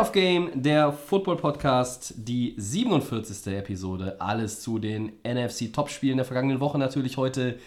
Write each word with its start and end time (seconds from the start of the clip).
Of 0.00 0.12
Game, 0.12 0.50
der 0.54 0.92
Football 0.92 1.38
Podcast, 1.38 2.14
die 2.16 2.54
47. 2.56 3.52
Episode. 3.54 4.20
Alles 4.20 4.60
zu 4.60 4.78
den 4.78 5.14
NFC 5.24 5.72
Topspielen 5.72 6.18
der 6.18 6.24
vergangenen 6.24 6.60
Woche. 6.60 6.78
Natürlich 6.78 7.16
heute 7.16 7.58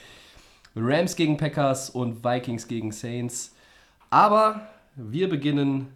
Rams 0.73 1.17
gegen 1.17 1.35
Packers 1.35 1.89
und 1.89 2.23
Vikings 2.23 2.69
gegen 2.69 2.93
Saints. 2.93 3.53
Aber 4.09 4.61
wir 4.95 5.27
beginnen 5.27 5.89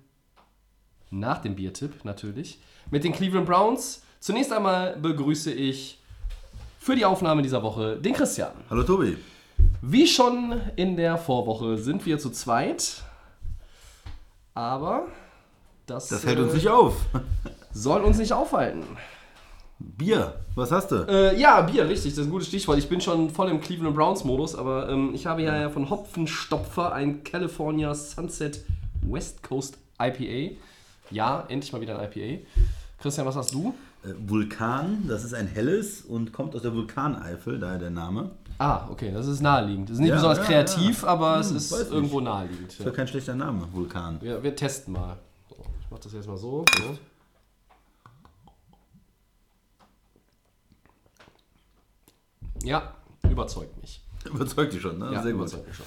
nach 1.09 1.37
dem 1.37 1.55
Biertipp 1.55 2.03
natürlich 2.03 2.59
mit 2.91 3.05
den 3.05 3.13
Cleveland 3.13 3.45
Browns. 3.45 4.03
Zunächst 4.19 4.51
einmal 4.51 4.97
begrüße 4.97 5.53
ich 5.53 5.99
für 6.79 6.97
die 6.97 7.05
Aufnahme 7.05 7.43
dieser 7.43 7.63
Woche 7.63 7.95
den 7.95 8.13
Christian. 8.13 8.51
Hallo 8.69 8.83
Tobi. 8.83 9.17
Wie 9.81 10.05
schon 10.05 10.59
in 10.75 10.97
der 10.97 11.17
Vorwoche 11.17 11.77
sind 11.77 12.05
wir 12.05 12.19
zu 12.19 12.29
zweit. 12.29 13.03
Aber 14.53 15.07
das, 15.85 16.09
Das 16.09 16.25
hält 16.25 16.39
uns 16.39 16.51
äh, 16.53 16.55
nicht 16.55 16.69
auf. 16.69 16.95
soll 17.73 18.01
uns 18.03 18.17
nicht 18.17 18.33
aufhalten. 18.33 18.83
Bier, 19.77 20.35
was 20.55 20.71
hast 20.71 20.91
du? 20.91 21.05
Äh, 21.07 21.37
ja, 21.39 21.61
Bier, 21.61 21.87
richtig, 21.87 22.11
das 22.13 22.19
ist 22.19 22.25
ein 22.27 22.31
gutes 22.31 22.47
Stichwort. 22.47 22.77
Ich 22.77 22.87
bin 22.87 23.01
schon 23.01 23.29
voll 23.29 23.49
im 23.49 23.59
Cleveland 23.59 23.95
Browns-Modus, 23.95 24.55
aber 24.55 24.89
ähm, 24.89 25.11
ich 25.13 25.25
habe 25.25 25.43
ja 25.43 25.69
von 25.69 25.89
Hopfenstopfer 25.89 26.93
ein 26.93 27.23
California 27.23 27.93
Sunset 27.93 28.63
West 29.01 29.43
Coast 29.43 29.77
IPA. 30.01 30.55
Ja, 31.11 31.43
endlich 31.49 31.71
mal 31.73 31.81
wieder 31.81 31.99
ein 31.99 32.09
IPA. 32.09 32.45
Christian, 33.01 33.27
was 33.27 33.35
hast 33.35 33.53
du? 33.53 33.73
Äh, 34.03 34.13
Vulkan, 34.25 35.03
das 35.09 35.25
ist 35.25 35.33
ein 35.33 35.47
helles 35.47 36.01
und 36.01 36.31
kommt 36.31 36.55
aus 36.55 36.61
der 36.61 36.73
Vulkaneifel, 36.73 37.59
daher 37.59 37.77
der 37.77 37.89
Name. 37.91 38.31
Ah, 38.57 38.87
okay, 38.89 39.11
das 39.13 39.27
ist 39.27 39.41
naheliegend. 39.41 39.89
Das 39.89 39.95
ist 39.95 39.99
nicht 39.99 40.09
Ja, 40.09 40.15
besonders 40.15 40.37
ja, 40.39 40.43
kreativ, 40.45 41.03
ja. 41.03 41.09
aber 41.09 41.39
es 41.41 41.49
Hm, 41.49 41.57
ist 41.57 41.71
weiß 41.73 41.79
nicht. 41.81 41.91
irgendwo 41.91 42.21
naheliegend. 42.21 42.69
Ist 42.71 42.79
Ja. 42.83 42.91
kein 42.91 43.07
schlechter 43.09 43.35
Name, 43.35 43.67
Vulkan. 43.73 44.19
Wir 44.21 44.55
testen 44.55 44.93
mal. 44.93 45.17
Mache 45.95 46.03
das 46.03 46.11
jetzt 46.13 46.27
mal 46.27 46.35
so. 46.35 46.65
so. 46.77 46.97
Ja, 52.67 52.95
überzeugt 53.29 53.81
mich. 53.81 54.01
Überzeugt 54.25 54.73
dich 54.73 54.81
schon, 54.81 54.97
ne? 54.97 55.13
Ja, 55.13 55.23
Sehr 55.23 55.31
überzeugt 55.31 55.65
mich 55.65 55.77
schon. 55.77 55.85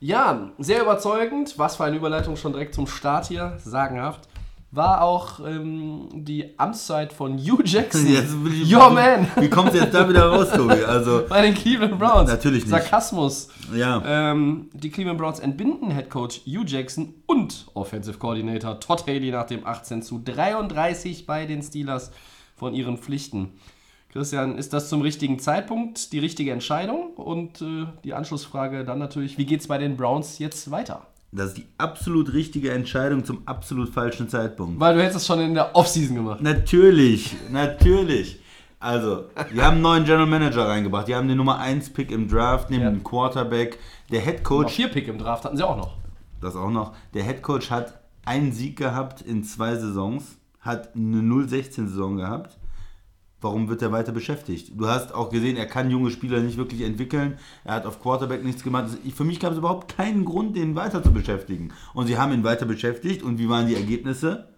Ja, 0.00 0.50
sehr 0.58 0.82
überzeugend. 0.82 1.56
Was 1.60 1.76
für 1.76 1.84
eine 1.84 1.96
Überleitung 1.96 2.34
schon 2.34 2.54
direkt 2.54 2.74
zum 2.74 2.88
Start 2.88 3.26
hier. 3.26 3.56
Sagenhaft. 3.62 4.28
War 4.72 5.02
auch 5.02 5.40
ähm, 5.46 6.08
die 6.12 6.58
Amtszeit 6.58 7.12
von 7.12 7.38
Hugh 7.38 7.62
Jackson. 7.64 8.06
Jetzt 8.12 8.34
ich- 8.52 8.74
Your 8.74 8.90
man. 8.90 9.26
Wie 9.36 9.48
kommst 9.48 9.74
du 9.74 9.78
jetzt 9.78 9.94
da 9.94 10.06
wieder 10.08 10.26
raus, 10.28 10.48
Tobi? 10.54 10.82
Also, 10.84 11.22
Bei 11.28 11.40
den 11.42 11.54
Cleveland 11.54 11.98
Browns. 11.98 12.28
Natürlich 12.28 12.64
nicht. 12.64 12.70
Sarkasmus. 12.70 13.48
ja. 13.74 14.02
Ähm, 14.04 14.68
die 14.74 14.90
Cleveland 14.90 15.18
Browns 15.18 15.38
entbinden 15.38 15.92
Head 15.92 16.10
Coach 16.10 16.40
Hugh 16.46 16.64
Jackson 16.66 17.14
und 17.26 17.66
Offensive 17.74 18.18
Coordinator 18.18 18.78
Todd 18.80 19.04
Haley 19.06 19.30
nach 19.30 19.46
dem 19.46 19.64
18 19.66 20.02
zu 20.02 20.20
33 20.22 21.26
bei 21.26 21.46
den 21.46 21.62
Steelers 21.62 22.10
von 22.56 22.74
ihren 22.74 22.98
Pflichten. 22.98 23.52
Christian, 24.12 24.56
ist 24.58 24.72
das 24.72 24.88
zum 24.88 25.00
richtigen 25.02 25.38
Zeitpunkt 25.38 26.12
die 26.12 26.18
richtige 26.18 26.50
Entscheidung? 26.50 27.14
Und 27.16 27.62
äh, 27.62 27.86
die 28.04 28.14
Anschlussfrage 28.14 28.84
dann 28.84 28.98
natürlich, 28.98 29.38
wie 29.38 29.46
geht 29.46 29.60
es 29.60 29.68
bei 29.68 29.78
den 29.78 29.96
Browns 29.96 30.38
jetzt 30.38 30.70
weiter? 30.70 31.06
Das 31.32 31.48
ist 31.48 31.56
die 31.58 31.66
absolut 31.76 32.32
richtige 32.32 32.70
Entscheidung 32.72 33.24
zum 33.24 33.46
absolut 33.46 33.88
falschen 33.90 34.28
Zeitpunkt. 34.28 34.78
Weil 34.80 34.94
du 34.94 35.02
hättest 35.02 35.18
es 35.18 35.26
schon 35.26 35.40
in 35.40 35.54
der 35.54 35.74
Offseason 35.74 36.16
gemacht. 36.16 36.40
Natürlich, 36.40 37.34
natürlich. 37.50 38.38
Also, 38.78 39.24
wir 39.52 39.64
haben 39.64 39.74
einen 39.74 39.82
neuen 39.82 40.04
General 40.04 40.26
Manager 40.26 40.68
reingebracht. 40.68 41.08
Die 41.08 41.14
haben 41.14 41.28
den 41.28 41.36
Nummer 41.36 41.58
1 41.58 41.90
Pick 41.90 42.10
im 42.10 42.28
Draft, 42.28 42.70
neben 42.70 42.82
Ja. 42.84 42.90
dem 42.90 43.02
Quarterback. 43.02 43.78
Der 44.10 44.20
Head 44.20 44.44
Coach, 44.44 44.74
vier 44.74 44.88
Pick 44.88 45.08
im 45.08 45.18
Draft 45.18 45.44
hatten 45.44 45.56
sie 45.56 45.66
auch 45.66 45.76
noch. 45.76 45.96
das 46.40 46.54
auch 46.54 46.70
noch, 46.70 46.92
der 47.14 47.24
Head 47.24 47.42
Coach 47.42 47.70
hat 47.70 48.00
einen 48.24 48.52
Sieg 48.52 48.76
gehabt 48.76 49.22
in 49.22 49.42
zwei 49.42 49.74
Saisons, 49.76 50.36
hat 50.60 50.94
eine 50.94 51.22
0-16-Saison 51.22 52.16
gehabt. 52.18 52.56
Warum 53.46 53.68
wird 53.68 53.80
er 53.80 53.92
weiter 53.92 54.10
beschäftigt? 54.10 54.72
Du 54.76 54.88
hast 54.88 55.14
auch 55.14 55.30
gesehen, 55.30 55.56
er 55.56 55.66
kann 55.66 55.88
junge 55.88 56.10
Spieler 56.10 56.40
nicht 56.40 56.56
wirklich 56.56 56.80
entwickeln. 56.80 57.38
Er 57.62 57.74
hat 57.74 57.86
auf 57.86 58.02
Quarterback 58.02 58.42
nichts 58.44 58.64
gemacht. 58.64 58.86
Für 59.14 59.22
mich 59.22 59.38
gab 59.38 59.52
es 59.52 59.58
überhaupt 59.58 59.96
keinen 59.96 60.24
Grund, 60.24 60.56
den 60.56 60.74
weiter 60.74 61.00
zu 61.00 61.12
beschäftigen. 61.12 61.72
Und 61.94 62.08
sie 62.08 62.18
haben 62.18 62.32
ihn 62.32 62.42
weiter 62.42 62.66
beschäftigt. 62.66 63.22
Und 63.22 63.38
wie 63.38 63.48
waren 63.48 63.68
die 63.68 63.76
Ergebnisse? 63.76 64.48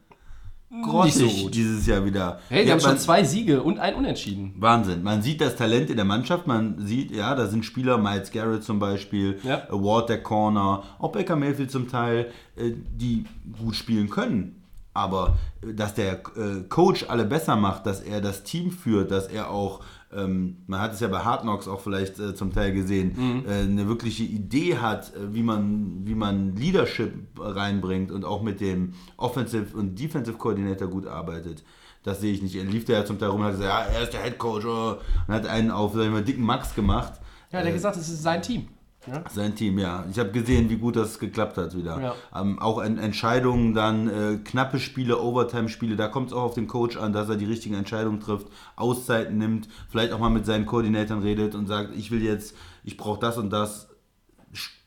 Grottig 0.84 1.14
so 1.14 1.50
dieses 1.50 1.86
Jahr 1.86 2.02
wieder. 2.06 2.40
Hey, 2.48 2.62
die 2.62 2.68
Ja, 2.68 2.74
haben 2.74 2.80
schon 2.80 2.98
zwei 2.98 3.24
Siege 3.24 3.62
und 3.62 3.78
ein 3.78 3.94
Unentschieden. 3.94 4.54
Wahnsinn. 4.56 5.02
Man 5.02 5.20
sieht 5.20 5.42
das 5.42 5.56
Talent 5.56 5.90
in 5.90 5.96
der 5.96 6.04
Mannschaft. 6.06 6.46
Man 6.46 6.86
sieht, 6.86 7.10
ja, 7.10 7.34
da 7.34 7.46
sind 7.46 7.66
Spieler, 7.66 7.98
Miles 7.98 8.30
Garrett 8.30 8.64
zum 8.64 8.78
Beispiel, 8.78 9.38
Ja. 9.44 9.66
Ward 9.70 10.08
der 10.08 10.22
Corner, 10.22 10.82
auch 10.98 11.12
Baker 11.12 11.36
Mayfield 11.36 11.70
zum 11.70 11.88
Teil, 11.88 12.30
äh, 12.56 12.72
die 12.74 13.24
gut 13.62 13.76
spielen 13.76 14.08
können. 14.08 14.57
Aber 14.98 15.38
äh, 15.62 15.74
dass 15.74 15.94
der 15.94 16.14
äh, 16.36 16.62
Coach 16.68 17.06
alle 17.08 17.24
besser 17.24 17.56
macht, 17.56 17.86
dass 17.86 18.00
er 18.00 18.20
das 18.20 18.42
Team 18.42 18.70
führt, 18.70 19.10
dass 19.10 19.28
er 19.28 19.50
auch, 19.50 19.80
ähm, 20.12 20.58
man 20.66 20.80
hat 20.80 20.92
es 20.92 21.00
ja 21.00 21.08
bei 21.08 21.20
Hard 21.20 21.42
Knocks 21.42 21.68
auch 21.68 21.80
vielleicht 21.80 22.18
äh, 22.18 22.34
zum 22.34 22.52
Teil 22.52 22.72
gesehen, 22.72 23.44
äh, 23.46 23.62
eine 23.62 23.88
wirkliche 23.88 24.24
Idee 24.24 24.78
hat, 24.78 25.14
äh, 25.14 25.32
wie 25.34 25.42
man, 25.42 26.00
wie 26.04 26.14
man 26.14 26.56
Leadership 26.56 27.12
reinbringt 27.38 28.10
und 28.10 28.24
auch 28.24 28.42
mit 28.42 28.60
dem 28.60 28.94
Offensive 29.16 29.76
und 29.76 29.98
Defensive 29.98 30.36
Coordinator 30.36 30.88
gut 30.88 31.06
arbeitet. 31.06 31.62
Das 32.02 32.20
sehe 32.20 32.32
ich 32.32 32.42
nicht. 32.42 32.54
Er 32.54 32.64
lief 32.64 32.84
da 32.84 32.94
ja 32.94 33.04
zum 33.04 33.18
Teil 33.18 33.28
rum 33.28 33.40
und 33.40 33.46
hat 33.46 33.56
gesagt, 33.56 33.90
ja, 33.90 33.94
er 33.94 34.02
ist 34.02 34.12
der 34.12 34.22
Head 34.22 34.38
Coach 34.38 34.64
oh, 34.64 34.96
und 35.26 35.34
hat 35.34 35.46
einen 35.46 35.70
auf 35.70 35.94
sag 35.94 36.04
ich 36.04 36.10
mal, 36.10 36.22
dicken 36.22 36.42
Max 36.44 36.74
gemacht. 36.74 37.14
Ja, 37.50 37.60
der 37.60 37.68
hat 37.68 37.74
gesagt, 37.74 37.96
es 37.96 38.08
ist 38.08 38.22
sein 38.22 38.42
Team. 38.42 38.68
Ja? 39.08 39.24
Sein 39.30 39.54
Team, 39.54 39.78
ja. 39.78 40.04
Ich 40.10 40.18
habe 40.18 40.30
gesehen, 40.30 40.70
wie 40.70 40.76
gut 40.76 40.96
das 40.96 41.18
geklappt 41.18 41.56
hat 41.56 41.76
wieder. 41.76 42.00
Ja. 42.00 42.14
Ähm, 42.34 42.58
auch 42.58 42.82
en 42.82 42.98
Entscheidungen, 42.98 43.74
dann 43.74 44.08
äh, 44.08 44.36
knappe 44.44 44.78
Spiele, 44.78 45.20
Overtime-Spiele, 45.20 45.96
da 45.96 46.08
kommt 46.08 46.28
es 46.28 46.32
auch 46.32 46.42
auf 46.42 46.54
den 46.54 46.66
Coach 46.66 46.96
an, 46.96 47.12
dass 47.12 47.28
er 47.28 47.36
die 47.36 47.44
richtigen 47.44 47.74
Entscheidungen 47.74 48.20
trifft, 48.20 48.48
Auszeiten 48.76 49.38
nimmt, 49.38 49.68
vielleicht 49.88 50.12
auch 50.12 50.18
mal 50.18 50.30
mit 50.30 50.46
seinen 50.46 50.66
Koordinatoren 50.66 51.22
redet 51.22 51.54
und 51.54 51.66
sagt, 51.66 51.96
ich 51.96 52.10
will 52.10 52.22
jetzt, 52.22 52.56
ich 52.84 52.96
brauche 52.96 53.20
das 53.20 53.38
und 53.38 53.50
das. 53.50 53.88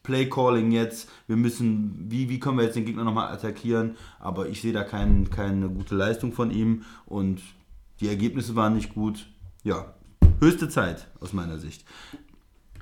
Play-Calling 0.03 0.71
jetzt, 0.71 1.09
wir 1.27 1.35
müssen, 1.35 2.07
wie, 2.09 2.27
wie 2.27 2.39
können 2.39 2.57
wir 2.57 2.63
jetzt 2.63 2.75
den 2.75 2.85
Gegner 2.85 3.03
nochmal 3.03 3.31
attackieren, 3.31 3.97
aber 4.19 4.49
ich 4.49 4.59
sehe 4.61 4.73
da 4.73 4.83
kein, 4.83 5.29
keine 5.29 5.69
gute 5.69 5.95
Leistung 5.95 6.33
von 6.33 6.49
ihm 6.49 6.83
und 7.05 7.41
die 7.99 8.07
Ergebnisse 8.07 8.55
waren 8.55 8.73
nicht 8.73 8.95
gut. 8.95 9.27
Ja, 9.63 9.93
höchste 10.39 10.69
Zeit 10.69 11.07
aus 11.19 11.33
meiner 11.33 11.59
Sicht. 11.59 11.85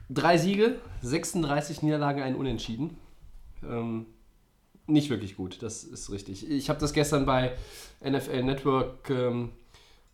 Drei 0.09 0.37
Siege, 0.37 0.75
36 1.01 1.83
Niederlagen, 1.83 2.21
ein 2.21 2.35
Unentschieden. 2.35 2.97
Ähm, 3.63 4.07
nicht 4.87 5.11
wirklich 5.11 5.37
gut, 5.37 5.61
das 5.61 5.83
ist 5.83 6.11
richtig. 6.11 6.49
Ich 6.49 6.69
habe 6.69 6.79
das 6.79 6.93
gestern 6.93 7.27
bei 7.27 7.51
NFL 8.03 8.43
Network 8.43 9.09
ähm, 9.11 9.49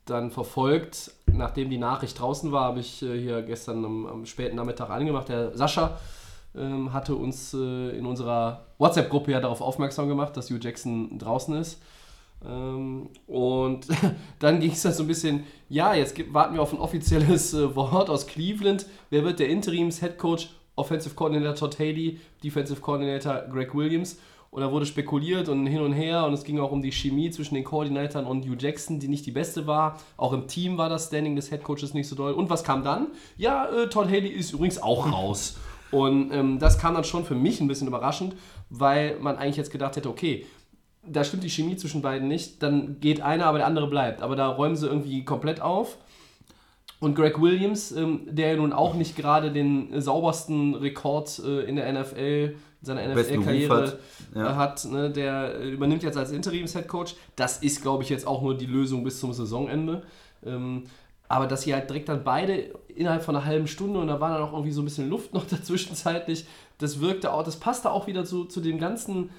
dann 0.04 0.32
verfolgt. 0.32 1.12
Nachdem 1.32 1.70
die 1.70 1.78
Nachricht 1.78 2.20
draußen 2.20 2.52
war, 2.52 2.66
habe 2.66 2.82
ich 2.82 3.02
äh, 3.04 3.18
hier 3.20 3.42
gestern 3.42 3.86
am, 3.86 4.06
am 4.06 4.26
späten 4.26 4.58
Nachmittag 4.58 4.90
angemacht. 4.90 5.30
Der 5.30 5.56
Sascha 5.58 5.98
ähm, 6.56 6.92
hatte 6.92 7.16
uns 7.16 7.54
äh, 7.54 7.98
in 7.98 8.06
unserer 8.06 8.66
WhatsApp-Gruppe 8.78 9.32
ja 9.32 9.40
darauf 9.40 9.62
aufmerksam 9.62 10.10
gemacht, 10.10 10.36
dass 10.36 10.50
Hugh 10.50 10.60
Jackson 10.62 11.18
draußen 11.18 11.56
ist. 11.56 11.82
Ähm, 12.48 13.10
und 13.28 13.88
dann 14.40 14.60
ging 14.60 14.72
es 14.72 14.82
dann 14.82 14.94
so 14.94 15.04
ein 15.04 15.08
bisschen, 15.08 15.44
ja, 15.70 15.94
jetzt 15.94 16.16
warten 16.34 16.56
wir 16.56 16.62
auf 16.62 16.74
ein 16.74 16.80
offizielles 16.80 17.54
äh, 17.54 17.76
Wort 17.76 18.10
aus 18.10 18.28
Cleveland. 18.28 18.86
Wer 19.10 19.24
wird 19.24 19.40
der 19.40 19.50
Interims-Head-Coach? 19.50 20.50
Offensive 20.78 21.16
Coordinator 21.16 21.56
Todd 21.56 21.80
Haley, 21.80 22.20
Defensive 22.44 22.82
Coordinator 22.82 23.44
Greg 23.52 23.74
Williams. 23.74 24.20
Und 24.52 24.62
da 24.62 24.72
wurde 24.72 24.86
spekuliert 24.86 25.50
und 25.50 25.68
hin 25.68 25.82
und 25.82 25.92
her 25.92 26.26
und 26.26 26.34
es 26.34 26.46
ging 26.46 26.60
auch 26.60 26.72
um 26.72 26.82
die 26.82 26.92
Chemie 26.92 27.30
zwischen 27.30 27.56
den 27.56 27.66
Koordinatoren 27.66 28.26
und 28.26 28.46
Hugh 28.46 28.56
Jackson, 28.58 29.00
die 29.00 29.10
nicht 29.10 29.26
die 29.26 29.32
beste 29.32 29.68
war. 29.68 30.00
Auch 30.16 30.32
im 30.32 30.48
Team 30.48 30.78
war 30.78 30.88
das 30.88 31.08
Standing 31.08 31.36
des 31.36 31.52
Headcoaches 31.52 31.94
nicht 31.94 32.08
so 32.08 32.16
doll. 32.16 32.32
Und 32.32 32.50
was 32.50 32.64
kam 32.64 32.84
dann? 32.84 33.08
Ja, 33.38 33.66
äh, 33.66 33.90
Todd 33.90 34.08
Haley 34.08 34.30
ist 34.30 34.54
übrigens 34.54 34.82
auch 34.82 35.12
raus. 35.12 35.58
Und 35.92 36.32
ähm, 36.32 36.58
das 36.58 36.80
kam 36.80 36.94
dann 36.94 37.04
schon 37.04 37.26
für 37.26 37.36
mich 37.36 37.60
ein 37.60 37.68
bisschen 37.68 37.88
überraschend, 37.88 38.36
weil 38.70 39.20
man 39.20 39.38
eigentlich 39.38 39.58
jetzt 39.58 39.72
gedacht 39.72 39.98
hätte, 39.98 40.10
okay, 40.10 40.46
da 41.08 41.24
stimmt 41.24 41.44
die 41.44 41.50
Chemie 41.50 41.76
zwischen 41.76 42.02
beiden 42.02 42.28
nicht, 42.28 42.62
dann 42.64 43.00
geht 43.00 43.22
einer, 43.22 43.46
aber 43.46 43.60
der 43.60 43.68
andere 43.68 43.88
bleibt. 43.88 44.22
Aber 44.22 44.36
da 44.36 44.48
räumen 44.48 44.76
sie 44.76 44.88
irgendwie 44.88 45.24
komplett 45.26 45.62
auf. 45.62 45.98
Und 47.00 47.16
Greg 47.16 47.42
Williams, 47.42 47.92
ähm, 47.92 48.22
der 48.26 48.52
ja 48.52 48.56
nun 48.56 48.74
auch 48.74 48.94
nicht 48.94 49.16
gerade 49.16 49.52
den 49.52 49.94
äh, 49.94 50.02
saubersten 50.02 50.76
Rekord 50.76 51.42
äh, 51.46 51.62
in 51.62 51.76
der 51.76 51.92
NFL, 51.92 52.56
in 52.82 52.86
seiner 52.86 53.08
NFL-Karriere 53.08 53.84
hat, 53.84 54.00
ja. 54.34 54.52
äh, 54.52 54.56
hat, 54.56 54.86
ne, 54.86 55.10
der 55.10 55.56
äh, 55.56 55.70
übernimmt 55.70 56.04
jetzt 56.04 56.18
als 56.18 56.32
Interims-Headcoach. 56.32 57.16
Das 57.36 57.58
ist, 57.58 57.82
glaube 57.82 58.04
ich, 58.04 58.10
jetzt 58.10 58.26
auch 58.26 58.42
nur 58.42 58.58
die 58.58 58.66
Lösung 58.66 59.04
bis 59.04 59.20
zum 59.20 59.34
Saisonende. 59.34 60.04
Ähm, 60.46 60.84
aber 61.28 61.48
dass 61.48 61.64
sie 61.64 61.74
halt 61.74 61.90
direkt 61.90 62.08
dann 62.10 62.24
beide 62.24 62.72
innerhalb 62.88 63.24
von 63.24 63.36
einer 63.36 63.46
halben 63.46 63.68
Stunde 63.68 64.00
und 64.00 64.08
da 64.08 64.20
war 64.22 64.32
dann 64.32 64.42
auch 64.42 64.54
irgendwie 64.54 64.72
so 64.72 64.82
ein 64.82 64.86
bisschen 64.86 65.10
Luft 65.10 65.34
noch 65.36 65.46
dazwischenzeitlich, 65.46 66.46
das 66.78 67.02
wirkte 67.02 67.34
auch, 67.34 67.44
das 67.44 67.58
passte 67.58 67.92
auch 67.92 68.08
wieder 68.08 68.26
zu, 68.26 68.46
zu 68.46 68.62
dem 68.62 68.80
ganzen 68.80 69.30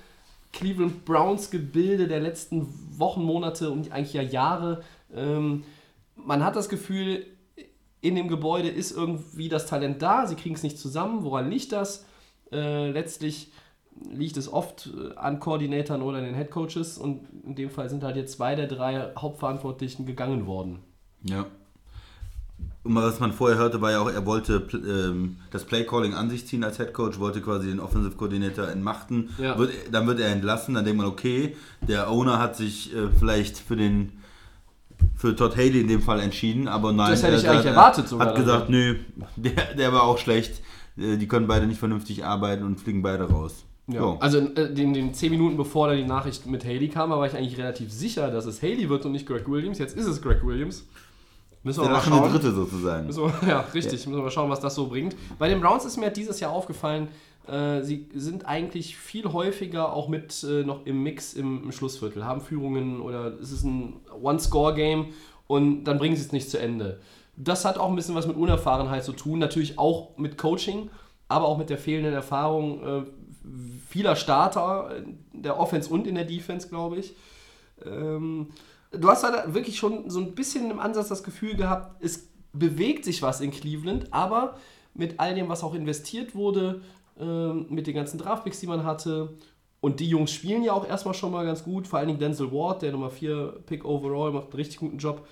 Cleveland 0.56 1.04
Browns 1.04 1.50
Gebilde 1.50 2.08
der 2.08 2.20
letzten 2.20 2.66
Wochen, 2.98 3.22
Monate 3.22 3.70
und 3.70 3.92
eigentlich 3.92 4.14
ja 4.14 4.22
Jahre. 4.22 4.82
Ähm, 5.14 5.64
man 6.14 6.42
hat 6.42 6.56
das 6.56 6.68
Gefühl, 6.68 7.26
in 8.00 8.14
dem 8.14 8.28
Gebäude 8.28 8.68
ist 8.68 8.92
irgendwie 8.92 9.48
das 9.48 9.66
Talent 9.66 10.00
da, 10.00 10.26
sie 10.26 10.34
kriegen 10.34 10.54
es 10.54 10.62
nicht 10.62 10.78
zusammen. 10.78 11.24
Woran 11.24 11.50
liegt 11.50 11.72
das? 11.72 12.06
Äh, 12.50 12.90
letztlich 12.90 13.52
liegt 14.10 14.36
es 14.36 14.50
oft 14.50 14.90
äh, 14.96 15.14
an 15.16 15.40
Koordinatoren 15.40 16.02
oder 16.02 16.20
den 16.20 16.34
Head 16.34 16.50
Coaches 16.50 16.96
und 16.96 17.28
in 17.44 17.54
dem 17.54 17.70
Fall 17.70 17.90
sind 17.90 18.02
halt 18.02 18.16
jetzt 18.16 18.32
zwei 18.32 18.54
der 18.54 18.66
drei 18.66 19.12
Hauptverantwortlichen 19.16 20.06
gegangen 20.06 20.46
worden. 20.46 20.80
Ja. 21.22 21.46
Und 22.84 22.94
was 22.94 23.18
man 23.18 23.32
vorher 23.32 23.58
hörte, 23.58 23.80
war 23.80 23.90
ja 23.90 24.00
auch, 24.00 24.10
er 24.10 24.24
wollte 24.26 24.68
ähm, 24.72 25.36
das 25.50 25.64
Playcalling 25.64 26.14
an 26.14 26.30
sich 26.30 26.46
ziehen 26.46 26.62
als 26.62 26.76
Head 26.76 26.94
Coach, 26.94 27.18
wollte 27.18 27.40
quasi 27.40 27.66
den 27.66 27.80
Offensive 27.80 28.14
Coordinator 28.16 28.68
entmachten. 28.68 29.30
Ja. 29.38 29.58
Wird, 29.58 29.72
dann 29.90 30.06
wird 30.06 30.20
er 30.20 30.28
entlassen, 30.28 30.74
dann 30.74 30.84
denkt 30.84 30.98
man, 30.98 31.06
okay, 31.08 31.56
der 31.86 32.08
Owner 32.10 32.38
hat 32.38 32.56
sich 32.56 32.94
äh, 32.94 33.08
vielleicht 33.18 33.58
für 33.58 33.76
den 33.76 34.12
für 35.16 35.34
Todd 35.34 35.56
Haley 35.56 35.80
in 35.80 35.88
dem 35.88 36.00
Fall 36.00 36.20
entschieden, 36.20 36.68
aber 36.68 36.92
nein, 36.92 37.10
Das 37.10 37.22
hätte 37.22 37.34
er, 37.34 37.38
ich 37.38 37.48
eigentlich 37.48 37.66
er, 37.66 37.72
erwartet 37.72 38.08
sogar 38.08 38.28
Hat 38.28 38.36
gesagt, 38.36 38.70
nö, 38.70 38.96
der, 39.36 39.74
der 39.74 39.92
war 39.92 40.02
auch 40.04 40.18
schlecht. 40.18 40.62
Äh, 40.96 41.16
Die 41.16 41.26
können 41.26 41.46
beide 41.46 41.66
nicht 41.66 41.78
vernünftig 41.78 42.24
arbeiten 42.24 42.64
und 42.64 42.80
fliegen 42.80 43.02
beide 43.02 43.24
raus. 43.24 43.64
Ja. 43.88 44.00
So. 44.00 44.18
Also 44.20 44.38
in 44.38 44.56
äh, 44.56 44.72
den, 44.72 44.92
den 44.94 45.14
10 45.14 45.30
Minuten 45.30 45.56
bevor 45.56 45.88
da 45.88 45.94
die 45.94 46.04
Nachricht 46.04 46.46
mit 46.46 46.64
Haley 46.64 46.88
kam, 46.88 47.10
war 47.10 47.26
ich 47.26 47.34
eigentlich 47.34 47.58
relativ 47.58 47.92
sicher, 47.92 48.30
dass 48.30 48.46
es 48.46 48.62
Haley 48.62 48.88
wird 48.88 49.04
und 49.04 49.12
nicht 49.12 49.26
Greg 49.26 49.48
Williams. 49.48 49.78
Jetzt 49.78 49.96
ist 49.96 50.06
es 50.06 50.20
Greg 50.22 50.44
Williams. 50.44 50.84
Müssen 51.66 51.80
wir 51.80 51.88
der 51.88 51.96
mal 51.96 52.02
schauen. 52.02 52.30
Dritte 52.30 52.52
sozusagen. 52.52 53.08
Wir, 53.14 53.48
ja, 53.48 53.60
richtig. 53.74 54.06
Müssen 54.06 54.14
wir 54.14 54.22
mal 54.22 54.30
schauen, 54.30 54.48
was 54.48 54.60
das 54.60 54.76
so 54.76 54.86
bringt. 54.86 55.16
Bei 55.36 55.48
den 55.48 55.60
Browns 55.60 55.84
ist 55.84 55.96
mir 55.96 56.10
dieses 56.10 56.38
Jahr 56.38 56.52
aufgefallen, 56.52 57.08
äh, 57.48 57.82
sie 57.82 58.08
sind 58.14 58.46
eigentlich 58.46 58.96
viel 58.96 59.32
häufiger 59.32 59.92
auch 59.92 60.06
mit 60.06 60.44
äh, 60.44 60.62
noch 60.62 60.86
im 60.86 61.02
Mix 61.02 61.34
im, 61.34 61.64
im 61.64 61.72
Schlussviertel, 61.72 62.24
haben 62.24 62.40
Führungen 62.40 63.00
oder 63.00 63.34
es 63.40 63.50
ist 63.50 63.64
ein 63.64 63.94
One-Score-Game 64.22 65.06
und 65.48 65.82
dann 65.84 65.98
bringen 65.98 66.14
sie 66.14 66.22
es 66.22 66.30
nicht 66.30 66.48
zu 66.48 66.60
Ende. 66.60 67.00
Das 67.36 67.64
hat 67.64 67.78
auch 67.78 67.88
ein 67.88 67.96
bisschen 67.96 68.14
was 68.14 68.28
mit 68.28 68.36
Unerfahrenheit 68.36 69.02
zu 69.02 69.12
tun, 69.12 69.40
natürlich 69.40 69.76
auch 69.76 70.16
mit 70.16 70.38
Coaching, 70.38 70.88
aber 71.26 71.46
auch 71.46 71.58
mit 71.58 71.68
der 71.68 71.78
fehlenden 71.78 72.14
Erfahrung 72.14 72.82
äh, 72.86 73.02
vieler 73.88 74.14
Starter 74.14 74.90
in 75.32 75.42
der 75.42 75.58
Offense 75.58 75.92
und 75.92 76.06
in 76.06 76.14
der 76.14 76.24
Defense, 76.24 76.68
glaube 76.68 76.98
ich. 76.98 77.16
Ähm, 77.84 78.50
du 78.98 79.08
hast 79.08 79.22
da 79.22 79.54
wirklich 79.54 79.78
schon 79.78 80.10
so 80.10 80.20
ein 80.20 80.34
bisschen 80.34 80.70
im 80.70 80.78
Ansatz 80.78 81.08
das 81.08 81.22
Gefühl 81.22 81.56
gehabt, 81.56 82.02
es 82.02 82.28
bewegt 82.52 83.04
sich 83.04 83.22
was 83.22 83.40
in 83.40 83.50
Cleveland, 83.50 84.12
aber 84.12 84.56
mit 84.94 85.20
all 85.20 85.34
dem, 85.34 85.48
was 85.48 85.62
auch 85.62 85.74
investiert 85.74 86.34
wurde, 86.34 86.80
ähm, 87.18 87.66
mit 87.68 87.86
den 87.86 87.94
ganzen 87.94 88.18
Draftpicks, 88.18 88.60
die 88.60 88.66
man 88.66 88.84
hatte, 88.84 89.36
und 89.80 90.00
die 90.00 90.08
Jungs 90.08 90.32
spielen 90.32 90.62
ja 90.62 90.72
auch 90.72 90.88
erstmal 90.88 91.14
schon 91.14 91.30
mal 91.30 91.44
ganz 91.44 91.62
gut, 91.62 91.86
vor 91.86 91.98
allen 91.98 92.08
Dingen 92.08 92.18
Denzel 92.18 92.50
Ward, 92.50 92.82
der 92.82 92.92
Nummer 92.92 93.10
4 93.10 93.60
Pick 93.66 93.84
overall, 93.84 94.32
macht 94.32 94.46
einen 94.46 94.54
richtig 94.54 94.78
guten 94.78 94.98
Job, 94.98 95.26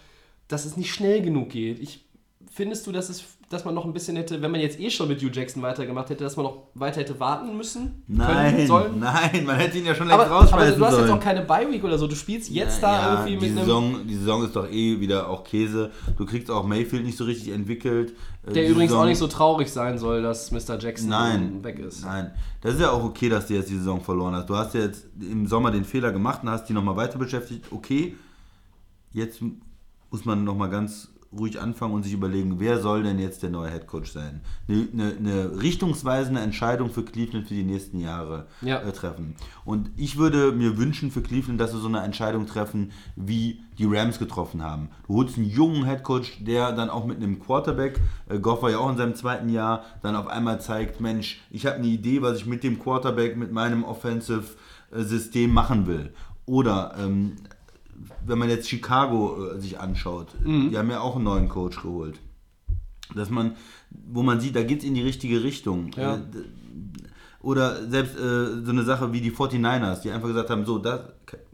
dass 0.48 0.64
es 0.64 0.76
nicht 0.76 0.92
schnell 0.92 1.22
genug 1.22 1.48
geht. 1.48 1.80
Ich, 1.80 2.04
findest 2.50 2.86
du, 2.86 2.92
dass, 2.92 3.08
es, 3.08 3.33
dass 3.50 3.64
man 3.64 3.74
noch 3.74 3.84
ein 3.84 3.92
bisschen 3.92 4.16
hätte, 4.16 4.40
wenn 4.42 4.50
man 4.50 4.60
jetzt 4.60 4.80
eh 4.80 4.90
schon 4.90 5.06
mit 5.08 5.20
Hugh 5.22 5.30
Jackson 5.32 5.62
weitergemacht 5.62 6.08
hätte, 6.10 6.24
dass 6.24 6.36
man 6.36 6.44
noch 6.46 6.68
weiter 6.74 7.00
hätte 7.00 7.20
warten 7.20 7.56
müssen? 7.56 8.02
Nein, 8.08 8.54
können, 8.56 8.66
sollen? 8.66 8.98
nein, 9.00 9.44
man 9.44 9.56
hätte 9.56 9.78
ihn 9.78 9.84
ja 9.86 9.94
schon 9.94 10.08
längst 10.08 10.24
Aber, 10.24 10.30
aber 10.30 10.40
rausschmeißen 10.44 10.78
du 10.78 10.84
hast 10.84 10.92
sollen. 10.94 11.06
jetzt 11.06 11.14
auch 11.14 11.20
keine 11.20 11.42
Bye-Week 11.42 11.84
oder 11.84 11.98
so. 11.98 12.06
Du 12.06 12.16
spielst 12.16 12.50
jetzt 12.50 12.82
da 12.82 12.94
ja, 12.96 13.12
irgendwie 13.26 13.32
die 13.46 13.52
mit 13.52 13.58
einem. 13.58 13.66
Saison, 13.66 14.06
die 14.08 14.14
Saison 14.16 14.44
ist 14.44 14.56
doch 14.56 14.68
eh 14.70 14.98
wieder 14.98 15.28
auch 15.28 15.44
Käse. 15.44 15.90
Du 16.16 16.24
kriegst 16.26 16.50
auch 16.50 16.64
Mayfield 16.66 17.04
nicht 17.04 17.18
so 17.18 17.24
richtig 17.24 17.48
entwickelt. 17.52 18.14
Äh, 18.46 18.52
Der 18.52 18.64
die 18.64 18.70
übrigens 18.70 18.90
Saison- 18.90 19.04
auch 19.04 19.08
nicht 19.08 19.18
so 19.18 19.26
traurig 19.26 19.70
sein 19.70 19.98
soll, 19.98 20.22
dass 20.22 20.50
Mr. 20.50 20.78
Jackson 20.78 21.08
Nein, 21.10 21.62
weg 21.62 21.78
ist. 21.78 22.04
Nein, 22.04 22.30
das 22.62 22.74
ist 22.74 22.80
ja 22.80 22.90
auch 22.90 23.04
okay, 23.04 23.28
dass 23.28 23.46
du 23.46 23.54
jetzt 23.54 23.68
die 23.70 23.76
Saison 23.76 24.00
verloren 24.00 24.34
hast. 24.34 24.48
Du 24.50 24.56
hast 24.56 24.74
ja 24.74 24.80
jetzt 24.80 25.06
im 25.20 25.46
Sommer 25.46 25.70
den 25.70 25.84
Fehler 25.84 26.12
gemacht 26.12 26.40
und 26.42 26.50
hast 26.50 26.66
die 26.68 26.72
nochmal 26.72 26.96
weiter 26.96 27.18
beschäftigt. 27.18 27.66
Okay, 27.70 28.16
jetzt 29.12 29.40
muss 30.10 30.24
man 30.24 30.44
nochmal 30.44 30.70
ganz 30.70 31.08
ruhig 31.38 31.60
anfangen 31.60 31.94
und 31.94 32.02
sich 32.02 32.12
überlegen, 32.12 32.60
wer 32.60 32.78
soll 32.80 33.02
denn 33.02 33.18
jetzt 33.18 33.42
der 33.42 33.50
neue 33.50 33.70
Headcoach 33.70 34.06
sein? 34.12 34.40
Eine, 34.68 34.86
eine, 34.92 35.16
eine 35.18 35.62
richtungsweisende 35.62 36.40
Entscheidung 36.40 36.90
für 36.90 37.02
Cleveland 37.04 37.48
für 37.48 37.54
die 37.54 37.62
nächsten 37.64 37.98
Jahre 38.00 38.46
Ja. 38.62 38.78
äh, 38.80 38.92
treffen. 38.92 39.34
Und 39.64 39.90
ich 39.96 40.16
würde 40.16 40.52
mir 40.52 40.76
wünschen 40.78 41.10
für 41.10 41.22
Cleveland, 41.22 41.60
dass 41.60 41.72
sie 41.72 41.80
so 41.80 41.88
eine 41.88 42.00
Entscheidung 42.00 42.46
treffen, 42.46 42.92
wie 43.16 43.60
die 43.78 43.86
Rams 43.86 44.18
getroffen 44.18 44.62
haben. 44.62 44.88
Du 45.08 45.14
holst 45.16 45.36
einen 45.36 45.48
jungen 45.50 45.84
Headcoach, 45.84 46.44
der 46.44 46.72
dann 46.72 46.90
auch 46.90 47.04
mit 47.06 47.16
einem 47.16 47.40
Quarterback, 47.40 48.00
äh, 48.28 48.38
Goff 48.38 48.62
war 48.62 48.70
ja 48.70 48.78
auch 48.78 48.90
in 48.90 48.96
seinem 48.96 49.14
zweiten 49.14 49.48
Jahr, 49.48 49.82
dann 50.02 50.16
auf 50.16 50.26
einmal 50.28 50.60
zeigt, 50.60 51.00
Mensch, 51.00 51.40
ich 51.50 51.66
habe 51.66 51.76
eine 51.76 51.86
Idee, 51.88 52.22
was 52.22 52.38
ich 52.38 52.46
mit 52.46 52.62
dem 52.62 52.78
Quarterback, 52.78 53.36
mit 53.36 53.50
meinem 53.52 53.84
Offensive-System 53.84 55.52
machen 55.52 55.86
will. 55.86 56.12
Oder 56.46 56.94
ähm, 56.98 57.36
wenn 58.26 58.38
man 58.38 58.48
jetzt 58.48 58.68
Chicago 58.68 59.52
äh, 59.54 59.60
sich 59.60 59.78
anschaut, 59.80 60.28
Mhm. 60.44 60.70
die 60.70 60.78
haben 60.78 60.90
ja 60.90 61.00
auch 61.00 61.14
einen 61.16 61.24
neuen 61.24 61.48
Coach 61.48 61.80
geholt. 61.82 62.18
Dass 63.14 63.30
man, 63.30 63.56
wo 63.90 64.22
man 64.22 64.40
sieht, 64.40 64.56
da 64.56 64.62
geht 64.62 64.78
es 64.80 64.84
in 64.84 64.94
die 64.94 65.02
richtige 65.02 65.42
Richtung. 65.44 65.90
Ja. 65.96 66.16
Äh, 66.16 66.20
Oder 67.40 67.86
selbst 67.90 68.16
äh, 68.16 68.64
so 68.64 68.70
eine 68.70 68.84
Sache 68.84 69.12
wie 69.12 69.20
die 69.20 69.30
49ers, 69.30 70.00
die 70.00 70.10
einfach 70.10 70.28
gesagt 70.28 70.48
haben, 70.48 70.64
so, 70.64 70.78
das, 70.78 71.00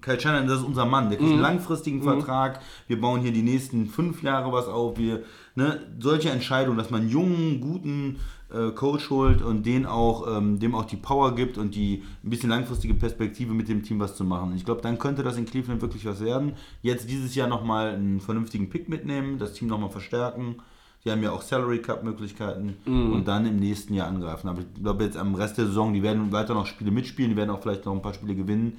Kyle 0.00 0.20
Shannon, 0.20 0.46
das 0.46 0.60
ist 0.60 0.64
unser 0.64 0.86
Mann, 0.86 1.08
der 1.08 1.18
kriegt 1.18 1.32
einen 1.32 1.40
langfristigen 1.42 2.00
Vertrag, 2.02 2.60
wir 2.86 3.00
bauen 3.00 3.22
hier 3.22 3.32
die 3.32 3.42
nächsten 3.42 3.86
fünf 3.86 4.22
Jahre 4.22 4.52
was 4.52 4.66
auf, 4.68 4.98
wir, 4.98 5.24
ne, 5.56 5.80
solche 5.98 6.30
Entscheidungen, 6.30 6.78
dass 6.78 6.90
man 6.90 7.08
jungen, 7.08 7.60
guten 7.60 8.18
äh, 8.52 8.70
Coach 8.72 9.10
holt 9.10 9.42
und 9.42 9.64
den 9.64 9.86
auch, 9.86 10.26
ähm, 10.36 10.58
dem 10.58 10.74
auch 10.74 10.84
die 10.84 10.96
Power 10.96 11.34
gibt 11.34 11.58
und 11.58 11.74
die 11.74 12.02
ein 12.24 12.30
bisschen 12.30 12.50
langfristige 12.50 12.94
Perspektive 12.94 13.54
mit 13.54 13.68
dem 13.68 13.82
Team 13.82 14.00
was 14.00 14.16
zu 14.16 14.24
machen. 14.24 14.54
Ich 14.56 14.64
glaube, 14.64 14.80
dann 14.80 14.98
könnte 14.98 15.22
das 15.22 15.36
in 15.36 15.46
Cleveland 15.46 15.82
wirklich 15.82 16.04
was 16.06 16.20
werden. 16.20 16.54
Jetzt 16.82 17.08
dieses 17.10 17.34
Jahr 17.34 17.48
nochmal 17.48 17.90
einen 17.90 18.20
vernünftigen 18.20 18.68
Pick 18.68 18.88
mitnehmen, 18.88 19.38
das 19.38 19.52
Team 19.52 19.68
nochmal 19.68 19.90
verstärken. 19.90 20.56
Sie 21.02 21.10
haben 21.10 21.22
ja 21.22 21.32
auch 21.32 21.40
Salary 21.40 21.80
Cup 21.80 22.04
Möglichkeiten 22.04 22.76
und 23.14 23.26
dann 23.26 23.46
im 23.46 23.56
nächsten 23.56 23.94
Jahr 23.94 24.08
angreifen. 24.08 24.48
Aber 24.48 24.60
ich 24.60 24.82
glaube 24.82 25.04
jetzt 25.04 25.16
am 25.16 25.34
Rest 25.34 25.56
der 25.56 25.64
Saison, 25.64 25.94
die 25.94 26.02
werden 26.02 26.30
weiter 26.30 26.52
noch 26.52 26.66
Spiele 26.66 26.90
mitspielen, 26.90 27.30
die 27.30 27.36
werden 27.38 27.48
auch 27.48 27.62
vielleicht 27.62 27.86
noch 27.86 27.94
ein 27.94 28.02
paar 28.02 28.12
Spiele 28.12 28.34
gewinnen, 28.34 28.78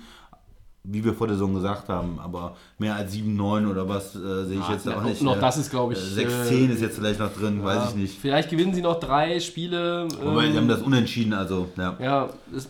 wie 0.83 1.03
wir 1.03 1.13
vor 1.13 1.27
der 1.27 1.35
Saison 1.35 1.53
gesagt 1.53 1.89
haben. 1.89 2.19
Aber 2.19 2.55
mehr 2.79 2.95
als 2.95 3.13
7-9 3.13 3.69
oder 3.69 3.87
was 3.87 4.15
äh, 4.15 4.45
sehe 4.45 4.57
ich 4.59 4.63
Ah, 4.65 4.73
jetzt 4.73 4.85
na, 4.85 4.97
auch 4.97 5.03
nicht. 5.03 5.21
noch 5.21 5.37
Äh, 5.37 5.39
das 5.39 5.57
ist, 5.57 5.69
glaub 5.69 5.91
ich, 5.91 5.97
äh, 6.17 6.25
6-10 6.25 6.51
äh, 6.69 6.73
ist 6.73 6.81
jetzt 6.81 6.95
vielleicht 6.97 7.19
noch 7.19 7.31
drin, 7.33 7.63
weiß 7.63 7.89
ich 7.91 7.95
nicht. 7.95 8.19
Vielleicht 8.19 8.49
gewinnen 8.49 8.73
sie 8.73 8.81
noch 8.81 8.99
drei 8.99 9.39
Spiele. 9.39 10.07
Wobei, 10.23 10.45
ähm, 10.45 10.51
die 10.53 10.57
haben 10.57 10.67
das 10.67 10.81
unentschieden, 10.81 11.33
also 11.33 11.67
ja. 11.77 11.97
Ja, 12.01 12.29
es, 12.55 12.67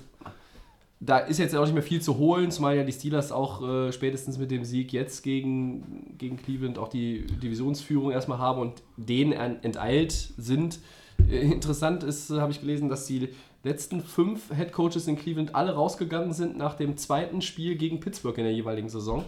da 1.03 1.17
ist 1.17 1.39
jetzt 1.39 1.55
auch 1.55 1.63
nicht 1.63 1.73
mehr 1.73 1.81
viel 1.81 1.99
zu 2.01 2.17
holen, 2.17 2.51
zumal 2.51 2.75
ja 2.77 2.83
die 2.83 2.91
Steelers 2.91 3.31
auch 3.31 3.67
äh, 3.67 3.91
spätestens 3.91 4.37
mit 4.37 4.51
dem 4.51 4.63
Sieg 4.65 4.93
jetzt 4.93 5.23
gegen, 5.23 6.13
gegen 6.19 6.37
Cleveland 6.37 6.77
auch 6.77 6.89
die 6.89 7.25
Divisionsführung 7.25 8.11
erstmal 8.11 8.37
haben 8.37 8.61
und 8.61 8.83
denen 8.97 9.31
en- 9.31 9.63
enteilt 9.63 10.11
sind. 10.37 10.79
Äh, 11.27 11.39
interessant 11.51 12.03
ist, 12.03 12.29
habe 12.29 12.51
ich 12.51 12.59
gelesen, 12.59 12.87
dass 12.89 13.07
die 13.07 13.29
letzten 13.63 14.01
fünf 14.01 14.53
Head 14.55 14.71
Coaches 14.71 15.07
in 15.07 15.17
Cleveland 15.17 15.55
alle 15.55 15.73
rausgegangen 15.73 16.33
sind 16.33 16.57
nach 16.57 16.75
dem 16.75 16.97
zweiten 16.97 17.41
Spiel 17.41 17.75
gegen 17.75 17.99
Pittsburgh 17.99 18.37
in 18.37 18.43
der 18.43 18.53
jeweiligen 18.53 18.89
Saison. 18.89 19.25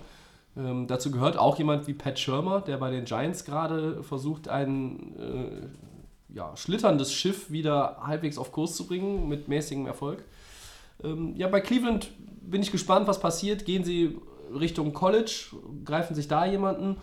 Ähm, 0.55 0.87
dazu 0.87 1.11
gehört 1.11 1.37
auch 1.37 1.57
jemand 1.57 1.87
wie 1.87 1.93
Pat 1.93 2.19
Schirmer, 2.19 2.61
der 2.61 2.77
bei 2.77 2.91
den 2.91 3.05
Giants 3.05 3.45
gerade 3.45 4.03
versucht, 4.03 4.47
ein 4.47 5.15
äh, 5.17 6.35
ja, 6.35 6.55
schlitterndes 6.55 7.13
Schiff 7.13 7.51
wieder 7.51 7.97
halbwegs 8.03 8.37
auf 8.37 8.51
Kurs 8.51 8.75
zu 8.75 8.87
bringen, 8.87 9.27
mit 9.27 9.47
mäßigem 9.47 9.85
Erfolg. 9.85 10.23
Ähm, 11.03 11.35
ja, 11.35 11.47
bei 11.47 11.61
Cleveland 11.61 12.11
bin 12.41 12.61
ich 12.61 12.71
gespannt, 12.71 13.07
was 13.07 13.19
passiert. 13.19 13.65
Gehen 13.65 13.83
sie 13.83 14.17
Richtung 14.53 14.93
College, 14.93 15.55
greifen 15.85 16.15
sich 16.15 16.27
da 16.27 16.45
jemanden? 16.45 16.97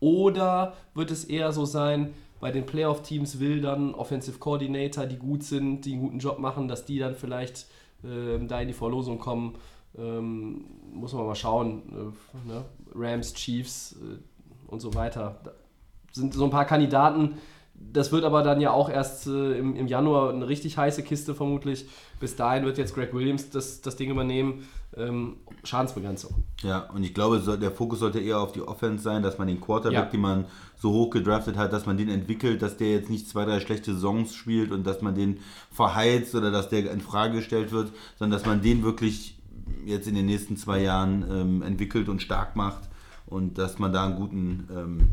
Oder 0.00 0.74
wird 0.94 1.10
es 1.10 1.24
eher 1.24 1.52
so 1.52 1.64
sein, 1.64 2.12
bei 2.40 2.50
den 2.50 2.66
Playoff-Teams 2.66 3.40
will 3.40 3.60
dann 3.60 3.94
Offensive 3.94 4.38
Coordinator, 4.38 5.06
die 5.06 5.16
gut 5.16 5.42
sind, 5.42 5.82
die 5.82 5.92
einen 5.92 6.02
guten 6.02 6.18
Job 6.18 6.38
machen, 6.38 6.68
dass 6.68 6.84
die 6.84 6.98
dann 6.98 7.14
vielleicht 7.14 7.66
ähm, 8.04 8.48
da 8.48 8.60
in 8.60 8.68
die 8.68 8.74
Verlosung 8.74 9.18
kommen? 9.18 9.54
Ähm, 9.96 10.64
muss 10.92 11.12
man 11.12 11.26
mal 11.26 11.34
schauen. 11.34 11.82
Äh, 12.46 12.48
ne? 12.48 12.64
Rams, 12.94 13.34
Chiefs 13.34 13.96
äh, 14.00 14.18
und 14.70 14.80
so 14.80 14.94
weiter. 14.94 15.40
Da 15.44 15.52
sind 16.12 16.34
so 16.34 16.44
ein 16.44 16.50
paar 16.50 16.64
Kandidaten. 16.64 17.38
Das 17.74 18.12
wird 18.12 18.24
aber 18.24 18.42
dann 18.42 18.60
ja 18.60 18.70
auch 18.70 18.88
erst 18.88 19.26
äh, 19.26 19.58
im, 19.58 19.76
im 19.76 19.86
Januar 19.86 20.32
eine 20.32 20.48
richtig 20.48 20.78
heiße 20.78 21.02
Kiste 21.02 21.34
vermutlich. 21.34 21.86
Bis 22.20 22.36
dahin 22.36 22.64
wird 22.64 22.78
jetzt 22.78 22.94
Greg 22.94 23.12
Williams 23.12 23.50
das, 23.50 23.82
das 23.82 23.96
Ding 23.96 24.10
übernehmen. 24.10 24.66
Ähm, 24.96 25.36
Schadensbegrenzung. 25.64 26.44
Ja, 26.62 26.90
und 26.90 27.02
ich 27.02 27.14
glaube, 27.14 27.40
der 27.58 27.70
Fokus 27.70 27.98
sollte 28.00 28.20
eher 28.20 28.40
auf 28.40 28.52
die 28.52 28.62
Offense 28.62 29.02
sein, 29.02 29.22
dass 29.22 29.38
man 29.38 29.48
den 29.48 29.60
Quarterback, 29.60 29.98
Ja. 29.98 30.04
den 30.04 30.20
man 30.20 30.44
so 30.76 30.92
hoch 30.92 31.10
gedraftet 31.10 31.56
hat, 31.56 31.72
dass 31.72 31.86
man 31.86 31.96
den 31.96 32.08
entwickelt, 32.08 32.62
dass 32.62 32.76
der 32.76 32.92
jetzt 32.92 33.10
nicht 33.10 33.28
zwei, 33.28 33.44
drei 33.44 33.60
schlechte 33.60 33.94
Saisons 33.94 34.34
spielt 34.34 34.70
und 34.70 34.86
dass 34.86 35.02
man 35.02 35.14
den 35.14 35.38
verheizt 35.72 36.34
oder 36.34 36.50
dass 36.50 36.68
der 36.68 36.90
in 36.92 37.00
Frage 37.00 37.36
gestellt 37.36 37.72
wird, 37.72 37.92
sondern 38.18 38.38
dass 38.38 38.46
man 38.46 38.62
den 38.62 38.82
wirklich 38.82 39.38
jetzt 39.86 40.06
in 40.06 40.14
den 40.14 40.26
nächsten 40.26 40.56
zwei 40.56 40.82
Jahren 40.82 41.24
ähm, 41.30 41.62
entwickelt 41.62 42.08
und 42.08 42.20
stark 42.22 42.54
macht 42.56 42.88
und 43.26 43.58
dass 43.58 43.78
man 43.78 43.92
da 43.92 44.04
einen 44.04 44.16
guten, 44.16 44.68
ähm, 44.74 45.08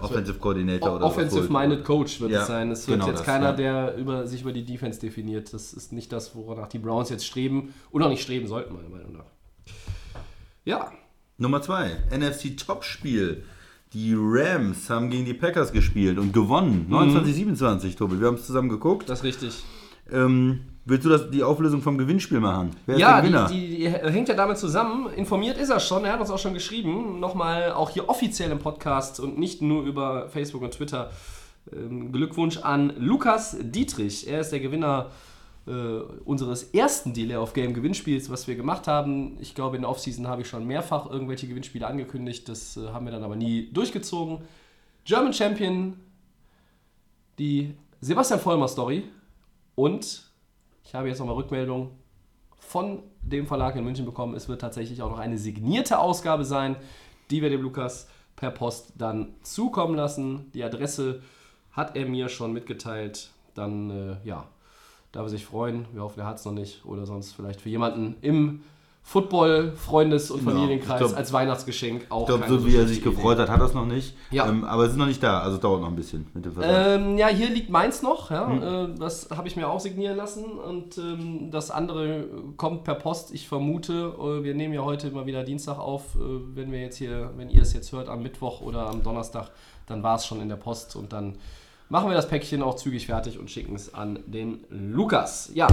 Offensive 0.00 0.38
Coordinator 0.38 0.96
oder 0.96 1.06
Offensive-minded 1.06 1.84
Coach 1.84 2.20
wird 2.20 2.30
Ja, 2.30 2.42
es 2.42 2.46
sein. 2.46 2.70
Es 2.70 2.88
wird 2.88 3.00
genau 3.00 3.10
jetzt 3.10 3.20
das, 3.20 3.26
keiner, 3.26 3.46
ja. 3.46 3.52
der 3.52 3.96
über, 3.96 4.26
sich 4.26 4.42
über 4.42 4.52
die 4.52 4.64
Defense 4.64 5.00
definiert. 5.00 5.52
Das 5.52 5.72
ist 5.72 5.92
nicht 5.92 6.12
das, 6.12 6.34
woranach 6.34 6.68
die 6.68 6.78
Browns 6.78 7.10
jetzt 7.10 7.26
streben 7.26 7.74
und 7.90 8.02
auch 8.02 8.08
nicht 8.08 8.22
streben 8.22 8.46
sollten, 8.46 8.74
meiner 8.74 8.88
Meinung 8.88 9.12
nach. 9.12 9.26
Ja, 10.64 10.92
Nummer 11.38 11.60
zwei, 11.60 11.96
NFC 12.10 12.56
Topspiel. 12.56 13.44
Die 13.92 14.14
Rams 14.16 14.88
haben 14.88 15.10
gegen 15.10 15.26
die 15.26 15.34
Packers 15.34 15.72
gespielt 15.72 16.18
und 16.18 16.32
gewonnen. 16.32 16.86
29-27, 16.90 17.96
Tobi. 17.96 18.20
Wir 18.20 18.28
haben 18.28 18.36
es 18.36 18.46
zusammen 18.46 18.70
geguckt. 18.70 19.08
das 19.08 19.18
ist 19.18 19.24
richtig. 19.24 19.62
Ähm, 20.10 20.60
willst 20.84 21.04
du 21.04 21.08
das, 21.10 21.30
die 21.30 21.42
Auflösung 21.42 21.80
vom 21.82 21.98
Gewinnspiel 21.98 22.40
machen? 22.40 22.70
Wer 22.86 22.94
ist 22.96 23.00
Ja, 23.00 23.12
der 23.20 23.22
Gewinner? 23.22 23.48
die, 23.48 23.68
die, 23.68 23.76
die 23.78 23.88
hängt 23.88 24.28
ja 24.28 24.34
damit 24.34 24.58
zusammen. 24.58 25.12
Informiert 25.14 25.56
ist 25.58 25.70
er 25.70 25.80
schon, 25.80 26.04
er 26.04 26.12
hat 26.14 26.20
uns 26.20 26.30
auch 26.30 26.38
schon 26.38 26.54
geschrieben. 26.54 27.20
Nochmal 27.20 27.72
auch 27.72 27.90
hier 27.90 28.08
offiziell 28.08 28.50
im 28.50 28.58
Podcast 28.58 29.20
und 29.20 29.38
nicht 29.38 29.62
nur 29.62 29.82
über 29.84 30.28
Facebook 30.28 30.62
und 30.62 30.72
Twitter. 30.72 31.10
Ähm, 31.72 32.10
Glückwunsch 32.12 32.58
an 32.58 32.92
Lukas 32.98 33.56
Dietrich. 33.60 34.28
Er 34.28 34.40
ist 34.40 34.50
der 34.50 34.60
Gewinner 34.60 35.10
äh, 35.66 35.70
unseres 36.24 36.64
ersten 36.74 37.14
Delay 37.14 37.36
of 37.36 37.52
Game 37.52 37.72
Gewinnspiels, 37.72 38.28
was 38.30 38.48
wir 38.48 38.56
gemacht 38.56 38.88
haben. 38.88 39.36
Ich 39.40 39.54
glaube, 39.54 39.76
in 39.76 39.82
der 39.82 39.90
Offseason 39.90 40.26
habe 40.26 40.42
ich 40.42 40.48
schon 40.48 40.66
mehrfach 40.66 41.08
irgendwelche 41.08 41.46
Gewinnspiele 41.46 41.86
angekündigt. 41.86 42.48
Das 42.48 42.76
äh, 42.76 42.88
haben 42.88 43.04
wir 43.06 43.12
dann 43.12 43.22
aber 43.22 43.36
nie 43.36 43.70
durchgezogen. 43.72 44.38
German 45.04 45.32
Champion, 45.32 45.94
die 47.38 47.74
Sebastian 48.00 48.40
Vollmer 48.40 48.68
Story 48.68 49.04
und 49.76 50.22
ich 50.84 50.94
habe 50.94 51.08
jetzt 51.08 51.18
nochmal 51.18 51.36
Rückmeldung 51.36 51.90
von 52.58 53.02
dem 53.22 53.46
Verlag 53.46 53.76
in 53.76 53.84
München 53.84 54.04
bekommen. 54.04 54.34
Es 54.34 54.48
wird 54.48 54.60
tatsächlich 54.60 55.02
auch 55.02 55.10
noch 55.10 55.18
eine 55.18 55.38
signierte 55.38 55.98
Ausgabe 55.98 56.44
sein, 56.44 56.76
die 57.30 57.42
wir 57.42 57.50
dem 57.50 57.62
Lukas 57.62 58.08
per 58.36 58.50
Post 58.50 58.94
dann 58.96 59.34
zukommen 59.42 59.94
lassen. 59.94 60.50
Die 60.52 60.64
Adresse 60.64 61.22
hat 61.72 61.96
er 61.96 62.06
mir 62.06 62.28
schon 62.28 62.52
mitgeteilt. 62.52 63.30
Dann, 63.54 63.90
äh, 63.90 64.16
ja, 64.24 64.46
darf 65.12 65.26
er 65.26 65.28
sich 65.28 65.44
freuen. 65.44 65.86
Wir 65.92 66.02
hoffen, 66.02 66.20
er 66.20 66.26
hat 66.26 66.38
es 66.38 66.44
noch 66.44 66.52
nicht. 66.52 66.84
Oder 66.84 67.06
sonst 67.06 67.32
vielleicht 67.32 67.60
für 67.60 67.68
jemanden 67.68 68.16
im 68.20 68.62
Football, 69.04 69.72
Freundes- 69.76 70.30
und 70.30 70.44
Ja, 70.44 70.52
Familienkreis 70.52 70.98
glaub- 71.00 71.16
als 71.16 71.32
Weihnachtsgeschenk 71.32 72.06
auch. 72.08 72.20
ich 72.20 72.26
glaube, 72.28 72.44
so 72.48 72.64
wie 72.66 72.76
er 72.76 72.86
sich 72.86 73.02
gefreut 73.02 73.36
hat, 73.38 73.50
hat 73.50 73.58
er 73.60 73.66
es 73.66 73.74
noch 73.74 73.84
nicht. 73.84 74.14
Ja. 74.30 74.48
Ähm, 74.48 74.64
aber 74.64 74.84
es 74.84 74.92
ist 74.92 74.96
noch 74.96 75.06
nicht 75.06 75.22
da, 75.22 75.40
also 75.40 75.56
es 75.56 75.60
dauert 75.60 75.80
noch 75.80 75.88
ein 75.88 75.96
bisschen 75.96 76.26
mit 76.34 76.44
dem 76.44 76.52
Versand. 76.52 77.02
Ähm, 77.02 77.18
ja, 77.18 77.26
hier 77.26 77.50
liegt 77.50 77.68
meins 77.68 78.00
noch. 78.02 78.30
Ja, 78.30 78.48
Hm. 78.48 78.62
äh, 78.94 78.98
das 78.98 79.28
habe 79.36 79.48
ich 79.48 79.56
mir 79.56 79.68
auch 79.68 79.80
signieren 79.80 80.16
lassen. 80.16 80.44
Und 80.44 80.96
ähm, 80.98 81.50
das 81.50 81.70
andere 81.72 82.26
kommt 82.56 82.84
per 82.84 82.94
Post. 82.94 83.34
Ich 83.34 83.48
vermute, 83.48 84.14
äh, 84.18 84.44
wir 84.44 84.54
nehmen 84.54 84.72
ja 84.72 84.82
heute 84.82 85.10
mal 85.10 85.26
wieder 85.26 85.42
Dienstag 85.42 85.78
auf. 85.78 86.14
Äh, 86.14 86.20
wenn 86.54 86.70
wir 86.70 86.80
jetzt 86.80 86.96
hier, 86.96 87.30
wenn 87.36 87.50
ihr 87.50 87.62
es 87.62 87.72
jetzt 87.74 87.90
hört, 87.92 88.08
am 88.08 88.22
Mittwoch 88.22 88.60
oder 88.60 88.86
am 88.88 89.02
Donnerstag, 89.02 89.50
dann 89.88 90.02
war 90.04 90.16
es 90.16 90.26
schon 90.26 90.40
in 90.40 90.48
der 90.48 90.56
Post 90.56 90.94
und 90.96 91.12
dann 91.12 91.34
machen 91.88 92.08
wir 92.08 92.14
das 92.14 92.28
Päckchen 92.28 92.62
auch 92.62 92.76
zügig 92.76 93.06
fertig 93.06 93.38
und 93.38 93.50
schicken 93.50 93.74
es 93.74 93.92
an 93.92 94.20
den 94.26 94.64
Lukas. 94.70 95.50
Ja. 95.54 95.66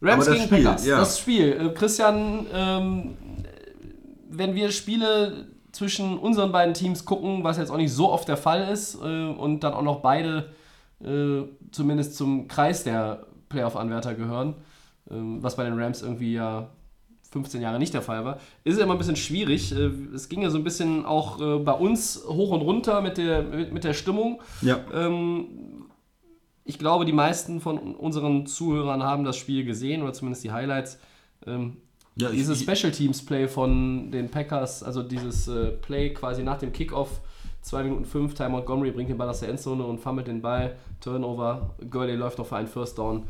Rams 0.00 0.26
gegen 0.26 0.44
Spiel, 0.44 0.64
Packers. 0.64 0.86
ja. 0.86 0.98
Das 0.98 1.18
Spiel. 1.18 1.52
Äh, 1.52 1.74
Christian, 1.74 2.46
ähm, 2.52 3.16
wenn 4.30 4.54
wir 4.54 4.70
Spiele 4.70 5.46
zwischen 5.72 6.18
unseren 6.18 6.52
beiden 6.52 6.74
Teams 6.74 7.04
gucken, 7.04 7.44
was 7.44 7.58
jetzt 7.58 7.70
auch 7.70 7.76
nicht 7.76 7.92
so 7.92 8.10
oft 8.10 8.28
der 8.28 8.36
Fall 8.36 8.68
ist, 8.72 8.96
äh, 8.96 9.26
und 9.26 9.60
dann 9.60 9.74
auch 9.74 9.82
noch 9.82 10.00
beide 10.00 10.50
äh, 11.04 11.42
zumindest 11.70 12.16
zum 12.16 12.48
Kreis 12.48 12.84
der 12.84 13.26
Playoff-Anwärter 13.48 14.14
gehören, 14.14 14.54
ähm, 15.10 15.42
was 15.42 15.56
bei 15.56 15.64
den 15.64 15.78
Rams 15.80 16.02
irgendwie 16.02 16.34
ja 16.34 16.68
15 17.30 17.60
Jahre 17.60 17.78
nicht 17.78 17.92
der 17.92 18.02
Fall 18.02 18.24
war, 18.24 18.38
ist 18.64 18.76
es 18.76 18.80
immer 18.82 18.94
ein 18.94 18.98
bisschen 18.98 19.16
schwierig. 19.16 19.72
Äh, 19.72 19.90
es 20.14 20.28
ging 20.28 20.42
ja 20.42 20.50
so 20.50 20.58
ein 20.58 20.64
bisschen 20.64 21.04
auch 21.04 21.40
äh, 21.40 21.58
bei 21.58 21.72
uns 21.72 22.22
hoch 22.26 22.50
und 22.50 22.62
runter 22.62 23.00
mit 23.00 23.18
der, 23.18 23.42
mit, 23.42 23.72
mit 23.72 23.84
der 23.84 23.94
Stimmung. 23.94 24.40
ja. 24.62 24.80
Ähm, 24.92 25.46
ich 26.68 26.78
glaube, 26.78 27.06
die 27.06 27.14
meisten 27.14 27.60
von 27.60 27.94
unseren 27.94 28.46
Zuhörern 28.46 29.02
haben 29.02 29.24
das 29.24 29.38
Spiel 29.38 29.64
gesehen 29.64 30.02
oder 30.02 30.12
zumindest 30.12 30.44
die 30.44 30.52
Highlights. 30.52 30.98
Ähm, 31.46 31.78
Ja, 32.16 32.30
dieses 32.30 32.60
Special 32.60 32.92
Teams 32.92 33.24
Play 33.24 33.48
von 33.48 34.10
den 34.10 34.28
Packers, 34.28 34.82
also 34.82 35.02
dieses 35.02 35.48
äh, 35.48 35.70
Play 35.70 36.10
quasi 36.12 36.42
nach 36.42 36.58
dem 36.58 36.72
Kickoff, 36.72 37.20
2 37.62 37.84
Minuten 37.84 38.04
5, 38.04 38.34
Ty 38.34 38.50
Montgomery 38.50 38.90
bringt 38.90 39.08
den 39.08 39.16
Ball 39.16 39.30
aus 39.30 39.40
der 39.40 39.48
Endzone 39.48 39.82
und 39.82 39.98
fummelt 39.98 40.26
den 40.26 40.42
Ball, 40.42 40.76
Turnover, 41.00 41.74
Gurley 41.90 42.16
läuft 42.16 42.36
noch 42.38 42.46
für 42.46 42.56
einen 42.56 42.68
First 42.68 42.98
Down. 42.98 43.24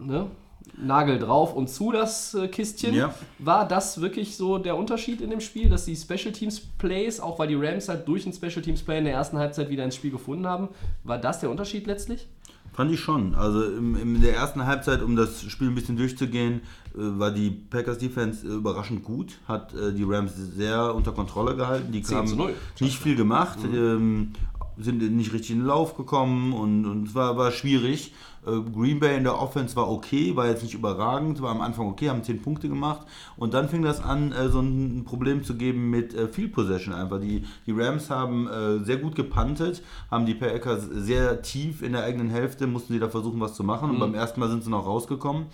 Ne? 0.00 0.26
Nagel 0.76 1.18
drauf 1.18 1.54
und 1.54 1.68
zu 1.68 1.92
das 1.92 2.34
äh, 2.34 2.48
Kistchen. 2.48 2.94
Ja. 2.94 3.14
War 3.38 3.66
das 3.66 4.00
wirklich 4.00 4.36
so 4.36 4.58
der 4.58 4.76
Unterschied 4.76 5.20
in 5.20 5.30
dem 5.30 5.40
Spiel, 5.40 5.68
dass 5.68 5.84
die 5.84 5.96
Special 5.96 6.32
Teams 6.32 6.60
Plays, 6.78 7.20
auch 7.20 7.38
weil 7.38 7.48
die 7.48 7.54
Rams 7.54 7.88
halt 7.88 8.06
durch 8.08 8.26
ein 8.26 8.32
Special 8.32 8.62
Teams 8.62 8.82
Play 8.82 8.98
in 8.98 9.04
der 9.04 9.14
ersten 9.14 9.38
Halbzeit 9.38 9.70
wieder 9.70 9.84
ins 9.84 9.94
Spiel 9.96 10.10
gefunden 10.10 10.46
haben, 10.46 10.68
war 11.04 11.18
das 11.18 11.40
der 11.40 11.50
Unterschied 11.50 11.86
letztlich? 11.86 12.26
Fand 12.72 12.90
ich 12.90 13.00
schon. 13.00 13.34
Also 13.34 13.64
im, 13.64 13.96
in 13.96 14.22
der 14.22 14.34
ersten 14.34 14.64
Halbzeit, 14.64 15.02
um 15.02 15.14
das 15.14 15.42
Spiel 15.42 15.68
ein 15.68 15.74
bisschen 15.74 15.96
durchzugehen, 15.98 16.62
äh, 16.94 16.98
war 17.18 17.30
die 17.30 17.50
Packers 17.50 17.98
Defense 17.98 18.46
äh, 18.46 18.50
überraschend 18.50 19.04
gut, 19.04 19.38
hat 19.46 19.74
äh, 19.74 19.92
die 19.92 20.04
Rams 20.04 20.32
sehr 20.34 20.94
unter 20.94 21.12
Kontrolle 21.12 21.54
gehalten. 21.54 21.92
Die 21.92 22.02
10 22.02 22.16
haben 22.16 22.26
zu 22.28 22.36
0. 22.36 22.54
nicht 22.80 22.98
viel 22.98 23.14
gemacht, 23.14 23.58
Mhm. 23.62 23.74
ähm, 23.74 24.32
sind 24.78 25.02
nicht 25.16 25.34
richtig 25.34 25.50
in 25.50 25.58
den 25.58 25.66
Lauf 25.66 25.98
gekommen 25.98 26.54
und, 26.54 26.86
und 26.86 27.08
es 27.08 27.14
war, 27.14 27.36
war 27.36 27.52
schwierig. 27.52 28.14
Äh, 28.46 28.60
Green 28.72 28.98
Bay 28.98 29.16
in 29.16 29.24
der 29.24 29.40
Offense 29.40 29.76
war 29.76 29.88
okay, 29.88 30.34
war 30.34 30.46
jetzt 30.46 30.62
nicht 30.62 30.74
überragend, 30.74 31.40
war 31.40 31.50
am 31.50 31.60
Anfang 31.60 31.86
okay, 31.86 32.08
haben 32.08 32.24
10 32.24 32.42
Punkte 32.42 32.68
gemacht 32.68 33.06
und 33.36 33.54
dann 33.54 33.68
fing 33.68 33.82
das 33.82 34.02
an, 34.02 34.32
äh, 34.32 34.48
so 34.48 34.60
ein 34.60 35.04
Problem 35.04 35.44
zu 35.44 35.54
geben 35.54 35.90
mit 35.90 36.14
äh, 36.14 36.28
Field 36.28 36.52
Possession 36.52 36.92
einfach. 36.92 37.20
Die, 37.20 37.44
die 37.66 37.72
Rams 37.72 38.10
haben 38.10 38.48
sehr 38.84 38.96
gut 38.96 39.14
gepuntet, 39.14 39.82
haben 40.10 40.26
die 40.26 40.34
Packers 40.34 40.84
sehr 40.84 41.42
tief 41.42 41.82
in 41.82 41.92
der 41.92 42.04
eigenen 42.04 42.30
Hälfte, 42.30 42.66
mussten 42.66 42.92
sie 42.92 42.98
da 42.98 43.08
versuchen, 43.08 43.40
was 43.40 43.54
zu 43.54 43.64
machen 43.64 43.90
und 43.90 43.98
beim 43.98 44.14
ersten 44.14 44.40
Mal 44.40 44.48
sind 44.50 44.64
sie 44.64 44.70
noch 44.70 44.86
rausgekommen 44.86 45.46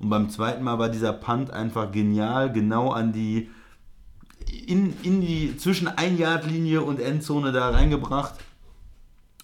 und 0.00 0.08
beim 0.08 0.30
zweiten 0.30 0.64
Mal 0.64 0.78
war 0.78 0.88
dieser 0.88 1.12
Punt 1.12 1.50
einfach 1.50 1.92
genial, 1.92 2.52
genau 2.52 2.90
an 2.90 3.12
die 3.12 3.48
in, 4.66 4.94
in 5.02 5.20
die 5.20 5.56
zwischen 5.56 5.88
1 5.88 6.18
Yard 6.18 6.46
Linie 6.46 6.82
und 6.82 7.00
Endzone 7.00 7.52
da 7.52 7.70
reingebracht. 7.70 8.34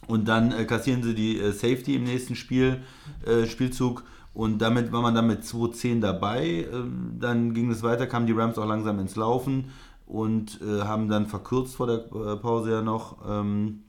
Und 0.08 0.26
dann 0.26 0.52
äh, 0.52 0.64
kassieren 0.64 1.02
sie 1.02 1.14
die 1.14 1.38
äh, 1.38 1.52
Safety 1.52 1.94
im 1.94 2.04
nächsten 2.04 2.34
Spiel, 2.34 2.82
äh, 3.24 3.46
Spielzug. 3.46 4.02
Und 4.34 4.58
damit 4.58 4.90
war 4.90 5.02
man 5.02 5.14
dann 5.14 5.26
mit 5.26 5.42
2-10 5.42 6.00
dabei. 6.00 6.66
Ähm, 6.72 7.16
dann 7.20 7.54
ging 7.54 7.70
es 7.70 7.82
weiter, 7.82 8.06
kamen 8.06 8.26
die 8.26 8.32
Rams 8.32 8.58
auch 8.58 8.66
langsam 8.66 8.98
ins 8.98 9.16
Laufen 9.16 9.66
und 10.06 10.60
äh, 10.62 10.82
haben 10.82 11.08
dann 11.08 11.26
verkürzt 11.26 11.76
vor 11.76 11.86
der 11.86 11.98
äh, 12.06 12.36
Pause 12.36 12.72
ja 12.72 12.82
noch. 12.82 13.18
Ähm, 13.28 13.82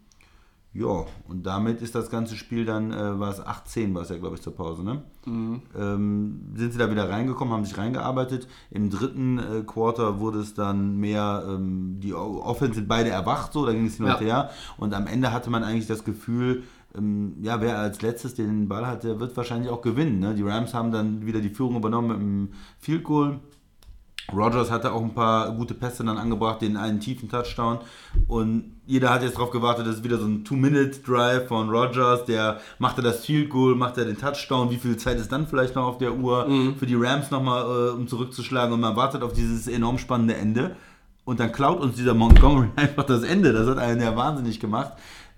ja, 0.73 1.05
und 1.27 1.45
damit 1.45 1.81
ist 1.81 1.95
das 1.95 2.09
ganze 2.11 2.35
Spiel 2.35 2.63
dann, 2.65 2.91
äh, 2.91 3.19
war 3.19 3.31
es 3.31 3.41
8-10, 3.41 3.93
war 3.95 4.03
es 4.03 4.09
ja, 4.09 4.17
glaube 4.17 4.35
ich, 4.35 4.41
zur 4.41 4.55
Pause, 4.55 4.83
ne? 4.83 5.01
Ähm, 5.77 6.41
sind 6.55 6.71
sie 6.73 6.77
da 6.77 6.89
wieder 6.91 7.09
reingekommen, 7.09 7.53
haben 7.53 7.65
sich 7.65 7.77
reingearbeitet. 7.77 8.47
Im 8.71 8.89
dritten 8.89 9.39
äh, 9.39 9.63
Quarter 9.65 10.19
wurde 10.19 10.39
es 10.39 10.53
dann 10.53 10.97
mehr, 10.97 11.43
ähm, 11.47 11.99
die 11.99 12.13
Offense 12.13 12.75
sind 12.75 12.87
beide 12.87 13.09
erwacht, 13.09 13.53
so, 13.53 13.65
da 13.65 13.73
ging 13.73 13.85
es 13.87 13.95
hin 13.97 14.05
und 14.05 14.11
Ja. 14.11 14.19
her. 14.19 14.49
Und 14.77 14.93
am 14.93 15.07
Ende 15.07 15.31
hatte 15.33 15.49
man 15.49 15.63
eigentlich 15.63 15.87
das 15.87 16.03
Gefühl, 16.03 16.63
ähm, 16.97 17.35
ja, 17.41 17.61
wer 17.61 17.77
als 17.79 18.01
letztes 18.01 18.33
den 18.35 18.67
Ball 18.67 18.87
hat, 18.87 19.03
der 19.03 19.19
wird 19.19 19.37
wahrscheinlich 19.37 19.69
auch 19.69 19.81
gewinnen. 19.81 20.19
Ne? 20.19 20.33
Die 20.33 20.41
Rams 20.43 20.73
haben 20.73 20.91
dann 20.91 21.25
wieder 21.25 21.39
die 21.39 21.49
Führung 21.49 21.75
übernommen 21.75 22.07
mit 22.07 22.17
dem 22.19 22.49
Field 22.79 23.03
Goal. 23.03 23.39
Rogers 24.33 24.71
hatte 24.71 24.91
auch 24.93 25.01
ein 25.01 25.13
paar 25.13 25.51
gute 25.51 25.73
Pässe 25.73 26.03
dann 26.03 26.17
angebracht, 26.17 26.61
den 26.61 26.77
einen 26.77 26.99
tiefen 26.99 27.29
Touchdown. 27.29 27.79
Und 28.27 28.75
jeder 28.85 29.09
hat 29.11 29.23
jetzt 29.23 29.35
darauf 29.35 29.51
gewartet, 29.51 29.87
das 29.87 29.97
ist 29.97 30.03
wieder 30.03 30.17
so 30.17 30.25
ein 30.25 30.43
Two-Minute-Drive 30.43 31.47
von 31.47 31.69
Rogers. 31.69 32.25
Der 32.25 32.59
machte 32.77 33.01
das 33.01 33.25
Field 33.25 33.49
Goal, 33.49 33.75
macht 33.75 33.97
er 33.97 34.05
den 34.05 34.17
Touchdown. 34.17 34.69
Wie 34.71 34.77
viel 34.77 34.97
Zeit 34.97 35.17
ist 35.17 35.31
dann 35.31 35.47
vielleicht 35.47 35.75
noch 35.75 35.85
auf 35.85 35.97
der 35.97 36.15
Uhr 36.15 36.47
für 36.77 36.85
die 36.85 36.95
Rams 36.95 37.31
nochmal, 37.31 37.63
äh, 37.63 37.91
um 37.91 38.07
zurückzuschlagen? 38.07 38.73
Und 38.73 38.81
man 38.81 38.95
wartet 38.95 39.21
auf 39.21 39.33
dieses 39.33 39.67
enorm 39.67 39.97
spannende 39.97 40.35
Ende. 40.35 40.75
Und 41.25 41.39
dann 41.39 41.51
klaut 41.51 41.79
uns 41.79 41.95
dieser 41.95 42.13
Montgomery 42.13 42.69
einfach 42.75 43.03
das 43.03 43.23
Ende. 43.23 43.53
Das 43.53 43.67
hat 43.67 43.77
einen 43.77 44.01
ja 44.01 44.15
wahnsinnig 44.15 44.59
gemacht. 44.59 44.93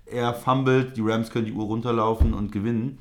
Er 0.06 0.34
fummelt, 0.34 0.96
die 0.96 1.02
Rams 1.02 1.30
können 1.30 1.46
die 1.46 1.52
Uhr 1.52 1.64
runterlaufen 1.64 2.34
und 2.34 2.52
gewinnen. 2.52 2.98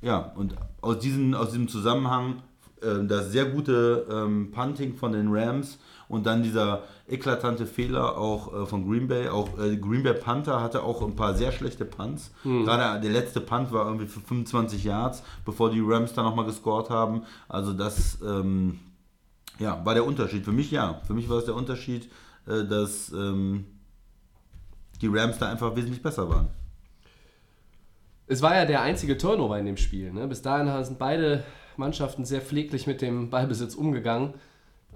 Ja, 0.00 0.32
und 0.34 0.56
aus, 0.80 0.98
diesen, 0.98 1.34
aus 1.34 1.50
diesem 1.50 1.68
Zusammenhang 1.68 2.42
äh, 2.82 3.06
das 3.06 3.32
sehr 3.32 3.46
gute 3.46 4.06
ähm, 4.10 4.50
Punting 4.52 4.94
von 4.94 5.12
den 5.12 5.28
Rams 5.32 5.78
und 6.08 6.26
dann 6.26 6.42
dieser 6.42 6.82
eklatante 7.08 7.66
Fehler 7.66 8.18
auch 8.18 8.52
äh, 8.52 8.66
von 8.66 8.86
Green 8.86 9.08
Bay. 9.08 9.28
Auch 9.28 9.58
äh, 9.58 9.76
Green 9.76 10.02
Bay 10.02 10.14
Panther 10.14 10.60
hatte 10.60 10.82
auch 10.82 11.02
ein 11.02 11.16
paar 11.16 11.34
sehr 11.34 11.52
schlechte 11.52 11.84
Punts. 11.84 12.32
Gerade 12.44 13.00
der 13.00 13.10
letzte 13.10 13.40
Punt 13.40 13.72
war 13.72 13.86
irgendwie 13.86 14.06
für 14.06 14.20
25 14.20 14.84
Yards, 14.84 15.22
bevor 15.44 15.70
die 15.70 15.80
Rams 15.82 16.12
dann 16.12 16.24
nochmal 16.24 16.44
gescored 16.44 16.90
haben. 16.90 17.22
Also 17.48 17.72
das 17.72 18.18
ähm, 18.22 18.78
ja, 19.58 19.84
war 19.84 19.94
der 19.94 20.04
Unterschied. 20.04 20.44
Für 20.44 20.52
mich 20.52 20.70
ja. 20.70 21.00
Für 21.06 21.14
mich 21.14 21.28
war 21.28 21.38
es 21.38 21.44
der 21.44 21.54
Unterschied, 21.54 22.10
äh, 22.46 22.64
dass 22.64 23.12
ähm, 23.12 23.64
die 25.00 25.08
Rams 25.08 25.38
da 25.38 25.50
einfach 25.50 25.74
wesentlich 25.76 26.02
besser 26.02 26.28
waren. 26.28 26.48
Es 28.26 28.40
war 28.40 28.54
ja 28.54 28.64
der 28.64 28.82
einzige 28.82 29.18
Turnover 29.18 29.58
in 29.58 29.66
dem 29.66 29.76
Spiel. 29.76 30.12
Ne? 30.12 30.26
Bis 30.26 30.42
dahin 30.42 30.84
sind 30.84 30.98
beide 30.98 31.44
Mannschaften 31.82 32.24
sehr 32.24 32.40
pfleglich 32.40 32.86
mit 32.86 33.02
dem 33.02 33.28
Ballbesitz 33.28 33.74
umgegangen. 33.74 34.34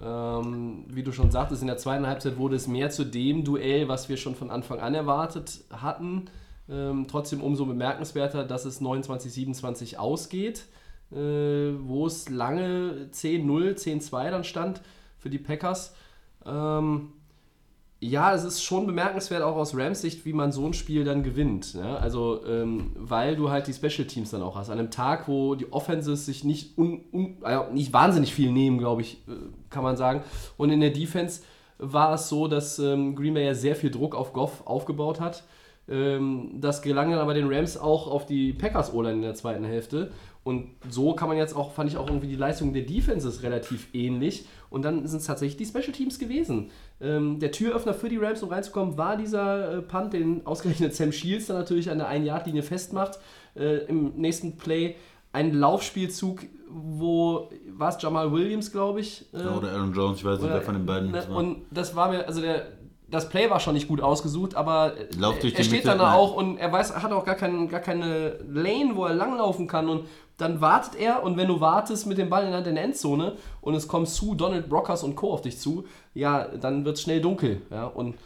Ähm, 0.03 0.85
wie 0.89 1.03
du 1.03 1.11
schon 1.13 1.31
sagtest, 1.31 1.63
in 1.63 1.69
der 1.69 1.79
zweiten 1.79 2.07
Halbzeit 2.07 2.37
wurde 2.37 2.55
es 2.55 2.69
mehr 2.69 2.91
zu 2.91 3.05
dem 3.05 3.45
Duell, 3.45 3.89
was 3.89 4.09
wir 4.09 4.17
schon 4.17 4.35
von 4.35 4.51
Anfang 4.51 4.79
an 4.79 4.95
erwartet 4.95 5.65
hatten. 5.71 6.27
Ähm, 6.69 7.07
trotzdem 7.09 7.43
umso 7.43 7.67
bemerkenswerter, 7.67 8.45
dass 8.45 8.65
es 8.65 8.81
29-27 8.81 9.97
ausgeht, 9.97 10.65
äh, 11.11 11.17
wo 11.17 12.07
es 12.07 12.29
lange 12.29 13.09
10-0, 13.13 13.75
10-2 13.75 14.31
dann 14.31 14.45
stand 14.45 14.81
für 15.19 15.31
die 15.31 15.39
Packers. 15.39 15.95
Ähm, 16.45 17.13
ja, 18.01 18.35
es 18.35 18.45
ist 18.45 18.63
schon 18.63 18.87
bemerkenswert 18.87 19.43
auch 19.43 19.57
aus 19.57 19.77
Rams 19.77 20.03
Sicht, 20.03 20.27
wie 20.27 20.35
man 20.35 20.53
so 20.53 20.67
ein 20.67 20.75
Spiel 20.75 21.05
dann 21.05 21.23
gewinnt. 21.23 21.75
Ja? 21.75 21.97
Also, 21.97 22.45
ähm, 22.47 22.93
weil 22.95 23.37
du 23.37 23.51
halt 23.51 23.67
die 23.67 23.73
Special 23.73 24.07
Teams 24.07 24.31
dann 24.31 24.43
auch 24.43 24.57
hast. 24.57 24.69
An 24.69 24.79
einem 24.79 24.91
Tag, 24.91 25.29
wo 25.29 25.55
die 25.55 25.73
Offenses 25.73 26.27
sich 26.27 26.45
nicht, 26.45 26.77
un, 26.77 27.05
un, 27.13 27.39
also 27.43 27.73
nicht 27.73 27.93
wahnsinnig 27.93 28.35
viel 28.35 28.53
nehmen, 28.53 28.79
glaube 28.79 29.01
ich, 29.01 29.23
äh, 29.29 29.33
kann 29.71 29.83
man 29.83 29.97
sagen. 29.97 30.23
Und 30.59 30.71
in 30.71 30.81
der 30.81 30.91
Defense 30.91 31.43
war 31.79 32.15
es 32.15 32.29
so, 32.29 32.49
dass 32.49 32.79
ähm, 32.79 33.17
Green 33.17 33.35
Bay 33.35 33.47
ja 33.47 33.55
sehr 33.55 33.77
viel 33.77 33.91
Druck 33.91 34.15
auf 34.15 34.33
Goff 34.35 34.67
aufgebaut 34.67 35.21
hat. 35.21 35.45
Ähm, 35.89 36.57
das 36.61 36.83
gelang 36.83 37.11
dann 37.11 37.21
aber 37.21 37.33
den 37.33 37.49
Rams 37.49 37.79
auch 37.79 38.09
auf 38.09 38.27
die 38.27 38.53
Packers 38.53 38.93
O-Line 38.93 39.17
in 39.17 39.23
der 39.23 39.35
zweiten 39.35 39.65
Hälfte. 39.65 40.11
Und 40.43 40.69
so 40.89 41.15
kann 41.15 41.29
man 41.29 41.39
jetzt 41.39 41.57
auch, 41.57 41.73
fand 41.73 41.91
ich 41.91 41.97
auch 41.97 42.07
irgendwie 42.07 42.29
die 42.29 42.37
Leistung 42.37 42.73
der 42.73 42.83
Defenses 42.83 43.43
relativ 43.43 43.89
ähnlich. 43.93 44.47
Und 44.71 44.85
dann 44.85 45.07
sind 45.07 45.19
es 45.19 45.27
tatsächlich 45.27 45.57
die 45.57 45.67
Special 45.67 45.93
Teams 45.93 46.19
gewesen. 46.19 46.71
Ähm, 47.01 47.39
der 47.41 47.53
Türöffner 47.53 47.93
für 47.93 48.09
die 48.09 48.17
Rams, 48.17 48.43
um 48.43 48.49
reinzukommen, 48.49 48.97
war 48.97 49.17
dieser 49.17 49.79
äh, 49.79 49.83
Punt, 49.83 50.15
den 50.15 50.47
ausgerechnet 50.47 50.95
Sam 50.95 51.13
Shields 51.13 51.47
dann 51.47 51.59
natürlich 51.59 51.91
an 51.91 51.99
der 51.99 52.11
1-Yard-Linie 52.11 52.63
festmacht. 52.63 53.19
Äh, 53.55 53.85
Im 53.87 54.15
nächsten 54.17 54.57
Play 54.57 54.97
ein 55.33 55.53
Laufspielzug, 55.53 56.41
wo 56.69 57.51
war 57.77 57.91
es 57.91 58.01
Jamal 58.01 58.33
Williams, 58.33 58.73
glaube 58.73 59.01
ich. 59.01 59.27
Äh, 59.35 59.47
Oder 59.47 59.73
Aaron 59.73 59.93
Jones, 59.93 60.19
ich 60.19 60.25
weiß 60.25 60.41
nicht, 60.41 60.51
wer 60.51 60.63
von 60.63 60.75
den 60.75 60.87
beiden 60.87 61.11
ne, 61.11 61.19
das 61.19 61.29
war. 61.29 61.37
Und 61.37 61.67
das 61.71 61.95
war 61.95 62.11
mir, 62.11 62.27
also 62.27 62.41
der, 62.41 62.67
das 63.09 63.29
Play 63.29 63.49
war 63.51 63.61
schon 63.61 63.75
nicht 63.75 63.89
gut 63.89 64.01
ausgesucht, 64.01 64.57
aber 64.57 64.93
durch 65.41 65.55
er 65.55 65.65
steht 65.65 65.87
dann 65.87 66.01
auch 66.01 66.35
und 66.35 66.59
er 66.59 66.73
weiß, 66.73 66.97
hat 66.97 67.13
auch 67.13 67.25
gar, 67.25 67.37
kein, 67.37 67.69
gar 67.69 67.81
keine 67.81 68.39
Lane, 68.49 68.93
wo 68.95 69.05
er 69.05 69.15
langlaufen 69.15 69.69
kann 69.69 69.89
und 69.89 70.07
dann 70.39 70.61
wartet 70.61 70.97
er 70.97 71.23
und 71.23 71.37
wenn 71.37 71.49
du 71.49 71.61
wartest 71.61 72.07
mit 72.07 72.19
dem 72.19 72.29
Ball 72.29 72.45
in 72.45 72.49
der 72.49 72.59
Hand 72.59 72.67
in 72.67 72.75
der 72.75 72.85
Endzone 72.85 73.37
und 73.61 73.75
es 73.75 73.87
kommt 73.87 74.09
zu 74.09 74.35
Donald 74.35 74.69
Brockers 74.69 75.03
und 75.05 75.15
Co. 75.15 75.33
auf 75.33 75.41
dich 75.41 75.59
zu, 75.59 75.85
ja, 76.15 76.45
dann 76.45 76.85
wird 76.85 76.97
es 76.97 77.03
schnell 77.03 77.21
dunkel. 77.21 77.63
Ja, 77.71 77.87
und 77.87 78.17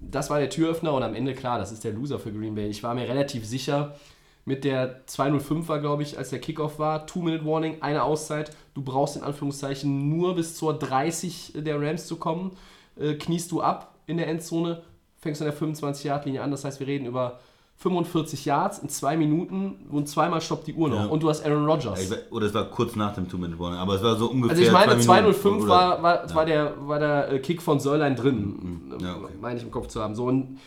das 0.00 0.30
war 0.30 0.38
der 0.38 0.50
Türöffner 0.50 0.94
und 0.94 1.02
am 1.02 1.14
Ende, 1.14 1.34
klar, 1.34 1.58
das 1.58 1.70
ist 1.70 1.84
der 1.84 1.92
Loser 1.92 2.18
für 2.18 2.32
Green 2.32 2.54
Bay. 2.54 2.68
Ich 2.68 2.82
war 2.82 2.94
mir 2.94 3.08
relativ 3.08 3.44
sicher, 3.44 3.96
mit 4.44 4.64
der 4.64 5.06
205 5.06 5.68
war, 5.68 5.80
glaube 5.80 6.04
ich, 6.04 6.18
als 6.18 6.30
der 6.30 6.40
Kickoff 6.40 6.78
war, 6.78 7.06
Two-Minute-Warning, 7.06 7.82
eine 7.82 8.04
Auszeit. 8.04 8.52
Du 8.74 8.82
brauchst 8.82 9.16
in 9.16 9.24
Anführungszeichen 9.24 10.08
nur 10.08 10.36
bis 10.36 10.56
zur 10.56 10.78
30 10.78 11.52
der 11.56 11.80
Rams 11.80 12.06
zu 12.06 12.16
kommen. 12.16 12.52
Äh, 12.96 13.14
kniest 13.14 13.50
du 13.50 13.60
ab 13.60 13.95
in 14.06 14.16
der 14.16 14.28
Endzone, 14.28 14.82
fängst 15.18 15.42
an 15.42 15.48
der 15.48 15.56
25-Yard-Linie 15.56 16.42
an. 16.42 16.50
Das 16.50 16.64
heißt, 16.64 16.80
wir 16.80 16.86
reden 16.86 17.06
über 17.06 17.40
45 17.78 18.46
Yards 18.46 18.78
in 18.78 18.88
zwei 18.88 19.16
Minuten 19.18 19.86
und 19.90 20.08
zweimal 20.08 20.40
stoppt 20.40 20.66
die 20.66 20.74
Uhr 20.74 20.88
noch. 20.88 20.96
Ja. 21.00 21.06
Und 21.06 21.22
du 21.22 21.28
hast 21.28 21.44
Aaron 21.44 21.66
Rodgers. 21.66 22.10
Weiß- 22.10 22.30
Oder 22.30 22.46
es 22.46 22.54
war 22.54 22.64
kurz 22.70 22.96
nach 22.96 23.14
dem 23.14 23.28
Two-Minute-Warning, 23.28 23.78
aber 23.78 23.94
es 23.96 24.02
war 24.02 24.16
so 24.16 24.30
ungefähr. 24.30 24.56
Also 24.56 24.62
ich 24.62 24.72
meine, 24.72 24.92
zwei 24.98 25.20
205 25.20 25.44
Minuten 25.44 25.68
war, 25.68 25.94
oder- 25.94 26.02
war, 26.02 26.34
war, 26.34 26.44
der, 26.46 26.88
war 26.88 26.98
der 26.98 27.32
äh, 27.32 27.38
Kick 27.40 27.60
von 27.60 27.78
Sörlein 27.78 28.16
drin, 28.16 28.88
Mhm. 28.92 28.98
Ja, 29.04 29.16
okay. 29.16 29.32
meine 29.40 29.58
ich 29.58 29.62
im 29.64 29.70
Kopf 29.70 29.88
zu 29.88 30.00
haben. 30.00 30.14
So 30.14 30.24
und 30.24 30.58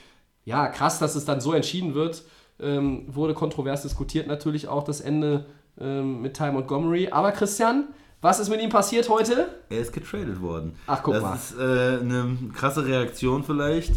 ja, 0.46 0.68
krass, 0.68 1.00
dass 1.00 1.16
es 1.16 1.26
dann 1.26 1.42
so 1.42 1.54
entschieden 1.54 1.96
wird. 1.96 2.24
Ähm, 2.62 3.06
wurde 3.08 3.34
kontrovers 3.34 3.82
diskutiert 3.84 4.28
natürlich 4.28 4.68
auch 4.68 4.84
das 4.84 5.00
Ende 5.02 5.46
ähm, 5.80 6.22
mit 6.22 6.36
Ty 6.36 6.52
Montgomery. 6.52 7.10
Aber 7.10 7.32
Christian, 7.32 7.88
was 8.22 8.40
ist 8.40 8.50
mit 8.50 8.62
ihm 8.62 8.70
passiert 8.70 9.08
heute? 9.10 9.48
Er 9.70 9.80
ist 9.80 9.94
getradet 9.94 10.42
worden. 10.42 10.74
Ach, 10.88 11.02
guck 11.04 11.14
das 11.14 11.24
mal. 11.24 11.36
ist 11.36 11.58
äh, 11.58 12.00
eine 12.02 12.38
krasse 12.54 12.86
Reaktion 12.86 13.44
vielleicht. 13.44 13.94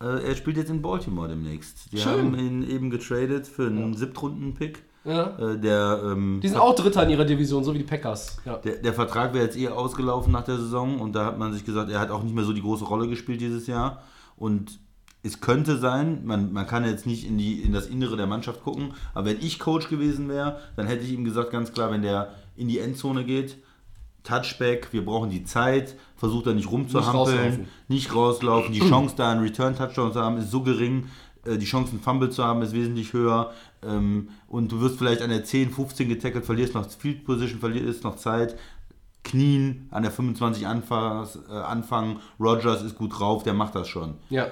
Äh, 0.00 0.28
er 0.28 0.34
spielt 0.34 0.56
jetzt 0.56 0.70
in 0.70 0.82
Baltimore 0.82 1.28
demnächst. 1.28 1.92
Die 1.92 1.98
Schön. 1.98 2.12
haben 2.12 2.38
ihn 2.38 2.68
eben 2.68 2.90
getradet 2.90 3.46
für 3.46 3.66
einen 3.66 3.94
Siebtrunden-Pick. 3.94 4.82
Ja. 5.04 5.36
Äh, 5.38 5.58
der, 5.58 6.00
ähm, 6.04 6.40
Die 6.42 6.48
sind 6.48 6.58
auch 6.58 6.74
Dritter 6.74 7.02
in 7.04 7.10
ihrer 7.10 7.24
Division, 7.24 7.64
so 7.64 7.74
wie 7.74 7.78
die 7.78 7.84
Packers. 7.84 8.38
Ja. 8.44 8.56
der, 8.58 8.76
der 8.76 8.92
Vertrag 8.92 9.34
wäre 9.34 9.44
jetzt 9.44 9.56
eh 9.56 9.68
ausgelaufen 9.68 10.32
nach 10.32 10.44
der 10.44 10.56
Saison 10.58 11.00
und 11.00 11.14
da 11.14 11.24
hat 11.24 11.38
man 11.38 11.52
sich 11.52 11.64
gesagt, 11.64 11.90
er 11.90 11.98
hat 12.00 12.10
auch 12.10 12.22
nicht 12.22 12.34
mehr 12.34 12.44
so 12.44 12.52
die 12.52 12.62
große 12.62 12.84
Rolle 12.84 13.08
gespielt 13.08 13.40
dieses 13.40 13.66
Jahr. 13.66 14.02
Und 14.36 14.78
es 15.24 15.40
könnte 15.40 15.78
sein, 15.78 16.24
man, 16.24 16.52
man 16.52 16.66
kann 16.66 16.84
jetzt 16.84 17.06
nicht 17.06 17.26
in, 17.26 17.38
die, 17.38 17.62
in 17.62 17.72
das 17.72 17.86
Innere 17.86 18.16
der 18.16 18.26
Mannschaft 18.26 18.62
gucken, 18.62 18.94
aber 19.14 19.26
wenn 19.26 19.40
ich 19.40 19.58
Coach 19.60 19.88
gewesen 19.88 20.28
wäre, 20.28 20.58
dann 20.76 20.86
hätte 20.86 21.04
ich 21.04 21.12
ihm 21.12 21.24
gesagt, 21.24 21.50
ganz 21.50 21.72
klar, 21.72 21.90
wenn 21.92 22.02
der 22.02 22.34
in 22.56 22.68
die 22.68 22.78
Endzone 22.78 23.24
geht, 23.24 23.56
Touchback, 24.24 24.92
wir 24.92 25.04
brauchen 25.04 25.30
die 25.30 25.44
Zeit, 25.44 25.96
versucht 26.16 26.46
da 26.46 26.52
nicht 26.52 26.70
rumzuhampeln, 26.70 27.16
rauslaufen. 27.16 27.68
nicht 27.88 28.14
rauslaufen. 28.14 28.72
Die 28.72 28.80
Chance 28.88 29.14
da 29.16 29.32
einen 29.32 29.42
Return-Touchdown 29.42 30.12
zu 30.12 30.20
haben, 30.20 30.36
ist 30.38 30.50
so 30.50 30.62
gering. 30.62 31.06
Äh, 31.44 31.58
Die 31.58 31.66
Chance, 31.66 31.90
einen 31.92 32.00
Fumble 32.00 32.30
zu 32.30 32.44
haben, 32.44 32.62
ist 32.62 32.72
wesentlich 32.72 33.12
höher. 33.12 33.50
Ähm, 33.84 34.28
Und 34.46 34.70
du 34.70 34.80
wirst 34.80 34.98
vielleicht 34.98 35.22
an 35.22 35.30
der 35.30 35.44
10, 35.44 35.72
15 35.72 36.08
getackelt, 36.08 36.44
verlierst 36.46 36.74
noch 36.74 36.88
Field 36.88 37.24
Position, 37.24 37.58
verlierst 37.58 38.04
noch 38.04 38.14
Zeit. 38.14 38.56
Knien 39.24 39.86
an 39.90 40.02
der 40.02 40.10
25 40.12 40.66
anfangs, 40.66 41.38
äh, 41.48 41.52
anfangen. 41.52 42.20
Rogers 42.40 42.82
ist 42.82 42.96
gut 42.96 43.18
drauf, 43.18 43.42
der 43.42 43.54
macht 43.54 43.74
das 43.74 43.88
schon. 43.88 44.14
ja. 44.30 44.46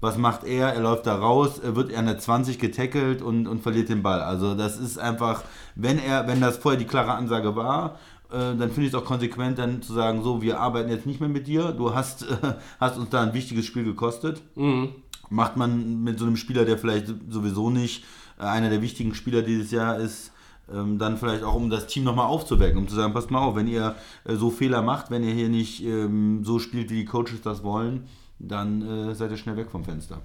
Was 0.00 0.18
macht 0.18 0.42
er? 0.44 0.72
Er 0.74 0.80
läuft 0.80 1.06
da 1.06 1.14
raus, 1.16 1.58
er 1.62 1.76
wird 1.76 1.94
an 1.94 2.06
der 2.06 2.18
20 2.18 2.58
getackelt 2.58 3.22
und, 3.22 3.46
und 3.46 3.62
verliert 3.62 3.88
den 3.88 4.02
Ball. 4.02 4.20
Also 4.20 4.54
das 4.54 4.78
ist 4.78 4.98
einfach, 4.98 5.42
wenn 5.76 5.98
er, 5.98 6.26
wenn 6.26 6.40
das 6.40 6.56
vorher 6.56 6.78
die 6.78 6.86
klare 6.86 7.12
Ansage 7.12 7.54
war, 7.54 7.98
äh, 8.30 8.56
dann 8.56 8.70
finde 8.70 8.82
ich 8.82 8.88
es 8.88 8.94
auch 8.94 9.04
konsequent, 9.04 9.58
dann 9.58 9.82
zu 9.82 9.92
sagen, 9.92 10.22
so, 10.24 10.42
wir 10.42 10.58
arbeiten 10.58 10.90
jetzt 10.90 11.06
nicht 11.06 11.20
mehr 11.20 11.28
mit 11.28 11.46
dir, 11.46 11.72
du 11.72 11.94
hast, 11.94 12.22
äh, 12.22 12.54
hast 12.80 12.98
uns 12.98 13.10
da 13.10 13.22
ein 13.22 13.34
wichtiges 13.34 13.66
Spiel 13.66 13.84
gekostet. 13.84 14.42
Macht 15.30 15.56
man 15.56 16.02
mit 16.02 16.18
so 16.18 16.26
einem 16.26 16.36
Spieler, 16.36 16.64
der 16.64 16.78
vielleicht 16.78 17.06
sowieso 17.28 17.70
nicht 17.70 18.04
äh, 18.38 18.44
einer 18.44 18.70
der 18.70 18.82
wichtigen 18.82 19.14
Spieler 19.14 19.42
dieses 19.42 19.70
Jahr 19.70 19.98
ist, 19.98 20.32
ähm, 20.72 20.98
dann 20.98 21.16
vielleicht 21.18 21.44
auch, 21.44 21.54
um 21.54 21.70
das 21.70 21.86
Team 21.86 22.04
nochmal 22.04 22.26
aufzuwecken, 22.26 22.78
um 22.78 22.88
zu 22.88 22.96
sagen, 22.96 23.12
passt 23.12 23.30
mal 23.30 23.38
auf, 23.38 23.54
wenn 23.54 23.68
ihr 23.68 23.94
äh, 24.24 24.34
so 24.34 24.50
Fehler 24.50 24.82
macht, 24.82 25.10
wenn 25.10 25.22
ihr 25.22 25.34
hier 25.34 25.48
nicht 25.48 25.84
ähm, 25.84 26.44
so 26.44 26.58
spielt, 26.58 26.90
wie 26.90 26.96
die 26.96 27.04
Coaches 27.04 27.42
das 27.42 27.62
wollen, 27.62 28.06
dann 28.38 29.14
seid 29.14 29.30
ihr 29.30 29.38
schnell 29.38 29.56
weg 29.56 29.70
vom 29.70 29.82
Fenster. 29.82 30.20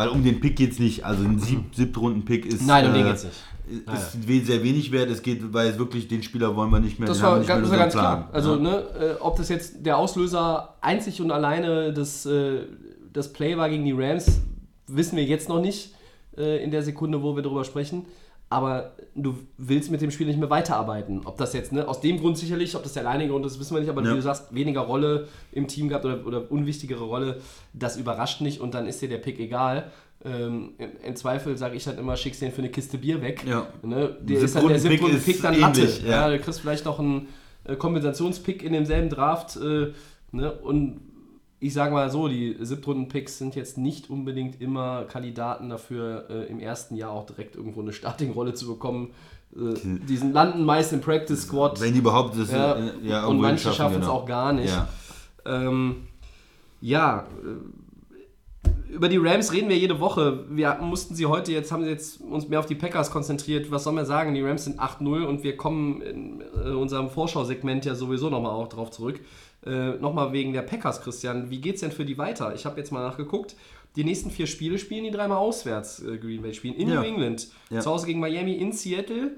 Weil 0.00 0.08
um 0.08 0.24
den 0.24 0.40
Pick 0.40 0.56
geht 0.56 0.72
es 0.72 0.78
nicht. 0.78 1.04
Also 1.04 1.24
ein 1.24 1.38
Sieb 1.38 1.74
Siebtrunden-Pick 1.74 2.46
ist, 2.46 2.66
Nein, 2.66 2.86
um 2.86 2.94
den 2.94 3.04
äh, 3.04 3.08
geht's 3.10 3.24
nicht. 3.24 3.36
ist 3.92 4.26
we- 4.26 4.40
sehr 4.40 4.62
wenig 4.64 4.90
wert. 4.92 5.10
Es 5.10 5.20
geht, 5.22 5.52
weil 5.52 5.68
es 5.68 5.78
wirklich 5.78 6.08
den 6.08 6.22
Spieler 6.22 6.56
wollen 6.56 6.70
wir 6.70 6.80
nicht 6.80 6.98
mehr. 6.98 7.06
Das 7.06 7.20
war 7.20 7.36
nicht 7.38 7.46
ganz, 7.48 7.68
mehr 7.68 7.78
ganz 7.78 7.92
klar. 7.92 8.30
Also, 8.32 8.54
Ja. 8.54 8.60
ne, 8.62 8.76
äh, 8.98 9.20
ob 9.20 9.36
das 9.36 9.50
jetzt 9.50 9.84
der 9.84 9.98
Auslöser 9.98 10.74
einzig 10.80 11.20
und 11.20 11.30
alleine 11.30 11.92
das, 11.92 12.24
äh, 12.24 12.60
das 13.12 13.30
Play 13.30 13.58
war 13.58 13.68
gegen 13.68 13.84
die 13.84 13.92
Rams, 13.92 14.40
wissen 14.86 15.16
wir 15.18 15.24
jetzt 15.24 15.50
noch 15.50 15.60
nicht 15.60 15.94
äh, 16.38 16.64
in 16.64 16.70
der 16.70 16.82
Sekunde, 16.82 17.22
wo 17.22 17.36
wir 17.36 17.42
darüber 17.42 17.64
sprechen. 17.64 18.06
Aber 18.52 18.96
du 19.14 19.38
willst 19.58 19.92
mit 19.92 20.00
dem 20.00 20.10
Spiel 20.10 20.26
nicht 20.26 20.38
mehr 20.40 20.50
weiterarbeiten. 20.50 21.20
Ob 21.24 21.38
das 21.38 21.52
jetzt, 21.52 21.70
ne, 21.72 21.86
aus 21.86 22.00
dem 22.00 22.18
Grund 22.18 22.36
sicherlich, 22.36 22.74
ob 22.74 22.82
das 22.82 22.94
der 22.94 23.06
alleinige 23.06 23.30
Grund 23.30 23.46
ist, 23.46 23.60
wissen 23.60 23.74
wir 23.76 23.80
nicht. 23.80 23.88
Aber 23.90 24.02
Ja. 24.02 24.10
wie 24.10 24.16
du 24.16 24.22
sagst, 24.22 24.52
weniger 24.52 24.80
Rolle 24.80 25.28
im 25.52 25.68
Team 25.68 25.88
gehabt 25.88 26.04
oder, 26.04 26.26
oder 26.26 26.50
unwichtigere 26.50 27.04
Rolle, 27.04 27.40
das 27.72 27.96
überrascht 27.96 28.40
nicht 28.40 28.60
und 28.60 28.74
dann 28.74 28.86
ist 28.86 29.00
dir 29.00 29.08
der 29.08 29.18
Pick 29.18 29.38
egal. 29.38 29.92
Ähm, 30.24 30.74
im, 31.04 31.14
Zweifel 31.16 31.56
sage 31.56 31.76
ich 31.76 31.84
dann 31.84 31.96
immer, 31.96 32.16
schickst 32.16 32.42
den 32.42 32.50
für 32.50 32.58
eine 32.58 32.70
Kiste 32.70 32.98
Bier 32.98 33.22
weg. 33.22 33.44
Ja. 33.46 33.68
Ne? 33.82 34.16
Der 34.20 34.40
ist 34.40 34.54
dann 34.56 34.66
der 34.68 34.78
siebte 34.80 35.06
ist 35.12 35.24
Pick 35.24 35.40
dann 35.40 35.58
Latte. 35.58 35.80
ähnlich, 35.82 36.02
Ja. 36.02 36.10
ja. 36.10 36.28
du 36.30 36.38
kriegst 36.40 36.60
vielleicht 36.60 36.84
noch 36.84 36.98
einen 36.98 37.28
äh, 37.64 37.76
Kompensationspick 37.76 38.62
in 38.64 38.72
demselben 38.72 39.08
Draft. 39.10 39.56
Äh, 39.56 39.92
ne? 40.32 40.52
Und 40.52 41.00
ich 41.60 41.74
sage 41.74 41.92
mal 41.92 42.10
so, 42.10 42.26
die 42.26 42.56
Siebtrunden-Picks 42.58 43.38
sind 43.38 43.54
jetzt 43.54 43.76
nicht 43.76 44.08
unbedingt 44.08 44.60
immer 44.60 45.04
Kandidaten 45.04 45.68
dafür, 45.68 46.24
äh, 46.30 46.46
im 46.46 46.58
ersten 46.58 46.96
Jahr 46.96 47.12
auch 47.12 47.26
direkt 47.26 47.54
irgendwo 47.54 47.82
eine 47.82 47.92
Starting-Rolle 47.92 48.54
zu 48.54 48.66
bekommen. 48.66 49.10
Äh, 49.54 49.74
die 50.08 50.16
sind, 50.16 50.32
landen 50.32 50.64
meist 50.64 50.92
im 50.94 51.02
Practice-Squad. 51.02 51.80
Wenn 51.80 51.92
die 51.92 51.98
überhaupt 51.98 52.38
das 52.38 52.50
Ja, 52.50 52.76
äh, 52.76 52.92
ja, 53.02 53.26
und 53.26 53.40
manche 53.40 53.72
schaffen 53.72 53.96
es 53.96 54.00
genau. 54.00 54.12
auch 54.12 54.26
gar 54.26 54.54
nicht. 54.54 54.70
Ja. 54.72 54.88
Ähm, 55.44 56.08
ja, 56.80 57.26
äh, 57.44 57.80
über 58.90 59.08
die 59.08 59.18
Rams 59.18 59.52
reden 59.52 59.68
wir 59.68 59.78
jede 59.78 60.00
Woche. 60.00 60.44
Wir 60.48 60.78
mussten 60.80 61.14
sie 61.14 61.26
heute, 61.26 61.52
jetzt 61.52 61.70
haben 61.70 61.84
sie 61.84 61.90
jetzt 61.90 62.20
uns 62.20 62.48
mehr 62.48 62.58
auf 62.58 62.66
die 62.66 62.74
Packers 62.74 63.10
konzentriert. 63.10 63.70
Was 63.70 63.84
soll 63.84 63.92
man 63.92 64.06
sagen? 64.06 64.34
Die 64.34 64.42
Rams 64.42 64.64
sind 64.64 64.80
8-0 64.80 65.24
und 65.24 65.44
wir 65.44 65.56
kommen 65.56 66.02
in 66.02 66.40
äh, 66.40 66.70
unserem 66.70 67.10
Vorschausegment 67.10 67.84
ja 67.84 67.94
sowieso 67.94 68.30
nochmal 68.30 68.52
auch 68.52 68.68
drauf 68.68 68.90
zurück. 68.90 69.20
Äh, 69.66 69.90
nochmal 70.00 70.32
wegen 70.32 70.52
der 70.52 70.62
Packers, 70.62 71.02
Christian. 71.02 71.50
Wie 71.50 71.60
geht's 71.60 71.80
denn 71.82 71.92
für 71.92 72.04
die 72.04 72.16
weiter? 72.16 72.54
Ich 72.54 72.64
habe 72.64 72.78
jetzt 72.80 72.92
mal 72.92 73.02
nachgeguckt. 73.06 73.56
Die 73.96 74.04
nächsten 74.04 74.30
vier 74.30 74.46
Spiele 74.46 74.78
spielen 74.78 75.04
die 75.04 75.10
dreimal 75.10 75.38
auswärts, 75.38 76.00
äh, 76.02 76.16
Green 76.18 76.42
Bay 76.42 76.54
spielen. 76.54 76.74
In 76.74 76.88
Ja. 76.88 77.00
New 77.00 77.06
England. 77.06 77.48
Ja. 77.70 77.80
Zu 77.80 77.90
Hause 77.90 78.06
gegen 78.06 78.20
Miami, 78.20 78.54
in 78.54 78.72
Seattle. 78.72 79.32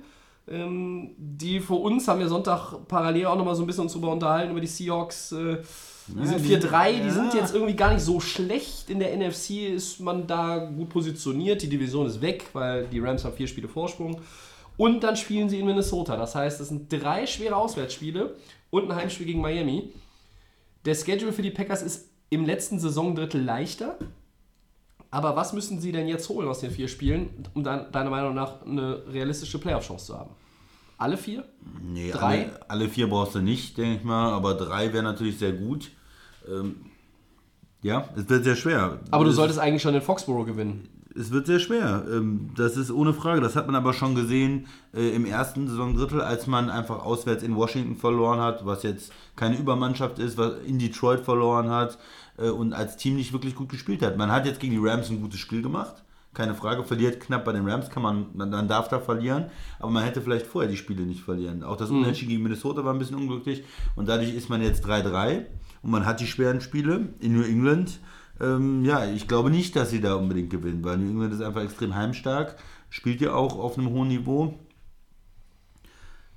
Ähm, 0.49 1.11
die 1.17 1.61
für 1.61 1.75
uns 1.75 2.07
haben 2.09 2.19
wir 2.21 2.29
Sonntag 2.29 2.75
parallel 2.89 3.27
auch 3.27 3.37
nochmal 3.37 3.55
so 3.55 3.63
ein 3.63 3.67
bisschen 3.67 3.85
uns 3.85 3.93
drüber 3.93 4.11
unterhalten, 4.13 4.51
über 4.51 4.61
die 4.61 4.67
Seahawks. 4.67 5.33
Äh, 5.33 5.59
die 6.09 6.27
sind 6.27 6.41
die- 6.45 6.49
4-3, 6.49 7.01
die 7.05 7.11
sind 7.11 7.33
jetzt 7.35 7.55
irgendwie 7.55 7.75
gar 7.77 7.93
nicht 7.95 8.03
so 8.03 8.19
schlecht. 8.21 8.91
In 8.91 8.99
der 8.99 9.13
NFC 9.17 9.69
ist 9.73 10.01
man 10.01 10.27
da 10.27 10.59
gut 10.59 10.89
positioniert. 10.89 11.63
Die 11.63 11.69
Division 11.69 12.07
ist 12.07 12.21
weg, 12.21 12.47
weil 12.53 12.87
die 12.89 12.99
Rams 12.99 13.25
haben 13.25 13.35
vier 13.37 13.47
Spiele 13.47 13.69
Vorsprung. 13.69 14.21
Und 14.77 15.05
dann 15.05 15.17
spielen 15.17 15.49
sie 15.49 15.61
in 15.61 15.67
Minnesota. 15.67 16.17
Das 16.17 16.35
heißt, 16.35 16.61
es 16.61 16.69
sind 16.69 16.93
drei 16.93 17.27
schwere 17.27 17.55
Auswärtsspiele 17.57 18.35
und 18.71 18.91
ein 18.91 18.97
Heimspiel 18.97 19.27
gegen 19.27 19.41
Miami. 19.41 19.93
Der 20.85 20.95
Schedule 20.95 21.33
für 21.33 21.43
die 21.43 21.51
Packers 21.51 21.83
ist 21.83 22.11
im 22.31 22.45
letzten 22.45 22.79
Saisondrittel 22.79 23.43
leichter. 23.43 23.99
Aber 25.11 25.37
was 25.37 25.53
müssen 25.53 25.81
sie 25.81 25.93
denn 25.93 26.09
jetzt 26.09 26.29
holen 26.29 26.49
aus 26.49 26.61
den 26.61 26.71
vier 26.71 26.89
Spielen, 26.89 27.47
um 27.53 27.63
dann, 27.63 27.93
deiner 27.93 28.11
Meinung 28.11 28.35
nach 28.35 28.63
eine 28.63 29.03
realistische 29.13 29.59
Playoff-Chance 29.59 30.07
zu 30.07 30.19
haben? 30.19 30.31
Alle 30.97 31.17
vier? 31.17 31.45
Nee, 31.83 32.11
Drei? 32.11 32.45
Alle, 32.45 32.61
alle 32.69 32.89
vier 32.89 33.09
brauchst 33.11 33.35
du 33.35 33.41
nicht, 33.41 33.77
denke 33.77 33.99
ich 33.99 34.05
mal, 34.05 34.33
aber 34.33 34.55
drei 34.55 34.93
wäre 34.93 35.03
natürlich 35.03 35.39
sehr 35.39 35.53
gut. 35.53 35.91
Ähm, 36.49 36.87
ja, 37.83 38.09
es 38.17 38.29
wird 38.29 38.45
sehr 38.45 38.57
schwer. 38.57 39.01
Aber 39.11 39.25
du 39.25 39.31
es, 39.31 39.37
solltest 39.37 39.59
eigentlich 39.59 39.83
schon 39.83 39.95
in 39.95 40.01
Foxborough 40.01 40.47
gewinnen. 40.47 40.89
Es 41.15 41.31
wird 41.31 41.47
sehr 41.47 41.59
schwer. 41.59 42.05
Ähm, 42.11 42.51
das 42.57 42.77
ist 42.77 42.91
ohne 42.91 43.13
Frage. 43.13 43.41
Das 43.41 43.57
hat 43.57 43.67
man 43.67 43.77
aber 43.77 43.93
schon 43.93 44.15
gesehen 44.15 44.67
äh, 44.95 45.15
im 45.15 45.25
ersten 45.25 45.69
Saisondrittel, 45.69 46.21
als 46.21 46.47
man 46.47 46.71
einfach 46.71 47.05
auswärts 47.05 47.43
in 47.43 47.57
Washington 47.57 47.97
verloren 47.97 48.41
hat, 48.41 48.65
was 48.65 48.83
jetzt 48.83 49.13
keine 49.37 49.57
Übermannschaft 49.57 50.19
ist, 50.19 50.39
was 50.39 50.55
in 50.67 50.79
Detroit 50.79 51.21
verloren 51.21 51.71
hat 51.71 51.99
äh, 52.39 52.49
und 52.49 52.73
als 52.73 52.97
Team 52.97 53.17
nicht 53.17 53.33
wirklich 53.33 53.55
gut 53.55 53.69
gespielt 53.69 54.03
hat. 54.03 54.17
Man 54.17 54.31
hat 54.31 54.47
jetzt 54.47 54.61
gegen 54.61 54.73
die 54.73 54.89
Rams 54.89 55.11
ein 55.11 55.21
gutes 55.21 55.41
Spiel 55.41 55.63
gemacht. 55.63 56.03
Keine 56.35 56.55
Frage, 56.55 56.83
verliert 56.83 57.21
knapp 57.21 57.45
bei 57.45 57.53
den 57.53 57.69
Rams, 57.69 57.91
kann 57.91 58.03
man, 58.03 58.29
man 58.33 58.51
dann 58.51 58.67
darf 58.67 58.89
da 58.89 59.01
verlieren, 59.01 59.51
aber 59.79 59.91
man 59.91 60.03
hätte 60.03 60.23
vielleicht 60.23 60.47
vorher 60.47 60.71
die 60.71 60.79
Spiele 60.79 61.03
nicht 61.03 61.21
verlieren. 61.21 61.63
Auch 61.63 61.77
das 61.77 61.91
Unentschieden 61.91 62.31
gegen 62.31 62.43
Minnesota 62.43 62.83
war 62.87 62.95
ein 62.95 62.99
bisschen 62.99 63.17
unglücklich 63.17 63.65
und 63.97 64.09
dadurch 64.09 64.35
ist 64.35 64.49
man 64.49 64.63
jetzt 64.63 64.87
3-3 64.87 65.45
und 65.83 65.91
man 65.91 66.07
hat 66.07 66.21
die 66.21 66.27
schweren 66.27 66.63
Spiele 66.63 67.11
in 67.21 67.35
New 67.35 67.43
England. 67.43 68.01
Ähm, 68.43 68.85
ja, 68.85 69.07
ich 69.07 69.29
glaube 69.29 69.51
nicht, 69.51 69.77
dass 69.77 69.91
sie 69.91 70.01
da 70.01 70.17
unbedingt 70.17 70.51
gewinnen, 70.51 70.83
weil 70.85 70.99
New 70.99 71.11
England 71.11 71.33
ist 71.33 71.41
einfach 71.41 71.63
extrem 71.63 71.95
heimstark, 71.95 72.57
spielt 72.91 73.21
ja 73.21 73.35
auch 73.35 73.57
auf 73.57 73.79
einem 73.79 73.91
hohen 73.91 74.09
Niveau. 74.09 74.59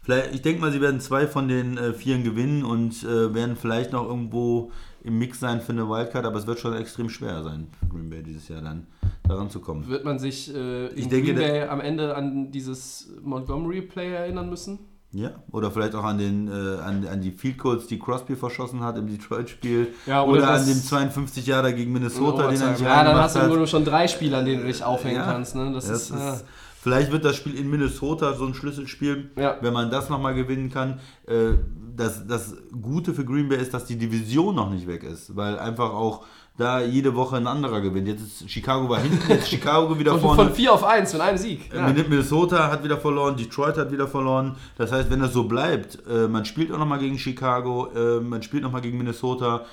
Vielleicht, 0.02 0.36
ich 0.36 0.44
denke 0.44 0.62
mal, 0.62 0.72
sie 0.72 0.82
werden 0.82 1.00
zwei 1.00 1.26
von 1.26 1.48
den 1.48 1.80
äh, 1.80 1.92
Vieren 1.94 2.24
gewinnen 2.24 2.64
und 2.64 3.04
äh, 3.04 3.34
werden 3.34 3.56
vielleicht 3.56 3.92
noch 3.92 4.06
irgendwo 4.06 4.72
im 5.04 5.18
Mix 5.18 5.40
sein 5.40 5.62
für 5.62 5.72
eine 5.72 5.90
Wildcard, 5.90 6.26
aber 6.26 6.38
es 6.38 6.46
wird 6.46 6.60
schon 6.60 6.76
extrem 6.76 7.10
schwer 7.10 7.42
sein 7.42 7.68
für 7.80 7.88
Green 7.88 8.10
Bay 8.12 8.22
dieses 8.22 8.48
Jahr 8.48 8.62
dann 8.62 8.86
daran 9.28 9.50
zu 9.50 9.60
kommen. 9.60 9.88
Wird 9.88 10.06
man 10.06 10.20
sich 10.20 10.54
äh, 10.54 10.88
in 10.88 10.98
Ich 10.98 11.08
denke, 11.08 11.34
Green 11.34 11.48
Bay 11.48 11.64
am 11.64 11.82
Ende 11.82 12.16
an 12.16 12.52
dieses 12.52 13.14
Montgomery-Play 13.24 14.14
erinnern 14.14 14.50
müssen? 14.50 14.78
Ja, 15.18 15.32
oder 15.52 15.72
vielleicht 15.72 15.96
auch 15.96 16.04
an, 16.04 16.18
den, 16.18 16.50
äh, 16.50 16.52
an, 16.82 17.08
an 17.08 17.22
die 17.22 17.32
Field 17.32 17.58
Goals, 17.58 17.88
die 17.88 17.98
Crosby 17.98 18.36
verschossen 18.36 18.82
hat 18.84 18.98
im 18.98 19.08
Detroit-Spiel. 19.08 19.94
Ja, 20.06 20.24
oder 20.24 20.40
oder 20.44 20.50
an 20.52 20.66
dem 20.66 20.76
52 20.76 21.46
Jahre 21.48 21.74
gegen 21.74 21.94
Minnesota, 21.94 22.48
den 22.50 22.60
er 22.60 22.72
nicht 22.72 22.82
ja, 22.82 23.02
dann 23.04 23.16
hast 23.16 23.38
du 23.38 23.48
nur 23.48 23.66
schon 23.66 23.86
drei 23.86 24.10
Spiele, 24.10 24.38
an 24.38 24.46
denen 24.46 24.62
du 24.64 24.68
dich 24.68 24.84
aufhängen 24.84 25.16
Ja, 25.16 25.24
kannst. 25.26 25.56
Ne? 25.56 25.72
Das, 25.74 25.88
Das 25.88 26.02
ist, 26.02 26.10
ist, 26.10 26.20
ja. 26.20 26.42
Vielleicht 26.82 27.12
wird 27.14 27.24
das 27.24 27.38
Spiel 27.38 27.56
in 27.58 27.70
Minnesota 27.70 28.34
so 28.34 28.46
ein 28.46 28.54
Schlüsselspiel, 28.54 29.32
Ja. 29.38 29.56
wenn 29.62 29.72
man 29.74 29.90
das 29.90 30.10
nochmal 30.10 30.36
gewinnen 30.36 30.70
kann. 30.70 31.00
Äh, 31.28 31.54
Das, 31.96 32.28
das 32.28 32.54
Gute 32.82 33.14
für 33.14 33.24
Green 33.24 33.48
Bay 33.48 33.58
ist, 33.58 33.74
dass 33.74 33.86
die 33.86 33.96
Division 33.98 34.54
noch 34.54 34.70
nicht 34.70 34.86
weg 34.86 35.04
ist, 35.04 35.34
weil 35.38 35.58
einfach 35.58 35.92
auch 35.94 36.26
da 36.58 36.82
jede 36.82 37.16
Woche 37.16 37.36
ein 37.38 37.48
anderer 37.48 37.82
gewinnt. 37.82 38.08
Jetzt 38.08 38.22
ist 38.42 38.50
Chicago 38.50 38.88
war 38.90 39.00
hinten, 39.00 39.20
jetzt 39.30 39.44
ist 39.44 39.50
Chicago 39.50 39.98
wieder 40.00 40.12
von, 40.14 40.22
vorne. 40.22 40.46
von 40.46 40.54
4 40.54 40.74
auf 40.74 40.84
1 40.86 41.12
mit 41.14 41.22
einem 41.22 41.38
Sieg. 41.38 41.74
Ja. 41.74 41.88
Min- 41.88 42.10
Minnesota 42.10 42.72
hat 42.72 42.84
wieder 42.84 42.98
verloren, 42.98 43.36
Detroit 43.36 43.78
hat 43.78 43.92
wieder 43.92 44.08
verloren. 44.08 44.56
Das 44.78 44.92
heißt, 44.92 45.10
wenn 45.10 45.20
das 45.20 45.34
so 45.34 45.44
bleibt, 45.46 46.00
äh, 46.08 46.28
man 46.30 46.46
spielt 46.46 46.72
auch 46.72 46.78
nochmal 46.78 47.00
gegen 47.00 47.18
Chicago, 47.20 47.88
äh, 47.94 48.22
man 48.22 48.42
spielt 48.42 48.64
nochmal 48.64 48.82
gegen 48.82 48.98
Minnesota 48.98 49.66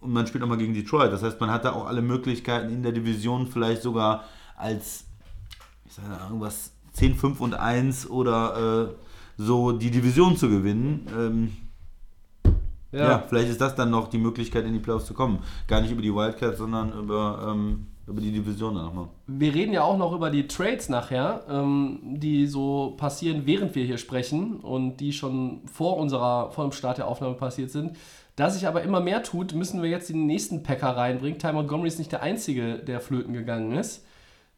und 0.00 0.12
man 0.12 0.26
spielt 0.26 0.40
nochmal 0.42 0.58
gegen 0.58 0.72
Detroit. 0.72 1.12
Das 1.12 1.22
heißt, 1.22 1.40
man 1.40 1.50
hat 1.50 1.64
da 1.64 1.72
auch 1.72 1.86
alle 1.86 2.00
Möglichkeiten 2.00 2.70
in 2.72 2.82
der 2.82 2.92
Division 2.92 3.46
vielleicht 3.48 3.82
sogar 3.82 4.24
als, 4.56 5.04
ich 5.84 5.92
sage 5.94 6.08
mal, 6.08 6.20
irgendwas 6.26 6.72
10, 6.92 7.16
5 7.16 7.40
und 7.40 7.54
1 7.54 8.08
oder 8.08 8.88
äh, 8.90 8.94
so 9.36 9.72
die 9.72 9.90
Division 9.90 10.36
zu 10.36 10.48
gewinnen. 10.48 11.56
Ähm, 12.92 13.00
ja. 13.00 13.24
vielleicht 13.28 13.48
ist 13.50 13.60
das 13.60 13.74
dann 13.74 13.90
noch 13.90 14.08
die 14.08 14.18
Möglichkeit, 14.18 14.64
in 14.64 14.72
die 14.72 14.78
Playoffs 14.78 15.06
zu 15.06 15.14
kommen. 15.14 15.40
Gar 15.68 15.80
nicht 15.80 15.92
über 15.92 16.02
die 16.02 16.14
Wildcats, 16.14 16.58
sondern 16.58 16.92
über, 16.92 17.48
ähm, 17.50 17.86
über 18.06 18.20
die 18.20 18.32
Division 18.32 18.74
dann 18.74 18.86
nochmal. 18.86 19.08
Wir 19.26 19.54
reden 19.54 19.72
ja 19.72 19.82
auch 19.82 19.96
noch 19.96 20.12
über 20.12 20.30
die 20.30 20.48
Trades 20.48 20.88
nachher, 20.88 21.44
ähm, 21.48 22.00
die 22.02 22.46
so 22.46 22.94
passieren, 22.96 23.42
während 23.44 23.74
wir 23.74 23.84
hier 23.84 23.98
sprechen 23.98 24.56
und 24.56 24.98
die 24.98 25.12
schon 25.12 25.62
vor 25.72 25.96
unserer, 25.98 26.50
vor 26.50 26.64
dem 26.64 26.72
Start 26.72 26.98
der 26.98 27.06
Aufnahme 27.06 27.34
passiert 27.34 27.70
sind. 27.70 27.96
Da 28.36 28.48
sich 28.48 28.66
aber 28.66 28.82
immer 28.82 29.00
mehr 29.00 29.22
tut, 29.22 29.54
müssen 29.54 29.82
wir 29.82 29.90
jetzt 29.90 30.08
den 30.08 30.26
nächsten 30.26 30.62
Packer 30.62 30.96
reinbringen. 30.96 31.38
Ty 31.38 31.52
Montgomery 31.52 31.88
ist 31.88 31.98
nicht 31.98 32.12
der 32.12 32.22
Einzige, 32.22 32.78
der 32.78 33.00
flöten 33.00 33.34
gegangen 33.34 33.72
ist. 33.72 34.04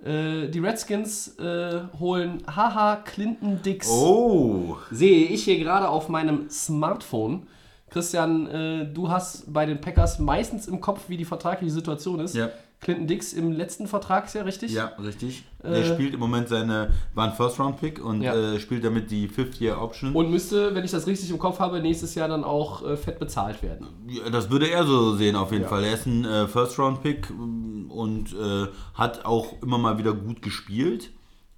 Äh, 0.04 0.48
die 0.48 0.58
Redskins 0.58 1.36
äh, 1.38 1.80
holen 1.98 2.42
Haha 2.46 2.96
Clinton 2.96 3.60
Dix. 3.62 3.88
Oh! 3.88 4.76
Sehe 4.90 5.26
ich 5.26 5.44
hier 5.44 5.58
gerade 5.58 5.88
auf 5.88 6.08
meinem 6.08 6.48
Smartphone. 6.48 7.46
Christian, 7.92 8.46
äh, 8.48 8.86
du 8.92 9.10
hast 9.10 9.52
bei 9.52 9.66
den 9.66 9.80
Packers 9.80 10.18
meistens 10.18 10.66
im 10.66 10.80
Kopf, 10.80 11.08
wie 11.08 11.16
die 11.16 11.24
vertragliche 11.24 11.72
Situation 11.72 12.20
ist. 12.20 12.34
Ja. 12.34 12.48
Clinton 12.80 13.06
Dix 13.06 13.32
im 13.32 13.52
letzten 13.52 13.86
Vertragsjahr, 13.86 14.44
richtig? 14.44 14.72
Ja, 14.72 14.86
richtig. 15.00 15.44
Äh, 15.62 15.70
der 15.70 15.84
spielt 15.84 16.14
im 16.14 16.18
Moment 16.20 16.48
seine, 16.48 16.90
war 17.14 17.28
ein 17.28 17.32
First-Round-Pick 17.34 18.04
und 18.04 18.22
Ja. 18.22 18.34
äh, 18.34 18.58
spielt 18.58 18.82
damit 18.84 19.12
die 19.12 19.28
Fifth-Year-Option. 19.28 20.12
Und 20.14 20.30
müsste, 20.32 20.74
wenn 20.74 20.84
ich 20.84 20.90
das 20.90 21.06
richtig 21.06 21.30
im 21.30 21.38
Kopf 21.38 21.60
habe, 21.60 21.80
nächstes 21.80 22.16
Jahr 22.16 22.26
dann 22.26 22.42
auch 22.42 22.84
äh, 22.84 22.96
fett 22.96 23.20
bezahlt 23.20 23.62
werden. 23.62 23.86
Ja, 24.08 24.28
das 24.30 24.50
würde 24.50 24.68
er 24.68 24.84
so 24.84 25.14
sehen 25.14 25.36
auf 25.36 25.52
jeden 25.52 25.62
Ja. 25.62 25.68
Fall. 25.68 25.84
Er 25.84 25.94
ist 25.94 26.06
ein 26.06 26.24
äh, 26.24 26.48
First-Round-Pick 26.48 27.30
und 27.30 28.32
äh, 28.32 28.66
hat 28.94 29.24
auch 29.26 29.62
immer 29.62 29.78
mal 29.78 29.98
wieder 29.98 30.12
gut 30.12 30.42
gespielt. 30.42 31.10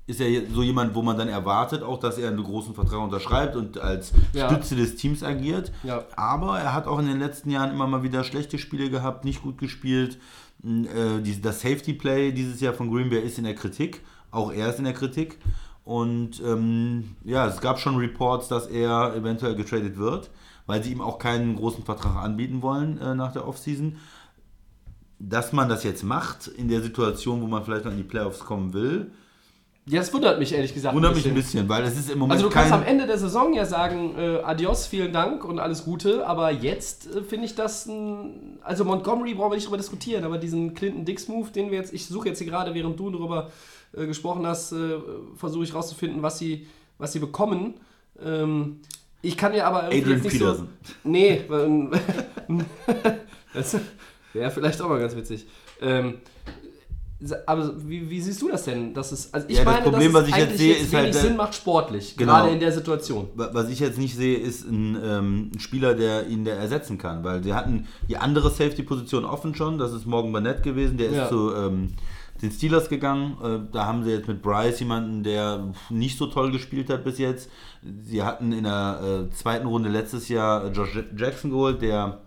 Ist 0.07 0.21
ja 0.21 0.27
so 0.53 0.63
jemand, 0.63 0.95
wo 0.95 1.01
man 1.01 1.17
dann 1.17 1.29
erwartet, 1.29 1.83
auch 1.83 1.99
dass 1.99 2.19
er 2.19 2.29
einen 2.29 2.43
großen 2.43 2.75
Vertrag 2.75 3.01
unterschreibt 3.01 3.57
und 3.57 3.79
als 3.79 4.13
Ja. 4.35 4.51
Stütze 4.51 4.77
des 4.77 4.97
Teams 4.97 5.23
agiert. 5.23 5.73
Ja. 5.83 6.05
Aber 6.15 6.59
er 6.59 6.75
hat 6.75 6.87
auch 6.87 6.99
in 6.99 7.07
den 7.07 7.19
letzten 7.19 7.51
Jahren 7.51 7.71
immer 7.71 7.87
mal 7.87 8.03
wieder 8.03 8.23
schlechte 8.23 8.59
Spiele 8.59 8.91
gehabt, 8.91 9.25
nicht 9.25 9.43
gut 9.43 9.57
gespielt. 9.57 10.19
Äh, 10.63 11.23
das 11.41 11.61
Safety-Play 11.63 12.33
dieses 12.33 12.61
Jahr 12.61 12.75
von 12.75 12.91
Green 12.91 13.09
Bay 13.09 13.21
ist 13.21 13.39
in 13.39 13.45
der 13.45 13.55
Kritik. 13.55 14.03
Auch 14.31 14.53
er 14.53 14.69
ist 14.69 14.79
in 14.79 14.85
der 14.85 14.93
Kritik. 14.95 15.39
Und 15.85 16.43
ähm, 16.45 17.17
ja, 17.25 17.47
es 17.47 17.61
gab 17.61 17.79
schon 17.79 17.97
Reports, 17.97 18.49
dass 18.49 18.67
er 18.67 19.15
eventuell 19.15 19.55
getradet 19.55 19.97
wird, 19.99 20.31
weil 20.67 20.83
sie 20.83 20.93
ihm 20.93 21.01
auch 21.01 21.19
keinen 21.19 21.57
großen 21.57 21.85
Vertrag 21.85 22.17
anbieten 22.17 22.61
wollen 22.63 22.99
äh, 22.99 23.15
nach 23.15 23.33
der 23.33 23.47
Offseason. 23.49 23.97
Dass 25.19 25.53
man 25.53 25.69
das 25.69 25.85
jetzt 25.85 26.03
macht, 26.03 26.49
in 26.49 26.69
der 26.69 26.83
Situation, 26.83 27.41
wo 27.41 27.47
man 27.47 27.65
vielleicht 27.65 27.85
noch 27.85 27.93
in 27.93 27.99
die 27.99 28.03
Playoffs 28.05 28.41
kommen 28.41 28.73
will, 28.75 29.13
Ja, 29.87 30.01
das 30.01 30.15
wundert 30.15 30.39
mich 30.39 30.55
ehrlich 30.55 30.73
gesagt. 30.73 30.95
wundert 30.95 31.15
mich 31.15 31.29
ein 31.29 31.35
bisschen, 31.35 31.69
weil 31.69 31.85
es 31.85 31.99
ist 31.99 32.11
im 32.11 32.19
Moment 32.19 32.39
Also 32.39 32.49
du 32.49 32.55
kannst 32.55 32.73
am 32.73 32.83
Ende 32.83 33.07
der 33.07 33.19
Saison 33.19 33.53
ja 33.53 33.67
sagen, 33.67 34.15
äh, 34.17 34.39
adios, 34.43 34.87
vielen 34.87 35.13
Dank 35.13 35.45
und 35.45 35.59
alles 35.59 35.85
Gute, 35.85 36.27
aber 36.27 36.51
jetzt 36.51 37.15
äh, 37.15 37.23
finde 37.23 37.45
ich 37.45 37.55
das 37.55 37.85
ein, 37.85 38.59
also 38.63 38.87
Montgomery 38.87 39.35
brauchen 39.35 39.51
wir 39.51 39.57
nicht 39.57 39.67
drüber 39.67 39.77
diskutieren, 39.77 40.25
aber 40.25 40.39
diesen 40.39 40.73
Clinton 40.73 41.05
Dix 41.05 41.29
Move, 41.29 41.51
den 41.51 41.71
wir 41.71 41.77
jetzt, 41.77 41.93
ich 41.93 42.07
suche 42.07 42.29
jetzt 42.29 42.39
hier 42.39 42.47
gerade, 42.47 42.75
während 42.75 42.99
du 42.99 43.11
darüber 43.11 43.51
äh, 43.93 44.07
gesprochen 44.07 44.47
hast, 44.47 44.73
äh, 44.73 44.97
versuche 45.37 45.65
ich 45.65 45.75
rauszufinden, 45.75 46.23
was 46.23 46.39
sie, 46.39 46.67
was 46.97 47.13
sie 47.13 47.19
bekommen. 47.19 47.75
Ähm, 48.25 48.81
ich 49.21 49.37
kann 49.37 49.53
ja 49.53 49.67
aber 49.67 49.85
Adrian 49.85 50.21
nicht 50.21 50.23
Peterson. 50.23 50.69
so... 50.83 50.93
Nee, 51.05 51.43
das 53.53 53.77
wäre 54.33 54.51
vielleicht 54.51 54.81
auch 54.81 54.89
mal 54.89 54.99
ganz 54.99 55.15
witzig. 55.15 55.47
Ähm, 55.83 56.21
aber 57.47 57.73
wie, 57.89 58.09
wie 58.11 58.21
siehst 58.21 58.41
du 58.43 58.49
das 58.51 58.65
denn? 58.65 58.93
Dass 58.95 59.13
es, 59.13 59.33
also 59.33 59.47
ich 59.49 59.57
Ja, 59.59 59.65
das 59.65 59.73
meine, 59.75 59.85
Problem, 59.91 60.13
dass 60.13 60.23
was 60.23 60.29
es 60.29 60.35
ich 60.37 60.43
jetzt 60.45 60.59
sehe, 60.59 60.73
jetzt 60.75 60.83
ist 60.83 60.93
wenig 60.93 61.05
halt 61.05 61.15
Sinn 61.15 61.37
macht 61.37 61.55
sportlich, 61.55 62.17
Genau. 62.17 62.33
gerade 62.35 62.51
in 62.51 62.61
der 62.61 62.73
Situation. 62.73 63.29
Wa- 63.35 63.51
Was 63.53 63.69
ich 63.71 63.81
jetzt 63.81 63.99
nicht 63.99 64.17
sehe, 64.17 64.37
ist 64.39 64.65
ein, 64.69 64.99
ähm, 65.05 65.51
ein 65.55 65.59
Spieler, 65.61 65.95
der 65.95 66.27
ihn 66.27 66.45
der 66.45 66.57
ersetzen 66.57 66.99
kann, 66.99 67.25
weil 67.25 67.43
sie 67.43 67.55
hatten 67.55 67.87
die 68.09 68.17
andere 68.17 68.51
Safety-Position 68.51 69.25
offen 69.25 69.55
schon, 69.55 69.79
das 69.79 69.93
ist 69.93 70.07
Morgan 70.07 70.33
Burnett 70.33 70.63
gewesen, 70.63 70.97
der 70.99 71.11
Ja. 71.11 71.23
ist 71.25 71.31
zu 71.31 71.55
ähm, 71.55 71.91
den 72.43 72.51
Steelers 72.51 72.89
gegangen, 72.89 73.37
äh, 73.43 73.59
da 73.73 73.87
haben 73.87 74.03
sie 74.05 74.11
jetzt 74.11 74.27
mit 74.29 74.43
Bryce 74.43 74.81
jemanden, 74.81 75.23
der 75.23 75.73
nicht 75.89 76.19
so 76.19 76.27
toll 76.27 76.51
gespielt 76.51 76.91
hat 76.91 77.05
bis 77.05 77.19
jetzt. 77.19 77.49
Sie 78.03 78.23
hatten 78.23 78.53
in 78.53 78.65
der 78.65 79.29
äh, 79.31 79.35
zweiten 79.35 79.67
Runde 79.67 79.89
letztes 79.89 80.29
Jahr 80.29 80.71
Josh 80.73 80.99
Jackson 81.17 81.51
geholt, 81.51 81.81
der 81.81 82.21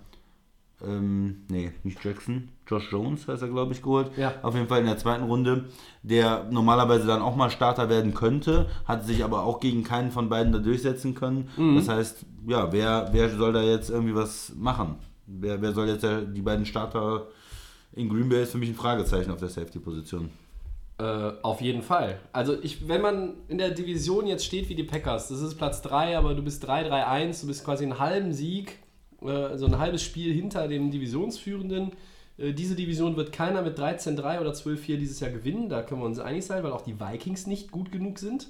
ähm, 0.86 1.44
nee, 1.50 1.72
nicht 1.84 2.04
Jackson, 2.04 2.50
Josh 2.68 2.92
Jones 2.92 3.28
heißt 3.28 3.42
er, 3.42 3.48
glaube 3.48 3.74
ich, 3.74 3.82
geholt. 3.82 4.12
Ja. 4.18 4.34
Auf 4.44 4.54
jeden 4.54 4.68
Fall 4.68 4.82
in 4.82 4.86
der 4.86 4.98
zweiten 4.98 5.24
Runde, 5.24 5.66
der 6.04 6.46
normalerweise 6.52 7.08
dann 7.08 7.22
auch 7.22 7.36
mal 7.36 7.50
Starter 7.50 7.90
werden 7.90 8.14
könnte, 8.14 8.68
hat 8.86 9.06
sich 9.06 9.24
aber 9.24 9.44
auch 9.44 9.60
gegen 9.60 9.84
keinen 9.84 10.12
von 10.12 10.30
beiden 10.30 10.54
da 10.54 10.60
durchsetzen 10.60 11.16
können. 11.16 11.50
Mhm. 11.58 11.78
Das 11.78 11.90
heißt, 11.90 12.26
ja, 12.48 12.72
wer, 12.72 13.10
wer 13.12 13.30
soll 13.30 13.54
da 13.54 13.62
jetzt 13.62 13.90
irgendwie 13.90 14.16
was 14.16 14.54
machen? 14.56 14.98
Wer, 15.26 15.62
wer 15.62 15.74
soll 15.74 15.88
jetzt 15.88 16.06
die 16.06 16.42
beiden 16.42 16.66
Starter 16.66 17.28
in 17.94 18.10
Green 18.10 18.30
Bay 18.30 18.44
ist 18.44 18.52
für 18.52 18.58
mich 18.60 18.70
ein 18.70 18.76
Fragezeichen 18.76 19.32
auf 19.32 19.40
der 19.40 19.50
Safety-Position. 19.50 20.30
Äh, 21.00 21.32
auf 21.42 21.62
jeden 21.62 21.82
Fall. 21.82 22.20
Also 22.32 22.62
ich, 22.62 22.88
wenn 22.88 23.02
man 23.02 23.34
in 23.48 23.58
der 23.58 23.72
Division 23.72 24.28
jetzt 24.28 24.46
steht 24.46 24.70
wie 24.70 24.76
die 24.76 24.84
Packers, 24.84 25.30
das 25.30 25.42
ist 25.42 25.56
Platz 25.56 25.82
3, 25.82 26.18
aber 26.18 26.34
du 26.34 26.44
bist 26.44 26.68
3-3-1, 26.68 27.42
du 27.42 27.48
bist 27.48 27.66
quasi 27.66 27.84
einen 27.84 28.00
halben 28.00 28.34
Sieg, 28.34 28.80
äh, 29.22 29.58
so 29.58 29.66
ein 29.66 29.80
halbes 29.80 30.04
Spiel 30.04 30.34
hinter 30.34 30.68
dem 30.68 30.92
Divisionsführenden. 30.92 31.92
Äh, 32.38 32.54
diese 32.54 32.76
Division 32.76 33.16
wird 33.16 33.32
keiner 33.32 33.62
mit 33.62 33.80
13-3 33.80 34.40
oder 34.40 34.52
12-4 34.52 34.98
dieses 34.98 35.20
Jahr 35.20 35.32
gewinnen, 35.32 35.70
da 35.70 35.82
können 35.82 36.02
wir 36.02 36.06
uns 36.06 36.20
einig 36.20 36.46
sein, 36.46 36.64
weil 36.64 36.72
auch 36.72 36.82
die 36.82 37.00
Vikings 37.00 37.48
nicht 37.48 37.72
gut 37.72 37.92
genug 37.92 38.20
sind. 38.20 38.48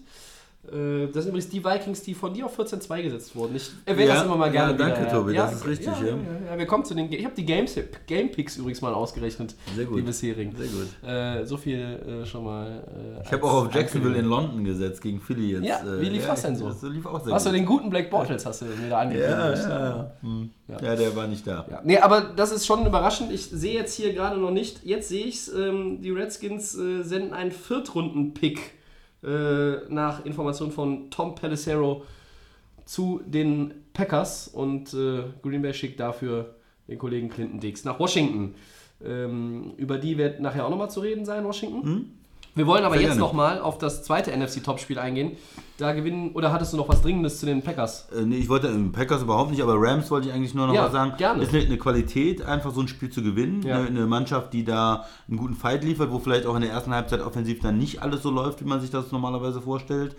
Äh, 0.71 1.07
Das 1.07 1.23
sind 1.23 1.29
übrigens 1.33 1.49
die 1.49 1.63
Vikings, 1.63 2.01
die 2.03 2.13
von 2.13 2.33
dir 2.33 2.45
auf 2.45 2.59
14-2 2.59 3.01
gesetzt 3.03 3.35
wurden. 3.35 3.55
Ich 3.55 3.69
erwähne 3.85 4.13
das 4.13 4.23
immer 4.25 4.35
mal 4.35 4.51
gerne. 4.51 4.71
ja, 4.73 4.77
danke, 4.77 5.01
wieder, 5.01 5.11
Tobi, 5.11 5.33
das 5.35 5.53
ist 5.53 5.67
richtig, 5.67 5.87
Ja, 5.87 5.99
ja. 5.99 6.07
ja, 6.07 6.51
ja, 6.51 6.57
wir 6.57 6.65
kommen 6.65 6.85
zu 6.85 6.93
den. 6.93 7.11
Ich 7.11 7.23
habe 7.25 7.35
die 7.35 7.45
Games, 7.45 7.77
Game 8.05 8.31
Picks 8.31 8.57
übrigens 8.57 8.81
mal 8.81 8.93
ausgerechnet. 8.93 9.55
Sehr 9.75 9.85
gut. 9.85 9.97
Die 9.97 10.01
bisherigen. 10.01 10.55
Sehr 10.55 10.67
gut. 10.67 11.09
Äh, 11.09 11.45
so 11.45 11.57
viel 11.57 11.79
äh, 11.79 12.25
schon 12.25 12.43
mal. 12.43 12.83
Äh, 13.19 13.23
Ich 13.25 13.31
habe 13.31 13.43
auch 13.43 13.65
auf 13.65 13.73
Jacksonville 13.75 14.17
in 14.17 14.25
London 14.25 14.63
gesetzt 14.63 15.01
gegen 15.01 15.19
Philly 15.19 15.51
jetzt. 15.53 15.65
Ja, 15.65 15.81
wie 16.01 16.09
lief 16.09 16.25
das 16.27 16.41
denn 16.41 16.55
so? 16.55 16.67
Das 16.67 16.81
lief 16.83 17.05
auch 17.05 17.23
sehr 17.23 17.33
Hast 17.33 17.45
du 17.45 17.49
gut. 17.49 17.59
den 17.59 17.65
guten 17.65 17.89
Black 17.89 18.09
Bortles 18.09 18.45
hast 18.45 18.61
du 18.61 18.65
mir 18.65 18.89
da 18.89 18.99
angekündigt? 18.99 19.31
ja, 19.31 19.53
ja, 19.69 19.85
ja. 19.89 20.11
Hm. 20.21 20.49
ja, 20.67 20.95
der 20.95 21.15
war 21.15 21.27
nicht 21.27 21.45
da. 21.47 21.65
Ja. 21.69 21.81
Nee, 21.83 21.97
aber 21.99 22.21
das 22.35 22.51
ist 22.51 22.65
schon 22.65 22.85
überraschend. 22.85 23.31
Ich 23.31 23.45
sehe 23.49 23.73
jetzt 23.73 23.93
hier 23.95 24.13
gerade 24.13 24.37
noch 24.39 24.51
nicht. 24.51 24.83
Jetzt 24.83 25.09
sehe 25.09 25.25
ich 25.25 25.35
es. 25.35 25.53
Ähm, 25.53 26.01
die 26.01 26.11
Redskins 26.11 26.75
äh, 26.77 27.03
senden 27.03 27.33
einen 27.33 27.51
Viertrunden-Pick 27.51 28.59
äh, 29.23 29.89
nach 29.89 30.25
Informationen 30.25 30.71
von 30.71 31.09
Tom 31.09 31.35
Pelissero 31.35 32.03
zu 32.85 33.21
den 33.25 33.73
Packers 33.93 34.47
und 34.47 34.93
äh, 34.93 35.23
Green 35.41 35.61
Bay 35.61 35.73
schickt 35.73 35.99
dafür 35.99 36.55
den 36.87 36.97
Kollegen 36.97 37.29
Clinton 37.29 37.59
Dix 37.59 37.83
nach 37.83 37.99
Washington. 37.99 38.55
Ähm, 39.03 39.73
über 39.77 39.97
die 39.97 40.17
wird 40.17 40.39
nachher 40.39 40.65
auch 40.65 40.69
nochmal 40.69 40.89
zu 40.89 41.01
reden 41.01 41.25
sein, 41.25 41.43
Washington. 41.43 42.19
Wir 42.57 42.67
wollen 42.67 42.83
aber? 42.83 42.97
Sehr 42.97 43.07
jetzt 43.09 43.17
nochmal 43.17 43.61
auf 43.61 43.77
das 43.77 44.03
zweite 44.03 44.35
NFC-Topspiel 44.35 44.99
eingehen. 44.99 45.37
Da 45.77 45.93
gewinnen, 45.93 46.31
oder 46.33 46.51
hattest 46.51 46.73
du 46.73 46.77
noch 46.77 46.89
was 46.89 47.03
Dringendes 47.03 47.39
zu 47.39 47.45
den 47.45 47.61
Packers? 47.61 48.07
Äh, 48.11 48.23
nee, 48.23 48.37
ich 48.37 48.49
wollte 48.49 48.67
äh, 48.67 48.89
Packers 48.91 49.21
überhaupt 49.21 49.51
nicht, 49.51 49.61
aber 49.61 49.75
Rams 49.77 50.09
wollte 50.09 50.27
ich 50.27 50.33
eigentlich 50.33 50.55
nur 50.55 50.65
noch 50.65 50.73
Ja, 50.73 50.85
was 50.85 50.91
sagen. 50.91 51.13
gerne. 51.17 51.43
Ist 51.43 51.53
eine, 51.53 51.63
eine 51.63 51.77
Qualität, 51.77 52.41
einfach 52.41 52.73
so 52.73 52.81
ein 52.81 52.87
Spiel 52.87 53.11
zu 53.11 53.21
gewinnen. 53.21 53.61
Ja. 53.61 53.77
Eine, 53.77 53.87
eine 53.87 54.07
Mannschaft, 54.07 54.53
die 54.53 54.65
da 54.65 55.05
einen 55.27 55.37
guten 55.37 55.53
Fight 55.55 55.83
liefert, 55.83 56.11
wo 56.11 56.17
vielleicht 56.17 56.47
auch 56.47 56.55
in 56.55 56.61
der 56.61 56.71
ersten 56.71 56.93
Halbzeit 56.93 57.21
offensiv 57.21 57.59
dann 57.59 57.77
nicht 57.77 58.01
alles 58.01 58.23
so 58.23 58.31
läuft, 58.31 58.59
wie 58.61 58.65
man 58.67 58.81
sich 58.81 58.89
das 58.89 59.11
normalerweise 59.11 59.61
vorstellt. 59.61 60.15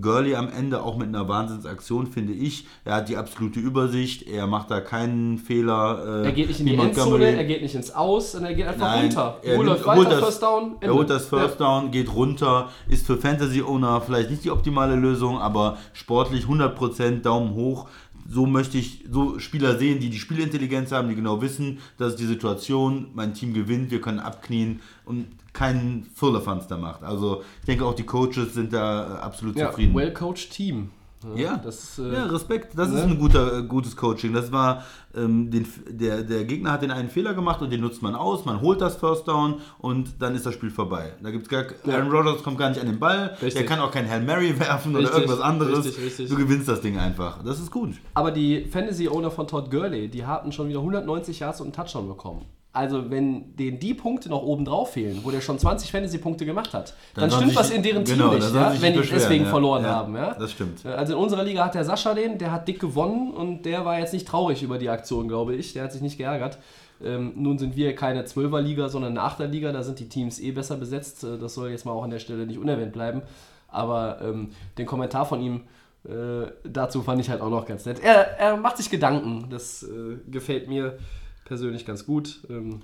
Gurley 0.00 0.34
am 0.34 0.48
Ende 0.48 0.82
auch 0.82 0.96
mit 0.96 1.06
einer 1.08 1.28
Wahnsinnsaktion, 1.28 2.08
finde 2.08 2.32
ich. 2.32 2.66
Er 2.84 2.96
hat 2.96 3.08
die 3.08 3.16
absolute 3.16 3.60
Übersicht, 3.60 4.22
er 4.26 4.48
macht 4.48 4.68
da 4.70 4.80
keinen 4.80 5.38
Fehler. 5.38 6.22
äh, 6.24 6.26
Er 6.26 6.32
geht 6.32 6.48
nicht 6.48 6.58
in 6.58 6.66
die 6.66 6.74
Endzone, 6.74 7.36
er 7.36 7.44
geht 7.44 7.62
nicht 7.62 7.74
ins 7.76 7.92
Aus, 7.92 8.32
sondern 8.32 8.50
er 8.52 8.56
geht 8.56 8.66
einfach 8.66 8.80
Nein, 8.88 9.02
runter. 9.04 9.38
er 9.44 9.58
Uhr 9.58 9.64
nimmt- 9.64 9.86
holt 9.86 10.10
das- 10.10 10.24
First 10.24 10.42
Down, 10.42 10.76
Er 10.80 10.92
holt 10.92 11.08
das 11.08 11.26
First 11.26 11.60
Down, 11.60 11.90
geht 11.92 12.12
runter, 12.12 12.68
ist 12.88 13.06
für 13.06 13.16
Fantasy-Owner 13.16 14.00
vielleicht 14.00 14.30
nicht 14.30 14.42
die 14.44 14.50
optimale 14.50 14.96
Lösung, 14.96 15.38
aber 15.38 15.78
sportlich 15.92 16.48
100% 16.48 17.24
Daumen 17.24 17.54
hoch. 17.54 17.88
So 18.28 18.44
möchte 18.44 18.78
ich 18.78 19.04
so 19.08 19.38
Spieler 19.38 19.78
sehen, 19.78 20.00
die 20.00 20.10
die 20.10 20.18
Spielintelligenz 20.18 20.90
haben, 20.90 21.08
die 21.08 21.14
genau 21.14 21.40
wissen, 21.42 21.78
das 21.96 22.14
ist 22.14 22.18
die 22.18 22.26
Situation, 22.26 23.06
mein 23.14 23.34
Team 23.34 23.54
gewinnt, 23.54 23.92
wir 23.92 24.00
können 24.00 24.18
abknien 24.18 24.80
und 25.04 25.26
keinen 25.56 26.04
Firlefanz 26.14 26.66
da 26.68 26.76
macht. 26.76 27.02
Also 27.02 27.42
ich 27.60 27.66
denke 27.66 27.84
auch 27.84 27.94
die 27.94 28.04
Coaches 28.04 28.54
sind 28.54 28.72
da 28.72 29.16
äh, 29.16 29.18
absolut 29.20 29.56
Ja, 29.56 29.70
zufrieden. 29.70 29.94
well-coached 29.94 30.50
Team. 30.50 30.90
Ja, 31.34 31.56
das, 31.56 31.98
äh, 31.98 32.12
ja, 32.12 32.26
Respekt. 32.26 32.78
Das 32.78 32.90
ne? 32.90 32.98
ist 32.98 33.04
ein 33.04 33.18
guter, 33.18 33.58
äh, 33.58 33.62
gutes 33.62 33.96
Coaching. 33.96 34.32
Das 34.34 34.52
war, 34.52 34.84
ähm, 35.16 35.50
den, 35.50 35.66
der, 35.88 36.22
der 36.22 36.44
Gegner 36.44 36.72
hat 36.72 36.82
den 36.82 36.90
einen 36.90 37.08
Fehler 37.08 37.32
gemacht 37.34 37.62
und 37.62 37.72
den 37.72 37.80
nutzt 37.80 38.02
man 38.02 38.14
aus. 38.14 38.44
Man 38.44 38.60
holt 38.60 38.80
das 38.80 38.96
First 38.96 39.26
Down 39.26 39.56
und 39.78 40.20
dann 40.20 40.34
ist 40.34 40.44
das 40.46 40.54
Spiel 40.54 40.70
vorbei. 40.70 41.14
Da 41.22 41.30
gibt's 41.30 41.48
gar, 41.48 41.64
Aaron 41.88 42.10
Rodgers 42.10 42.42
kommt 42.42 42.58
gar 42.58 42.68
nicht 42.68 42.80
an 42.80 42.86
den 42.86 42.98
Ball. 42.98 43.30
Richtig. 43.42 43.54
Der 43.54 43.64
kann 43.64 43.80
auch 43.80 43.90
kein 43.90 44.08
Hail 44.08 44.22
Mary 44.22 44.56
werfen 44.60 44.94
Richtig, 44.94 45.14
oder 45.14 45.22
irgendwas 45.22 45.40
anderes. 45.44 45.98
richtig. 45.98 46.28
Du 46.28 46.36
gewinnst 46.36 46.68
das 46.68 46.82
Ding 46.82 46.98
einfach. 46.98 47.42
Das 47.42 47.58
ist 47.58 47.70
gut. 47.70 47.94
Aber 48.14 48.30
die 48.30 48.66
Fantasy-Owner 48.66 49.30
von 49.30 49.48
Todd 49.48 49.70
Gurley, 49.70 50.08
die 50.08 50.26
hatten 50.26 50.52
schon 50.52 50.68
wieder 50.68 50.80
190 50.80 51.40
Yards 51.40 51.60
und 51.60 51.68
einen 51.68 51.72
Touchdown 51.72 52.08
bekommen. 52.08 52.44
Also 52.76 53.10
wenn 53.10 53.56
denen 53.56 53.78
die 53.80 53.94
Punkte 53.94 54.28
noch 54.28 54.42
oben 54.42 54.64
drauf 54.64 54.92
fehlen, 54.92 55.20
wo 55.24 55.30
der 55.30 55.40
schon 55.40 55.58
20 55.58 55.90
Fantasy-Punkte 55.90 56.44
gemacht 56.44 56.74
hat, 56.74 56.94
dann, 57.14 57.22
Dann 57.22 57.30
stimmt 57.30 57.50
sich- 57.50 57.58
was 57.58 57.70
in 57.70 57.82
deren 57.82 58.04
Team 58.04 58.18
genau, 58.18 58.34
nicht, 58.34 58.54
ja? 58.54 58.72
wenn 58.80 58.92
die 58.92 59.00
deswegen 59.00 59.44
ja. 59.44 59.50
verloren 59.50 59.82
Ja, 59.84 59.90
haben. 59.94 60.14
Ja? 60.14 60.34
das 60.34 60.52
stimmt. 60.52 60.84
Also 60.86 61.14
in 61.14 61.18
unserer 61.18 61.42
Liga 61.42 61.64
hat 61.64 61.74
der 61.74 61.84
Sascha 61.84 62.14
den, 62.14 62.38
der 62.38 62.52
hat 62.52 62.68
dick 62.68 62.78
gewonnen 62.80 63.32
und 63.32 63.64
der 63.64 63.84
war 63.84 63.98
jetzt 63.98 64.12
nicht 64.12 64.28
traurig 64.28 64.62
über 64.62 64.78
die 64.78 64.88
Aktion, 64.90 65.26
glaube 65.28 65.54
ich. 65.54 65.72
Der 65.72 65.84
hat 65.84 65.92
sich 65.92 66.02
nicht 66.02 66.18
geärgert. 66.18 66.58
Ähm, 67.04 67.32
nun 67.36 67.58
sind 67.58 67.76
wir 67.76 67.94
keine 67.94 68.22
12er-Liga, 68.24 68.88
sondern 68.88 69.18
eine 69.18 69.26
8er-Liga. 69.28 69.72
Da 69.72 69.82
sind 69.82 69.98
die 69.98 70.08
Teams 70.08 70.38
eh 70.40 70.50
besser 70.52 70.76
besetzt. 70.76 71.24
Äh, 71.24 71.38
Das 71.38 71.54
soll 71.54 71.70
jetzt 71.70 71.84
mal 71.86 71.92
auch 71.92 72.04
an 72.04 72.10
der 72.10 72.18
Stelle 72.20 72.46
nicht 72.46 72.58
unerwähnt 72.58 72.92
bleiben. 72.92 73.22
Aber 73.68 74.18
ähm, 74.22 74.50
den 74.78 74.86
Kommentar 74.86 75.26
von 75.26 75.40
ihm 75.42 75.62
äh, 76.08 76.46
dazu 76.64 77.02
fand 77.02 77.20
ich 77.20 77.28
halt 77.30 77.40
auch 77.40 77.50
noch 77.50 77.66
ganz 77.66 77.84
nett. 77.84 77.98
Er, 78.02 78.38
er 78.38 78.56
macht 78.56 78.76
sich 78.76 78.88
Gedanken. 78.90 79.46
Das 79.50 79.82
äh, 79.82 80.18
gefällt 80.30 80.68
mir 80.68 80.98
persönlich 81.46 81.86
ganz 81.86 82.04
gut. 82.04 82.40
Ähm, 82.50 82.80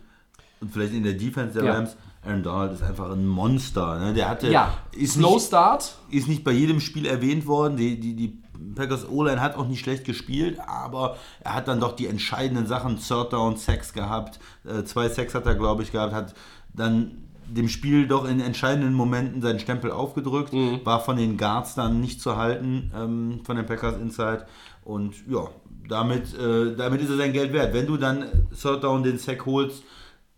Und 0.60 0.72
vielleicht 0.72 0.94
in 0.94 1.02
der 1.02 1.14
Defense 1.14 1.54
der 1.54 1.64
Ja. 1.64 1.74
Rams, 1.74 1.96
Aaron 2.24 2.42
Donald 2.42 2.72
ist 2.72 2.82
einfach 2.82 3.10
ein 3.10 3.26
Monster. 3.26 3.98
Ne? 3.98 4.14
Der 4.14 4.28
hatte, 4.28 4.48
ja, 4.50 4.72
ist 4.96 5.14
Slow 5.14 5.34
nicht, 5.34 5.46
Start. 5.48 5.96
ist 6.10 6.28
nicht 6.28 6.44
bei 6.44 6.52
jedem 6.52 6.80
Spiel 6.80 7.04
erwähnt 7.06 7.46
worden. 7.46 7.76
Die, 7.76 7.98
die, 7.98 8.14
die 8.14 8.38
Packers 8.76 9.08
O-Line 9.08 9.40
hat 9.40 9.56
auch 9.56 9.66
nicht 9.66 9.80
schlecht 9.80 10.04
gespielt, 10.04 10.58
aber 10.66 11.16
er 11.42 11.54
hat 11.54 11.66
dann 11.68 11.80
doch 11.80 11.96
die 11.96 12.06
entscheidenden 12.06 12.66
Sachen, 12.66 12.98
Third 13.00 13.32
Down, 13.32 13.56
Sacks 13.56 13.92
gehabt. 13.92 14.38
Äh, 14.64 14.84
zwei 14.84 15.08
Sacks 15.08 15.34
hat 15.34 15.46
er, 15.46 15.56
glaube 15.56 15.82
ich, 15.82 15.90
gehabt, 15.90 16.12
hat 16.12 16.34
dann 16.72 17.18
dem 17.48 17.68
Spiel 17.68 18.06
doch 18.06 18.24
in 18.24 18.40
entscheidenden 18.40 18.94
Momenten 18.94 19.42
seinen 19.42 19.58
Stempel 19.58 19.90
aufgedrückt, 19.90 20.54
war 20.84 21.00
von 21.00 21.16
den 21.16 21.36
Guards 21.36 21.74
dann 21.74 22.00
nicht 22.00 22.20
zu 22.22 22.36
halten, 22.36 22.90
ähm, 22.96 23.40
von 23.44 23.56
den 23.56 23.66
Packers 23.66 23.96
Inside. 23.96 24.46
Und 24.84 25.14
ja, 25.28 25.48
damit, 25.88 26.34
äh, 26.34 26.74
damit 26.76 27.00
ist 27.00 27.10
er 27.10 27.16
sein 27.16 27.32
Geld 27.32 27.52
wert. 27.52 27.74
Wenn 27.74 27.86
du 27.86 27.96
dann 27.96 28.48
Third 28.60 28.84
Down 28.84 29.02
den 29.02 29.18
Sack 29.18 29.46
holst, 29.46 29.82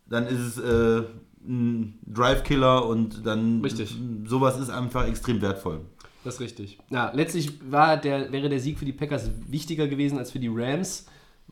dann 0.07 0.27
ist 0.27 0.41
es 0.41 0.59
äh, 0.59 1.03
ein 1.47 1.99
Drive-Killer 2.07 2.87
und 2.87 3.27
dann 3.27 3.61
Richtig. 3.63 3.97
sowas 4.27 4.59
ist 4.59 4.71
einfach 4.71 5.07
extrem 5.07 5.41
wertvoll. 5.43 5.81
Das 6.25 6.35
ist 6.35 6.41
richtig. 6.41 6.79
Ja, 6.91 7.13
letztlich 7.15 7.71
war 7.71 7.99
der, 7.99 8.33
wäre 8.33 8.49
der 8.49 8.59
Sieg 8.59 8.79
für 8.79 8.87
die 8.87 8.95
Packers 8.95 9.31
wichtiger 9.47 9.87
gewesen 9.87 10.19
als 10.19 10.31
für 10.31 10.39
die 10.39 10.51
Rams. 10.51 11.07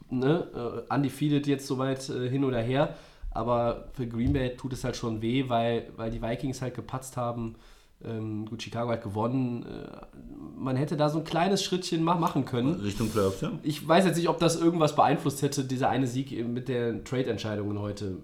Ne? 0.08 0.84
Äh, 0.88 0.94
undefeated 0.94 1.46
jetzt 1.46 1.66
soweit 1.66 2.08
äh, 2.08 2.28
hin 2.28 2.44
oder 2.44 2.60
her. 2.60 2.96
Aber 3.30 3.88
für 3.92 4.06
Green 4.06 4.32
Bay 4.32 4.56
tut 4.56 4.72
es 4.72 4.84
halt 4.84 4.96
schon 4.96 5.20
weh, 5.22 5.44
weil, 5.48 5.90
weil 5.96 6.10
die 6.10 6.22
Vikings 6.22 6.62
halt 6.62 6.74
gepatzt 6.74 7.16
haben. 7.16 7.54
Ähm, 8.04 8.46
gut, 8.46 8.62
Chicago 8.62 8.90
hat 8.90 9.02
gewonnen. 9.02 9.64
Äh, 9.64 10.18
man 10.58 10.76
hätte 10.76 10.96
da 10.96 11.08
so 11.08 11.18
ein 11.18 11.24
kleines 11.24 11.62
Schrittchen 11.62 12.02
ma 12.02 12.14
machen 12.14 12.44
können. 12.44 12.74
Richtung 12.80 13.08
Playoffs, 13.08 13.40
ja. 13.40 13.52
Ich 13.62 13.86
weiß 13.86 14.04
jetzt 14.04 14.16
nicht, 14.16 14.28
ob 14.28 14.38
das 14.38 14.60
irgendwas 14.60 14.94
beeinflusst 14.96 15.42
hätte, 15.42 15.64
dieser 15.64 15.88
eine 15.88 16.06
Sieg 16.06 16.46
mit 16.46 16.68
den 16.68 17.04
Trade-Entscheidungen 17.04 17.78
heute. 17.80 18.16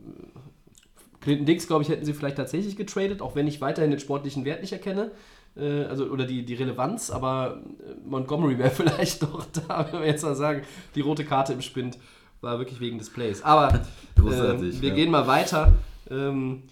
Clinton 1.21 1.47
Dix, 1.47 1.67
glaube 1.67 1.83
ich, 1.83 1.89
hätten 1.89 2.05
sie 2.05 2.13
vielleicht 2.13 2.37
tatsächlich 2.37 2.77
getradet, 2.77 3.23
auch 3.23 3.35
wenn 3.35 3.47
ich 3.47 3.61
weiterhin 3.61 3.91
den 3.91 4.01
sportlichen 4.01 4.45
Wert 4.45 4.61
nicht 4.61 4.73
erkenne. 4.73 5.11
Äh, 5.57 5.85
also, 5.85 6.07
oder 6.07 6.27
die, 6.27 6.45
die 6.45 6.55
Relevanz, 6.55 7.11
aber 7.11 7.63
äh, 7.81 8.09
Montgomery 8.09 8.59
wäre 8.59 8.71
vielleicht 8.75 9.23
doch 9.23 9.45
da, 9.67 9.87
wenn 9.91 10.01
wir 10.01 10.07
jetzt 10.07 10.23
mal 10.23 10.35
sagen, 10.35 10.63
die 10.95 11.01
rote 11.01 11.25
Karte 11.25 11.53
im 11.53 11.63
Spind 11.63 11.99
war 12.41 12.59
wirklich 12.59 12.81
wegen 12.81 12.99
des 12.99 13.11
Plays. 13.11 13.43
Aber 13.43 13.81
ähm, 14.19 14.81
wir 14.81 14.89
ja. 14.89 14.95
gehen 14.95 15.11
mal 15.11 15.27
weiter. 15.27 15.75
Ähm, 16.11 16.63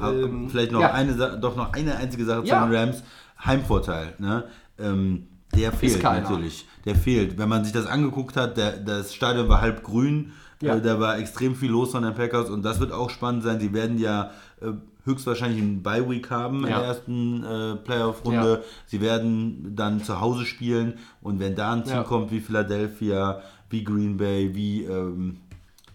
ähm, 0.00 0.48
Vielleicht 0.50 0.72
noch 0.72 0.80
ja. 0.80 0.92
eine 0.92 1.38
doch 1.40 1.56
noch 1.56 1.72
eine 1.72 1.96
einzige 1.96 2.24
Sache 2.24 2.44
Ja. 2.46 2.62
zu 2.62 2.68
den 2.70 2.76
Rams. 2.76 3.02
Heimvorteil, 3.44 4.14
ne? 4.18 4.44
Ähm, 4.78 5.26
der 5.54 5.72
fehlt 5.72 6.02
natürlich. 6.02 6.66
Der 6.84 6.94
fehlt. 6.96 7.38
Wenn 7.38 7.48
man 7.48 7.64
sich 7.64 7.72
das 7.72 7.86
angeguckt 7.86 8.36
hat, 8.36 8.56
der, 8.56 8.72
das 8.78 9.14
Stadion 9.14 9.48
war 9.48 9.60
halb 9.60 9.82
grün, 9.82 10.32
Ja. 10.62 10.76
äh, 10.76 10.82
da 10.82 10.98
war 11.00 11.18
extrem 11.18 11.54
viel 11.54 11.70
los 11.70 11.92
von 11.92 12.02
den 12.02 12.14
Packers 12.14 12.48
und 12.50 12.62
das 12.62 12.80
wird 12.80 12.92
auch 12.92 13.10
spannend 13.10 13.42
sein. 13.42 13.60
Sie 13.60 13.72
werden 13.72 13.98
ja 13.98 14.30
äh, 14.60 14.72
höchstwahrscheinlich 15.04 15.60
einen 15.62 15.82
Bye-Week 15.82 16.30
haben 16.30 16.64
in 16.64 16.70
Ja. 16.70 16.78
der 16.80 16.88
ersten 16.88 17.44
äh, 17.44 17.76
Playoff-Runde. 17.76 18.52
Ja. 18.54 18.58
Sie 18.86 19.00
werden 19.00 19.72
dann 19.76 20.02
zu 20.02 20.20
Hause 20.20 20.44
spielen 20.46 20.94
und 21.22 21.38
wenn 21.40 21.54
da 21.54 21.72
ein 21.74 21.84
Team 21.84 22.04
kommt 22.04 22.30
wie 22.32 22.40
Philadelphia, 22.40 23.40
wie 23.70 23.84
Green 23.84 24.16
Bay, 24.16 24.54
wie 24.54 24.84
ähm, 24.84 25.38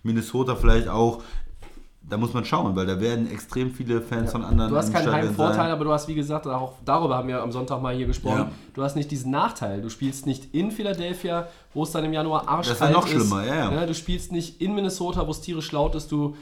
Minnesota 0.04 0.56
vielleicht 0.56 0.88
auch, 0.88 1.24
da 2.10 2.18
muss 2.18 2.34
man 2.34 2.44
schauen, 2.44 2.76
weil 2.76 2.86
da 2.86 3.00
werden 3.00 3.32
extrem 3.32 3.72
viele 3.72 4.02
Fans 4.02 4.32
von 4.32 4.44
anderen 4.44 4.72
Du 4.72 4.78
hast 4.78 4.92
keinen 4.92 5.12
Heimvorteil, 5.12 5.72
aber 5.72 5.86
du 5.86 5.92
hast, 5.92 6.08
wie 6.08 6.16
gesagt, 6.16 6.48
auch 6.48 6.74
darüber 6.84 7.16
haben 7.16 7.28
wir 7.28 7.42
am 7.42 7.52
Sonntag 7.52 7.82
mal 7.82 7.96
hier 7.96 8.08
gesprochen. 8.08 8.38
Ja. 8.38 8.52
Du 8.74 8.84
hast 8.84 8.96
nicht 8.96 9.12
diesen 9.12 9.32
Nachteil. 9.32 9.82
Du 9.82 9.90
spielst 9.90 10.26
nicht 10.26 10.54
in 10.54 10.72
Philadelphia, 10.72 11.48
wo 11.74 11.84
es 11.84 11.92
dann 11.92 12.04
im 12.04 12.12
Januar 12.12 12.48
arschkalt 12.50 12.82
Das 12.82 12.90
ist 12.90 12.94
ja 12.94 13.00
noch 13.00 13.06
ist. 13.06 13.12
schlimmer, 13.12 13.46
ja, 13.46 13.72
ja. 13.72 13.86
Du 13.86 13.94
spielst 13.94 14.32
nicht 14.32 14.62
in 14.62 14.74
Minnesota, 14.76 15.26
wo 15.26 15.32
es 15.32 15.42
tierisch 15.42 15.72
laut 15.72 15.96
ist. 15.96 16.12
Du, 16.12 16.36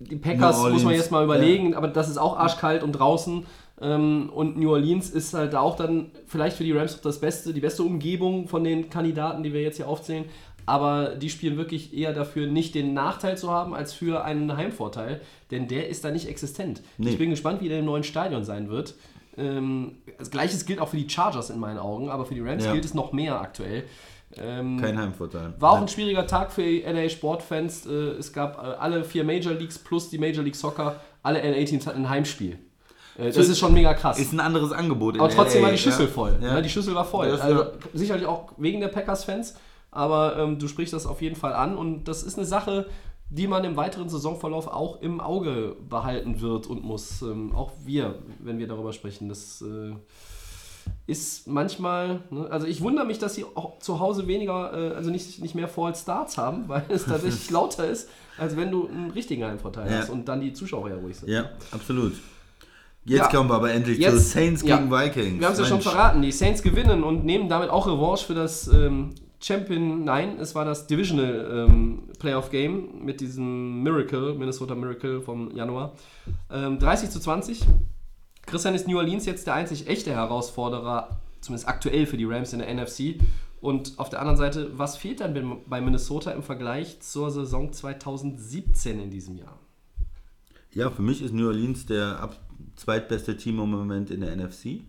die 0.00 0.16
Packers 0.16 0.62
muss 0.62 0.84
man 0.84 0.94
jetzt 0.94 1.10
mal 1.10 1.22
überlegen, 1.22 1.74
aber 1.74 1.88
das 1.88 2.08
ist 2.08 2.18
auch 2.18 2.38
arschkalt 2.38 2.82
und 2.82 2.92
draußen. 2.92 3.46
Ähm, 3.80 4.30
und 4.34 4.56
New 4.56 4.70
Orleans 4.70 5.10
ist 5.10 5.34
halt 5.34 5.54
auch 5.54 5.76
dann 5.76 6.10
vielleicht 6.26 6.56
für 6.56 6.64
die 6.64 6.72
Rams 6.72 6.96
auch 6.96 7.02
das 7.02 7.20
Beste, 7.20 7.52
die 7.52 7.60
beste 7.60 7.82
Umgebung 7.82 8.48
von 8.48 8.64
den 8.64 8.88
Kandidaten, 8.88 9.42
die 9.42 9.52
wir 9.52 9.60
jetzt 9.60 9.76
hier 9.76 9.88
aufzählen. 9.88 10.24
Aber 10.66 11.14
die 11.14 11.30
spielen 11.30 11.56
wirklich 11.56 11.96
eher 11.96 12.12
dafür, 12.12 12.46
nicht 12.48 12.74
den 12.74 12.92
Nachteil 12.92 13.38
zu 13.38 13.50
haben, 13.50 13.72
als 13.74 13.92
für 13.92 14.24
einen 14.24 14.56
Heimvorteil. 14.56 15.20
Denn 15.50 15.68
der 15.68 15.88
ist 15.88 16.04
da 16.04 16.10
nicht 16.10 16.28
existent. 16.28 16.82
Nee. 16.98 17.10
Ich 17.10 17.18
bin 17.18 17.30
gespannt, 17.30 17.60
wie 17.62 17.68
der 17.68 17.78
im 17.78 17.84
neuen 17.84 18.02
Stadion 18.04 18.44
sein 18.44 18.68
wird. 18.68 18.94
Ähm, 19.38 19.96
das 20.18 20.30
Gleiches 20.30 20.66
gilt 20.66 20.80
auch 20.80 20.88
für 20.88 20.96
die 20.96 21.08
Chargers 21.08 21.50
in 21.50 21.60
meinen 21.60 21.78
Augen, 21.78 22.08
aber 22.08 22.26
für 22.26 22.34
die 22.34 22.40
Rams 22.40 22.64
Ja. 22.64 22.72
gilt 22.72 22.84
es 22.84 22.94
noch 22.94 23.12
mehr 23.12 23.40
aktuell. 23.40 23.84
Ähm, 24.38 24.78
Kein 24.80 24.98
Heimvorteil. 24.98 25.54
war 25.60 25.72
auch 25.72 25.80
ein 25.80 25.88
schwieriger 25.88 26.26
Tag 26.26 26.50
für 26.50 26.62
die 26.62 26.82
LA 26.82 27.08
Sportfans. 27.08 27.86
Äh, 27.86 27.90
Es 28.18 28.32
gab 28.32 28.58
äh, 28.58 28.60
alle 28.78 29.04
vier 29.04 29.24
Major 29.24 29.52
Leagues 29.52 29.78
plus 29.78 30.10
die 30.10 30.18
Major 30.18 30.42
League 30.42 30.56
Soccer. 30.56 30.96
Alle 31.22 31.40
LA-Teams 31.40 31.86
hatten 31.86 32.00
ein 32.04 32.10
Heimspiel. 32.10 32.58
Äh, 33.18 33.26
das 33.30 33.36
ist 33.48 33.58
schon 33.58 33.72
mega 33.72 33.94
krass. 33.94 34.18
Ist 34.18 34.32
ein 34.32 34.40
anderes 34.40 34.72
Angebot. 34.72 35.18
Aber 35.18 35.28
trotzdem 35.28 35.60
LA, 35.60 35.66
war 35.66 35.72
die 35.72 35.78
Schüssel 35.78 36.06
ja. 36.06 36.12
voll. 36.12 36.38
Ja. 36.40 36.54
Ja. 36.54 36.60
die 36.60 36.68
Schüssel 36.68 36.94
war 36.94 37.04
voll. 37.04 37.30
Also, 37.30 37.66
sicherlich 37.94 38.26
auch 38.26 38.52
wegen 38.56 38.80
der 38.80 38.88
Packers-Fans, 38.88 39.54
aber 39.96 40.36
ähm, 40.38 40.58
du 40.58 40.68
sprichst 40.68 40.92
das 40.92 41.06
auf 41.06 41.22
jeden 41.22 41.36
Fall 41.36 41.54
an 41.54 41.76
und 41.76 42.04
das 42.04 42.22
ist 42.22 42.36
eine 42.38 42.46
Sache, 42.46 42.86
die 43.30 43.48
man 43.48 43.64
im 43.64 43.76
weiteren 43.76 44.08
Saisonverlauf 44.08 44.68
auch 44.68 45.02
im 45.02 45.20
Auge 45.20 45.74
behalten 45.88 46.40
wird 46.40 46.68
und 46.68 46.84
muss. 46.84 47.22
Ähm, 47.22 47.52
auch 47.54 47.72
wir, 47.84 48.20
wenn 48.38 48.58
wir 48.58 48.68
darüber 48.68 48.92
sprechen. 48.92 49.28
Das 49.28 49.62
äh, 49.62 49.94
ist 51.06 51.48
manchmal, 51.48 52.20
ne? 52.30 52.46
also 52.50 52.66
ich 52.66 52.80
wundere 52.80 53.04
mich, 53.04 53.18
dass 53.18 53.34
sie 53.34 53.44
auch 53.54 53.78
zu 53.80 53.98
Hause 53.98 54.28
weniger, 54.28 54.72
äh, 54.92 54.94
also 54.94 55.10
nicht, 55.10 55.40
nicht 55.42 55.54
mehr 55.54 55.66
False 55.68 56.02
Starts 56.02 56.38
haben, 56.38 56.64
weil 56.68 56.84
es 56.88 57.06
tatsächlich 57.06 57.50
lauter 57.50 57.88
ist, 57.88 58.08
als 58.38 58.56
wenn 58.56 58.70
du 58.70 58.86
einen 58.86 59.10
richtigen 59.10 59.44
Heimvorteil 59.44 59.90
Ja. 59.90 59.98
hast 59.98 60.10
und 60.10 60.28
dann 60.28 60.40
die 60.40 60.52
Zuschauer 60.52 60.88
ja 60.90 60.96
ruhig 60.96 61.16
sind. 61.16 61.28
Ja, 61.28 61.50
absolut. 61.72 62.12
Jetzt 63.04 63.18
Ja. 63.20 63.28
kommen 63.28 63.48
wir 63.50 63.54
aber 63.54 63.72
endlich 63.72 63.96
zu 63.98 64.02
Jetzt- 64.02 64.30
Saints 64.32 64.62
ja. 64.62 64.76
gegen 64.76 64.90
Vikings. 64.90 65.38
Wir 65.40 65.46
haben 65.46 65.52
es 65.54 65.58
ja 65.60 65.64
schon 65.66 65.80
verraten. 65.80 66.22
Die 66.22 66.32
Saints 66.32 66.62
gewinnen 66.62 67.02
und 67.04 67.24
nehmen 67.24 67.48
damit 67.48 67.70
auch 67.70 67.86
Revanche 67.86 68.24
für 68.26 68.34
das 68.34 68.66
ähm, 68.68 69.14
Champion. 69.40 70.04
Nein, 70.04 70.38
es 70.40 70.54
war 70.54 70.64
das 70.64 70.86
Divisional 70.86 71.66
ähm, 71.68 72.08
Playoff 72.18 72.50
Game 72.50 73.04
mit 73.04 73.20
diesem 73.20 73.82
Miracle, 73.82 74.34
Minnesota 74.34 74.74
Miracle 74.74 75.20
vom 75.20 75.54
Januar. 75.54 75.94
Ähm, 76.50 76.78
30 76.78 77.10
zu 77.10 77.20
20. 77.20 77.64
Christian 78.46 78.74
ist 78.74 78.86
New 78.86 78.96
Orleans 78.96 79.26
jetzt 79.26 79.46
der 79.46 79.54
einzig 79.54 79.88
echte 79.88 80.12
Herausforderer, 80.12 81.20
zumindest 81.40 81.68
aktuell 81.68 82.06
für 82.06 82.16
die 82.16 82.24
Rams 82.24 82.52
in 82.52 82.60
der 82.60 82.72
NFC. 82.72 83.16
Und 83.60 83.98
auf 83.98 84.10
der 84.10 84.20
anderen 84.20 84.36
Seite, 84.36 84.78
was 84.78 84.96
fehlt 84.96 85.20
dann 85.20 85.62
bei 85.66 85.80
Minnesota 85.80 86.30
im 86.30 86.42
Vergleich 86.42 87.00
zur 87.00 87.30
Saison 87.30 87.72
2017 87.72 89.00
in 89.00 89.10
diesem 89.10 89.36
Jahr? 89.36 89.58
Ja, 90.72 90.90
für 90.90 91.02
mich 91.02 91.22
ist 91.22 91.32
New 91.32 91.46
Orleans 91.46 91.86
der 91.86 92.30
zweitbeste 92.76 93.36
Team 93.36 93.58
im 93.58 93.70
Moment 93.70 94.10
in 94.10 94.20
der 94.20 94.36
NFC. 94.36 94.82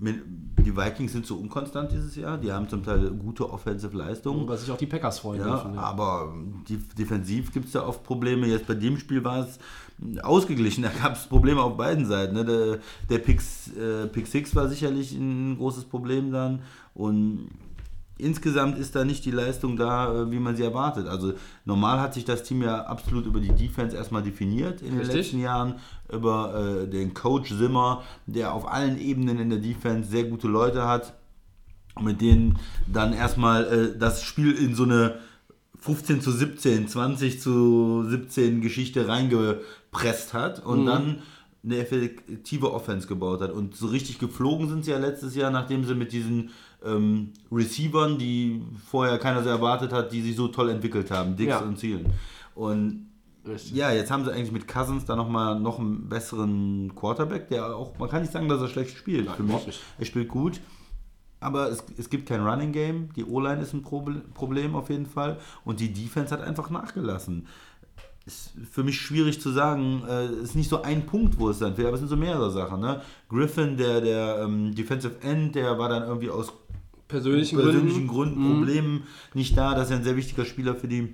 Die 0.00 0.76
Vikings 0.76 1.12
sind 1.12 1.26
so 1.26 1.36
unkonstant 1.36 1.92
dieses 1.92 2.16
Jahr. 2.16 2.38
Die 2.38 2.52
haben 2.52 2.68
zum 2.68 2.82
Teil 2.82 3.10
gute 3.10 3.50
Offensive 3.50 3.96
Leistungen. 3.96 4.40
Worüber 4.40 4.56
sich 4.56 4.70
auch 4.70 4.76
die 4.76 4.86
Packers 4.86 5.18
freuen 5.18 5.40
Ja, 5.40 5.48
dürfen. 5.48 5.74
Ja. 5.74 5.80
aber 5.80 6.34
die, 6.68 6.76
defensiv 6.76 7.52
gibt 7.52 7.66
es 7.66 7.72
da 7.72 7.86
oft 7.86 8.02
Probleme. 8.02 8.46
Jetzt 8.46 8.66
bei 8.66 8.74
dem 8.74 8.98
Spiel 8.98 9.22
war 9.24 9.46
es 9.46 9.58
ausgeglichen. 10.22 10.82
Da 10.90 10.90
gab 10.90 11.16
es 11.16 11.26
Probleme 11.26 11.62
auf 11.62 11.76
beiden 11.76 12.06
Seiten. 12.06 12.34
Ne? 12.34 12.44
Der, 12.44 12.78
der 13.08 13.18
Pick, 13.18 13.40
äh, 13.76 14.06
Pick 14.06 14.26
Six 14.26 14.54
war 14.54 14.68
sicherlich 14.68 15.12
ein 15.12 15.56
großes 15.56 15.84
Problem 15.84 16.32
dann. 16.32 16.60
Und 16.94 17.48
insgesamt 18.22 18.78
ist 18.78 18.94
da 18.94 19.04
nicht 19.04 19.24
die 19.24 19.30
Leistung 19.30 19.76
da, 19.76 20.22
äh, 20.22 20.30
wie 20.30 20.38
man 20.38 20.56
sie 20.56 20.62
erwartet. 20.62 21.06
Also 21.06 21.34
normal 21.64 22.00
hat 22.00 22.14
sich 22.14 22.24
das 22.24 22.42
Team 22.42 22.62
ja 22.62 22.82
absolut 22.84 23.26
über 23.26 23.40
die 23.40 23.52
Defense 23.52 23.96
erstmal 23.96 24.22
definiert 24.22 24.82
in 24.82 24.90
den 24.90 24.98
Richtig. 24.98 25.16
letzten 25.16 25.40
Jahren. 25.40 25.76
Über 26.12 26.82
äh, 26.82 26.88
den 26.88 27.14
Coach 27.14 27.56
Zimmer, 27.56 28.02
der 28.26 28.52
auf 28.52 28.66
allen 28.66 28.98
Ebenen 28.98 29.38
in 29.38 29.50
der 29.50 29.60
Defense 29.60 30.10
sehr 30.10 30.24
gute 30.24 30.48
Leute 30.48 30.86
hat 30.86 31.14
mit 32.00 32.20
denen 32.20 32.58
dann 32.86 33.12
erstmal 33.12 33.64
äh, 33.66 33.98
das 33.98 34.22
Spiel 34.22 34.52
in 34.52 34.74
so 34.74 34.84
eine 34.84 35.18
15 35.80 36.20
zu 36.20 36.30
17, 36.30 36.88
20 36.88 37.40
zu 37.40 38.04
17 38.06 38.60
Geschichte 38.60 39.08
reingepresst 39.08 40.34
hat 40.34 40.64
und 40.64 40.86
dann 40.86 41.22
eine 41.62 41.76
effektive 41.78 42.72
Offense 42.72 43.06
gebaut 43.06 43.40
hat. 43.42 43.50
Und 43.52 43.76
so 43.76 43.86
richtig 43.88 44.18
geflogen 44.18 44.68
sind 44.68 44.84
sie 44.84 44.92
ja 44.92 44.98
letztes 44.98 45.34
Jahr, 45.34 45.50
nachdem 45.50 45.84
sie 45.84 45.94
mit 45.94 46.12
diesen 46.12 46.50
ähm, 46.84 47.32
Receivern, 47.52 48.18
die 48.18 48.62
vorher 48.86 49.18
keiner 49.18 49.42
so 49.42 49.48
erwartet 49.50 49.92
hat, 49.92 50.12
die 50.12 50.22
sich 50.22 50.36
so 50.36 50.48
toll 50.48 50.70
entwickelt 50.70 51.10
haben, 51.10 51.36
Dix 51.36 51.50
Ja. 51.50 51.58
und 51.60 51.78
Zielen. 51.78 52.06
Und 52.54 53.06
Richtig. 53.46 53.72
ja, 53.72 53.90
jetzt 53.92 54.10
haben 54.10 54.24
sie 54.24 54.32
eigentlich 54.32 54.52
mit 54.52 54.66
Cousins 54.66 55.04
da 55.04 55.16
nochmal 55.16 55.60
noch 55.60 55.78
einen 55.78 56.08
besseren 56.08 56.94
Quarterback, 56.94 57.48
der 57.48 57.76
auch, 57.76 57.98
man 57.98 58.08
kann 58.08 58.22
nicht 58.22 58.32
sagen, 58.32 58.48
dass 58.48 58.60
er 58.62 58.68
schlecht 58.68 58.96
spielt. 58.96 59.30
für 59.30 59.42
überhaupt 59.42 59.66
mich. 59.66 59.80
Er 59.98 60.06
spielt 60.06 60.28
gut. 60.28 60.60
Aber 61.42 61.70
es, 61.70 61.82
es 61.96 62.10
gibt 62.10 62.28
kein 62.28 62.42
Running 62.46 62.70
Game. 62.72 63.08
Die 63.16 63.24
O-Line 63.24 63.62
ist 63.62 63.72
ein 63.72 63.82
Proble- 63.82 64.20
Problem 64.34 64.74
auf 64.74 64.90
jeden 64.90 65.06
Fall. 65.06 65.38
Und 65.64 65.80
die 65.80 65.90
Defense 65.90 66.32
hat 66.34 66.42
einfach 66.42 66.68
nachgelassen. 66.68 67.46
Ist 68.30 68.52
für 68.70 68.84
mich 68.84 69.00
schwierig 69.00 69.40
zu 69.40 69.50
sagen. 69.50 70.04
Es 70.06 70.30
äh, 70.30 70.42
ist 70.44 70.54
nicht 70.54 70.70
so 70.70 70.82
ein 70.82 71.04
Punkt, 71.04 71.38
wo 71.40 71.50
es 71.50 71.58
dann 71.58 71.74
fehlt, 71.74 71.88
aber 71.88 71.94
es 71.94 72.00
sind 72.00 72.08
so 72.08 72.16
mehrere 72.16 72.50
Sachen. 72.50 72.80
Ne? 72.80 73.00
Griffin, 73.28 73.76
der, 73.76 74.00
der 74.00 74.42
ähm, 74.44 74.72
Defensive 74.72 75.16
End, 75.22 75.56
der 75.56 75.78
war 75.78 75.88
dann 75.88 76.04
irgendwie 76.04 76.30
aus 76.30 76.52
Persönlichen, 77.08 77.58
persönlichen 77.58 78.06
Gründen. 78.06 78.36
Gründen, 78.36 78.58
Problemen 78.58 79.02
nicht 79.34 79.56
da. 79.56 79.74
Das 79.74 79.84
ist 79.84 79.90
ja 79.90 79.96
ein 79.96 80.04
sehr 80.04 80.16
wichtiger 80.16 80.44
Spieler 80.44 80.76
für 80.76 80.86
die, 80.86 81.12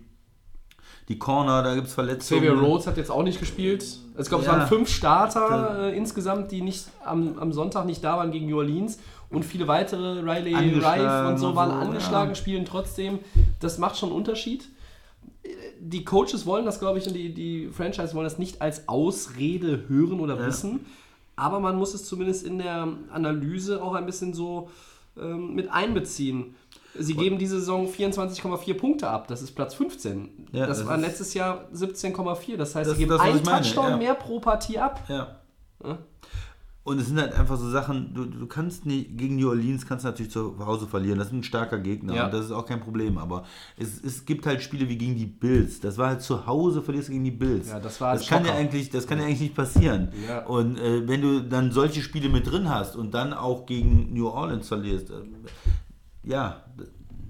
die 1.08 1.18
Corner. 1.18 1.62
Da 1.62 1.74
gibt 1.74 1.86
es 1.86 1.94
Verletzungen. 1.94 2.42
Xavier 2.42 2.60
Rhodes 2.60 2.86
hat 2.86 2.98
jetzt 2.98 3.10
auch 3.10 3.22
nicht 3.22 3.40
gespielt. 3.40 3.82
Ich 4.18 4.28
glaube, 4.28 4.42
es 4.42 4.46
Ja. 4.46 4.58
waren 4.58 4.68
fünf 4.68 4.90
Starter 4.90 5.88
äh, 5.88 5.96
insgesamt, 5.96 6.52
die 6.52 6.60
nicht 6.60 6.86
am, 7.02 7.38
am 7.38 7.54
Sonntag 7.54 7.86
nicht 7.86 8.04
da 8.04 8.18
waren 8.18 8.30
gegen 8.30 8.46
New 8.46 8.58
Orleans. 8.58 8.98
Und 9.30 9.44
viele 9.44 9.66
weitere, 9.66 10.20
Riley 10.20 10.54
Rife 10.54 11.28
und 11.28 11.38
so, 11.38 11.48
und 11.48 11.56
waren 11.56 11.70
so, 11.70 11.76
angeschlagen, 11.76 12.30
ja. 12.30 12.34
spielen 12.34 12.66
trotzdem. 12.66 13.20
Das 13.58 13.78
macht 13.78 13.96
schon 13.96 14.10
einen 14.10 14.18
Unterschied. 14.18 14.68
Die 15.78 16.04
Coaches 16.04 16.46
wollen 16.46 16.64
das, 16.64 16.80
glaube 16.80 16.98
ich, 16.98 17.06
und 17.06 17.14
die, 17.14 17.32
die 17.32 17.68
Franchise 17.68 18.14
wollen 18.14 18.24
das 18.24 18.38
nicht 18.38 18.62
als 18.62 18.88
Ausrede 18.88 19.88
hören 19.88 20.20
oder 20.20 20.44
wissen. 20.46 20.86
Aber 21.36 21.60
man 21.60 21.76
muss 21.76 21.94
es 21.94 22.04
zumindest 22.06 22.46
in 22.46 22.58
der 22.58 22.88
Analyse 23.10 23.82
auch 23.82 23.94
ein 23.94 24.06
bisschen 24.06 24.32
so 24.32 24.70
ähm, 25.18 25.54
mit 25.54 25.70
einbeziehen. 25.70 26.54
Sie 26.98 27.14
geben 27.14 27.38
diese 27.38 27.58
Saison 27.58 27.86
24,4 27.86 28.74
Punkte 28.74 29.08
ab. 29.08 29.28
Das 29.28 29.42
ist 29.42 29.52
Platz 29.52 29.74
15. 29.74 30.48
Ja, 30.52 30.66
das, 30.66 30.78
das 30.78 30.86
war 30.86 30.96
letztes 30.96 31.34
Jahr 31.34 31.68
17,4. 31.74 32.56
Das 32.56 32.74
heißt, 32.74 32.88
Das 32.88 32.96
sie 32.96 33.04
geben 33.04 33.10
das, 33.10 33.20
einen 33.20 33.42
Touchdown 33.44 33.90
ja. 33.90 33.96
mehr 33.98 34.14
pro 34.14 34.40
Partie 34.40 34.78
ab. 34.78 35.02
Ja. 35.08 35.36
Und 36.86 37.00
es 37.00 37.08
sind 37.08 37.18
halt 37.20 37.32
einfach 37.34 37.58
so 37.58 37.68
Sachen, 37.68 38.14
du, 38.14 38.26
du 38.26 38.46
kannst 38.46 38.86
nicht, 38.86 39.18
gegen 39.18 39.34
New 39.34 39.48
Orleans 39.48 39.86
kannst 39.86 40.04
du 40.04 40.08
natürlich 40.08 40.30
zu 40.30 40.56
Hause 40.64 40.86
verlieren. 40.86 41.18
Das 41.18 41.26
ist 41.26 41.32
ein 41.32 41.42
starker 41.42 41.80
Gegner 41.80 42.14
Ja. 42.14 42.26
und 42.26 42.32
das 42.32 42.44
ist 42.44 42.52
auch 42.52 42.64
kein 42.64 42.78
Problem. 42.78 43.18
Aber 43.18 43.42
es, 43.76 44.00
es 44.04 44.24
gibt 44.24 44.46
halt 44.46 44.62
Spiele 44.62 44.88
wie 44.88 44.96
gegen 44.96 45.16
die 45.16 45.26
Bills. 45.26 45.80
Das 45.80 45.98
war 45.98 46.10
halt 46.10 46.22
zu 46.22 46.46
Hause, 46.46 46.82
verlierst 46.82 47.08
du 47.08 47.12
gegen 47.14 47.24
die 47.24 47.32
Bills. 47.32 47.70
Ja, 47.70 47.80
das 47.80 48.00
war 48.00 48.14
das 48.14 48.28
kann 48.28 48.44
ja 48.44 48.54
eigentlich, 48.54 48.88
Das 48.90 49.08
kann 49.08 49.18
ja 49.18 49.24
eigentlich 49.24 49.40
nicht 49.40 49.56
passieren. 49.56 50.12
Ja. 50.28 50.46
Und 50.46 50.78
äh, 50.78 51.08
wenn 51.08 51.22
du 51.22 51.40
dann 51.42 51.72
solche 51.72 52.02
Spiele 52.02 52.28
mit 52.28 52.48
drin 52.48 52.68
hast 52.70 52.94
und 52.94 53.12
dann 53.14 53.32
auch 53.32 53.66
gegen 53.66 54.14
New 54.14 54.28
Orleans 54.28 54.68
verlierst, 54.68 55.10
äh, 55.10 55.14
ja, 56.22 56.62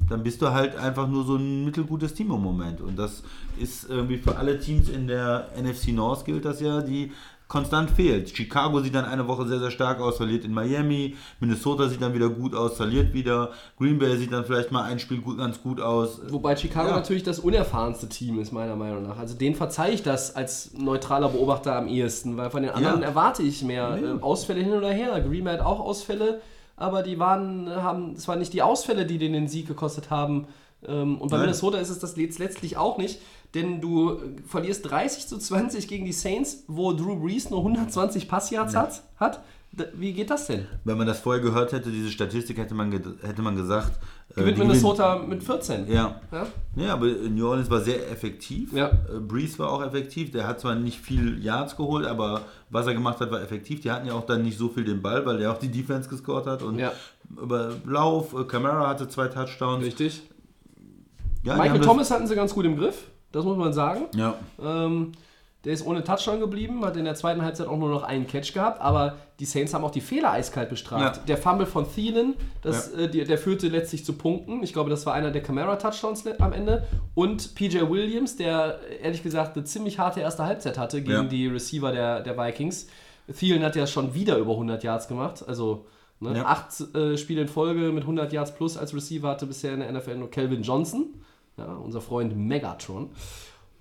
dann 0.08 0.22
bist 0.22 0.42
du 0.42 0.50
halt 0.52 0.76
einfach 0.76 1.08
nur 1.08 1.24
so 1.24 1.36
ein 1.36 1.64
mittelgutes 1.64 2.12
Team 2.12 2.30
im 2.30 2.42
Moment. 2.42 2.82
Und 2.82 2.96
das 2.98 3.22
ist 3.58 3.88
irgendwie 3.88 4.18
für 4.18 4.36
alle 4.36 4.58
Teams 4.60 4.90
in 4.90 5.06
der 5.08 5.48
NFC 5.58 5.88
North 5.94 6.26
gilt 6.26 6.44
das 6.44 6.60
ja, 6.60 6.82
die 6.82 7.10
konstant 7.48 7.90
fehlt. 7.90 8.30
Chicago 8.36 8.80
sieht 8.80 8.94
dann 8.94 9.04
eine 9.04 9.28
Woche 9.28 9.46
sehr, 9.46 9.60
sehr 9.60 9.70
stark 9.70 10.00
aus, 10.00 10.16
verliert 10.16 10.44
in 10.44 10.52
Miami. 10.52 11.14
Minnesota 11.38 11.88
sieht 11.88 12.02
dann 12.02 12.12
wieder 12.12 12.28
gut 12.28 12.54
aus, 12.54 12.76
verliert 12.76 13.14
wieder. 13.14 13.50
Green 13.78 13.98
Bay 13.98 14.16
sieht 14.16 14.32
dann 14.32 14.44
vielleicht 14.44 14.72
mal 14.72 14.82
ein 14.82 14.98
Spiel 14.98 15.20
gut, 15.20 15.38
ganz 15.38 15.62
gut 15.62 15.80
aus. 15.80 16.20
Wobei 16.28 16.56
Chicago 16.56 16.88
Ja. 16.90 16.96
natürlich 16.96 17.22
das 17.22 17.38
unerfahrenste 17.38 18.08
Team 18.08 18.40
ist, 18.40 18.52
meiner 18.52 18.74
Meinung 18.74 19.04
nach. 19.04 19.18
Also 19.18 19.36
den 19.36 19.54
verzeihe 19.54 19.92
ich 19.94 20.02
das 20.02 20.34
als 20.34 20.72
neutraler 20.76 21.28
Beobachter 21.28 21.76
am 21.76 21.86
ehesten, 21.86 22.36
weil 22.36 22.50
von 22.50 22.62
den 22.62 22.72
anderen 22.72 23.00
Ja. 23.02 23.06
erwarte 23.08 23.42
ich 23.44 23.62
mehr. 23.62 23.96
Nee. 23.96 24.06
Ähm, 24.06 24.22
Ausfälle 24.24 24.60
hin 24.60 24.72
oder 24.72 24.90
her. 24.90 25.20
Green 25.20 25.44
Bay 25.44 25.56
hat 25.56 25.64
auch 25.64 25.78
Ausfälle, 25.78 26.40
aber 26.76 27.02
die 27.04 27.18
waren, 27.20 27.70
haben, 27.70 28.14
es 28.16 28.26
waren 28.26 28.40
nicht 28.40 28.52
die 28.54 28.62
Ausfälle, 28.62 29.06
die 29.06 29.18
denen 29.18 29.34
den 29.34 29.48
Sieg 29.48 29.68
gekostet 29.68 30.10
haben. 30.10 30.46
Ähm, 30.86 31.18
Und 31.18 31.30
bei 31.30 31.36
Nein. 31.36 31.46
Minnesota 31.46 31.78
ist 31.78 31.88
es 31.90 32.00
das 32.00 32.16
jetzt 32.16 32.38
letztlich 32.38 32.76
auch 32.76 32.98
nicht, 32.98 33.18
denn 33.54 33.80
du 33.80 34.10
äh, 34.12 34.16
verlierst 34.46 34.90
30 34.90 35.26
zu 35.26 35.38
20 35.38 35.88
gegen 35.88 36.04
die 36.04 36.12
Saints, 36.12 36.64
wo 36.68 36.92
Drew 36.92 37.16
Brees 37.16 37.50
nur 37.50 37.60
120 37.60 38.28
Passyards 38.28 38.74
hat. 38.76 39.02
hat. 39.16 39.40
D- 39.72 39.84
Wie 39.94 40.12
geht 40.12 40.30
das 40.30 40.46
denn? 40.46 40.66
Wenn 40.84 40.96
man 40.96 41.06
das 41.06 41.20
vorher 41.20 41.42
gehört 41.42 41.72
hätte, 41.72 41.90
diese 41.90 42.10
Statistik, 42.10 42.56
hätte 42.56 42.74
man, 42.74 42.90
hätte 42.92 43.42
man 43.42 43.56
gesagt. 43.56 43.98
äh, 44.30 44.40
Gewinnt 44.40 44.56
die 44.56 44.62
Minnesota 44.62 45.18
mit 45.18 45.42
14. 45.42 45.90
Ja. 45.90 46.20
Ja? 46.32 46.46
Ja, 46.76 46.92
aber 46.94 47.06
New 47.06 47.46
Orleans 47.46 47.68
war 47.70 47.80
sehr 47.80 48.10
effektiv. 48.10 48.72
Ja. 48.72 48.88
Äh, 48.88 49.18
Breeze 49.20 49.58
war 49.58 49.70
auch 49.70 49.82
effektiv. 49.82 50.30
Der 50.30 50.46
hat 50.46 50.60
zwar 50.60 50.74
nicht 50.76 50.98
viel 51.00 51.42
Yards 51.44 51.76
geholt, 51.76 52.06
aber 52.06 52.42
was 52.70 52.86
er 52.86 52.94
gemacht 52.94 53.20
hat, 53.20 53.30
war 53.30 53.42
effektiv. 53.42 53.80
Die 53.80 53.90
hatten 53.90 54.06
ja 54.06 54.14
auch 54.14 54.24
dann 54.24 54.42
nicht 54.42 54.56
so 54.56 54.68
viel 54.70 54.84
den 54.84 55.02
Ball, 55.02 55.26
weil 55.26 55.38
der 55.38 55.52
auch 55.52 55.58
die 55.58 55.68
Defense 55.70 56.08
gescored 56.08 56.46
hat. 56.46 56.62
Und 56.62 56.78
Ja. 56.78 56.92
über 57.40 57.74
Lauf, 57.84 58.32
äh, 58.38 58.44
Camara 58.44 58.88
hatte 58.88 59.08
zwei 59.08 59.28
Touchdowns. 59.28 59.84
Richtig. 59.84 60.22
Ja, 61.42 61.56
Michael 61.56 61.80
Thomas 61.80 62.10
hatten 62.10 62.26
sie 62.26 62.34
ganz 62.34 62.54
gut 62.54 62.64
im 62.64 62.76
Griff, 62.76 63.04
das 63.36 63.44
muss 63.44 63.56
man 63.56 63.72
sagen. 63.72 64.06
Ja. 64.14 64.34
Ähm, 64.62 65.12
der 65.64 65.72
ist 65.72 65.84
ohne 65.84 66.04
Touchdown 66.04 66.38
geblieben, 66.38 66.84
hat 66.84 66.96
in 66.96 67.04
der 67.04 67.16
zweiten 67.16 67.42
Halbzeit 67.42 67.66
auch 67.66 67.76
nur 67.76 67.88
noch 67.88 68.04
einen 68.04 68.28
Catch 68.28 68.52
gehabt, 68.54 68.80
aber 68.80 69.16
die 69.40 69.44
Saints 69.46 69.74
haben 69.74 69.82
auch 69.84 69.90
die 69.90 70.00
Fehler 70.00 70.30
eiskalt 70.30 70.68
bestraft. 70.68 71.16
Ja. 71.16 71.22
Der 71.26 71.36
Fumble 71.36 71.66
von 71.66 71.86
Thielen, 71.92 72.34
das, 72.62 72.92
äh, 72.92 73.08
die, 73.08 73.24
der 73.24 73.36
führte 73.36 73.66
letztlich 73.66 74.04
zu 74.04 74.12
Punkten. 74.12 74.62
Ich 74.62 74.72
glaube, 74.72 74.90
das 74.90 75.06
war 75.06 75.14
einer 75.14 75.32
der 75.32 75.42
Camara-Touchdowns 75.42 76.24
le- 76.24 76.38
am 76.38 76.52
Ende. 76.52 76.86
Und 77.16 77.56
PJ 77.56 77.78
Williams, 77.90 78.36
der 78.36 78.78
ehrlich 79.02 79.24
gesagt 79.24 79.56
eine 79.56 79.64
ziemlich 79.64 79.98
harte 79.98 80.20
erste 80.20 80.44
Halbzeit 80.44 80.78
hatte 80.78 81.00
gegen 81.02 81.12
Ja. 81.12 81.22
die 81.24 81.48
Receiver 81.48 81.90
der, 81.90 82.20
der 82.20 82.38
Vikings. 82.38 82.86
Thielen 83.36 83.64
hat 83.64 83.74
ja 83.74 83.88
schon 83.88 84.14
wieder 84.14 84.36
über 84.38 84.52
100 84.52 84.84
Yards 84.84 85.08
gemacht, 85.08 85.42
also 85.48 85.86
ne, 86.20 86.36
Ja. 86.36 86.44
acht 86.46 86.94
äh, 86.94 87.16
Spiele 87.18 87.40
in 87.42 87.48
Folge 87.48 87.90
mit 87.90 88.04
100 88.04 88.32
Yards 88.32 88.54
plus 88.54 88.76
als 88.76 88.94
Receiver 88.94 89.28
hatte 89.30 89.46
bisher 89.46 89.74
in 89.74 89.80
der 89.80 89.90
NFL 89.90 90.14
nur 90.16 90.30
Calvin 90.30 90.62
Johnson, 90.62 91.06
ja, 91.56 91.74
unser 91.74 92.00
Freund 92.00 92.36
Megatron. 92.36 93.10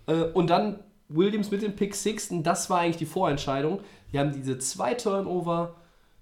Äh, 0.07 0.23
und 0.33 0.49
dann 0.49 0.79
Williams 1.09 1.51
mit 1.51 1.61
dem 1.61 1.75
Pick 1.75 1.95
Six, 1.95 2.31
und 2.31 2.43
das 2.43 2.69
war 2.69 2.79
eigentlich 2.79 2.97
die 2.97 3.05
Vorentscheidung. 3.05 3.79
Die 4.11 4.19
haben 4.19 4.31
diese 4.31 4.57
zwei 4.59 4.93
Turnover 4.93 5.75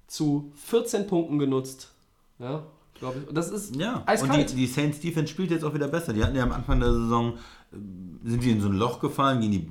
zu 0.07 0.51
14 0.55 1.07
Punkten 1.07 1.39
genutzt. 1.39 1.91
Ja, 2.39 2.63
glaube 2.95 3.19
ich. 3.19 3.27
Und 3.29 3.35
das 3.35 3.49
ist 3.49 3.75
Ja, 3.75 3.97
und 3.97 4.07
eiskalt. 4.07 4.51
die, 4.51 4.55
die 4.55 4.67
Saints 4.67 4.99
Defense 4.99 5.31
spielt 5.31 5.51
jetzt 5.51 5.63
auch 5.63 5.73
wieder 5.73 5.87
besser. 5.87 6.13
Die 6.13 6.23
hatten 6.23 6.35
ja 6.35 6.43
am 6.43 6.51
Anfang 6.51 6.79
der 6.79 6.91
Saison, 6.91 7.33
äh, 7.71 7.75
sind 8.29 8.43
die 8.43 8.51
in 8.51 8.61
so 8.61 8.67
ein 8.67 8.75
Loch 8.75 8.99
gefallen, 8.99 9.39
gegen 9.41 9.51
die 9.51 9.69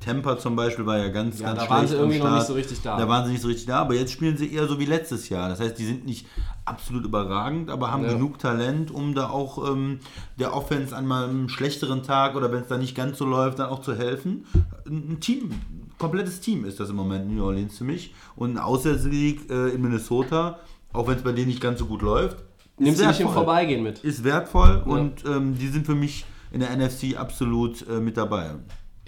Temper 0.00 0.38
zum 0.38 0.54
Beispiel 0.54 0.86
war 0.86 0.96
ja 0.98 1.08
ganz, 1.08 1.40
Ja, 1.40 1.46
ganz 1.48 1.58
da 1.60 1.66
schlecht 1.66 1.70
waren 1.80 1.86
sie 1.88 1.94
irgendwie 1.96 2.18
noch 2.18 2.34
nicht 2.34 2.46
so 2.46 2.52
richtig 2.54 2.80
da. 2.82 2.96
Da 2.96 3.08
waren 3.08 3.24
sie 3.26 3.32
nicht 3.32 3.40
so 3.42 3.48
richtig 3.48 3.66
da, 3.66 3.80
aber 3.80 3.94
jetzt 3.94 4.12
spielen 4.12 4.36
sie 4.36 4.52
eher 4.52 4.66
so 4.68 4.78
wie 4.78 4.84
letztes 4.84 5.28
Jahr. 5.28 5.48
Das 5.48 5.58
heißt, 5.60 5.78
die 5.78 5.84
sind 5.84 6.06
nicht 6.06 6.26
absolut 6.64 7.04
überragend, 7.04 7.68
aber 7.70 7.90
haben 7.90 8.04
Ja. 8.04 8.12
genug 8.12 8.38
Talent, 8.38 8.90
um 8.90 9.14
da 9.14 9.28
auch 9.30 9.68
ähm, 9.70 9.98
der 10.38 10.54
Offense 10.54 10.94
an 10.96 11.06
mal 11.06 11.24
einem 11.28 11.48
schlechteren 11.48 12.02
Tag 12.04 12.36
oder 12.36 12.52
wenn 12.52 12.60
es 12.62 12.68
da 12.68 12.78
nicht 12.78 12.94
ganz 12.94 13.18
so 13.18 13.24
läuft, 13.24 13.58
dann 13.58 13.70
auch 13.70 13.80
zu 13.80 13.94
helfen. 13.96 14.46
Ein 14.86 15.18
Team, 15.20 15.50
ein 15.50 15.92
komplettes 15.98 16.40
Team 16.40 16.64
ist 16.64 16.78
das 16.78 16.90
im 16.90 16.96
Moment 16.96 17.24
in 17.28 17.36
New 17.36 17.44
Orleans 17.44 17.76
für 17.76 17.84
mich. 17.84 18.14
Und 18.36 18.52
ein 18.54 18.58
Auswärtssieg 18.58 19.50
äh, 19.50 19.70
in 19.70 19.82
Minnesota, 19.82 20.58
auch 20.92 21.08
wenn 21.08 21.16
es 21.16 21.22
bei 21.22 21.32
denen 21.32 21.48
nicht 21.48 21.60
ganz 21.60 21.78
so 21.80 21.86
gut 21.86 22.02
läuft, 22.02 22.36
Nimmst 22.78 23.00
ist 23.00 23.04
du 23.04 23.08
nicht 23.08 23.20
im 23.20 23.26
wertvoll 23.26 23.44
Vorbeigehen 23.44 23.82
mit. 23.82 23.98
ist 24.04 24.22
wertvoll 24.22 24.80
und 24.86 25.24
ähm, 25.24 25.58
die 25.58 25.66
sind 25.66 25.84
für 25.84 25.96
mich 25.96 26.24
in 26.52 26.60
der 26.60 26.70
NFC 26.76 27.16
absolut 27.18 27.84
äh, 27.88 27.98
mit 27.98 28.16
dabei. 28.16 28.52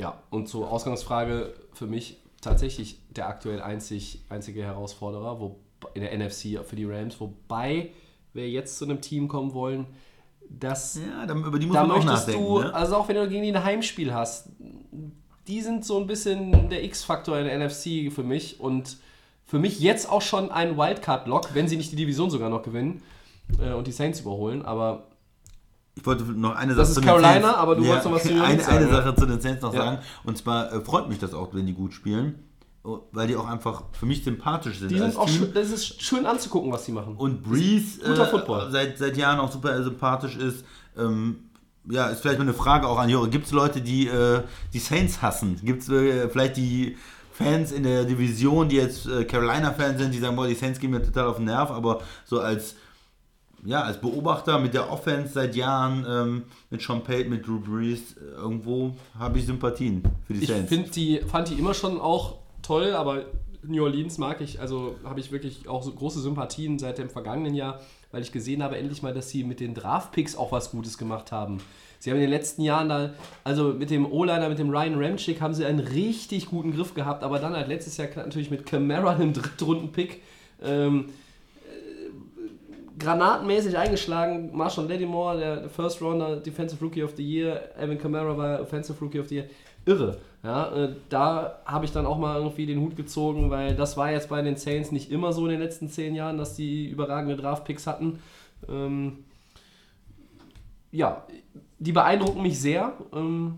Ja, 0.01 0.19
und 0.31 0.49
zur 0.49 0.73
Ausgangsfrage 0.73 1.53
für 1.75 1.87
mich 1.87 2.17
tatsächlich 2.41 2.99
der 3.11 3.29
aktuell 3.29 3.61
einzig, 3.61 4.23
einzige 4.31 4.63
Herausforderer 4.63 5.39
wo, 5.41 5.59
in 5.93 6.01
der 6.01 6.17
NFC 6.17 6.59
für 6.65 6.75
die 6.75 6.87
Rams, 6.87 7.21
wobei 7.21 7.91
wir 8.33 8.49
jetzt 8.49 8.79
zu 8.79 8.87
einem 8.87 9.03
Team 9.03 9.29
kommen 9.29 9.53
wollen, 9.53 9.87
das 10.49 10.99
Ja, 10.99 11.27
da, 11.27 11.35
über 11.35 11.59
die 11.59 11.67
muss 11.67 11.75
da 11.75 11.83
man 11.83 11.91
auch 11.91 11.97
möchtest 12.03 12.29
nachdenken. 12.29 12.47
du, 12.47 12.61
ne? 12.61 12.75
also 12.75 12.97
auch 12.97 13.09
wenn 13.09 13.17
du 13.17 13.29
gegen 13.29 13.43
die 13.43 13.53
ein 13.53 13.63
Heimspiel 13.63 14.15
hast, 14.15 14.49
die 15.47 15.61
sind 15.61 15.85
so 15.85 15.99
ein 15.99 16.07
bisschen 16.07 16.71
der 16.71 16.83
X-Faktor 16.85 17.39
in 17.39 17.45
der 17.45 17.59
NFC 17.59 18.11
für 18.11 18.23
mich 18.23 18.59
und 18.59 18.97
für 19.45 19.59
mich 19.59 19.81
jetzt 19.81 20.11
auch 20.11 20.23
schon 20.23 20.51
ein 20.51 20.79
Wildcard-Lock, 20.79 21.55
wenn 21.55 21.69
sie 21.69 21.77
nicht 21.77 21.93
die 21.93 21.97
Division 21.97 22.31
sogar 22.31 22.49
noch 22.49 22.63
gewinnen 22.63 23.03
äh, 23.59 23.75
und 23.75 23.87
die 23.87 23.93
Saints 23.93 24.21
überholen, 24.21 24.65
aber 24.65 25.10
Ich 25.95 26.07
wollte 26.07 26.25
noch 26.25 26.55
eine 26.55 26.75
Das 26.75 26.77
Sache 26.77 26.89
ist 26.89 26.95
zu 26.95 27.01
den 27.01 27.07
Carolina, 27.09 27.33
Saints- 27.41 27.59
aber 27.59 27.77
du 27.77 27.87
wolltest 27.87 28.05
noch 28.07 28.13
was 28.13 28.23
zu 28.23 28.29
den 28.29 28.41
eine, 28.41 28.49
Saints 28.63 28.69
eine 28.69 28.87
sagen, 28.89 29.05
Sache 29.05 29.15
zu 29.17 29.27
den 29.27 29.41
Saints 29.41 29.63
noch 29.63 29.75
Ja. 29.75 29.85
sagen. 29.85 29.99
Und 30.25 30.39
zwar 30.39 30.73
äh, 30.73 30.81
freut 30.81 31.09
mich 31.09 31.19
das 31.19 31.35
auch, 31.35 31.53
wenn 31.53 31.67
die 31.67 31.75
gut 31.75 31.93
spielen, 31.93 32.37
oh, 32.85 33.01
weil 33.13 33.27
die 33.27 33.37
auch 33.37 33.47
einfach 33.49 33.83
für 33.93 34.07
mich 34.07 34.25
sympathisch 34.25 34.79
sind. 34.79 34.91
die 34.91 34.99
sind 34.99 35.17
auch 35.17 35.29
schön, 35.29 35.53
das 35.53 35.71
ist 35.71 36.01
schön 36.03 36.27
anzugucken, 36.27 36.73
was 36.73 36.85
sie 36.87 36.93
machen. 36.93 37.17
Und 37.17 37.43
Breeze 37.43 38.03
äh. 38.03 38.71
Seit, 38.71 38.99
seit 38.99 39.17
Jahren 39.17 39.41
auch 39.41 39.51
super 39.51 39.83
sympathisch 39.83 40.37
ist. 40.37 40.65
Ähm, 40.97 41.51
ja, 41.89 42.09
ist 42.09 42.21
vielleicht 42.21 42.39
mal 42.39 42.45
eine 42.45 42.55
Frage 42.55 42.87
auch 42.87 42.99
an 42.99 43.09
Jure. 43.09 43.29
Gibt 43.29 43.47
es 43.47 43.53
Leute, 43.53 43.81
die 43.81 44.07
äh, 44.07 44.43
die 44.73 44.79
Saints 44.79 45.23
hassen? 45.23 45.59
Gibt 45.65 45.83
es 45.83 45.89
äh, 45.89 46.29
vielleicht 46.29 46.57
die 46.57 46.97
Fans 47.33 47.73
in 47.73 47.85
der 47.85 48.05
Division, 48.05 48.69
die 48.69 48.77
jetzt 48.77 49.07
äh, 49.07 49.25
Carolina-Fans 49.25 49.99
sind, 49.99 50.13
die 50.13 50.19
sagen, 50.19 50.37
boah, 50.37 50.47
die 50.47 50.55
Saints 50.55 50.79
gehen 50.79 50.91
mir 50.91 51.03
total 51.03 51.27
auf 51.27 51.37
den 51.37 51.47
Nerv, 51.47 51.71
aber 51.71 52.03
so 52.27 52.39
als 52.41 52.75
ja, 53.65 53.83
als 53.83 54.01
Beobachter 54.01 54.59
mit 54.59 54.75
der 54.75 54.91
Offense 54.91 55.33
seit 55.35 55.55
Jahren, 55.55 56.07
ähm, 56.09 56.43
mit 56.71 56.81
Sean 56.83 57.03
Payton, 57.03 57.31
mit 57.31 57.47
Drew 57.47 57.61
Brees, 57.61 58.17
irgendwo 58.37 58.95
habe 59.19 59.39
ich 59.39 59.47
Sympathien 59.47 60.03
für 60.27 60.35
die 60.35 60.41
Ich 60.43 60.49
Saints. 60.49 60.69
find 60.69 60.97
die, 60.97 61.19
fand 61.19 61.49
die 61.49 61.55
immer 61.55 61.75
schon 61.75 62.01
auch 62.01 62.37
toll, 62.63 62.93
aber 62.95 63.25
New 63.63 63.83
Orleans 63.85 64.17
mag 64.17 64.41
ich, 64.41 64.61
also 64.61 64.97
habe 65.05 65.21
ich 65.21 65.33
wirklich 65.33 65.69
auch 65.69 65.83
so 65.83 65.93
große 65.93 66.21
Sympathien 66.21 66.79
seit 66.79 66.97
dem 66.99 67.11
vergangenen 67.11 67.55
Jahr, 67.55 67.81
weil 68.11 68.23
ich 68.23 68.33
gesehen 68.33 68.63
habe 68.63 68.79
endlich 68.79 69.03
mal, 69.03 69.13
dass 69.13 69.29
sie 69.29 69.45
mit 69.45 69.61
den 69.61 69.75
Draft-Picks 69.75 70.37
auch 70.37 70.51
was 70.53 70.71
Gutes 70.71 70.97
gemacht 70.97 71.31
haben. 71.31 71.59
Sie 71.99 72.11
haben 72.11 72.17
in 72.17 72.23
den 72.23 72.31
letzten 72.31 72.63
Jahren 72.63 72.89
da, 72.89 73.11
also 73.45 73.75
mit 73.75 73.91
dem 73.91 74.11
O-Liner, 74.11 74.49
mit 74.49 74.59
dem 74.59 74.71
Ryan 74.71 74.95
Ramchick, 74.95 75.43
haben 75.43 75.53
sie 75.53 75.67
einen 75.67 75.81
richtig 75.81 76.47
guten 76.47 76.75
Griff 76.75 76.95
gehabt, 76.95 77.23
aber 77.23 77.39
dann 77.39 77.53
halt 77.55 77.69
letztes 77.69 77.99
Jahr 77.99 78.09
natürlich 78.17 78.51
mit 78.51 78.65
Camara, 78.65 79.11
einem 79.11 79.35
Drittrunden-Pick, 79.35 80.23
ähm, 80.63 81.07
granatenmäßig 83.01 83.77
eingeschlagen. 83.77 84.51
Marshall 84.57 84.89
Lattimore, 84.89 85.39
der 85.39 85.69
First 85.69 86.01
Rounder, 86.01 86.37
Defensive 86.37 86.83
Rookie 86.85 87.03
of 87.03 87.15
the 87.17 87.25
Year. 87.25 87.77
Evan 87.77 87.99
Kamara 87.99 88.37
war 88.37 88.61
Offensive 88.61 88.99
Rookie 89.01 89.19
of 89.19 89.29
the 89.29 89.37
Year. 89.37 89.47
Irre. 89.87 90.19
Ja, 90.43 90.75
äh, 90.75 90.95
da 91.09 91.61
habe 91.67 91.85
ich 91.85 91.93
dann 91.93 92.07
auch 92.07 92.19
mal 92.19 92.37
irgendwie 92.39 92.67
den 92.67 92.81
Hut 92.81 92.97
gezogen, 92.97 93.51
weil 93.51 93.75
das 93.75 93.97
war 93.97 94.11
jetzt 94.11 94.29
bei 94.29 94.41
den 94.41 94.57
Saints 94.57 94.93
nicht 94.93 95.11
immer 95.11 95.33
so 95.33 95.45
in 95.47 95.53
den 95.53 95.61
letzten 95.61 95.89
zehn 95.89 96.15
Jahren, 96.15 96.39
dass 96.39 96.55
die 96.55 96.89
überragende 96.89 97.37
Draft-Picks 97.37 97.87
hatten. 97.87 98.21
Ähm, 98.69 99.25
ja, 100.93 101.25
die 101.79 101.93
beeindrucken 101.93 102.43
mich 102.43 102.61
sehr. 102.61 102.95
Ähm, 103.13 103.57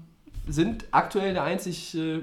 sind 0.48 0.86
aktuell 0.90 1.34
der 1.34 1.44
einzig 1.44 1.96
äh, 1.96 2.22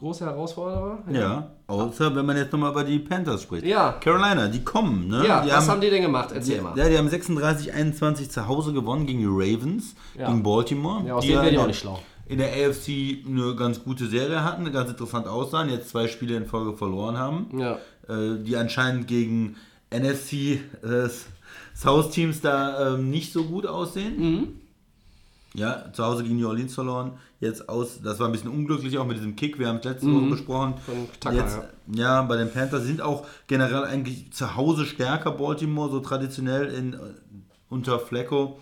große 0.00 0.24
Herausforderer. 0.24 0.98
ja, 1.12 1.50
außer 1.68 2.14
wenn 2.16 2.26
man 2.26 2.36
jetzt 2.36 2.52
nochmal 2.52 2.72
über 2.72 2.82
die 2.84 2.98
Panthers 2.98 3.42
spricht. 3.42 3.64
Ja. 3.64 3.92
Carolina, 4.00 4.48
die 4.48 4.64
kommen, 4.64 5.06
ne? 5.08 5.24
Ja, 5.26 5.42
die 5.44 5.50
was 5.50 5.68
haben 5.68 5.80
die 5.80 5.90
denn 5.90 6.02
gemacht? 6.02 6.30
Erzähl 6.34 6.56
die, 6.56 6.60
mal. 6.62 6.76
Ja, 6.76 6.88
die 6.88 6.98
haben 6.98 7.08
36-21 7.08 8.28
zu 8.30 8.48
Hause 8.48 8.72
gewonnen 8.72 9.06
gegen 9.06 9.20
die 9.20 9.26
Ravens, 9.28 9.94
Ja. 10.18 10.26
gegen 10.28 10.42
Baltimore. 10.42 11.06
Ja, 11.06 11.14
aus 11.14 11.22
die 11.22 11.28
denen 11.28 11.42
werde 11.42 11.48
ich 11.50 11.54
in 11.54 11.58
auch 11.60 11.62
der- 11.64 11.68
nicht 11.68 11.80
schlau. 11.80 12.02
In 12.26 12.38
der 12.38 12.48
AFC 12.52 13.24
eine 13.26 13.54
ganz 13.56 13.82
gute 13.82 14.06
Serie 14.06 14.44
hatten, 14.44 14.70
ganz 14.72 14.88
interessant 14.90 15.26
aussahen, 15.26 15.68
jetzt 15.68 15.88
zwei 15.90 16.06
Spiele 16.08 16.36
in 16.36 16.46
Folge 16.46 16.76
verloren 16.76 17.18
haben. 17.18 17.46
Ja. 17.58 17.72
Äh, 18.08 18.42
die 18.42 18.56
anscheinend 18.56 19.06
gegen 19.08 19.56
NFC 19.90 20.60
äh, 20.82 21.08
South-Teams 21.74 22.40
da 22.40 22.94
ähm, 22.94 23.10
nicht 23.10 23.32
so 23.32 23.44
gut 23.44 23.66
aussehen. 23.66 24.16
Mhm. 24.18 24.48
Ja, 25.54 25.92
zu 25.92 26.04
Hause 26.04 26.22
gegen 26.22 26.38
New 26.38 26.46
Orleans 26.46 26.74
verloren. 26.74 27.12
Jetzt 27.40 27.68
aus, 27.68 28.00
das 28.02 28.20
war 28.20 28.26
ein 28.28 28.32
bisschen 28.32 28.50
unglücklich 28.50 28.96
auch 28.98 29.06
mit 29.06 29.16
diesem 29.16 29.34
Kick, 29.34 29.58
wir 29.58 29.66
haben 29.66 29.78
es 29.78 29.84
letzte 29.84 30.06
Woche 30.06 30.30
besprochen. 30.30 30.74
Mhm. 30.86 31.08
Tucker, 31.18 31.34
Jetzt, 31.34 31.58
ja. 31.92 32.22
bei 32.22 32.36
den 32.36 32.52
Panthers 32.52 32.84
sind 32.84 33.00
auch 33.00 33.26
generell 33.48 33.84
eigentlich 33.84 34.32
zu 34.32 34.54
Hause 34.54 34.86
stärker, 34.86 35.32
Baltimore, 35.32 35.90
so 35.90 35.98
traditionell 36.00 36.66
in, 36.72 36.94
äh, 36.94 36.98
unter 37.68 37.98
Flecko. 37.98 38.60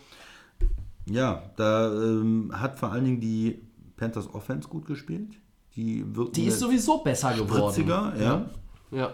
Ja, 1.07 1.43
da 1.57 1.93
ähm, 1.93 2.53
hat 2.55 2.79
vor 2.79 2.91
allen 2.93 3.05
Dingen 3.05 3.21
die 3.21 3.61
Panthers 3.97 4.33
Offense 4.33 4.69
gut 4.69 4.87
gespielt. 4.87 5.33
Die, 5.77 6.05
Die 6.35 6.47
ist 6.47 6.59
sowieso 6.59 6.99
besser 6.99 7.35
geworden. 7.35 7.73
spritziger, 7.73 8.13
ja. 8.19 8.47
Ja. 8.91 9.13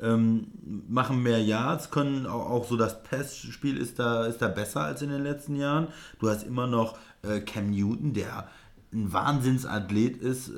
Ähm, 0.00 0.48
machen 0.88 1.22
mehr 1.22 1.42
Yards, 1.42 1.90
können 1.90 2.26
auch, 2.26 2.50
auch 2.50 2.64
so 2.68 2.76
das 2.76 3.02
Passspiel 3.02 3.76
ist 3.76 3.98
da, 3.98 4.26
ist 4.26 4.40
da 4.42 4.48
besser 4.48 4.82
als 4.82 5.02
in 5.02 5.10
den 5.10 5.22
letzten 5.22 5.56
Jahren. 5.56 5.88
Du 6.20 6.28
hast 6.28 6.44
immer 6.44 6.66
noch 6.66 6.96
äh, 7.22 7.40
Cam 7.40 7.70
Newton, 7.70 8.12
der 8.14 8.48
ein 8.90 9.12
Wahnsinnsathlet 9.12 10.16
ist, 10.16 10.48
äh, 10.48 10.52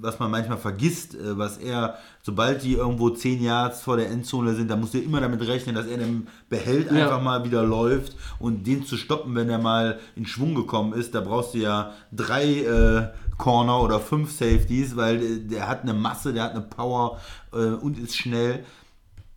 was 0.00 0.18
man 0.18 0.30
manchmal 0.30 0.58
vergisst, 0.58 1.14
äh, 1.14 1.38
was 1.38 1.58
er, 1.58 1.98
sobald 2.22 2.64
die 2.64 2.72
irgendwo 2.74 3.10
10 3.10 3.40
Yards 3.42 3.82
vor 3.82 3.96
der 3.96 4.10
Endzone 4.10 4.54
sind, 4.56 4.68
da 4.70 4.76
musst 4.76 4.94
du 4.94 4.98
immer 4.98 5.20
damit 5.20 5.46
rechnen, 5.46 5.76
dass 5.76 5.86
er 5.86 5.98
den 5.98 6.26
behält, 6.48 6.90
Ja. 6.90 7.04
einfach 7.04 7.22
mal 7.22 7.44
wieder 7.44 7.62
läuft 7.62 8.16
und 8.40 8.66
den 8.66 8.84
zu 8.84 8.96
stoppen, 8.96 9.36
wenn 9.36 9.48
er 9.50 9.58
mal 9.58 10.00
in 10.16 10.26
Schwung 10.26 10.54
gekommen 10.56 10.94
ist, 10.94 11.14
da 11.14 11.20
brauchst 11.20 11.54
du 11.54 11.58
ja 11.58 11.92
drei 12.12 12.62
äh, 12.62 13.08
Corner 13.38 13.80
oder 13.80 14.00
fünf 14.00 14.32
Safeties, 14.32 14.96
weil 14.96 15.22
äh, 15.22 15.38
der 15.40 15.68
hat 15.68 15.82
eine 15.82 15.94
Masse, 15.94 16.32
der 16.32 16.42
hat 16.44 16.52
eine 16.52 16.62
Power 16.62 17.20
äh, 17.52 17.56
und 17.56 17.98
ist 17.98 18.16
schnell 18.16 18.64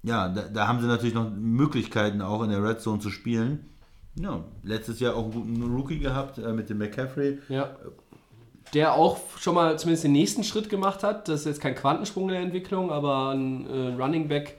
ja, 0.03 0.29
da, 0.29 0.43
da 0.43 0.67
haben 0.67 0.79
sie 0.79 0.87
natürlich 0.87 1.13
noch 1.13 1.29
Möglichkeiten 1.29 2.21
auch 2.21 2.43
in 2.43 2.49
der 2.49 2.63
Red 2.63 2.81
Zone 2.81 2.99
zu 2.99 3.09
spielen. 3.09 3.69
Ja, 4.15 4.43
letztes 4.63 4.99
Jahr 4.99 5.15
auch 5.15 5.23
einen 5.23 5.31
guten 5.31 5.75
Rookie 5.75 5.99
gehabt 5.99 6.37
äh, 6.37 6.51
mit 6.53 6.69
dem 6.69 6.77
McCaffrey. 6.77 7.39
Ja. 7.49 7.75
Der 8.73 8.93
auch 8.93 9.17
schon 9.37 9.55
mal 9.55 9.79
zumindest 9.79 10.03
den 10.03 10.11
nächsten 10.11 10.43
Schritt 10.43 10.69
gemacht 10.69 11.03
hat. 11.03 11.27
Das 11.27 11.41
ist 11.41 11.45
jetzt 11.45 11.61
kein 11.61 11.75
Quantensprung 11.75 12.23
in 12.25 12.35
der 12.35 12.41
Entwicklung, 12.41 12.91
aber 12.91 13.29
ein 13.29 13.65
äh, 13.67 14.01
Running 14.01 14.27
Back, 14.27 14.57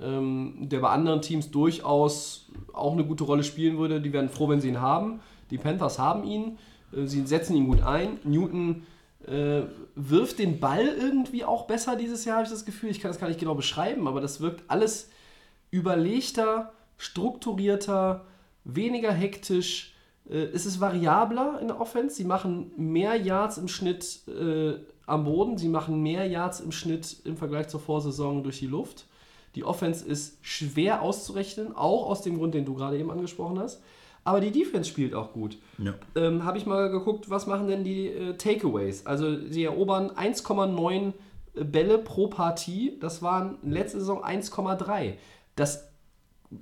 ähm, 0.00 0.68
der 0.68 0.80
bei 0.80 0.90
anderen 0.90 1.22
Teams 1.22 1.50
durchaus 1.50 2.50
auch 2.72 2.92
eine 2.92 3.04
gute 3.04 3.24
Rolle 3.24 3.44
spielen 3.44 3.78
würde. 3.78 4.00
Die 4.00 4.12
werden 4.12 4.28
froh, 4.28 4.48
wenn 4.48 4.60
sie 4.60 4.68
ihn 4.68 4.80
haben. 4.80 5.20
Die 5.50 5.58
Panthers 5.58 5.98
haben 5.98 6.24
ihn. 6.24 6.58
Äh, 6.92 7.06
sie 7.06 7.26
setzen 7.26 7.56
ihn 7.56 7.66
gut 7.66 7.82
ein. 7.82 8.18
Newton 8.24 8.82
äh, 9.28 9.62
wirft 9.94 10.38
den 10.38 10.60
Ball 10.60 10.86
irgendwie 10.86 11.44
auch 11.44 11.66
besser 11.66 11.96
dieses 11.96 12.24
Jahr, 12.24 12.36
habe 12.36 12.46
ich 12.46 12.52
das 12.52 12.64
Gefühl. 12.64 12.90
Ich 12.90 13.00
kann 13.00 13.10
das 13.10 13.20
gar 13.20 13.28
nicht 13.28 13.40
genau 13.40 13.54
beschreiben, 13.54 14.08
aber 14.08 14.20
das 14.20 14.40
wirkt 14.40 14.64
alles 14.68 15.10
überlegter, 15.70 16.72
strukturierter, 16.96 18.24
weniger 18.64 19.12
hektisch. 19.12 19.94
Äh, 20.28 20.44
es 20.54 20.66
ist 20.66 20.80
variabler 20.80 21.58
in 21.60 21.68
der 21.68 21.80
Offense. 21.80 22.16
Sie 22.16 22.24
machen 22.24 22.72
mehr 22.76 23.16
Yards 23.16 23.58
im 23.58 23.68
Schnitt 23.68 24.26
äh, 24.28 24.74
am 25.06 25.24
Boden. 25.24 25.58
Sie 25.58 25.68
machen 25.68 26.02
mehr 26.02 26.26
Yards 26.26 26.60
im 26.60 26.72
Schnitt 26.72 27.16
im 27.24 27.36
Vergleich 27.36 27.68
zur 27.68 27.80
Vorsaison 27.80 28.42
durch 28.42 28.58
die 28.58 28.66
Luft. 28.66 29.06
Die 29.54 29.64
Offense 29.64 30.06
ist 30.06 30.38
schwer 30.42 31.02
auszurechnen, 31.02 31.74
auch 31.74 32.06
aus 32.06 32.22
dem 32.22 32.38
Grund, 32.38 32.54
den 32.54 32.64
du 32.64 32.74
gerade 32.74 32.98
eben 32.98 33.10
angesprochen 33.10 33.58
hast. 33.58 33.82
Aber 34.24 34.40
die 34.40 34.50
Defense 34.50 34.88
spielt 34.88 35.14
auch 35.14 35.32
gut. 35.32 35.56
Ja. 35.78 35.94
Ähm, 36.14 36.44
Habe 36.44 36.58
ich 36.58 36.66
mal 36.66 36.90
geguckt, 36.90 37.30
was 37.30 37.46
machen 37.46 37.66
denn 37.68 37.84
die 37.84 38.08
äh, 38.08 38.34
Takeaways? 38.34 39.06
Also 39.06 39.36
sie 39.48 39.64
erobern 39.64 40.10
1,9 40.10 41.12
Bälle 41.54 41.98
pro 41.98 42.28
Partie. 42.28 42.98
Das 43.00 43.22
waren 43.22 43.56
letzte 43.62 43.98
Saison 44.00 44.22
1,3. 44.22 45.14
Das 45.56 45.88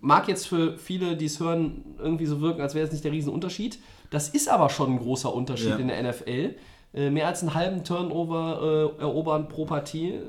mag 0.00 0.28
jetzt 0.28 0.46
für 0.48 0.78
viele, 0.78 1.16
die 1.16 1.26
es 1.26 1.40
hören, 1.40 1.96
irgendwie 1.98 2.26
so 2.26 2.40
wirken, 2.40 2.60
als 2.60 2.74
wäre 2.74 2.86
es 2.86 2.92
nicht 2.92 3.04
der 3.04 3.12
Riesenunterschied. 3.12 3.78
Das 4.10 4.28
ist 4.28 4.48
aber 4.48 4.68
schon 4.70 4.92
ein 4.94 4.98
großer 4.98 5.32
Unterschied 5.34 5.70
Ja. 5.70 5.76
in 5.76 5.88
der 5.88 6.02
NFL. 6.02 6.54
Äh, 6.94 7.10
mehr 7.10 7.26
als 7.26 7.42
einen 7.42 7.54
halben 7.54 7.84
Turnover 7.84 8.92
äh, 8.98 9.02
erobern 9.02 9.48
pro 9.48 9.64
Partie 9.66 10.10
äh, 10.10 10.20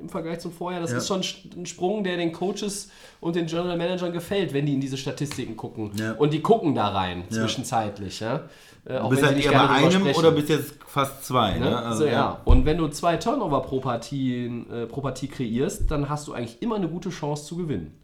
im 0.00 0.08
Vergleich 0.08 0.40
zum 0.40 0.52
Vorjahr. 0.52 0.80
Das 0.82 0.90
Ja. 0.92 0.98
ist 0.98 1.08
schon 1.08 1.22
ein 1.56 1.66
Sprung, 1.66 2.04
der 2.04 2.16
den 2.16 2.32
Coaches 2.32 2.90
und 3.20 3.36
den 3.36 3.46
General 3.46 3.76
Managern 3.76 4.12
gefällt, 4.12 4.52
wenn 4.52 4.66
die 4.66 4.74
in 4.74 4.80
diese 4.80 4.96
Statistiken 4.96 5.56
gucken. 5.56 5.92
Ja. 5.96 6.12
Und 6.12 6.32
die 6.32 6.40
gucken 6.40 6.74
da 6.74 6.88
rein, 6.88 7.24
Ja. 7.30 7.36
zwischenzeitlich. 7.42 8.20
Ja? 8.20 8.36
Äh, 8.84 8.94
Du 8.94 9.02
auch 9.02 9.10
bist 9.10 9.22
wenn 9.22 9.28
halt 9.34 9.44
eher 9.44 9.52
bei 9.52 9.68
einem 9.68 10.06
oder 10.16 10.30
bist 10.30 10.48
jetzt 10.48 10.74
fast 10.86 11.24
zwei. 11.24 11.58
Ne? 11.58 11.66
Ne? 11.70 11.78
Also, 11.82 12.04
so, 12.04 12.06
ja. 12.10 12.40
Und 12.44 12.64
wenn 12.64 12.78
du 12.78 12.88
zwei 12.88 13.16
Turnover 13.16 13.60
pro 13.62 13.80
Partie, 13.80 14.64
äh, 14.72 14.86
pro 14.86 15.00
Partie 15.02 15.28
kreierst, 15.28 15.90
dann 15.90 16.08
hast 16.08 16.26
du 16.28 16.32
eigentlich 16.32 16.60
immer 16.62 16.76
eine 16.76 16.88
gute 16.88 17.10
Chance 17.10 17.44
zu 17.46 17.56
gewinnen. 17.56 17.94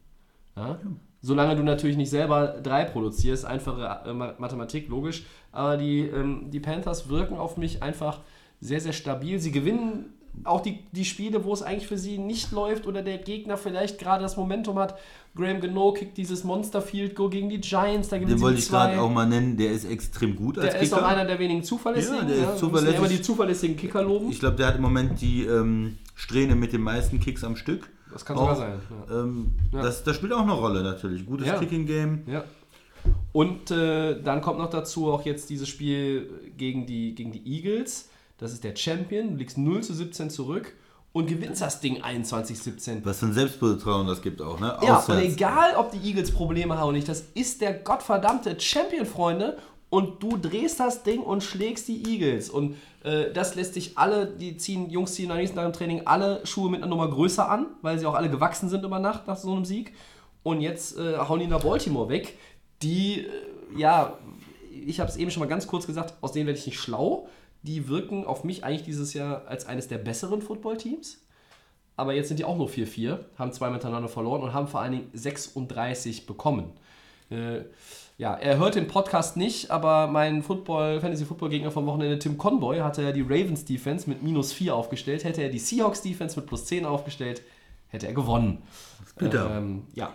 Ja? 0.56 0.78
Solange 1.22 1.56
du 1.56 1.62
natürlich 1.62 1.96
nicht 1.96 2.10
selber 2.10 2.56
drei 2.62 2.84
produzierst, 2.84 3.44
einfache 3.44 4.00
äh, 4.08 4.12
Ma- 4.12 4.34
Mathematik, 4.38 4.88
logisch. 4.88 5.24
Aber 5.52 5.76
die, 5.76 6.00
ähm, 6.00 6.50
die 6.50 6.60
Panthers 6.60 7.08
wirken 7.08 7.36
auf 7.36 7.56
mich 7.56 7.82
einfach 7.82 8.20
sehr, 8.60 8.80
sehr 8.80 8.92
stabil. 8.92 9.38
Sie 9.38 9.50
gewinnen 9.50 10.12
auch 10.44 10.60
die, 10.60 10.80
die 10.92 11.06
Spiele, 11.06 11.44
wo 11.44 11.52
es 11.54 11.62
eigentlich 11.62 11.86
für 11.86 11.96
sie 11.96 12.18
nicht 12.18 12.52
läuft 12.52 12.86
oder 12.86 13.00
der 13.02 13.16
Gegner 13.16 13.56
vielleicht 13.56 13.98
gerade 13.98 14.22
das 14.22 14.36
Momentum 14.36 14.78
hat. 14.78 14.98
Graham 15.34 15.60
Gano 15.62 15.92
kickt 15.94 16.18
dieses 16.18 16.44
Monster 16.44 16.82
Field 16.82 17.14
Goal 17.14 17.30
gegen 17.30 17.48
die 17.48 17.58
Giants, 17.60 18.08
da 18.10 18.18
Den 18.18 18.38
wollte 18.42 18.58
ich 18.58 18.68
gerade 18.68 19.00
auch 19.00 19.10
mal 19.10 19.26
nennen, 19.26 19.56
der 19.56 19.72
ist 19.72 19.84
extrem 19.86 20.36
gut 20.36 20.58
als 20.58 20.72
Der 20.74 20.82
ist 20.82 20.90
Kicker. 20.90 21.02
auch 21.02 21.08
einer 21.08 21.24
der 21.24 21.38
wenigen 21.38 21.62
zuverlässigen. 21.62 22.18
Ja, 22.18 22.24
der 22.24 22.34
ist 22.34 22.40
Wir 22.42 22.46
müssen 22.48 22.58
zuverlässig. 22.60 22.92
Ja 22.92 22.98
immer 22.98 23.08
die 23.08 23.22
zuverlässigen 23.22 23.76
Kicker 23.78 24.02
loben. 24.02 24.30
Ich 24.30 24.38
glaube, 24.40 24.56
der 24.56 24.66
hat 24.66 24.76
im 24.76 24.82
Moment 24.82 25.20
die 25.22 25.44
ähm, 25.46 25.96
Strähne 26.14 26.54
mit 26.54 26.74
den 26.74 26.82
meisten 26.82 27.18
Kicks 27.18 27.42
am 27.42 27.56
Stück. 27.56 27.90
Das 28.16 28.24
kann 28.24 28.38
Auch, 28.38 28.54
sogar 28.54 28.56
sein. 28.56 28.80
Ja. 29.10 29.20
Ähm, 29.20 29.50
Ja. 29.74 29.82
das, 29.82 30.02
das 30.02 30.16
spielt 30.16 30.32
auch 30.32 30.40
eine 30.40 30.52
Rolle 30.52 30.82
natürlich. 30.82 31.26
Gutes 31.26 31.46
Ja. 31.46 31.58
Kicking-Game. 31.58 32.22
Ja. 32.26 32.44
Und 33.32 33.70
äh, 33.70 34.22
dann 34.22 34.40
kommt 34.40 34.58
noch 34.58 34.70
dazu 34.70 35.12
auch 35.12 35.26
jetzt 35.26 35.50
dieses 35.50 35.68
Spiel 35.68 36.30
gegen 36.56 36.86
die, 36.86 37.14
gegen 37.14 37.30
die 37.30 37.46
Eagles. 37.46 38.08
Das 38.38 38.54
ist 38.54 38.64
der 38.64 38.74
Champion. 38.74 39.32
Du 39.32 39.36
liegst 39.36 39.58
0 39.58 39.82
zu 39.82 39.92
17 39.92 40.30
zurück 40.30 40.72
und 41.12 41.26
gewinnst 41.28 41.60
das 41.60 41.80
Ding 41.80 42.02
21-17. 42.02 43.04
Was 43.04 43.18
für 43.18 43.26
ein 43.26 43.32
Selbstvertrauen 43.34 44.06
das 44.06 44.22
gibt 44.22 44.40
auch, 44.40 44.58
ne? 44.60 44.78
Ja, 44.82 44.96
Auswärts. 44.98 45.08
und 45.08 45.18
egal, 45.34 45.76
ob 45.76 45.90
die 45.92 45.98
Eagles 46.08 46.30
Probleme 46.30 46.74
haben 46.78 46.84
oder 46.88 46.96
nicht, 46.96 47.08
das 47.08 47.24
ist 47.34 47.60
der 47.60 47.74
gottverdammte 47.74 48.58
Champion, 48.58 49.04
Freunde. 49.04 49.58
Und 49.96 50.22
du 50.22 50.36
drehst 50.36 50.78
das 50.78 51.04
Ding 51.04 51.22
und 51.22 51.42
schlägst 51.42 51.88
die 51.88 52.06
Eagles. 52.06 52.50
Und 52.50 52.76
äh, 53.02 53.32
das 53.32 53.54
lässt 53.54 53.72
sich 53.72 53.96
alle, 53.96 54.26
die 54.26 54.58
ziehen, 54.58 54.90
Jungs 54.90 55.14
ziehen 55.14 55.30
Tag 55.30 55.64
im 55.64 55.72
Training 55.72 56.02
alle 56.04 56.44
Schuhe 56.44 56.70
mit 56.70 56.82
einer 56.82 56.90
Nummer 56.90 57.08
größer 57.08 57.50
an, 57.50 57.68
weil 57.80 57.98
sie 57.98 58.04
auch 58.04 58.12
alle 58.12 58.28
gewachsen 58.28 58.68
sind 58.68 58.84
über 58.84 58.98
Nacht 58.98 59.26
nach 59.26 59.38
so 59.38 59.54
einem 59.54 59.64
Sieg. 59.64 59.94
Und 60.42 60.60
jetzt 60.60 60.98
äh, 60.98 61.16
hauen 61.16 61.40
die 61.40 61.46
nach 61.46 61.62
Baltimore 61.62 62.10
weg. 62.10 62.36
Die, 62.82 63.20
äh, 63.20 63.30
ja, 63.74 64.18
ich 64.70 65.00
habe 65.00 65.08
es 65.08 65.16
eben 65.16 65.30
schon 65.30 65.40
mal 65.40 65.48
ganz 65.48 65.66
kurz 65.66 65.86
gesagt, 65.86 66.12
aus 66.20 66.32
denen 66.32 66.46
werde 66.46 66.58
ich 66.58 66.66
nicht 66.66 66.78
schlau. 66.78 67.26
Die 67.62 67.88
wirken 67.88 68.26
auf 68.26 68.44
mich 68.44 68.64
eigentlich 68.64 68.84
dieses 68.84 69.14
Jahr 69.14 69.48
als 69.48 69.64
eines 69.64 69.88
der 69.88 69.96
besseren 69.96 70.42
Footballteams. 70.42 71.24
Aber 71.96 72.12
jetzt 72.12 72.28
sind 72.28 72.38
die 72.38 72.44
auch 72.44 72.58
nur 72.58 72.68
4-4, 72.68 73.20
haben 73.38 73.50
zwei 73.54 73.70
miteinander 73.70 74.10
verloren 74.10 74.42
und 74.42 74.52
haben 74.52 74.68
vor 74.68 74.80
allen 74.80 74.92
Dingen 74.92 75.10
36 75.14 76.26
bekommen. 76.26 76.74
Äh, 77.30 77.60
ja, 78.18 78.34
er 78.34 78.58
hört 78.58 78.76
den 78.76 78.86
Podcast 78.86 79.36
nicht, 79.36 79.70
aber 79.70 80.06
mein 80.06 80.42
Football, 80.42 81.00
Fantasy-Football-Gegner 81.00 81.70
vom 81.70 81.84
Wochenende, 81.86 82.18
Tim 82.18 82.38
Conboy, 82.38 82.78
hatte 82.78 83.02
ja 83.02 83.12
die 83.12 83.20
Ravens-Defense 83.20 84.08
mit 84.08 84.22
minus 84.22 84.54
4 84.54 84.74
aufgestellt. 84.74 85.24
Hätte 85.24 85.42
er 85.42 85.50
die 85.50 85.58
Seahawks-Defense 85.58 86.40
mit 86.40 86.46
plus 86.46 86.64
10 86.64 86.86
aufgestellt, 86.86 87.42
hätte 87.88 88.06
er 88.06 88.14
gewonnen. 88.14 88.62
bitter. 89.18 89.58
Ähm, 89.58 89.82
ja. 89.94 90.14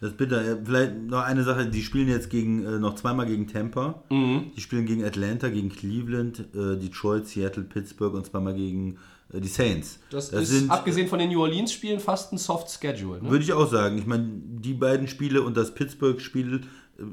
Das 0.00 0.10
ist 0.10 0.16
bitter. 0.16 0.58
Vielleicht 0.64 0.94
noch 0.94 1.22
eine 1.22 1.42
Sache, 1.42 1.66
die 1.66 1.82
spielen 1.82 2.08
jetzt 2.08 2.30
gegen 2.30 2.64
äh, 2.64 2.78
noch 2.78 2.94
zweimal 2.94 3.26
gegen 3.26 3.48
Tampa. 3.48 4.02
Mhm. 4.10 4.52
Die 4.56 4.60
spielen 4.60 4.86
gegen 4.86 5.04
Atlanta, 5.04 5.48
gegen 5.48 5.70
Cleveland, 5.70 6.46
äh, 6.54 6.76
Detroit, 6.78 7.26
Seattle, 7.26 7.64
Pittsburgh 7.64 8.14
und 8.14 8.24
zweimal 8.24 8.54
gegen 8.54 8.96
äh, 9.32 9.40
die 9.40 9.48
Saints. 9.48 9.98
Das, 10.10 10.30
ist, 10.30 10.70
abgesehen 10.70 11.08
von 11.08 11.18
den 11.18 11.30
New 11.30 11.42
Orleans-Spielen, 11.42 12.00
fast 12.00 12.32
ein 12.32 12.38
Soft-Schedule. 12.38 13.22
Ne? 13.22 13.28
Würde 13.30 13.44
ich 13.44 13.52
auch 13.52 13.68
sagen. 13.68 13.98
Ich 13.98 14.06
meine, 14.06 14.30
die 14.32 14.72
beiden 14.72 15.06
Spiele 15.08 15.42
und 15.42 15.56
das 15.56 15.74
Pittsburgh-Spiel 15.74 16.62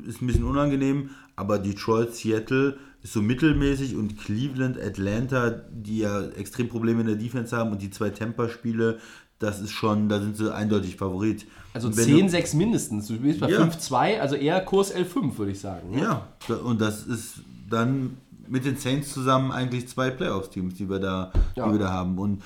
ist 0.08 0.22
ein 0.22 0.28
bisschen 0.28 0.44
unangenehm, 0.44 1.10
aber 1.36 1.60
Detroit, 1.60 2.14
Seattle 2.16 2.78
ist 3.04 3.14
so 3.14 3.22
mittelmäßig 3.22 3.96
und 3.96 4.18
Cleveland, 4.18 4.78
Atlanta, 4.80 5.50
die 5.72 6.00
ja 6.00 6.22
extrem 6.30 6.68
Probleme 6.70 7.02
in 7.02 7.08
der 7.08 7.16
Defense 7.16 7.56
haben 7.56 7.72
und 7.72 7.82
die 7.82 7.90
zwei 7.92 8.10
Tampa-Spiele, 8.10 9.00
das 9.40 9.62
ist 9.62 9.72
schon, 9.72 10.10
da 10.10 10.20
sind 10.20 10.36
sie 10.36 10.54
eindeutig 10.54 10.96
Favorit. 10.96 11.46
Also 11.74 11.90
Und 11.90 11.98
wenn 11.98 12.10
du- 12.10 12.16
10-6 12.18 12.56
mindestens. 12.56 13.08
Du 13.08 13.18
bist 13.20 13.40
bei 13.40 13.50
Ja. 13.52 13.60
5-2, 13.60 14.20
also 14.20 14.36
eher 14.36 14.60
Kurs 14.62 14.94
L5, 14.96 15.38
würde 15.38 15.52
ich 15.52 15.60
sagen. 15.60 15.92
Ne? 15.92 16.02
Ja, 16.02 16.28
und 16.64 16.82
das 16.82 17.06
ist 17.06 17.36
dann 17.70 18.18
mit 18.48 18.66
den 18.66 18.78
Saints 18.78 19.14
zusammen 19.14 19.52
eigentlich 19.52 19.88
zwei 19.88 20.10
Playoffs-Teams, 20.10 20.74
die 20.76 20.90
wir 20.90 21.00
da, 21.00 21.32
Ja. 21.56 21.68
die 21.68 21.74
wir 21.74 21.80
da 21.80 21.92
haben. 21.92 22.18
Und 22.18 22.42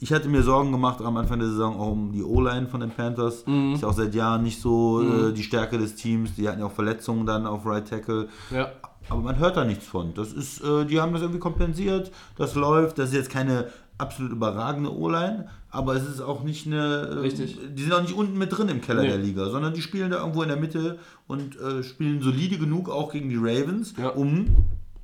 ich 0.00 0.12
hatte 0.12 0.28
mir 0.28 0.42
Sorgen 0.42 0.72
gemacht 0.72 1.00
am 1.02 1.16
Anfang 1.16 1.38
der 1.40 1.48
Saison 1.48 1.78
auch 1.78 1.92
um 1.92 2.12
die 2.12 2.22
O-Line 2.22 2.66
von 2.68 2.80
den 2.80 2.90
Panthers. 2.90 3.44
Mhm. 3.46 3.74
Ist 3.74 3.82
ja 3.82 3.88
auch 3.88 3.92
seit 3.94 4.14
Jahren 4.14 4.42
nicht 4.42 4.60
so 4.60 5.02
äh, 5.02 5.32
die 5.32 5.42
Stärke 5.42 5.78
des 5.78 5.94
Teams. 5.96 6.34
Die 6.36 6.48
hatten 6.48 6.60
ja 6.60 6.66
auch 6.66 6.72
Verletzungen 6.72 7.26
dann 7.26 7.46
auf 7.46 7.66
Right 7.66 7.88
Tackle. 7.88 8.28
Ja. 8.50 8.68
Aber 9.10 9.22
man 9.22 9.38
hört 9.38 9.56
da 9.56 9.64
nichts 9.64 9.86
von. 9.86 10.12
Das 10.14 10.32
ist, 10.32 10.62
äh, 10.62 10.84
die 10.84 11.00
haben 11.00 11.12
das 11.12 11.22
irgendwie 11.22 11.40
kompensiert. 11.40 12.10
Das 12.36 12.54
läuft. 12.54 12.98
Das 12.98 13.08
ist 13.10 13.14
jetzt 13.16 13.30
keine 13.30 13.66
absolut 13.96 14.30
überragende 14.30 14.94
O-Line, 14.96 15.48
aber 15.70 15.96
es 15.96 16.06
ist 16.08 16.20
auch 16.20 16.44
nicht 16.44 16.66
eine. 16.68 16.76
äh, 16.76 17.18
Richtig. 17.18 17.58
Die 17.74 17.82
sind 17.82 17.92
auch 17.92 18.02
nicht 18.02 18.14
unten 18.14 18.38
mit 18.38 18.56
drin 18.56 18.68
im 18.68 18.80
Keller 18.80 19.02
Nee. 19.02 19.08
der 19.08 19.18
Liga, 19.18 19.50
sondern 19.50 19.74
die 19.74 19.82
spielen 19.82 20.10
da 20.12 20.18
irgendwo 20.18 20.42
in 20.42 20.48
der 20.48 20.56
Mitte 20.58 20.98
und 21.26 21.58
äh, 21.60 21.82
spielen 21.82 22.20
solide 22.22 22.58
genug 22.58 22.88
auch 22.88 23.10
gegen 23.10 23.28
die 23.28 23.36
Ravens, 23.36 23.94
Ja. 24.00 24.10
um 24.10 24.46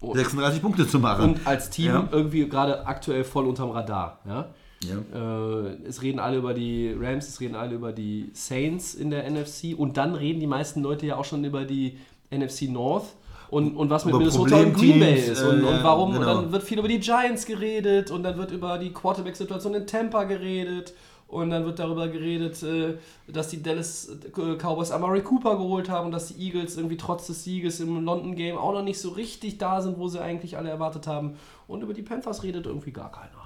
36 0.01 0.63
Punkte 0.63 0.87
zu 0.87 0.99
machen. 1.01 1.31
Und 1.35 1.47
als 1.47 1.71
Team 1.71 1.87
Ja. 1.93 2.09
irgendwie 2.13 2.49
gerade 2.49 2.87
aktuell 2.87 3.25
voll 3.25 3.47
unterm 3.47 3.71
Radar. 3.71 4.21
Ja? 4.29 4.51
Ja. 4.89 5.67
Äh, 5.67 5.77
es 5.87 6.03
reden 6.03 6.19
alle 6.19 6.39
über 6.39 6.55
die 6.55 6.95
Rams, 6.99 7.29
es 7.29 7.41
reden 7.41 7.55
alle 7.55 7.75
über 7.75 7.93
die 7.93 8.31
Saints 8.33 8.95
in 8.95 9.11
der 9.11 9.29
NFC 9.31 9.77
und 9.77 9.97
dann 9.97 10.15
reden 10.15 10.41
die 10.41 10.47
meisten 10.47 10.83
Leute 10.83 11.07
ja 11.07 11.17
auch 11.17 11.25
schon 11.25 11.45
über 11.45 11.65
die 11.65 11.99
NFC 12.31 12.63
North 12.63 13.07
und, 13.51 13.77
und 13.77 13.91
was 13.91 14.05
mit 14.05 14.17
Minnesota 14.17 14.57
und 14.57 14.75
Green 14.75 14.99
Bay 14.99 15.15
ist 15.15 15.43
und, 15.43 15.63
äh, 15.63 15.67
und 15.67 15.85
warum. 15.85 16.13
genau. 16.13 16.21
Und 16.21 16.27
dann 16.45 16.53
wird 16.53 16.63
viel 16.63 16.79
über 16.79 16.89
die 16.89 16.99
Giants 16.99 17.47
geredet 17.47 18.11
und 18.11 18.23
dann 18.23 18.37
wird 18.37 18.51
über 18.51 18.79
die 18.79 18.93
Quarterback-Situation 18.93 19.75
in 19.75 19.87
Tampa 19.87 20.25
geredet. 20.25 20.95
Und 21.27 21.51
dann 21.51 21.65
wird 21.65 21.79
darüber 21.79 22.07
geredet, 22.09 22.63
äh, 22.63 22.95
dass 23.27 23.49
die 23.49 23.63
Dallas 23.63 24.09
äh, 24.09 24.57
Cowboys 24.57 24.91
Amari 24.91 25.23
Cooper 25.23 25.57
geholt 25.57 25.89
haben 25.89 26.07
und 26.07 26.13
dass 26.13 26.29
die 26.29 26.41
Eagles 26.41 26.77
irgendwie 26.77 26.97
trotz 26.97 27.27
des 27.27 27.43
Sieges 27.43 27.81
im 27.81 28.05
London 28.05 28.37
Game 28.37 28.57
auch 28.57 28.73
noch 28.73 28.83
nicht 28.83 29.01
so 29.01 29.11
richtig 29.11 29.59
da 29.59 29.81
sind, 29.81 29.99
wo 29.99 30.07
sie 30.09 30.21
eigentlich 30.21 30.57
alle 30.57 30.69
erwartet 30.69 31.07
haben. 31.07 31.37
Und 31.67 31.83
über 31.83 31.95
die 31.95 32.03
Panthers 32.03 32.43
redet 32.43 32.67
irgendwie 32.67 32.93
gar 32.93 33.11
keiner. 33.11 33.44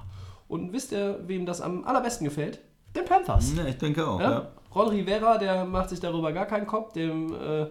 Und 0.49 0.73
wisst 0.73 0.93
ihr, 0.93 1.21
wem 1.27 1.47
das 1.47 1.61
am 1.61 1.85
allerbesten 1.85 2.25
gefällt? 2.25 2.61
Den 2.97 3.05
Panthers. 3.05 3.55
ja, 3.55 3.67
ich 3.67 3.77
denke 3.79 4.07
auch. 4.07 4.19
Ja? 4.19 4.31
Ja. 4.31 4.53
Ron 4.75 4.89
Rivera, 4.89 5.39
der 5.39 5.65
macht 5.65 5.91
sich 5.91 6.01
darüber 6.01 6.33
gar 6.33 6.47
keinen 6.47 6.67
Kopf, 6.67 6.93
dem, 6.93 7.35
äh, 7.35 7.67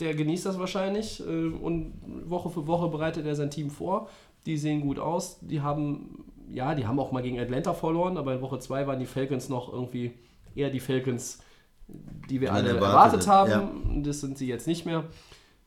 der 0.00 0.14
genießt 0.14 0.46
das 0.46 0.58
wahrscheinlich 0.58 1.20
äh, 1.20 1.48
und 1.48 1.94
Woche 2.24 2.50
für 2.50 2.66
Woche 2.66 2.88
bereitet 2.88 3.26
er 3.26 3.34
sein 3.34 3.50
Team 3.50 3.70
vor. 3.70 4.08
Die 4.46 4.56
sehen 4.56 4.80
gut 4.80 4.98
aus, 4.98 5.38
die 5.40 5.60
haben, 5.60 6.24
ja, 6.50 6.74
die 6.74 6.86
haben 6.86 6.98
auch 6.98 7.12
mal 7.12 7.22
gegen 7.22 7.38
Atlanta 7.38 7.74
verloren, 7.74 8.16
aber 8.16 8.34
in 8.34 8.40
Woche 8.40 8.58
2 8.58 8.86
waren 8.86 8.98
die 8.98 9.06
Falcons 9.06 9.48
noch 9.48 9.72
irgendwie 9.72 10.12
eher 10.54 10.70
die 10.70 10.80
Falcons, 10.80 11.40
die 11.88 12.40
wir 12.40 12.52
alle 12.52 12.68
erwartet, 12.70 13.26
erwartet 13.26 13.28
haben. 13.28 14.02
Das 14.02 14.20
sind 14.20 14.38
sie 14.38 14.46
jetzt 14.46 14.66
nicht 14.66 14.86
mehr. 14.86 15.04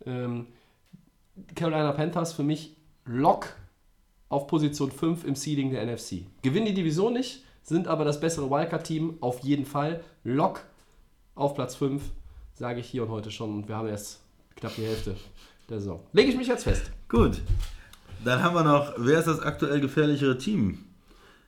Ähm, 0.05 0.47
Carolina 1.55 1.91
Panthers 1.91 2.33
für 2.33 2.43
mich 2.43 2.75
Lock 3.05 3.55
auf 4.31 4.47
Position 4.47 4.91
5 4.91 5.25
im 5.25 5.35
Seeding 5.35 5.71
der 5.71 5.85
NFC. 5.85 6.23
Gewinnen 6.41 6.65
die 6.67 6.73
Division 6.73 7.13
nicht, 7.13 7.43
sind 7.63 7.87
aber 7.87 8.05
das 8.05 8.19
bessere 8.19 8.49
Wildcard-Team 8.49 9.17
auf 9.19 9.41
jeden 9.41 9.65
Fall. 9.65 10.01
Lock 10.23 10.61
auf 11.35 11.53
Platz 11.53 11.75
5, 11.75 12.01
sage 12.53 12.79
ich 12.79 12.87
hier 12.87 13.03
und 13.03 13.09
heute 13.09 13.29
schon. 13.29 13.53
Und 13.53 13.67
wir 13.67 13.75
haben 13.75 13.89
erst 13.89 14.21
knapp 14.55 14.73
die 14.75 14.83
Hälfte 14.83 15.17
der 15.69 15.79
Saison. 15.79 15.99
Lege 16.13 16.31
ich 16.31 16.37
mich 16.37 16.47
jetzt 16.47 16.63
fest. 16.63 16.91
Gut. 17.09 17.41
Dann 18.23 18.41
haben 18.41 18.55
wir 18.55 18.63
noch, 18.63 18.93
wer 18.97 19.19
ist 19.19 19.27
das 19.27 19.41
aktuell 19.41 19.81
gefährlichere 19.81 20.37
Team? 20.37 20.85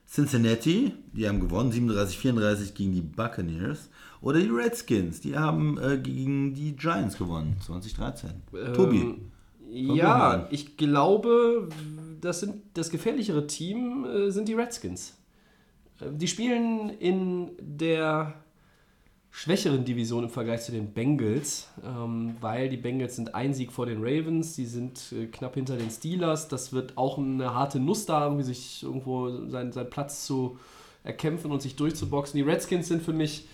Cincinnati, 0.06 0.92
die 1.14 1.26
haben 1.26 1.40
gewonnen, 1.40 1.72
37-34 1.72 2.74
gegen 2.74 2.92
die 2.92 3.00
Buccaneers. 3.00 3.88
Oder 4.20 4.40
die 4.40 4.50
Redskins, 4.50 5.22
die 5.22 5.36
haben 5.36 5.78
äh, 5.78 5.96
gegen 5.96 6.54
die 6.54 6.76
Giants 6.76 7.16
gewonnen, 7.16 7.56
2013. 7.64 8.30
Tobi. 8.74 8.98
Ähm, 8.98 9.30
mal 9.86 9.96
ja, 9.96 10.46
ich 10.50 10.76
glaube, 10.76 11.68
das, 12.24 12.40
sind, 12.40 12.62
das 12.74 12.90
gefährlichere 12.90 13.46
Team 13.46 14.04
äh, 14.04 14.30
sind 14.30 14.48
die 14.48 14.54
Redskins. 14.54 15.16
Äh, 16.00 16.10
Die 16.12 16.28
spielen 16.28 16.90
in 16.90 17.52
der 17.60 18.34
schwächeren 19.30 19.84
Division 19.84 20.24
im 20.24 20.30
Vergleich 20.30 20.62
zu 20.62 20.70
den 20.70 20.92
Bengals, 20.92 21.68
ähm, 21.84 22.36
weil 22.40 22.68
die 22.68 22.76
Bengals 22.76 23.16
sind 23.16 23.34
ein 23.34 23.52
Sieg 23.52 23.72
vor 23.72 23.86
den 23.86 23.98
Ravens, 23.98 24.54
die 24.54 24.64
sind 24.64 25.12
äh, 25.12 25.26
knapp 25.26 25.54
hinter 25.54 25.76
den 25.76 25.90
Steelers. 25.90 26.48
Das 26.48 26.72
wird 26.72 26.96
auch 26.96 27.18
eine 27.18 27.52
harte 27.52 27.80
Nuss 27.80 28.06
da 28.06 28.20
haben, 28.20 28.38
wie 28.38 28.44
sich 28.44 28.82
irgendwo 28.82 29.48
seinen, 29.48 29.72
seinen 29.72 29.90
Platz 29.90 30.24
zu 30.24 30.58
erkämpfen 31.02 31.50
und 31.50 31.60
sich 31.60 31.76
durchzuboxen. 31.76 32.38
Die 32.38 32.42
Redskins 32.42 32.88
sind 32.88 33.02
für 33.02 33.12
mich 33.12 33.46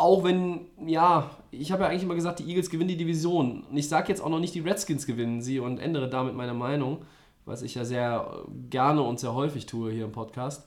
auch 0.00 0.24
wenn, 0.24 0.62
ja, 0.86 1.30
ich 1.50 1.72
habe 1.72 1.82
ja 1.82 1.90
eigentlich 1.90 2.04
immer 2.04 2.14
gesagt, 2.14 2.38
die 2.38 2.48
Eagles 2.48 2.70
gewinnen 2.70 2.88
die 2.88 2.96
Division. 2.96 3.64
Und 3.70 3.76
ich 3.76 3.86
sage 3.86 4.08
jetzt 4.08 4.22
auch 4.22 4.30
noch 4.30 4.40
nicht, 4.40 4.54
die 4.54 4.60
Redskins 4.60 5.06
gewinnen 5.06 5.42
sie 5.42 5.60
und 5.60 5.78
ändere 5.78 6.08
damit 6.08 6.34
meine 6.34 6.54
Meinung. 6.54 7.02
Was 7.44 7.62
ich 7.62 7.74
ja 7.74 7.84
sehr 7.84 8.30
äh, 8.32 8.50
gerne 8.68 9.02
und 9.02 9.20
sehr 9.20 9.34
häufig 9.34 9.66
tue 9.66 9.92
hier 9.92 10.04
im 10.04 10.12
Podcast. 10.12 10.66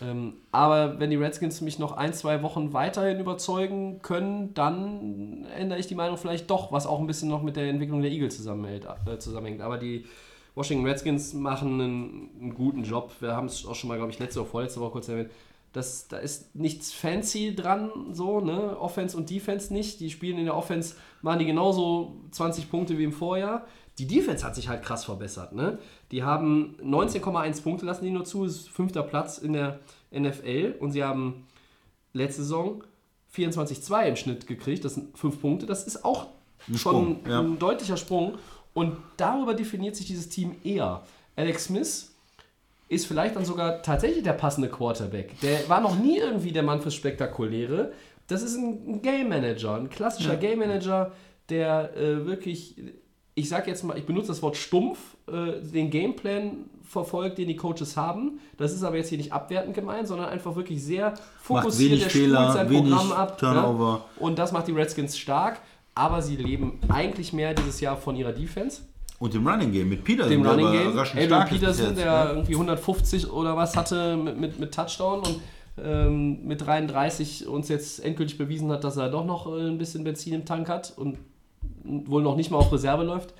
Ähm, 0.00 0.34
aber 0.50 0.98
wenn 0.98 1.10
die 1.10 1.16
Redskins 1.16 1.60
mich 1.60 1.78
noch 1.78 1.92
ein, 1.92 2.14
zwei 2.14 2.42
Wochen 2.42 2.72
weiterhin 2.72 3.20
überzeugen 3.20 4.00
können, 4.02 4.54
dann 4.54 5.46
ändere 5.56 5.78
ich 5.78 5.86
die 5.86 5.94
Meinung 5.94 6.16
vielleicht 6.16 6.50
doch, 6.50 6.72
was 6.72 6.86
auch 6.86 7.00
ein 7.00 7.06
bisschen 7.06 7.28
noch 7.28 7.42
mit 7.42 7.56
der 7.56 7.68
Entwicklung 7.68 8.00
der 8.00 8.10
Eagles 8.10 8.36
zusammenhält, 8.36 8.86
äh, 9.06 9.18
zusammenhängt. 9.18 9.60
Aber 9.60 9.78
die 9.78 10.06
Washington 10.54 10.86
Redskins 10.86 11.34
machen 11.34 11.80
einen, 11.80 12.30
einen 12.40 12.54
guten 12.54 12.84
Job. 12.84 13.12
Wir 13.20 13.34
haben 13.34 13.46
es 13.46 13.66
auch 13.66 13.74
schon 13.74 13.88
mal, 13.88 13.96
glaube 13.96 14.12
ich, 14.12 14.18
letzte 14.18 14.40
oder 14.40 14.50
vorletzte 14.50 14.80
Woche 14.80 14.92
kurz 14.92 15.08
erwähnt. 15.08 15.30
Das, 15.72 16.06
da 16.08 16.18
ist 16.18 16.54
nichts 16.54 16.92
fancy 16.92 17.54
dran, 17.56 17.90
so, 18.12 18.40
ne? 18.40 18.78
Offense 18.78 19.16
und 19.16 19.30
Defense 19.30 19.72
nicht. 19.72 20.00
Die 20.00 20.10
spielen 20.10 20.36
in 20.36 20.44
der 20.44 20.54
Offense, 20.54 20.96
machen 21.22 21.38
die 21.38 21.46
genauso 21.46 22.16
20 22.30 22.70
Punkte 22.70 22.98
wie 22.98 23.04
im 23.04 23.12
Vorjahr. 23.12 23.64
Die 23.98 24.06
Defense 24.06 24.44
hat 24.44 24.54
sich 24.54 24.68
halt 24.68 24.82
krass 24.82 25.04
verbessert, 25.04 25.52
ne? 25.52 25.78
Die 26.10 26.22
haben 26.22 26.76
19,1 26.82 27.62
Punkte, 27.62 27.84
lassen 27.84 28.04
die 28.04 28.10
nur 28.10 28.24
zu, 28.24 28.44
ist 28.44 28.68
fünfter 28.68 29.02
Platz 29.02 29.38
in 29.38 29.52
der 29.52 29.80
NFL 30.10 30.76
und 30.80 30.92
sie 30.92 31.04
haben 31.04 31.46
letzte 32.12 32.42
Saison 32.42 32.82
24,2 33.34 34.08
im 34.08 34.16
Schnitt 34.16 34.46
gekriegt. 34.46 34.84
Das 34.84 34.94
sind 34.94 35.16
fünf 35.16 35.40
Punkte. 35.40 35.66
Das 35.66 35.84
ist 35.84 36.04
auch 36.04 36.26
Ein 36.68 36.78
schon 36.78 37.16
Sprung, 37.18 37.20
ja. 37.28 37.40
ein 37.40 37.58
deutlicher 37.58 37.96
Sprung. 37.96 38.38
Und 38.74 38.96
darüber 39.16 39.54
definiert 39.54 39.96
sich 39.96 40.06
dieses 40.06 40.28
Team 40.28 40.56
eher. 40.64 41.02
Alex 41.36 41.64
Smith 41.64 42.12
ist 42.88 43.06
vielleicht 43.06 43.36
dann 43.36 43.44
sogar 43.44 43.82
tatsächlich 43.82 44.22
der 44.22 44.34
passende 44.34 44.68
Quarterback. 44.68 45.38
Der 45.40 45.68
war 45.68 45.80
noch 45.80 45.98
nie 45.98 46.18
irgendwie 46.18 46.52
der 46.52 46.62
Mann 46.62 46.80
fürs 46.80 46.94
Spektakuläre. 46.94 47.92
Das 48.28 48.42
ist 48.42 48.56
ein 48.56 49.00
Game 49.02 49.28
Manager, 49.28 49.76
ein 49.76 49.88
klassischer 49.88 50.36
Game 50.36 50.58
Manager, 50.58 51.12
der 51.48 51.96
äh, 51.96 52.26
wirklich, 52.26 52.76
ich 53.34 53.48
sag 53.48 53.66
jetzt 53.66 53.82
mal, 53.82 53.96
ich 53.96 54.04
benutze 54.04 54.28
das 54.28 54.42
Wort 54.42 54.56
stumpf, 54.56 54.98
äh, 55.26 55.60
den 55.62 55.90
Gameplan 55.90 56.66
verfolgt, 56.84 57.38
den 57.38 57.48
die 57.48 57.56
Coaches 57.56 57.96
haben. 57.96 58.40
Das 58.58 58.72
ist 58.72 58.82
aber 58.82 58.96
jetzt 58.96 59.08
hier 59.08 59.18
nicht 59.18 59.32
abwertend 59.32 59.74
gemeint, 59.74 60.06
sondern 60.06 60.28
einfach 60.28 60.54
wirklich 60.54 60.82
sehr 60.84 61.14
fokussiert. 61.40 62.02
der 62.02 62.10
Fehler, 62.10 62.52
sein 62.52 62.68
Programm 62.68 63.12
ab. 63.12 63.38
Turnover. 63.38 64.04
Ja? 64.04 64.22
Und 64.22 64.38
das 64.38 64.52
macht 64.52 64.68
die 64.68 64.72
Redskins 64.72 65.16
stark. 65.16 65.60
Aber 65.94 66.22
sie 66.22 66.36
leben 66.36 66.78
eigentlich 66.88 67.34
mehr 67.34 67.52
dieses 67.52 67.80
Jahr 67.80 67.98
von 67.98 68.16
ihrer 68.16 68.32
Defense 68.32 68.80
Und 69.18 69.34
dem 69.34 69.46
Running 69.46 69.72
Game 69.72 69.90
mit 69.90 70.04
Peterson, 70.04 70.30
dem 70.30 70.42
der 70.42 70.52
Running 70.52 70.72
Game. 70.72 70.98
Adrian 70.98 71.48
Peterson, 71.48 71.86
jetzt, 71.88 71.98
der 71.98 72.24
ne? 72.24 72.30
irgendwie 72.30 72.54
150 72.54 73.30
oder 73.30 73.56
was 73.58 73.76
hatte 73.76 74.16
mit, 74.16 74.40
mit, 74.40 74.58
mit 74.58 74.74
Touchdown 74.74 75.18
und 75.18 75.40
ähm, 75.82 76.46
mit 76.46 76.64
33 76.64 77.46
uns 77.46 77.68
jetzt 77.68 78.02
endgültig 78.02 78.38
bewiesen 78.38 78.70
hat, 78.70 78.84
dass 78.84 78.96
er 78.96 79.10
doch 79.10 79.26
noch 79.26 79.46
äh, 79.46 79.68
ein 79.68 79.76
bisschen 79.76 80.02
Benzin 80.02 80.32
im 80.32 80.44
Tank 80.46 80.70
hat 80.70 80.94
und 80.96 81.18
wohl 81.84 82.22
noch 82.22 82.36
nicht 82.36 82.50
mal 82.50 82.58
auf 82.58 82.72
Reserve 82.72 83.04
läuft. 83.04 83.34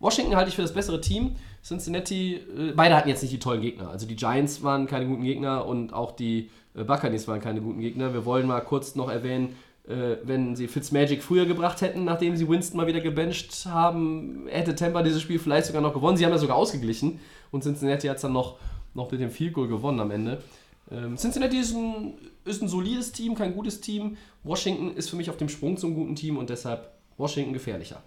Washington 0.00 0.36
halte 0.36 0.50
ich 0.50 0.56
für 0.56 0.62
das 0.62 0.74
bessere 0.74 1.00
Team. 1.00 1.36
Cincinnati, 1.62 2.34
äh, 2.34 2.72
beide 2.74 2.96
hatten 2.96 3.08
jetzt 3.08 3.22
nicht 3.22 3.32
die 3.32 3.38
tollen 3.38 3.62
Gegner. 3.62 3.88
Also 3.88 4.06
die 4.06 4.16
Giants 4.16 4.62
waren 4.62 4.86
keine 4.86 5.06
guten 5.06 5.22
Gegner 5.22 5.66
und 5.66 5.92
auch 5.92 6.12
die 6.12 6.50
äh, 6.74 6.84
Buccaneers 6.84 7.26
waren 7.26 7.40
keine 7.40 7.60
guten 7.60 7.80
Gegner. 7.80 8.12
Wir 8.12 8.24
wollen 8.24 8.46
mal 8.46 8.60
kurz 8.60 8.96
noch 8.96 9.08
erwähnen, 9.08 9.56
äh, 9.88 10.16
wenn 10.24 10.56
sie 10.56 10.68
Fitzmagic 10.68 11.22
früher 11.22 11.46
gebracht 11.46 11.80
hätten, 11.80 12.04
nachdem 12.04 12.36
sie 12.36 12.48
Winston 12.48 12.76
mal 12.76 12.86
wieder 12.86 13.00
gebencht 13.00 13.66
haben, 13.66 14.46
hätte 14.48 14.74
Tampa 14.74 15.02
dieses 15.02 15.22
Spiel 15.22 15.38
vielleicht 15.38 15.66
sogar 15.66 15.82
noch 15.82 15.94
gewonnen. 15.94 16.16
Sie 16.16 16.24
haben 16.24 16.32
ja 16.32 16.38
sogar 16.38 16.56
ausgeglichen 16.56 17.20
und 17.50 17.62
Cincinnati 17.62 18.08
hat 18.08 18.16
es 18.16 18.22
dann 18.22 18.32
noch, 18.32 18.56
noch 18.94 19.10
mit 19.10 19.20
dem 19.20 19.30
Field 19.30 19.54
Goal 19.54 19.68
gewonnen 19.68 20.00
am 20.00 20.10
Ende. 20.10 20.42
Ähm, 20.90 21.16
Cincinnati 21.16 21.58
ist 21.58 21.74
ein, 21.74 22.14
ist 22.44 22.62
ein 22.62 22.68
solides 22.68 23.12
Team, 23.12 23.34
kein 23.34 23.54
gutes 23.54 23.80
Team. 23.80 24.16
Washington 24.42 24.94
ist 24.96 25.08
für 25.08 25.16
mich 25.16 25.30
auf 25.30 25.36
dem 25.36 25.48
Sprung 25.48 25.76
zum 25.76 25.94
guten 25.94 26.14
Team 26.14 26.36
und 26.36 26.50
deshalb 26.50 26.90
Washington 27.16 27.52
gefährlicher. 27.52 28.02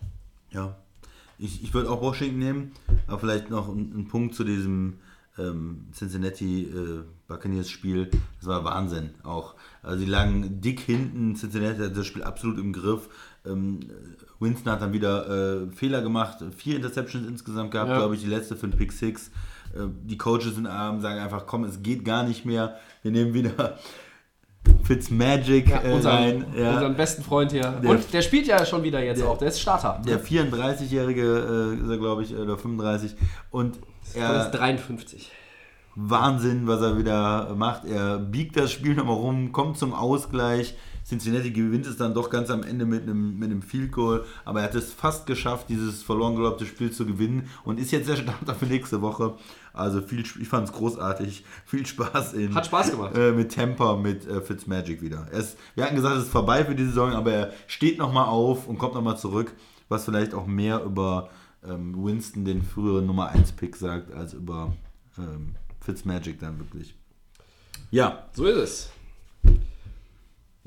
Ja, 0.51 0.75
ich, 1.39 1.63
ich 1.63 1.73
würde 1.73 1.89
auch 1.89 2.01
Washington 2.01 2.39
nehmen, 2.39 2.71
aber 3.07 3.19
vielleicht 3.19 3.49
noch 3.49 3.67
ein, 3.69 3.91
ein 3.95 4.07
Punkt 4.07 4.33
zu 4.35 4.43
diesem 4.43 4.97
ähm, 5.37 5.85
Cincinnati 5.93 6.63
äh, 6.63 7.03
Buccaneers 7.27 7.69
Spiel. 7.69 8.09
Das 8.39 8.47
war 8.47 8.63
Wahnsinn 8.63 9.11
auch. 9.23 9.55
Also 9.83 10.03
die 10.03 10.09
lagen 10.09 10.61
dick 10.61 10.79
hinten, 10.79 11.35
Cincinnati 11.35 11.79
hat 11.83 11.95
das 11.95 12.07
Spiel 12.07 12.23
absolut 12.23 12.57
im 12.57 12.73
Griff. 12.73 13.07
Ähm, 13.45 13.81
Winston 14.39 14.71
hat 14.71 14.81
dann 14.81 14.93
wieder 14.93 15.63
äh, 15.67 15.71
Fehler 15.71 16.01
gemacht, 16.01 16.43
vier 16.55 16.77
Interceptions 16.77 17.27
insgesamt 17.27 17.71
gehabt, 17.71 17.89
Ja. 17.89 17.97
glaube 17.97 18.15
ich, 18.15 18.21
die 18.21 18.27
letzte 18.27 18.55
für 18.55 18.67
den 18.67 18.77
Pick 18.77 18.91
Six. 18.91 19.27
Äh, 19.75 19.87
die 20.05 20.17
Coaches 20.17 20.55
sind 20.55 20.65
arm, 20.65 21.01
sagen 21.01 21.19
einfach, 21.19 21.45
komm, 21.45 21.65
es 21.65 21.83
geht 21.83 22.03
gar 22.03 22.23
nicht 22.23 22.45
mehr. 22.45 22.77
Wir 23.03 23.11
nehmen 23.11 23.33
wieder 23.35 23.77
Fitzmagic 24.83 25.69
Ja, 25.69 25.83
äh, 25.83 25.93
unseren, 25.93 26.15
rein. 26.15 26.45
Ja. 26.57 26.73
unseren 26.73 26.95
besten 26.95 27.23
Freund 27.23 27.51
hier. 27.51 27.61
Der- 27.83 27.89
und 27.89 28.13
der 28.13 28.21
spielt 28.21 28.47
ja 28.47 28.65
schon 28.65 28.83
wieder 28.83 29.03
jetzt 29.03 29.19
Der- 29.21 29.27
auch. 29.29 29.37
Der 29.37 29.49
ist 29.49 29.59
Starter. 29.59 30.01
Der 30.07 30.19
34-Jährige 30.19 31.75
äh, 31.79 31.83
ist 31.83 31.89
er, 31.89 31.97
glaube 31.97 32.23
ich, 32.23 32.35
oder 32.35 32.57
35. 32.57 33.15
Und 33.51 33.79
er, 34.13 34.45
ist 34.45 34.51
53. 34.51 35.31
Wahnsinn, 35.95 36.67
was 36.67 36.81
er 36.81 36.97
wieder 36.97 37.53
macht. 37.55 37.85
Er 37.85 38.17
biegt 38.19 38.55
das 38.57 38.71
Spiel 38.71 38.93
nochmal 38.95 39.15
rum, 39.15 39.51
kommt 39.51 39.77
zum 39.77 39.93
Ausgleich. 39.93 40.75
Cincinnati 41.07 41.51
gewinnt 41.51 41.85
es 41.85 41.95
dann 41.95 42.13
doch 42.13 42.29
ganz 42.29 42.49
am 42.49 42.63
Ende 42.63 42.85
mit 42.85 43.03
einem, 43.03 43.39
mit 43.39 43.49
einem 43.49 43.61
Field 43.61 43.93
Goal. 43.93 44.25
Aber 44.43 44.59
er 44.59 44.65
hat 44.65 44.75
es 44.75 44.91
fast 44.91 45.25
geschafft, 45.25 45.69
dieses 45.69 46.03
verloren 46.03 46.35
geglaubte 46.35 46.65
Spiel 46.65 46.91
zu 46.91 47.05
gewinnen. 47.05 47.49
Und 47.63 47.79
ist 47.79 47.91
jetzt 47.91 48.09
der 48.09 48.17
Starter 48.17 48.55
für 48.55 48.65
nächste 48.65 49.01
Woche. 49.01 49.35
Also 49.71 50.01
viel, 50.01 50.19
ich 50.19 50.47
fand 50.49 50.67
es 50.67 50.73
großartig. 50.73 51.45
Viel 51.65 51.85
Spaß 51.85 52.33
in, 52.33 52.53
Hat 52.53 52.65
Spaß 52.65 52.91
gemacht. 52.91 53.15
Äh, 53.15 53.31
mit 53.31 53.53
Tampa, 53.55 53.95
mit 53.95 54.27
äh, 54.27 54.41
Fitzmagic 54.41 55.01
wieder. 55.01 55.27
Er 55.31 55.39
ist, 55.39 55.57
wir 55.75 55.85
hatten 55.85 55.95
gesagt, 55.95 56.17
es 56.17 56.23
ist 56.23 56.31
vorbei 56.31 56.65
für 56.65 56.75
die 56.75 56.85
Saison, 56.85 57.13
aber 57.13 57.31
er 57.31 57.53
steht 57.67 57.97
nochmal 57.97 58.25
auf 58.25 58.67
und 58.67 58.77
kommt 58.77 58.95
nochmal 58.95 59.17
zurück. 59.17 59.53
Was 59.87 60.03
vielleicht 60.03 60.33
auch 60.33 60.45
mehr 60.45 60.83
über 60.83 61.29
ähm, 61.65 61.95
Winston, 62.03 62.43
den 62.43 62.63
früheren 62.63 63.05
Nummer 63.05 63.29
1 63.29 63.53
Pick, 63.53 63.77
sagt, 63.77 64.11
als 64.13 64.33
über 64.33 64.73
ähm, 65.17 65.55
Fitzmagic 65.79 66.39
dann 66.39 66.59
wirklich. 66.59 66.95
Ja, 67.91 68.27
So 68.33 68.45
ist 68.45 68.57
es. 68.57 68.96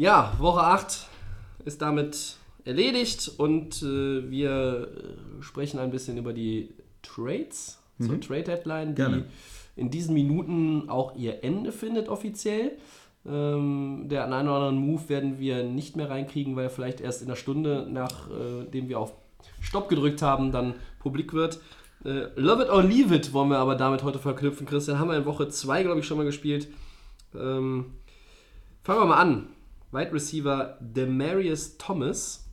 Ja, 0.00 0.32
Woche 0.38 0.62
8 0.62 1.08
ist 1.66 1.82
damit 1.82 2.38
erledigt 2.64 3.32
und 3.36 3.82
äh, 3.82 4.30
wir 4.30 4.88
äh, 4.88 5.42
sprechen 5.42 5.78
ein 5.78 5.90
bisschen 5.90 6.16
über 6.16 6.32
die 6.32 6.70
Trades 7.02 7.78
zur 7.98 8.18
Trade 8.18 8.44
Deadline, 8.44 8.94
die 8.94 9.02
Gerne. 9.02 9.24
in 9.76 9.90
diesen 9.90 10.14
Minuten 10.14 10.88
auch 10.88 11.14
ihr 11.16 11.44
Ende 11.44 11.70
findet 11.70 12.08
offiziell. 12.08 12.78
Ähm, 13.26 14.06
der 14.08 14.24
einen 14.24 14.48
oder 14.48 14.56
anderen 14.56 14.78
Move 14.78 15.10
werden 15.10 15.38
wir 15.38 15.64
nicht 15.64 15.96
mehr 15.96 16.08
reinkriegen, 16.08 16.56
weil 16.56 16.64
er 16.64 16.70
vielleicht 16.70 17.02
erst 17.02 17.20
in 17.20 17.28
einer 17.28 17.36
Stunde, 17.36 17.86
nachdem 17.90 18.88
wir 18.88 18.98
auf 18.98 19.12
Stopp 19.60 19.90
gedrückt 19.90 20.22
haben, 20.22 20.50
dann 20.50 20.76
publik 20.98 21.34
wird. 21.34 21.60
Äh, 22.06 22.28
Love 22.36 22.62
it 22.62 22.70
or 22.70 22.82
leave 22.82 23.14
it 23.14 23.34
wollen 23.34 23.50
wir 23.50 23.58
aber 23.58 23.74
damit 23.74 24.02
heute 24.02 24.18
verknüpfen. 24.18 24.66
Christian, 24.66 24.98
haben 24.98 25.10
wir 25.10 25.18
in 25.18 25.26
Woche 25.26 25.48
2, 25.48 25.82
glaube 25.82 26.00
ich, 26.00 26.06
schon 26.06 26.16
mal 26.16 26.24
gespielt. 26.24 26.68
Ähm, 27.34 27.96
fangen 28.82 29.00
wir 29.00 29.04
mal 29.04 29.20
an. 29.20 29.48
Wide 29.92 30.12
Receiver 30.12 30.78
Demarius 30.80 31.76
Thomas 31.78 32.48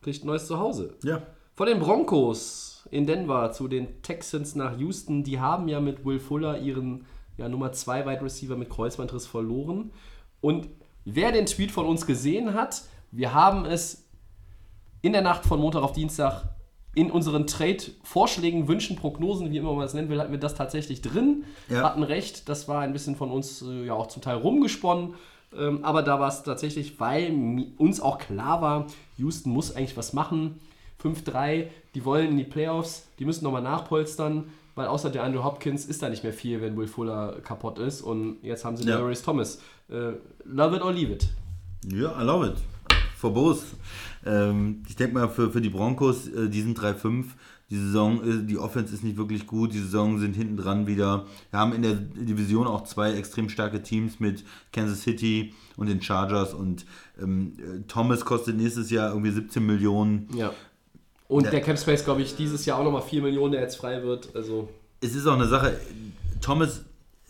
kriegt 0.00 0.24
ein 0.24 0.26
neues 0.26 0.46
Zuhause. 0.46 0.96
ja. 1.02 1.22
Von 1.54 1.66
den 1.66 1.80
Broncos 1.80 2.88
in 2.90 3.06
Denver 3.06 3.52
zu 3.52 3.68
den 3.68 4.00
Texans 4.02 4.54
nach 4.54 4.78
Houston. 4.78 5.22
Die 5.22 5.38
haben 5.38 5.68
ja 5.68 5.80
mit 5.80 6.04
Will 6.04 6.18
Fuller 6.18 6.58
ihren 6.58 7.04
ja, 7.36 7.48
Nummer 7.48 7.72
2 7.72 8.06
Wide 8.06 8.22
Receiver 8.22 8.56
mit 8.56 8.70
Kreuzbandriss 8.70 9.26
verloren. 9.26 9.92
Und 10.40 10.68
wer 11.04 11.30
den 11.30 11.46
Tweet 11.46 11.70
von 11.70 11.86
uns 11.86 12.06
gesehen 12.06 12.54
hat, 12.54 12.82
wir 13.10 13.34
haben 13.34 13.66
es 13.66 14.08
in 15.02 15.12
der 15.12 15.22
Nacht 15.22 15.44
von 15.44 15.60
Montag 15.60 15.82
auf 15.82 15.92
Dienstag 15.92 16.44
in 16.94 17.10
unseren 17.10 17.46
Trade-Vorschlägen, 17.46 18.68
Wünschen, 18.68 18.96
Prognosen, 18.96 19.50
wie 19.50 19.56
immer 19.56 19.72
man 19.72 19.86
es 19.86 19.94
nennen 19.94 20.10
will, 20.10 20.20
hatten 20.20 20.32
wir 20.32 20.38
das 20.38 20.54
tatsächlich 20.54 21.00
drin. 21.00 21.44
Ja. 21.68 21.82
Hatten 21.82 22.02
recht, 22.02 22.48
das 22.48 22.68
war 22.68 22.80
ein 22.80 22.92
bisschen 22.92 23.16
von 23.16 23.30
uns 23.30 23.62
äh, 23.62 23.86
ja 23.86 23.94
auch 23.94 24.08
zum 24.08 24.22
Teil 24.22 24.36
rumgesponnen. 24.36 25.14
Ähm, 25.56 25.84
aber 25.84 26.02
da 26.02 26.18
war 26.20 26.28
es 26.28 26.42
tatsächlich, 26.42 26.98
weil 27.00 27.66
uns 27.78 28.00
auch 28.00 28.18
klar 28.18 28.62
war, 28.62 28.86
Houston 29.18 29.52
muss 29.52 29.74
eigentlich 29.74 29.96
was 29.96 30.12
machen. 30.12 30.60
5-3, 31.02 31.66
die 31.94 32.04
wollen 32.04 32.30
in 32.30 32.36
die 32.36 32.44
Playoffs, 32.44 33.08
die 33.18 33.24
müssen 33.24 33.44
nochmal 33.44 33.62
nachpolstern, 33.62 34.44
weil 34.74 34.86
außer 34.86 35.10
der 35.10 35.24
Andrew 35.24 35.42
Hopkins 35.44 35.84
ist 35.84 36.02
da 36.02 36.08
nicht 36.08 36.22
mehr 36.22 36.32
viel, 36.32 36.60
wenn 36.60 36.76
Will 36.76 36.86
Fuller 36.86 37.40
kaputt 37.42 37.78
ist. 37.78 38.02
Und 38.02 38.38
jetzt 38.42 38.64
haben 38.64 38.76
sie 38.76 38.84
Ja. 38.88 38.98
Darius 38.98 39.22
Thomas. 39.22 39.60
Äh, 39.90 40.12
love 40.44 40.76
it 40.76 40.82
or 40.82 40.92
leave 40.92 41.12
it. 41.12 41.28
Ja, 41.92 42.18
I 42.20 42.24
love 42.24 42.46
it. 42.46 42.54
For 43.16 43.32
both. 43.32 43.62
Ähm, 44.24 44.82
ich 44.88 44.96
denke 44.96 45.14
mal, 45.14 45.28
für, 45.28 45.50
für 45.50 45.60
die 45.60 45.68
Broncos, 45.68 46.28
äh, 46.28 46.48
die 46.48 46.62
sind 46.62 46.78
3-5. 46.78 47.26
Die 47.72 47.78
Saison, 47.78 48.22
äh, 48.22 48.42
die 48.44 48.58
Offense 48.58 48.92
ist 48.94 49.02
nicht 49.02 49.16
wirklich 49.16 49.46
gut. 49.46 49.72
Die 49.72 49.78
Saison 49.78 50.18
sind 50.18 50.36
hinten 50.36 50.58
dran 50.58 50.86
wieder. 50.86 51.24
Wir 51.50 51.58
haben 51.58 51.72
in 51.72 51.80
der 51.80 51.94
Division 51.94 52.66
auch 52.66 52.84
zwei 52.84 53.14
extrem 53.14 53.48
starke 53.48 53.82
Teams 53.82 54.20
mit 54.20 54.44
Kansas 54.72 55.00
City 55.00 55.54
und 55.78 55.88
den 55.88 56.02
Chargers. 56.02 56.52
Und 56.52 56.84
ähm, 57.18 57.54
äh, 57.58 57.80
Thomas 57.88 58.26
kostet 58.26 58.58
nächstes 58.58 58.90
Jahr 58.90 59.08
irgendwie 59.08 59.30
17 59.30 59.64
Millionen. 59.64 60.28
Ja. 60.36 60.52
Und 61.28 61.44
Ja. 61.44 61.50
der 61.50 61.62
Cap 61.62 61.78
Space, 61.78 62.04
glaube 62.04 62.20
ich, 62.20 62.36
dieses 62.36 62.66
Jahr 62.66 62.78
auch 62.78 62.84
nochmal 62.84 63.00
4 63.00 63.22
Millionen, 63.22 63.52
der 63.52 63.62
jetzt 63.62 63.76
frei 63.76 64.02
wird. 64.02 64.36
Also, 64.36 64.68
es 65.00 65.14
ist 65.14 65.26
auch 65.26 65.32
eine 65.32 65.48
Sache, 65.48 65.80
Thomas, 66.42 66.82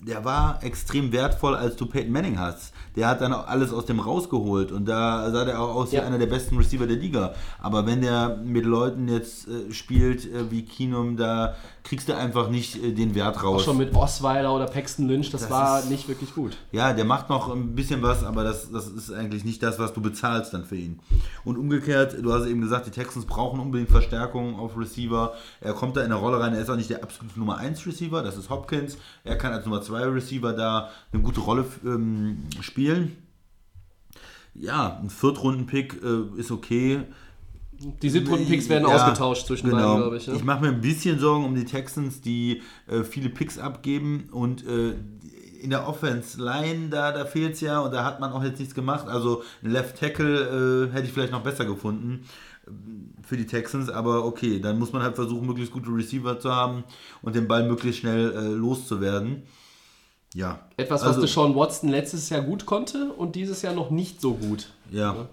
der 0.07 0.25
war 0.25 0.59
extrem 0.63 1.13
wertvoll, 1.13 1.55
als 1.55 1.77
du 1.77 1.87
Peyton 1.87 2.13
Manning 2.13 2.39
hast. 2.39 2.73
Der 2.97 3.09
hat 3.09 3.21
dann 3.21 3.33
auch 3.33 3.47
alles 3.47 3.73
aus 3.73 3.87
dem 3.87 4.01
rausgeholt 4.01 4.73
und 4.73 4.87
da 4.87 5.31
sah 5.31 5.45
der 5.45 5.61
auch 5.61 5.75
aus 5.75 5.93
wie 5.93 5.97
Ja. 5.97 6.03
einer 6.03 6.19
der 6.19 6.27
besten 6.27 6.57
Receiver 6.57 6.87
der 6.87 6.97
Liga. 6.97 7.35
Aber 7.61 7.87
wenn 7.87 8.03
der 8.03 8.37
mit 8.43 8.65
Leuten 8.65 9.09
jetzt 9.09 9.47
äh, 9.49 9.73
spielt 9.73 10.25
äh, 10.27 10.51
wie 10.51 10.65
Keenum, 10.65 11.17
da 11.17 11.55
kriegst 11.85 12.09
du 12.09 12.17
einfach 12.17 12.49
nicht 12.49 12.83
äh, 12.83 12.93
den 12.93 13.15
Wert 13.15 13.43
raus. 13.43 13.63
Auch 13.63 13.65
schon 13.65 13.77
mit 13.79 13.95
Osweiler 13.95 14.55
oder 14.55 14.67
Paxton 14.67 15.09
Lynch, 15.09 15.31
das, 15.31 15.43
Das 15.43 15.51
war 15.51 15.81
ist- 15.81 15.91
nicht 15.91 16.09
wirklich 16.09 16.33
gut. 16.35 16.57
Ja, 16.71 16.93
der 16.93 17.05
macht 17.05 17.29
noch 17.29 17.53
ein 17.53 17.75
bisschen 17.75 18.03
was, 18.03 18.23
aber 18.23 18.45
das, 18.45 18.71
das 18.71 18.87
ist 18.87 19.13
eigentlich 19.13 19.45
nicht 19.45 19.63
das, 19.63 19.79
was 19.81 19.93
du 19.93 20.01
bezahlst 20.01 20.55
dann 20.55 20.65
für 20.65 20.77
ihn. 20.77 21.01
Und 21.45 21.59
umgekehrt, 21.59 22.17
du 22.23 22.33
hast 22.33 22.47
eben 22.47 22.61
gesagt, 22.61 22.87
die 22.87 22.91
Texans 22.93 23.25
brauchen 23.27 23.59
unbedingt 23.59 23.91
Verstärkung 23.91 24.57
auf 24.59 24.79
Receiver. 24.79 25.35
Er 25.61 25.73
kommt 25.75 25.97
da 25.97 26.01
in 26.03 26.07
eine 26.07 26.15
Rolle 26.15 26.39
rein, 26.39 26.55
er 26.55 26.61
ist 26.63 26.71
auch 26.71 26.77
nicht 26.77 26.91
der 26.91 27.03
absolute 27.03 27.39
Nummer 27.39 27.59
1 27.59 27.85
Receiver, 27.87 28.23
das 28.23 28.37
ist 28.37 28.49
Hopkins. 28.49 28.97
Er 29.25 29.37
kann 29.37 29.53
als 29.53 29.65
Nummer 29.65 29.83
2 29.83 30.05
Receiver 30.05 30.53
da 30.53 30.91
eine 31.13 31.23
gute 31.23 31.41
Rolle 31.41 31.65
ähm, 31.85 32.45
spielen. 32.61 33.17
Ja, 34.55 34.99
ein 35.03 35.11
Viertrunden-Pick 35.11 36.01
äh, 36.03 36.39
ist 36.39 36.51
okay. 36.51 37.03
Die 38.03 38.11
Siebtrunden-Picks 38.11 38.69
werden 38.69 38.89
Ja, 38.89 38.95
ausgetauscht 38.95 39.47
zwischen 39.47 39.71
genau. 39.71 39.83
beiden, 39.83 39.97
glaube 40.03 40.17
ich. 40.17 40.27
Ja? 40.27 40.35
Ich 40.35 40.45
mache 40.45 40.63
mir 40.63 40.69
ein 40.69 40.81
bisschen 40.81 41.19
Sorgen 41.19 41.45
um 41.45 41.55
die 41.55 41.65
Texans, 41.65 42.21
die 42.21 42.63
äh, 42.87 43.03
viele 43.03 43.29
Picks 43.29 43.59
abgeben 43.59 44.29
und 44.33 44.67
äh, 44.67 44.95
in 45.63 45.71
der 45.71 45.89
Offense-Line, 45.89 46.89
da, 46.91 47.13
da 47.13 47.25
fehlt 47.25 47.55
es 47.55 47.61
ja 47.61 47.81
und 47.81 47.93
da 47.93 48.05
hat 48.05 48.21
man 48.21 48.33
auch 48.33 48.43
jetzt 48.43 48.59
nichts 48.59 48.75
gemacht. 48.75 49.07
Also 49.07 49.43
ein 49.63 49.71
Left 49.71 49.99
Tackle 49.99 50.89
äh, 50.91 50.93
hätte 50.93 51.07
ich 51.07 51.13
vielleicht 51.13 51.33
noch 51.33 51.43
besser 51.43 51.65
gefunden 51.65 52.25
äh, 52.67 52.71
für 53.23 53.37
die 53.37 53.47
Texans, 53.47 53.89
aber 53.89 54.25
okay, 54.25 54.61
dann 54.61 54.79
muss 54.79 54.93
man 54.93 55.03
halt 55.03 55.15
versuchen, 55.15 55.47
möglichst 55.47 55.73
gute 55.73 55.91
Receiver 55.91 56.39
zu 56.41 56.53
haben 56.53 56.85
und 57.23 57.37
den 57.37 57.47
Ball 57.47 57.67
möglichst 57.67 58.01
schnell 58.01 58.33
äh, 58.33 58.49
loszuwerden. 58.49 59.45
Ja. 60.35 60.61
Etwas, 60.77 61.03
was 61.03 61.09
also, 61.09 61.21
Deshaun 61.21 61.55
Watson 61.55 61.91
letztes 61.91 62.29
Jahr 62.31 62.43
gut 62.43 62.67
konnte 62.67 63.13
und 63.13 63.37
dieses 63.37 63.63
Jahr 63.63 63.75
noch 63.75 63.91
nicht 63.91 64.21
so 64.21 64.35
gut. 64.35 64.71
Ja. 64.91 65.15
Ja, 65.15 65.29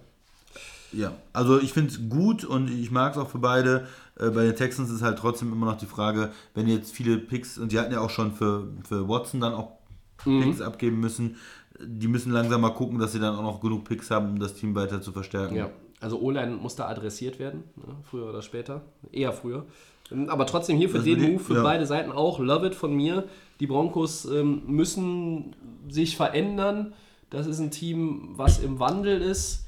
also 1.34 1.60
ich 1.60 1.74
finde 1.74 1.92
es 1.92 2.10
gut 2.10 2.44
und 2.44 2.70
ich 2.70 2.92
mag 2.92 3.14
es 3.14 3.18
auch 3.18 3.30
für 3.30 3.40
beide. 3.40 3.88
Äh, 4.18 4.30
bei 4.30 4.44
den 4.44 4.56
Texans 4.56 4.90
ist 4.90 5.02
halt 5.02 5.20
trotzdem 5.20 5.52
immer 5.52 5.66
noch 5.66 5.78
die 5.78 5.86
Frage, 5.86 6.32
wenn 6.54 6.68
jetzt 6.68 6.92
viele 6.92 7.18
Picks, 7.18 7.58
und 7.58 7.72
die 7.72 7.80
hatten 7.80 7.94
ja 7.94 8.00
auch 8.02 8.10
schon 8.10 8.32
für, 8.34 8.68
für 8.88 9.08
Watson 9.08 9.40
dann 9.42 9.54
auch 9.54 9.80
Mhm. 10.26 10.42
Picks 10.44 10.62
abgeben 10.62 11.00
müssen, 11.00 11.38
die 11.82 12.08
müssen 12.08 12.32
langsam 12.32 12.62
mal 12.62 12.72
gucken, 12.74 13.00
dass 13.00 13.14
sie 13.14 13.20
dann 13.20 13.36
auch 13.36 13.42
noch 13.42 13.62
genug 13.62 13.86
Picks 13.86 14.12
haben, 14.12 14.32
um 14.32 14.40
das 14.40 14.54
Team 14.54 14.76
weiter 14.76 15.02
zu 15.02 15.12
verstärken. 15.12 15.56
Ja, 15.56 15.70
also 16.02 16.20
O-Line 16.20 16.58
muss 16.58 16.76
da 16.76 16.88
adressiert 16.88 17.40
werden, 17.40 17.64
ne, 17.78 17.96
früher 18.04 18.28
oder 18.28 18.42
später. 18.42 18.82
Eher 19.12 19.32
früher. 19.32 19.66
Ähm, 20.12 20.30
Aber 20.30 20.46
trotzdem 20.46 20.78
hier 20.78 20.90
für 20.90 20.98
Das 20.98 21.06
den 21.06 21.22
Move, 21.22 21.40
für 21.40 21.56
ja. 21.56 21.64
beide 21.64 21.86
Seiten 21.86 22.12
auch. 22.12 22.40
Love 22.40 22.68
it 22.68 22.76
von 22.76 22.94
mir. 22.94 23.26
Die 23.60 23.68
Broncos 23.68 24.26
ähm, 24.26 24.64
müssen 24.68 25.56
sich 25.88 26.18
verändern. 26.18 26.94
Das 27.30 27.48
ist 27.48 27.60
ein 27.60 27.72
Team, 27.72 28.32
was 28.36 28.60
im 28.60 28.80
Wandel 28.80 29.22
ist, 29.22 29.66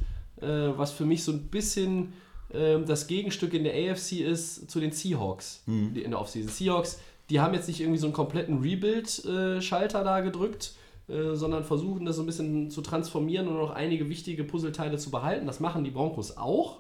was 0.48 0.92
für 0.92 1.06
mich 1.06 1.24
so 1.24 1.32
ein 1.32 1.48
bisschen 1.48 2.14
ähm, 2.54 2.86
das 2.86 3.08
Gegenstück 3.08 3.54
in 3.54 3.64
der 3.64 3.74
AFC 3.74 4.20
ist 4.22 4.70
zu 4.70 4.80
den 4.80 4.92
Seahawks 4.92 5.64
Mhm. 5.66 5.94
die 5.94 6.02
in 6.02 6.12
der 6.12 6.20
Offseason. 6.20 6.50
Seahawks, 6.52 7.00
die 7.30 7.40
haben 7.40 7.54
jetzt 7.54 7.68
nicht 7.68 7.80
irgendwie 7.80 8.00
so 8.00 8.08
einen 8.08 8.14
kompletten 8.14 8.60
Rebuild-Schalter 8.62 10.04
da 10.04 10.20
gedrückt, 10.22 10.74
äh, 11.08 11.36
sondern 11.36 11.64
versuchen 11.64 12.06
das 12.06 12.16
so 12.18 12.24
ein 12.24 12.26
bisschen 12.26 12.70
zu 12.70 12.82
transformieren 12.82 13.48
und 13.48 13.56
noch 13.56 13.72
einige 13.72 14.10
wichtige 14.10 14.44
Puzzleteile 14.44 14.98
zu 14.98 15.12
behalten. 15.12 15.46
Das 15.48 15.60
machen 15.60 15.84
die 15.84 15.92
Broncos 15.92 16.38
auch. 16.38 16.80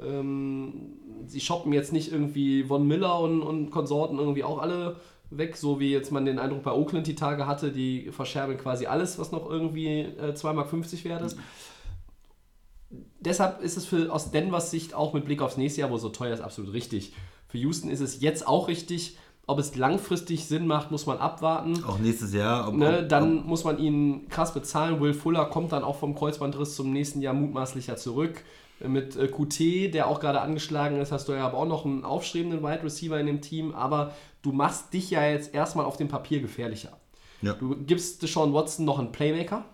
Ähm, 0.00 0.92
sie 1.26 1.40
shoppen 1.40 1.72
jetzt 1.72 1.92
nicht 1.92 2.12
irgendwie 2.12 2.62
Von 2.64 2.86
Miller 2.86 3.18
und, 3.20 3.42
und 3.42 3.70
Konsorten 3.70 4.18
irgendwie 4.18 4.44
auch 4.44 4.58
alle 4.58 4.96
weg, 5.30 5.56
so 5.56 5.80
wie 5.80 5.90
jetzt 5.90 6.12
man 6.12 6.24
den 6.24 6.38
Eindruck 6.38 6.62
bei 6.62 6.72
Oakland 6.72 7.06
die 7.06 7.14
Tage 7.14 7.46
hatte, 7.46 7.70
die 7.70 8.10
verscherben 8.12 8.56
quasi 8.56 8.86
alles, 8.86 9.18
was 9.18 9.32
noch 9.32 9.50
irgendwie 9.50 10.00
äh, 10.00 10.32
2,50 10.34 10.52
Mark 10.54 10.72
wert 11.04 11.22
ist. 11.22 11.38
Deshalb 12.90 13.60
ist 13.62 13.76
es 13.76 13.84
für, 13.84 14.12
aus 14.12 14.30
Denvers 14.30 14.70
Sicht 14.70 14.94
auch 14.94 15.12
mit 15.12 15.24
Blick 15.24 15.42
aufs 15.42 15.56
nächste 15.56 15.80
Jahr, 15.82 15.90
wo 15.90 15.98
so 15.98 16.08
teuer 16.08 16.32
ist, 16.32 16.40
absolut 16.40 16.72
richtig. 16.72 17.12
Für 17.48 17.58
Houston 17.58 17.90
ist 17.90 18.00
es 18.00 18.20
jetzt 18.20 18.46
auch 18.46 18.68
richtig. 18.68 19.18
Ob 19.46 19.58
es 19.58 19.76
langfristig 19.76 20.44
Sinn 20.44 20.66
macht, 20.66 20.90
muss 20.90 21.06
man 21.06 21.16
abwarten. 21.16 21.82
Auch 21.84 21.98
nächstes 21.98 22.34
Jahr. 22.34 22.68
Ob, 22.68 22.74
Ne, 22.74 23.00
ob, 23.00 23.08
dann 23.08 23.46
muss 23.46 23.64
man 23.64 23.78
ihn 23.78 24.28
krass 24.28 24.52
bezahlen. 24.52 25.00
Will 25.00 25.14
Fuller 25.14 25.46
kommt 25.46 25.72
dann 25.72 25.84
auch 25.84 25.96
vom 25.96 26.14
Kreuzbandriss 26.14 26.76
zum 26.76 26.92
nächsten 26.92 27.22
Jahr 27.22 27.32
mutmaßlicher 27.32 27.96
zurück. 27.96 28.44
Mit 28.86 29.16
äh, 29.16 29.26
QT, 29.26 29.94
der 29.94 30.06
auch 30.06 30.20
gerade 30.20 30.42
angeschlagen 30.42 31.00
ist, 31.00 31.12
hast 31.12 31.28
du 31.28 31.32
ja 31.32 31.46
aber 31.46 31.56
auch 31.56 31.66
noch 31.66 31.86
einen 31.86 32.04
aufstrebenden 32.04 32.62
Wide 32.62 32.84
Receiver 32.84 33.18
in 33.18 33.26
dem 33.26 33.40
Team. 33.40 33.74
Aber 33.74 34.14
du 34.42 34.52
machst 34.52 34.92
dich 34.92 35.10
ja 35.10 35.26
jetzt 35.26 35.54
erstmal 35.54 35.86
auf 35.86 35.96
dem 35.96 36.08
Papier 36.08 36.40
gefährlicher. 36.40 36.92
Ja. 37.40 37.54
Du 37.54 37.74
gibst 37.74 38.22
Deshaun 38.22 38.52
Watson 38.52 38.84
noch 38.84 38.98
einen 38.98 39.12
Playmaker. 39.12 39.64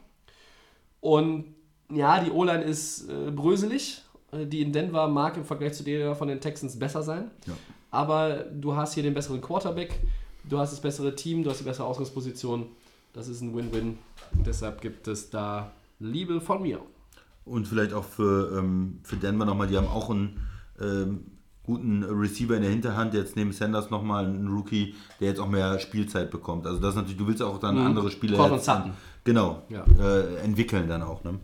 Und 1.00 1.53
ja, 1.94 2.22
die 2.22 2.30
O-Line 2.30 2.62
ist 2.64 3.08
äh, 3.08 3.30
bröselig. 3.30 4.02
Äh, 4.32 4.46
Die 4.46 4.62
in 4.62 4.72
Denver 4.72 5.08
mag 5.08 5.36
im 5.36 5.44
Vergleich 5.44 5.74
zu 5.74 5.84
der 5.84 6.14
von 6.14 6.28
den 6.28 6.40
Texans 6.40 6.78
besser 6.78 7.02
sein. 7.02 7.30
Ja. 7.46 7.54
Aber 7.90 8.44
du 8.52 8.74
hast 8.74 8.94
hier 8.94 9.02
den 9.02 9.14
besseren 9.14 9.40
Quarterback, 9.40 10.00
du 10.48 10.58
hast 10.58 10.72
das 10.72 10.80
bessere 10.80 11.14
Team, 11.14 11.44
du 11.44 11.50
hast 11.50 11.60
die 11.60 11.64
bessere 11.64 11.86
Ausgangsposition. 11.86 12.66
Das 13.12 13.28
ist 13.28 13.40
ein 13.40 13.54
Win-Win. 13.54 13.98
Deshalb 14.44 14.80
gibt 14.80 15.06
es 15.06 15.30
da 15.30 15.70
Liebe 16.00 16.40
von 16.40 16.62
mir. 16.62 16.80
Und 17.44 17.68
vielleicht 17.68 17.92
auch 17.92 18.04
für, 18.04 18.58
ähm, 18.58 18.98
für 19.04 19.16
Denver 19.16 19.44
nochmal, 19.44 19.68
die 19.68 19.76
haben 19.76 19.86
auch 19.86 20.10
einen 20.10 20.40
ähm, 20.80 21.24
guten 21.62 22.02
Receiver 22.02 22.56
in 22.56 22.62
der 22.62 22.70
Hinterhand, 22.72 23.14
jetzt 23.14 23.36
neben 23.36 23.52
Sanders 23.52 23.90
nochmal 23.90 24.24
einen 24.26 24.48
Rookie, 24.48 24.94
der 25.20 25.28
jetzt 25.28 25.38
auch 25.40 25.48
mehr 25.48 25.78
Spielzeit 25.78 26.30
bekommt. 26.30 26.66
Also 26.66 26.80
das 26.80 26.94
natürlich, 26.96 27.16
du 27.16 27.26
willst 27.28 27.42
auch 27.42 27.58
dann 27.58 27.76
Mhm. 27.78 27.86
andere 27.86 28.10
Spieler 28.10 28.60
genau, 29.22 29.62
Ja. 29.68 29.84
äh, 30.00 30.36
entwickeln 30.38 30.88
dann 30.88 31.02
auch. 31.02 31.22
Ne? 31.24 31.38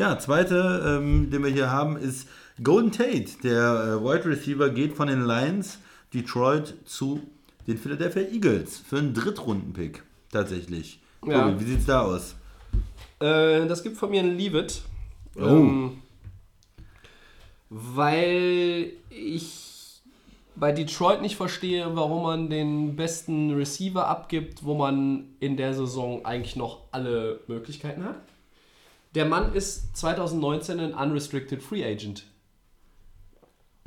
Ja, 0.00 0.18
zweite, 0.18 0.98
ähm, 0.98 1.28
den 1.30 1.44
wir 1.44 1.50
hier 1.50 1.70
haben, 1.70 1.98
ist 1.98 2.26
Golden 2.62 2.90
Tate. 2.90 3.26
Der 3.44 3.98
äh, 4.00 4.02
Wide 4.02 4.24
Receiver 4.24 4.70
geht 4.70 4.94
von 4.94 5.08
den 5.08 5.26
Lions 5.26 5.78
Detroit 6.14 6.74
zu 6.86 7.20
den 7.66 7.76
Philadelphia 7.76 8.22
Eagles 8.22 8.78
für 8.78 8.96
einen 8.96 9.12
Drittrunden-Pick 9.12 10.02
tatsächlich. 10.32 11.00
Ja. 11.26 11.50
Tobi, 11.50 11.60
wie 11.60 11.70
sieht's 11.72 11.84
da 11.84 12.00
aus? 12.00 12.34
Äh, 13.18 13.66
das 13.66 13.82
gibt 13.82 13.98
von 13.98 14.08
mir 14.10 14.20
einen 14.20 14.38
Leave 14.38 14.60
It. 14.60 14.80
Oh. 15.36 15.42
Ähm, 15.42 15.98
weil 17.68 18.92
ich 19.10 20.00
bei 20.56 20.72
Detroit 20.72 21.20
nicht 21.20 21.36
verstehe, 21.36 21.94
warum 21.94 22.22
man 22.22 22.48
den 22.48 22.96
besten 22.96 23.52
Receiver 23.52 24.08
abgibt, 24.08 24.64
wo 24.64 24.72
man 24.72 25.24
in 25.40 25.58
der 25.58 25.74
Saison 25.74 26.24
eigentlich 26.24 26.56
noch 26.56 26.84
alle 26.90 27.40
Möglichkeiten 27.48 28.02
hat. 28.04 28.29
Der 29.14 29.24
Mann 29.24 29.54
ist 29.54 29.96
2019 29.96 30.78
ein 30.78 30.94
Unrestricted 30.94 31.62
Free 31.62 31.84
Agent. 31.84 32.26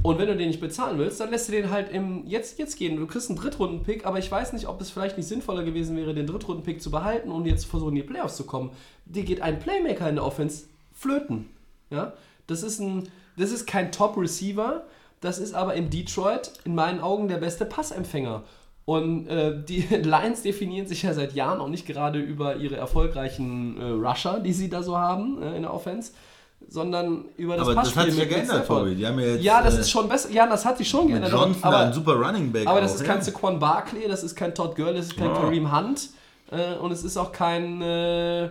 Und 0.01 0.17
wenn 0.19 0.28
du 0.28 0.36
den 0.36 0.49
nicht 0.49 0.59
bezahlen 0.59 0.99
willst, 0.99 1.21
dann 1.21 1.32
lässt 1.32 1.47
du 1.47 1.53
den 1.53 1.69
halt 1.69 1.89
im 1.89 2.28
jetzt, 2.28 2.59
jetzt 2.59 2.76
gehen. 2.76 2.97
Du 2.97 3.07
kriegst 3.07 3.30
einen 3.30 3.39
Drittrunden-Pick, 3.39 4.05
aber 4.05 4.19
ich 4.19 4.30
weiß 4.30 4.51
nicht, 4.51 4.67
ob 4.67 4.82
es 4.82 4.89
vielleicht 4.89 5.15
nicht 5.15 5.28
sinnvoller 5.28 5.63
gewesen 5.63 5.95
wäre, 5.95 6.13
den 6.13 6.28
Drittrunden-Pick 6.28 6.82
zu 6.82 6.91
behalten 6.91 7.32
und 7.32 7.45
jetzt 7.45 7.65
versuchen, 7.65 7.95
in 7.95 8.03
die 8.03 8.03
Playoffs 8.03 8.36
zu 8.36 8.45
kommen. 8.45 8.71
Dir 9.05 9.24
geht 9.24 9.39
ein 9.41 9.59
Playmaker 9.59 10.09
in 10.09 10.15
der 10.15 10.26
Offense 10.26 10.65
flöten. 10.91 11.49
Ja? 11.89 12.11
Das, 12.47 12.63
ist 12.63 12.80
ein, 12.80 13.07
das 13.38 13.51
ist 13.51 13.65
kein 13.65 13.93
Top-Receiver, 13.93 14.84
das 15.21 15.39
ist 15.39 15.53
aber 15.53 15.74
in 15.76 15.89
Detroit 15.89 16.51
in 16.65 16.76
meinen 16.76 16.99
Augen 16.99 17.30
der 17.30 17.38
beste 17.38 17.65
Passempfänger. 17.65 18.43
Und 18.86 19.28
äh, 19.28 19.64
die 19.64 19.82
Lions 20.04 20.42
definieren 20.42 20.88
sich 20.88 21.04
ja 21.04 21.14
seit 21.14 21.34
Jahren 21.34 21.62
auch 21.62 21.70
nicht 21.70 21.86
gerade 21.88 22.20
über 22.20 22.58
ihre 22.58 22.76
erfolgreichen 22.76 23.80
äh, 23.80 23.84
Rusher, 24.08 24.40
die 24.40 24.52
sie 24.54 24.70
da 24.70 24.84
so 24.84 24.98
haben 24.98 25.42
äh, 25.42 25.56
in 25.56 25.62
der 25.62 25.74
Offense, 25.74 26.12
sondern 26.68 27.26
über 27.38 27.56
das 27.56 27.66
Aber 27.68 27.76
das 27.76 27.84
Passspiel 27.92 28.04
hat 28.04 28.12
sich 28.12 28.20
ja 28.20 28.26
geändert. 28.26 28.68
Tobi. 28.68 28.96
Die 28.96 29.08
haben 29.08 29.20
ja 29.20 29.26
jetzt, 29.28 29.44
Ja, 29.44 29.62
das 29.62 29.78
äh, 29.78 29.82
ist 29.82 29.90
schon 29.92 30.10
besser. 30.10 30.30
Ja, 30.32 30.48
das 30.48 30.66
hat 30.66 30.78
sich 30.78 30.90
schon 30.90 31.06
Mit 31.06 31.22
geändert. 31.22 31.32
Johnson, 31.32 31.64
aber, 31.64 31.78
ein 31.80 31.94
super 31.94 32.14
Running 32.16 32.52
Back. 32.52 32.68
aber 32.68 32.82
das 32.82 32.92
auch, 32.92 32.96
ist 32.96 33.02
ja. 33.08 33.14
kein 33.14 33.22
Saquon 33.22 33.60
Barkley, 33.60 34.08
das 34.08 34.24
ist 34.24 34.36
kein 34.36 34.54
Todd 34.54 34.76
Gurley, 34.76 34.96
das 34.98 35.08
ist 35.08 35.18
kein 35.18 35.28
Ja. 35.28 35.34
Kareem 35.40 35.76
Hunt 35.78 36.10
äh, 36.52 36.76
und 36.76 36.92
es 36.92 37.04
ist 37.06 37.16
auch 37.18 37.32
kein 37.32 37.82
äh, 37.82 38.50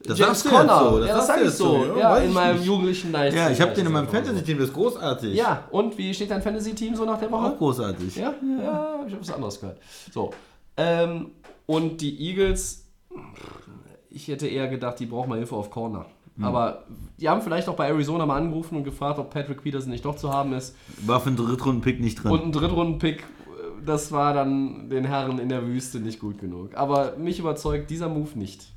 Das 0.00 0.18
James 0.18 0.44
Conner. 0.44 0.90
so, 0.90 0.98
das 1.00 1.08
ja, 1.08 1.16
das 1.16 1.26
sag 1.26 1.42
ich 1.42 1.50
so. 1.50 1.84
so, 1.84 1.84
ja, 1.96 1.98
Ja, 1.98 2.16
in 2.18 2.32
meinem 2.32 2.56
nicht. 2.58 2.66
jugendlichen 2.66 3.10
Night. 3.10 3.34
Ja, 3.34 3.50
ich 3.50 3.60
habe 3.60 3.72
den 3.72 3.86
in 3.86 3.92
meinem 3.92 4.08
Fantasy-Team, 4.08 4.58
das 4.58 4.68
ist 4.68 4.74
großartig. 4.74 5.34
Ja, 5.34 5.64
und 5.70 5.96
wie 5.98 6.12
steht 6.14 6.30
dein 6.30 6.42
Fantasy-Team 6.42 6.94
so 6.94 7.04
nach 7.04 7.18
der 7.18 7.30
Woche? 7.30 7.46
Auch 7.46 7.58
großartig. 7.58 8.14
Ja, 8.16 8.34
ja, 8.62 8.98
hab 9.00 9.06
ich 9.08 9.14
hab 9.14 9.20
was 9.20 9.32
anderes 9.32 9.60
gehört. 9.60 9.78
So. 10.12 10.32
Ähm, 10.76 11.30
und 11.64 12.00
die 12.00 12.20
Eagles, 12.28 12.84
ich 14.10 14.28
hätte 14.28 14.46
eher 14.46 14.68
gedacht, 14.68 15.00
die 15.00 15.06
brauchen 15.06 15.30
mal 15.30 15.38
Hilfe 15.38 15.56
auf 15.56 15.70
Corner. 15.70 16.06
Hm. 16.36 16.44
Aber 16.44 16.84
die 17.18 17.28
haben 17.28 17.40
vielleicht 17.40 17.68
auch 17.68 17.76
bei 17.76 17.88
Arizona 17.88 18.26
mal 18.26 18.36
angerufen 18.36 18.76
und 18.76 18.84
gefragt, 18.84 19.18
ob 19.18 19.30
Patrick 19.30 19.62
Peterson 19.62 19.90
nicht 19.90 20.04
doch 20.04 20.16
zu 20.16 20.32
haben 20.32 20.52
ist. 20.52 20.76
War 21.06 21.20
für 21.20 21.28
einen 21.28 21.36
Drittrunden-Pick 21.38 22.00
nicht 22.00 22.22
drin. 22.22 22.30
Und 22.30 22.44
ein 22.44 22.52
Drittrunden-Pick, 22.52 23.24
das 23.84 24.12
war 24.12 24.34
dann 24.34 24.90
den 24.90 25.04
Herren 25.04 25.38
in 25.38 25.48
der 25.48 25.66
Wüste 25.66 25.98
nicht 25.98 26.20
gut 26.20 26.38
genug. 26.38 26.76
Aber 26.76 27.16
mich 27.16 27.38
überzeugt 27.38 27.90
dieser 27.90 28.08
Move 28.10 28.38
nicht. 28.38 28.68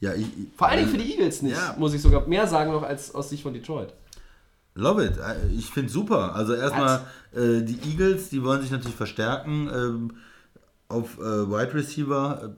Ja, 0.00 0.14
ich, 0.14 0.26
Vor 0.56 0.68
allen 0.68 0.78
Dingen 0.80 0.90
für 0.90 0.98
die 0.98 1.12
Eagles 1.12 1.42
nicht, 1.42 1.56
Ja. 1.56 1.74
muss 1.78 1.94
ich 1.94 2.02
sogar 2.02 2.26
mehr 2.26 2.46
sagen 2.46 2.72
noch 2.72 2.82
als 2.82 3.14
aus 3.14 3.30
Sicht 3.30 3.42
von 3.42 3.52
Detroit. 3.52 3.92
Love 4.74 5.04
it. 5.04 5.16
Äh, 5.18 5.48
Ich 5.56 5.66
finde 5.70 5.90
super. 5.90 6.34
Also 6.34 6.54
erstmal 6.54 7.00
äh, 7.34 7.62
die 7.62 7.78
Eagles, 7.90 8.28
die 8.30 8.42
wollen 8.44 8.62
sich 8.62 8.70
natürlich 8.70 8.96
verstärken. 8.96 9.68
Ähm, 9.74 10.10
auf 10.88 11.18
äh, 11.18 11.22
Wide 11.50 11.74
Receiver, 11.74 12.42
äh, 12.44 12.48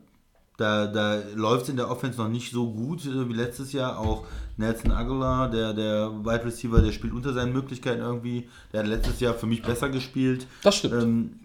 Da, 0.59 0.86
da 0.86 1.22
läuft 1.34 1.62
es 1.62 1.68
in 1.70 1.76
der 1.76 1.91
Offense 1.91 2.18
noch 2.18 2.28
nicht 2.28 2.53
so 2.53 2.70
gut 2.70 3.07
äh, 3.07 3.26
wie 3.30 3.32
letztes 3.32 3.72
Jahr. 3.72 3.99
Auch 3.99 4.26
Nelson 4.59 4.93
Aguilar, 4.93 5.49
der, 5.51 5.72
der 5.72 6.11
Wide 6.22 6.45
Receiver, 6.45 6.82
der 6.82 6.93
spielt 6.93 7.14
unter 7.14 7.32
seinen 7.32 7.55
Möglichkeiten 7.55 8.03
irgendwie. 8.03 8.47
Der 8.72 8.80
hat 8.80 8.86
letztes 8.86 9.18
Jahr 9.20 9.32
für 9.32 9.47
mich 9.47 9.62
besser 9.62 9.88
gespielt. 9.88 10.47
Das 10.62 10.76
stimmt. 10.76 11.03
Ähm, 11.03 11.41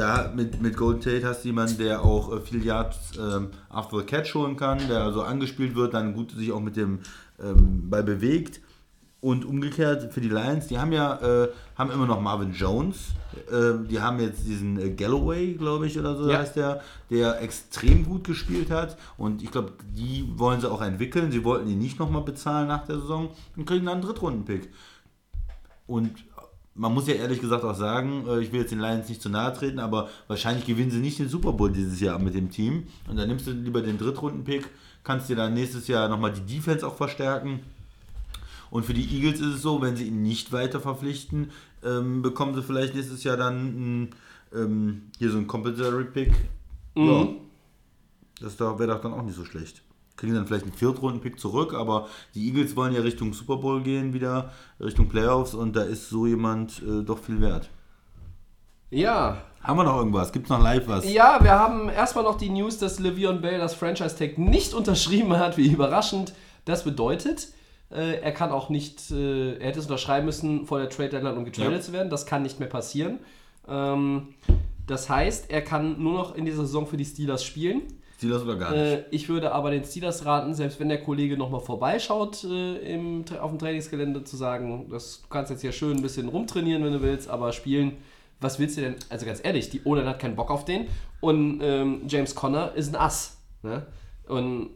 da 0.00 0.32
mit, 0.34 0.60
mit 0.62 0.76
Golden 0.76 1.00
Tate 1.00 1.26
hast 1.26 1.44
du 1.44 1.48
jemanden, 1.48 1.78
der 1.78 2.02
auch 2.02 2.32
äh, 2.32 2.40
viel 2.40 2.64
Yards 2.64 3.18
ähm, 3.18 3.48
after 3.68 3.98
the 3.98 4.04
catch 4.04 4.34
holen 4.34 4.56
kann, 4.56 4.78
der 4.88 5.02
also 5.02 5.22
angespielt 5.22 5.74
wird, 5.74 5.94
dann 5.94 6.14
gut 6.14 6.32
sich 6.32 6.50
auch 6.52 6.60
mit 6.60 6.76
dem 6.76 7.00
ähm, 7.42 7.88
Ball 7.90 8.02
bewegt. 8.02 8.60
Und 9.22 9.44
umgekehrt 9.44 10.14
für 10.14 10.22
die 10.22 10.30
Lions, 10.30 10.68
die 10.68 10.78
haben 10.78 10.92
ja 10.92 11.20
äh, 11.20 11.48
haben 11.76 11.90
immer 11.90 12.06
noch 12.06 12.22
Marvin 12.22 12.52
Jones. 12.54 13.10
Äh, 13.52 13.86
die 13.86 14.00
haben 14.00 14.18
jetzt 14.18 14.46
diesen 14.46 14.80
äh, 14.80 14.90
Galloway, 14.92 15.52
glaube 15.54 15.86
ich, 15.86 15.98
oder 15.98 16.16
so 16.16 16.30
Ja. 16.30 16.38
heißt 16.38 16.56
der, 16.56 16.80
der 17.10 17.42
extrem 17.42 18.06
gut 18.06 18.24
gespielt 18.24 18.70
hat. 18.70 18.96
Und 19.18 19.42
ich 19.42 19.50
glaube, 19.50 19.72
die 19.94 20.26
wollen 20.36 20.62
sie 20.62 20.70
auch 20.70 20.80
entwickeln. 20.80 21.30
Sie 21.30 21.44
wollten 21.44 21.68
ihn 21.68 21.78
nicht 21.78 21.98
nochmal 21.98 22.22
bezahlen 22.22 22.68
nach 22.68 22.86
der 22.86 22.98
Saison 22.98 23.28
und 23.56 23.66
kriegen 23.66 23.84
dann 23.84 23.98
einen 23.98 24.02
Drittrunden-Pick. 24.06 24.70
Und 25.86 26.12
man 26.74 26.94
muss 26.94 27.06
ja 27.08 27.14
ehrlich 27.14 27.40
gesagt 27.40 27.64
auch 27.64 27.74
sagen, 27.74 28.24
äh, 28.28 28.40
ich 28.40 28.52
will 28.52 28.60
jetzt 28.60 28.70
den 28.70 28.80
Lions 28.80 29.08
nicht 29.08 29.20
zu 29.20 29.28
nahe 29.28 29.52
treten, 29.52 29.78
aber 29.80 30.08
wahrscheinlich 30.28 30.66
gewinnen 30.66 30.90
sie 30.90 30.98
nicht 31.00 31.18
den 31.18 31.28
Super 31.28 31.52
Bowl 31.52 31.70
dieses 31.70 32.00
Jahr 32.00 32.18
mit 32.18 32.34
dem 32.34 32.50
Team. 32.50 32.84
Und 33.08 33.16
dann 33.16 33.28
nimmst 33.28 33.46
du 33.46 33.50
lieber 33.52 33.82
den 33.82 33.98
Drittrunden-Pick, 33.98 34.68
kannst 35.04 35.28
dir 35.28 35.36
dann 35.36 35.54
nächstes 35.54 35.88
Jahr 35.88 36.08
nochmal 36.08 36.32
die 36.32 36.54
Defense 36.56 36.86
auch 36.86 36.96
verstärken. 36.96 37.60
Und 38.70 38.84
für 38.86 38.94
die 38.94 39.04
Eagles 39.16 39.40
ist 39.40 39.54
es 39.56 39.62
so, 39.62 39.82
wenn 39.82 39.96
sie 39.96 40.04
ihn 40.06 40.22
nicht 40.22 40.52
weiter 40.52 40.80
verpflichten, 40.80 41.50
ähm, 41.84 42.22
bekommen 42.22 42.54
sie 42.54 42.62
vielleicht 42.62 42.94
nächstes 42.94 43.24
Jahr 43.24 43.36
dann 43.36 44.10
ähm, 44.54 45.02
hier 45.18 45.30
so 45.30 45.38
ein 45.38 45.46
Compensatory 45.48 46.04
Pick. 46.04 46.32
Ja. 46.94 47.28
Das 48.40 48.56
da- 48.56 48.78
wäre 48.78 48.92
doch 48.94 49.00
dann 49.00 49.12
auch 49.12 49.22
nicht 49.22 49.34
so 49.36 49.44
schlecht. 49.44 49.82
Kriegen 50.20 50.34
dann 50.34 50.46
vielleicht 50.46 50.64
einen 50.64 50.74
Viertrunden-Pick 50.74 51.40
zurück, 51.40 51.74
aber 51.74 52.06
die 52.34 52.46
Eagles 52.46 52.76
wollen 52.76 52.94
ja 52.94 53.00
Richtung 53.00 53.32
Super 53.32 53.56
Bowl 53.56 53.82
gehen 53.82 54.12
wieder, 54.12 54.52
Richtung 54.78 55.08
Playoffs 55.08 55.54
und 55.54 55.74
da 55.74 55.82
ist 55.82 56.08
so 56.10 56.26
jemand 56.26 56.82
äh, 56.82 57.02
doch 57.02 57.18
viel 57.18 57.40
wert. 57.40 57.68
Ja, 58.90 59.38
Haben 59.62 59.78
wir 59.78 59.84
noch 59.84 59.96
irgendwas? 59.98 60.32
Gibt 60.32 60.46
es 60.46 60.50
noch 60.50 60.60
live 60.62 60.88
was? 60.88 61.10
Ja, 61.12 61.38
wir 61.42 61.52
haben 61.52 61.88
erstmal 61.88 62.24
noch 62.24 62.36
die 62.36 62.50
News, 62.50 62.78
dass 62.78 63.00
Le'Veon 63.00 63.40
Bell 63.40 63.58
das 63.58 63.74
Franchise-Tag 63.74 64.36
nicht 64.38 64.74
unterschrieben 64.80 65.36
hat. 65.38 65.56
Wie 65.56 65.70
überraschend. 65.70 66.32
Das 66.64 66.84
bedeutet, 66.84 67.48
äh, 67.90 68.20
er 68.20 68.32
kann 68.32 68.50
auch 68.50 68.68
nicht, 68.68 69.10
äh, 69.10 69.56
er 69.58 69.68
hätte 69.68 69.78
es 69.78 69.86
unterschreiben 69.86 70.26
müssen 70.26 70.66
vor 70.66 70.78
der 70.80 70.88
Trade-Deadline, 70.90 71.36
um 71.36 71.44
getradet 71.44 71.72
Ja. 71.72 71.80
zu 71.80 71.92
werden. 71.92 72.10
Das 72.10 72.26
kann 72.26 72.42
nicht 72.42 72.58
mehr 72.58 72.68
passieren. 72.68 73.20
Ähm, 73.68 74.28
das 74.86 75.08
heißt, 75.08 75.50
er 75.50 75.62
kann 75.62 76.02
nur 76.02 76.14
noch 76.14 76.34
in 76.34 76.44
dieser 76.44 76.62
Saison 76.62 76.86
für 76.86 76.96
die 76.96 77.04
Steelers 77.04 77.44
spielen. 77.44 77.82
Steelers 78.20 78.42
oder 78.42 78.56
gar 78.56 78.72
nicht? 78.72 78.80
Äh, 78.80 79.04
ich 79.10 79.30
würde 79.30 79.52
aber 79.52 79.70
den 79.70 79.82
Steelers 79.82 80.26
raten, 80.26 80.52
selbst 80.52 80.78
wenn 80.78 80.90
der 80.90 81.02
Kollege 81.02 81.38
nochmal 81.38 81.60
vorbeischaut 81.60 82.44
äh, 82.44 82.76
im, 82.94 83.24
auf 83.40 83.50
dem 83.50 83.58
Trainingsgelände, 83.58 84.24
zu 84.24 84.36
sagen, 84.36 84.88
das, 84.90 85.22
du 85.22 85.28
kannst 85.30 85.50
jetzt 85.50 85.62
hier 85.62 85.72
schön 85.72 85.96
ein 85.96 86.02
bisschen 86.02 86.28
rumtrainieren, 86.28 86.84
wenn 86.84 86.92
du 86.92 87.00
willst, 87.00 87.30
aber 87.30 87.52
spielen, 87.52 87.96
was 88.38 88.58
willst 88.58 88.76
du 88.76 88.82
denn? 88.82 88.96
Also 89.08 89.24
ganz 89.24 89.40
ehrlich, 89.42 89.70
die 89.70 89.80
Olan 89.86 90.04
hat 90.04 90.18
keinen 90.18 90.36
Bock 90.36 90.50
auf 90.50 90.66
den 90.66 90.86
und 91.20 91.60
ähm, 91.62 92.02
James 92.08 92.34
Conner 92.34 92.74
ist 92.74 92.94
ein 92.94 93.00
Ass. 93.00 93.38
Ne? 93.62 93.86
Und 94.28 94.68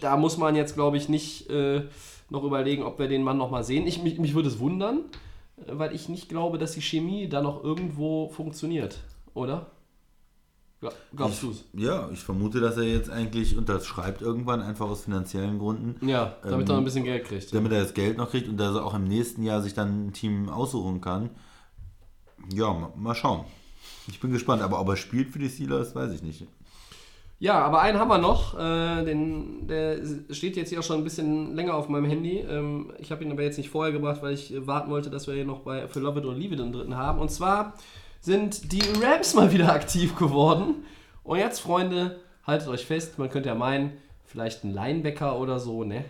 da 0.00 0.16
muss 0.16 0.38
man 0.38 0.54
jetzt, 0.54 0.74
glaube 0.74 0.98
ich, 0.98 1.08
nicht 1.08 1.50
äh, 1.50 1.82
noch 2.30 2.44
überlegen, 2.44 2.84
ob 2.84 3.00
wir 3.00 3.08
den 3.08 3.24
Mann 3.24 3.38
nochmal 3.38 3.64
sehen. 3.64 3.88
Ich, 3.88 4.00
mich, 4.04 4.20
mich 4.20 4.34
würde 4.34 4.50
es 4.50 4.60
wundern, 4.60 5.00
äh, 5.66 5.72
weil 5.72 5.92
ich 5.96 6.08
nicht 6.08 6.28
glaube, 6.28 6.58
dass 6.58 6.72
die 6.72 6.82
Chemie 6.82 7.28
da 7.28 7.42
noch 7.42 7.64
irgendwo 7.64 8.28
funktioniert, 8.28 9.00
oder? 9.34 9.66
Ja, 10.80 10.90
glaubst 11.16 11.42
du 11.42 11.50
es? 11.50 11.64
Ja, 11.72 12.08
ich 12.12 12.20
vermute, 12.20 12.60
dass 12.60 12.76
er 12.76 12.84
jetzt 12.84 13.10
eigentlich 13.10 13.56
unterschreibt 13.58 14.22
irgendwann, 14.22 14.60
einfach 14.62 14.88
aus 14.88 15.02
finanziellen 15.04 15.58
Gründen. 15.58 16.06
Ja, 16.06 16.36
damit 16.42 16.68
Ähm, 16.68 16.74
er 16.74 16.78
ein 16.78 16.84
bisschen 16.84 17.04
Geld 17.04 17.24
kriegt. 17.24 17.52
damit 17.52 17.72
er 17.72 17.82
das 17.82 17.94
Geld 17.94 18.16
noch 18.16 18.30
kriegt 18.30 18.48
und 18.48 18.56
dass 18.58 18.76
er 18.76 18.84
auch 18.84 18.94
im 18.94 19.04
nächsten 19.04 19.42
Jahr 19.42 19.60
sich 19.60 19.74
dann 19.74 20.06
ein 20.06 20.12
Team 20.12 20.48
aussuchen 20.48 21.00
kann. 21.00 21.30
Ja, 22.54 22.72
ma- 22.72 22.92
mal 22.96 23.14
schauen. 23.16 23.44
Ich 24.06 24.20
bin 24.20 24.30
gespannt, 24.32 24.62
aber 24.62 24.80
ob 24.80 24.88
er 24.88 24.96
spielt 24.96 25.30
für 25.30 25.38
die 25.40 25.48
Steelers, 25.48 25.94
weiß 25.96 26.12
ich 26.12 26.22
nicht. 26.22 26.46
Ja, 27.40 27.60
aber 27.60 27.80
einen 27.82 27.98
haben 27.98 28.08
wir 28.08 28.18
noch. 28.18 28.58
Äh, 28.58 29.04
den, 29.04 29.66
der 29.68 29.98
steht 30.30 30.56
jetzt 30.56 30.70
hier 30.70 30.80
auch 30.80 30.84
schon 30.84 30.98
ein 30.98 31.04
bisschen 31.04 31.54
länger 31.54 31.74
auf 31.74 31.88
meinem 31.88 32.06
Handy. 32.06 32.38
Ähm, 32.38 32.92
ich 32.98 33.10
habe 33.12 33.22
ihn 33.24 33.30
aber 33.30 33.42
jetzt 33.42 33.58
nicht 33.58 33.68
vorher 33.70 33.92
gebracht, 33.92 34.22
weil 34.22 34.34
ich 34.34 34.54
warten 34.66 34.90
wollte, 34.90 35.10
dass 35.10 35.26
wir 35.26 35.34
hier 35.34 35.44
noch 35.44 35.60
bei 35.60 35.86
für 35.88 36.00
Love 36.00 36.20
It 36.20 36.24
or 36.24 36.34
Leave 36.34 36.54
It 36.54 36.60
den 36.60 36.72
dritten 36.72 36.96
haben. 36.96 37.18
Und 37.20 37.30
zwar 37.30 37.74
sind 38.20 38.72
die 38.72 38.82
Rams 39.02 39.34
mal 39.34 39.52
wieder 39.52 39.72
aktiv 39.72 40.16
geworden. 40.16 40.84
Und 41.24 41.38
jetzt, 41.38 41.60
Freunde, 41.60 42.20
haltet 42.46 42.68
euch 42.68 42.86
fest, 42.86 43.18
man 43.18 43.30
könnte 43.30 43.48
ja 43.50 43.54
meinen, 43.54 43.92
vielleicht 44.26 44.64
ein 44.64 44.72
Linebacker 44.74 45.38
oder 45.38 45.58
so, 45.58 45.84
ne? 45.84 46.04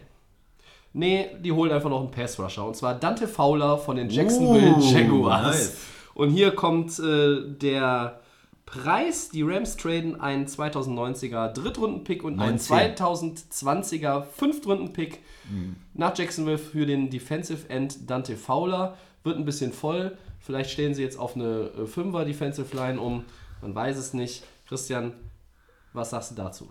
Nee, 0.93 1.29
die 1.41 1.53
holen 1.53 1.71
einfach 1.71 1.91
noch 1.91 2.01
einen 2.01 2.11
Pass-Rusher. 2.11 2.67
Und 2.67 2.75
zwar 2.77 2.95
Dante 2.95 3.29
Fowler 3.29 3.79
von 3.79 3.97
den 3.97 4.09
Jacksonville 4.09 4.75
Uh, 4.77 4.81
Jaguars. 4.81 5.43
nice. 5.47 5.77
Und 6.15 6.31
hier 6.31 6.51
kommt 6.53 6.99
äh, 6.99 7.41
der 7.47 8.21
Preis. 8.67 9.29
Die 9.29 9.43
Rams 9.43 9.77
traden 9.77 10.21
einen 10.21 10.47
2090er 10.47 11.49
Drittrunden-Pick 11.53 12.25
und 12.25 12.41
einen 12.41 12.57
19. 12.57 12.95
2020er 12.97 14.23
Fünftrunden-Pick 14.23 15.21
nach 15.95 16.17
Jacksonville 16.17 16.59
für 16.59 16.85
den 16.87 17.09
Defensive 17.11 17.69
End 17.71 18.11
Dante 18.11 18.37
Fowler. 18.37 18.97
Wird 19.25 19.37
ein 19.37 19.45
bisschen 19.45 19.73
voll. 19.73 20.17
Vielleicht 20.41 20.71
stellen 20.71 20.95
sie 20.95 21.03
jetzt 21.03 21.19
auf 21.19 21.35
eine 21.35 21.71
äh, 21.71 21.87
Fünfer 21.87 22.25
Defensive 22.25 22.75
Line 22.75 23.01
um. 23.01 23.25
Man 23.61 23.75
weiß 23.75 23.99
es 23.99 24.15
nicht. 24.15 24.45
Christian, 24.67 25.13
was 25.93 26.11
sagst 26.11 26.31
du 26.31 26.35
dazu? 26.35 26.69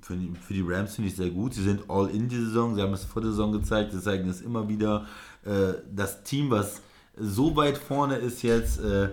Für 0.00 0.16
die, 0.16 0.32
für 0.34 0.54
die 0.54 0.64
Rams 0.66 0.96
finde 0.96 1.10
ich 1.10 1.16
sehr 1.16 1.30
gut. 1.30 1.54
Sie 1.54 1.62
sind 1.62 1.88
all 1.88 2.08
in 2.10 2.28
die 2.28 2.36
Saison. 2.36 2.74
Sie 2.74 2.82
haben 2.82 2.92
es 2.92 3.04
vor 3.04 3.22
der 3.22 3.30
Saison 3.30 3.52
gezeigt. 3.52 3.92
Sie 3.92 4.00
zeigen 4.00 4.28
es 4.28 4.40
immer 4.40 4.68
wieder. 4.68 5.06
Äh, 5.44 5.74
das 5.92 6.24
Team, 6.24 6.50
was 6.50 6.82
so 7.16 7.54
weit 7.54 7.78
vorne 7.78 8.16
ist 8.16 8.42
jetzt, 8.42 8.80
äh, 8.80 9.10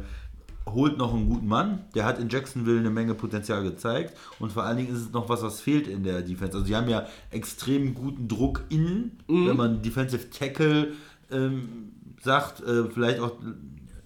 holt 0.66 0.98
noch 0.98 1.14
einen 1.14 1.30
guten 1.30 1.48
Mann. 1.48 1.86
Der 1.94 2.06
hat 2.06 2.20
in 2.20 2.30
Jacksonville 2.30 2.80
eine 2.80 2.90
Menge 2.90 3.14
Potenzial 3.14 3.64
gezeigt. 3.64 4.18
Und 4.40 4.52
vor 4.52 4.64
allen 4.64 4.78
Dingen 4.78 4.94
ist 4.94 5.02
es 5.02 5.12
noch 5.12 5.30
was, 5.30 5.44
was 5.44 5.62
fehlt 5.62 5.88
in 5.88 6.04
der 6.04 6.22
Defense. 6.22 6.54
Also 6.54 6.66
sie 6.66 6.76
haben 6.76 6.90
ja 6.90 7.08
extrem 7.30 7.94
guten 7.94 8.28
Druck 8.28 8.64
innen. 8.70 9.20
Wenn 9.28 9.58
man 9.58 9.82
Defensive 9.82 10.30
Tackle 10.30 10.94
ähm, 11.32 11.92
sagt, 12.24 12.62
äh, 12.62 12.86
vielleicht 12.86 13.20
auch 13.20 13.34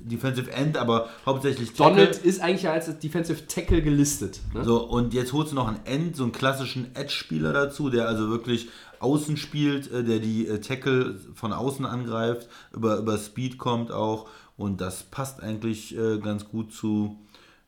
Defensive 0.08 0.52
End, 0.52 0.78
aber 0.78 1.10
hauptsächlich 1.26 1.74
Tackle. 1.74 1.96
Donald 1.96 2.18
ist 2.18 2.42
eigentlich 2.42 2.70
als 2.70 2.98
Defensive 3.00 3.48
Tackle 3.48 3.82
gelistet. 3.82 4.40
Ne? 4.54 4.64
So, 4.64 4.84
und 4.84 5.14
jetzt 5.14 5.34
holst 5.34 5.52
du 5.52 5.56
noch 5.56 5.68
einen 5.68 5.86
End, 5.86 6.16
so 6.16 6.24
einen 6.24 6.32
klassischen 6.32 6.96
Edge-Spieler 6.96 7.54
dazu, 7.54 7.90
der 7.90 8.08
also 8.08 8.30
wirklich 8.30 8.70
außen 9.00 9.38
spielt, 9.38 9.92
äh, 9.92 10.04
der 10.04 10.20
die 10.20 10.48
äh, 10.48 10.60
Tackle 10.60 11.16
von 11.34 11.54
außen 11.54 11.86
angreift, 11.86 12.48
über, 12.74 12.98
über 12.98 13.18
Speed 13.18 13.58
kommt 13.58 13.92
auch. 13.92 14.28
Und 14.58 14.80
das 14.80 15.04
passt 15.04 15.42
eigentlich 15.42 15.98
äh, 15.98 16.20
ganz 16.20 16.46
gut 16.46 16.72
zu 16.72 17.18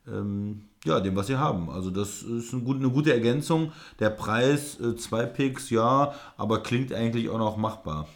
ähm, 0.06 0.62
ja, 0.84 1.00
dem, 1.00 1.16
was 1.16 1.26
sie 1.26 1.36
haben. 1.36 1.68
Also 1.70 1.90
das 1.90 2.22
ist 2.22 2.54
eine 2.54 2.62
gute, 2.62 2.78
eine 2.78 2.90
gute 2.90 3.12
Ergänzung. 3.12 3.72
Der 3.98 4.10
Preis, 4.10 4.78
zwei 4.96 5.26
Picks, 5.26 5.70
ja, 5.70 6.14
aber 6.36 6.62
klingt 6.62 6.92
eigentlich 6.92 7.28
auch 7.28 7.38
noch 7.38 7.56
machbar. 7.56 8.08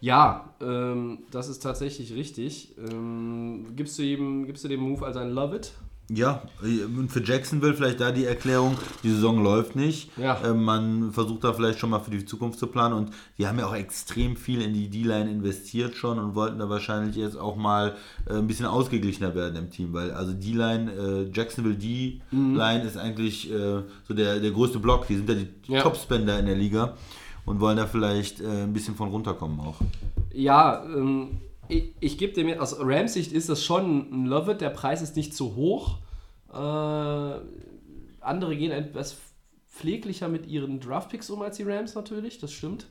Ja, 0.00 0.54
ähm, 0.60 1.18
das 1.30 1.48
ist 1.48 1.60
tatsächlich 1.62 2.14
richtig. 2.14 2.74
Ähm, 2.78 3.66
gibst, 3.76 3.98
du 3.98 4.02
ihm, 4.02 4.46
gibst 4.46 4.64
du 4.64 4.68
dem 4.68 4.80
Move 4.80 5.04
als 5.04 5.16
ein 5.16 5.30
Love 5.30 5.56
It? 5.56 5.72
Ja, 6.10 6.42
und 6.62 7.10
für 7.12 7.22
Jacksonville 7.22 7.74
vielleicht 7.74 8.00
da 8.00 8.10
die 8.10 8.24
Erklärung, 8.24 8.78
die 9.02 9.10
Saison 9.10 9.42
läuft 9.44 9.76
nicht. 9.76 10.10
Ja. 10.16 10.40
Äh, 10.42 10.54
Man 10.54 11.12
versucht 11.12 11.44
da 11.44 11.52
vielleicht 11.52 11.78
schon 11.78 11.90
mal 11.90 11.98
für 11.98 12.10
die 12.10 12.24
Zukunft 12.24 12.58
zu 12.58 12.68
planen 12.68 12.94
und 12.94 13.10
die 13.36 13.46
haben 13.46 13.58
ja 13.58 13.66
auch 13.66 13.74
extrem 13.74 14.34
viel 14.34 14.62
in 14.62 14.72
die 14.72 14.88
D-Line 14.88 15.30
investiert 15.30 15.94
schon 15.96 16.18
und 16.18 16.34
wollten 16.34 16.60
da 16.60 16.70
wahrscheinlich 16.70 17.14
jetzt 17.16 17.36
auch 17.36 17.56
mal 17.56 17.94
äh, 18.26 18.34
ein 18.38 18.46
bisschen 18.46 18.64
ausgeglichener 18.64 19.34
werden 19.34 19.56
im 19.56 19.70
Team, 19.70 19.92
weil 19.92 20.12
also 20.12 20.32
D-Line, 20.32 20.92
äh, 20.92 21.30
Jacksonville 21.30 21.76
D-Line 21.76 22.84
ist 22.84 22.96
eigentlich 22.96 23.52
äh, 23.52 23.82
so 24.06 24.14
der, 24.14 24.40
der 24.40 24.50
größte 24.52 24.78
Block, 24.78 25.06
die 25.08 25.16
sind 25.16 25.28
ja 25.28 25.34
die 25.34 25.48
Ja. 25.74 25.82
Topspender 25.82 26.38
in 26.38 26.46
der 26.46 26.56
Liga 26.56 26.96
und 27.48 27.60
wollen 27.60 27.76
da 27.76 27.86
vielleicht 27.86 28.40
äh, 28.40 28.64
ein 28.64 28.72
bisschen 28.72 28.94
von 28.94 29.08
runterkommen 29.08 29.58
auch. 29.60 29.76
Ja, 30.32 30.84
ähm, 30.84 31.38
ich, 31.68 31.92
ich 32.00 32.18
gebe 32.18 32.32
dem 32.32 32.48
jetzt, 32.48 32.60
aus 32.60 32.76
Rams 32.78 33.14
Sicht 33.14 33.32
ist 33.32 33.48
das 33.48 33.64
schon 33.64 34.08
ein 34.12 34.26
Love 34.26 34.52
It. 34.52 34.60
Der 34.60 34.70
Preis 34.70 35.02
ist 35.02 35.16
nicht 35.16 35.34
zu 35.34 35.56
hoch. 35.56 35.98
Äh, 36.52 37.40
andere 38.20 38.56
gehen 38.56 38.70
etwas 38.72 39.16
pfleglicher 39.70 40.28
mit 40.28 40.46
ihren 40.46 40.80
Draftpicks 40.80 41.30
um 41.30 41.42
als 41.42 41.56
die 41.56 41.62
Rams 41.62 41.94
natürlich, 41.94 42.38
das 42.38 42.52
stimmt. 42.52 42.86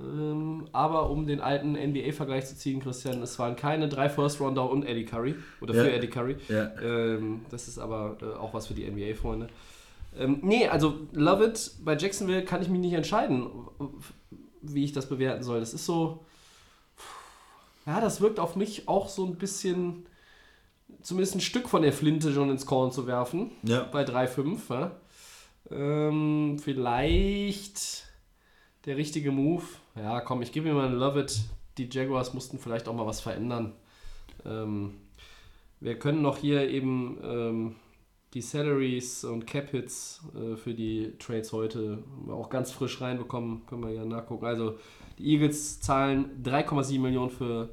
Ähm, 0.00 0.66
aber 0.72 1.10
um 1.10 1.26
den 1.26 1.40
alten 1.40 1.72
NBA-Vergleich 1.72 2.46
zu 2.46 2.56
ziehen, 2.56 2.80
Christian, 2.80 3.22
es 3.22 3.38
waren 3.38 3.56
keine 3.56 3.88
drei 3.88 4.08
First-Rounder 4.08 4.68
und 4.70 4.84
Eddie 4.84 5.04
Curry. 5.04 5.34
Oder 5.60 5.74
für 5.74 5.86
Ja. 5.88 5.94
Eddie 5.94 6.08
Curry. 6.08 6.36
Ja. 6.48 6.70
Ähm, 6.82 7.42
das 7.50 7.68
ist 7.68 7.78
aber 7.78 8.16
äh, 8.22 8.36
auch 8.38 8.54
was 8.54 8.66
für 8.66 8.74
die 8.74 8.88
NBA-Freunde. 8.90 9.48
Ähm, 10.16 10.40
nee, 10.42 10.68
also 10.68 11.06
Love 11.12 11.46
It 11.46 11.72
bei 11.84 11.96
Jacksonville 11.96 12.44
kann 12.44 12.62
ich 12.62 12.68
mich 12.68 12.80
nicht 12.80 12.92
entscheiden, 12.92 13.48
wie 14.60 14.84
ich 14.84 14.92
das 14.92 15.08
bewerten 15.08 15.42
soll. 15.42 15.60
Das 15.60 15.74
ist 15.74 15.86
so. 15.86 16.24
Ja, 17.86 18.00
das 18.00 18.20
wirkt 18.20 18.38
auf 18.38 18.54
mich 18.54 18.88
auch 18.88 19.08
so 19.08 19.26
ein 19.26 19.36
bisschen, 19.36 20.06
zumindest 21.02 21.34
ein 21.34 21.40
Stück 21.40 21.68
von 21.68 21.82
der 21.82 21.92
Flinte 21.92 22.32
schon 22.32 22.50
ins 22.50 22.66
Korn 22.66 22.92
zu 22.92 23.06
werfen. 23.06 23.50
Ja. 23.64 23.84
Bei 23.84 24.04
3,5. 24.04 24.58
Ja? 24.70 24.96
Ähm, 25.70 26.58
vielleicht 26.62 28.04
der 28.84 28.96
richtige 28.96 29.32
Move. 29.32 29.64
Ja, 29.96 30.20
komm, 30.20 30.42
ich 30.42 30.52
gebe 30.52 30.68
mir 30.68 30.74
mal 30.74 30.86
einen 30.86 30.98
Love 30.98 31.20
It. 31.20 31.40
Die 31.78 31.88
Jaguars 31.90 32.34
mussten 32.34 32.58
vielleicht 32.58 32.86
auch 32.86 32.94
mal 32.94 33.06
was 33.06 33.20
verändern. 33.20 33.72
Ähm, 34.44 34.94
wir 35.80 35.98
können 35.98 36.22
noch 36.22 36.36
hier 36.36 36.68
eben 36.68 37.18
ähm, 37.24 37.76
die 38.34 38.40
Salaries 38.40 39.24
und 39.24 39.46
Cap-Hits 39.46 40.22
äh, 40.34 40.56
für 40.56 40.74
die 40.74 41.12
Trades 41.18 41.52
heute 41.52 42.02
auch 42.28 42.48
ganz 42.48 42.70
frisch 42.72 43.00
reinbekommen. 43.00 43.66
Können 43.66 43.82
wir 43.82 43.90
ja 43.90 44.04
nachgucken. 44.04 44.46
Also 44.46 44.78
die 45.18 45.34
Eagles 45.34 45.80
zahlen 45.80 46.42
3,7 46.42 47.00
Millionen 47.00 47.30
für 47.30 47.68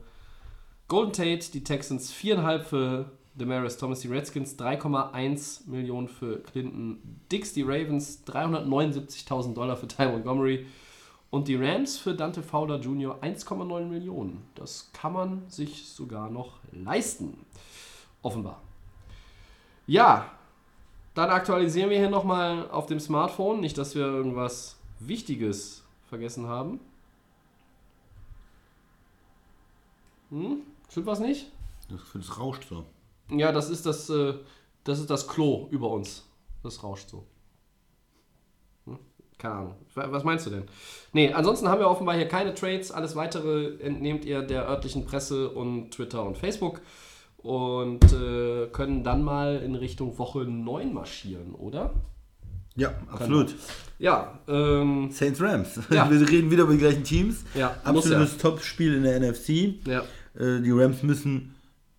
Golden 0.88 1.14
Tate, 1.14 1.51
die 1.51 1.64
Texans 1.64 2.14
4,5 2.14 2.64
für 2.64 3.12
Demaris 3.36 3.78
Thomas, 3.78 4.01
die 4.01 4.10
Redskins 4.10 4.57
3,1 4.60 5.70
Millionen 5.70 6.10
für 6.10 6.41
Clinton 6.43 6.99
Dix, 7.32 7.53
die 7.53 7.62
Ravens 7.62 8.24
379.000 8.28 9.53
Dollar 9.53 9.78
für 9.78 9.88
Ty 9.88 10.07
Montgomery 10.07 10.66
und 11.30 11.47
die 11.47 11.55
Rams 11.55 11.97
für 11.97 12.16
Dante 12.16 12.41
Fowler 12.43 12.80
Jr. 12.80 13.20
1,9 13.22 13.86
Millionen. 13.86 14.43
Das 14.55 14.89
kann 14.93 15.14
man 15.14 15.47
sich 15.47 15.88
sogar 15.88 16.30
noch 16.30 16.60
leisten. 16.72 17.45
Offenbar. 18.22 18.62
Ja, 19.88 20.32
dann 21.20 21.32
aktualisieren 21.32 21.89
wir 21.89 21.97
hier 21.97 22.09
nochmal 22.09 22.70
auf 22.70 22.86
dem 22.86 23.01
Smartphone. 23.01 23.59
Nicht, 23.59 23.78
dass 23.78 23.93
wir 23.93 24.05
irgendwas 24.05 24.78
Wichtiges 24.99 25.84
vergessen 26.07 26.47
haben. 26.47 26.80
Hm? 30.30 30.61
Stimmt 30.89 31.07
was 31.07 31.20
nicht? 31.20 31.51
Das, 31.89 31.99
das 32.13 32.39
rauscht 32.39 32.70
so. 32.70 32.86
Ja, 33.30 33.51
das 33.51 33.70
ist 33.70 33.86
das, 33.86 34.09
äh, 34.09 34.34
das 34.86 34.99
ist 34.99 35.09
das 35.09 35.28
Klo 35.28 35.67
über 35.72 35.89
uns. 35.89 36.26
Das 36.63 36.84
rauscht 36.84 37.09
so. 37.09 37.26
Hm? 38.86 38.99
Keine 39.38 39.55
Ahnung. 39.55 39.76
Was 39.95 40.24
meinst 40.24 40.45
du 40.45 40.51
denn? 40.51 40.63
Nee, 41.11 41.34
ansonsten 41.34 41.67
haben 41.67 41.82
wir 41.82 41.89
offenbar 41.89 42.15
hier 42.15 42.30
keine 42.30 42.53
Trades. 42.53 42.91
Alles 42.93 43.17
weitere 43.17 43.76
entnehmt 43.80 44.24
ihr 44.24 44.41
der 44.41 44.70
örtlichen 44.70 45.05
Presse 45.05 45.49
und 45.49 45.91
Twitter 45.91 46.24
und 46.24 46.38
Facebook. 46.38 46.80
Und 47.41 48.03
äh, 48.11 48.67
können 48.71 49.03
dann 49.03 49.23
mal 49.23 49.57
in 49.57 49.75
Richtung 49.75 50.17
Woche 50.17 50.39
9 50.39 50.93
marschieren, 50.93 51.55
oder? 51.55 51.93
Ja, 52.75 52.93
absolut. 53.09 53.55
Ja, 53.97 54.39
ähm, 54.47 55.09
Saints 55.11 55.41
Rams. 55.41 55.79
Ja. 55.89 56.09
Wir 56.09 56.27
reden 56.29 56.51
wieder 56.51 56.63
über 56.63 56.73
die 56.73 56.79
gleichen 56.79 57.03
Teams. 57.03 57.43
Ja, 57.55 57.75
Absolutes 57.83 58.37
Top-Spiel 58.37 58.93
in 58.95 59.03
der 59.03 59.19
NFC. 59.19 59.75
ja, 59.87 60.03
Äh, 60.37 60.61
die 60.61 60.71
Rams 60.71 61.01
müssen 61.03 61.55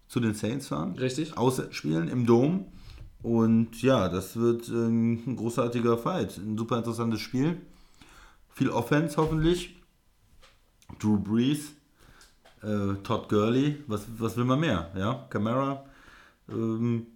zu 0.08 0.20
den 0.20 0.34
Saints 0.34 0.68
fahren. 0.68 0.92
richtig. 0.98 1.36
Ausspielen 1.36 2.08
im 2.08 2.26
Dom. 2.26 2.66
Und 3.22 3.82
ja, 3.82 4.08
das 4.08 4.36
wird 4.36 4.68
äh, 4.68 4.72
ein 4.72 5.36
großartiger 5.36 5.98
Fight. 5.98 6.38
Ein 6.38 6.56
super 6.56 6.78
interessantes 6.78 7.20
Spiel. 7.20 7.56
Viel 8.54 8.70
Offense 8.70 9.16
hoffentlich. 9.18 9.76
Drew 10.98 11.18
Brees, 11.18 11.72
äh, 12.62 12.94
Todd 13.02 13.28
Gurley. 13.28 13.76
Was, 13.86 14.06
was 14.18 14.36
will 14.36 14.44
man 14.44 14.60
mehr? 14.60 14.90
Ja, 14.96 15.26
Camara. 15.30 15.84
Ähm, 16.48 17.06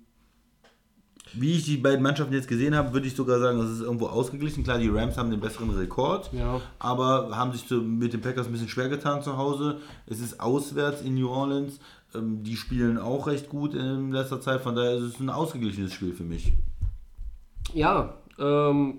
wie 1.33 1.53
ich 1.55 1.65
die 1.65 1.79
beiden 1.79 2.03
Mannschaften 2.03 2.33
jetzt 2.35 2.47
gesehen 2.47 2.77
habe, 2.77 2.93
würde 2.93 3.09
ich 3.09 3.17
sogar 3.17 3.41
sagen, 3.41 3.59
das 3.59 3.71
ist 3.71 3.81
irgendwo 3.81 4.07
ausgeglichen. 4.07 4.63
Klar, 4.63 4.79
die 4.79 4.89
Rams 4.89 5.17
haben 5.17 5.31
den 5.31 5.41
besseren 5.41 5.71
Rekord, 5.71 6.31
Ja. 6.33 6.61
aber 6.79 7.37
haben 7.37 7.51
sich 7.53 7.63
so 7.67 7.81
mit 7.81 8.13
den 8.13 8.21
Packers 8.21 8.47
ein 8.47 8.53
bisschen 8.53 8.69
schwer 8.69 8.89
getan 8.89 9.23
zu 9.23 9.37
Hause. 9.37 9.81
Es 10.07 10.21
ist 10.21 10.39
auswärts 10.39 11.03
in 11.03 11.15
New 11.17 11.29
Orleans. 11.29 11.81
Ähm, 12.15 12.45
die 12.45 12.57
spielen 12.57 12.99
auch 12.99 13.27
recht 13.27 13.49
gut 13.49 13.75
in 13.75 14.13
letzter 14.13 14.41
Zeit, 14.41 14.61
von 14.61 14.77
daher 14.77 14.95
ist 14.95 15.03
es 15.03 15.19
ein 15.21 15.31
ausgeglichenes 15.31 15.93
Spiel 15.93 16.13
für 16.13 16.23
mich. 16.23 16.53
Ja, 17.73 18.15
ähm, 18.39 18.99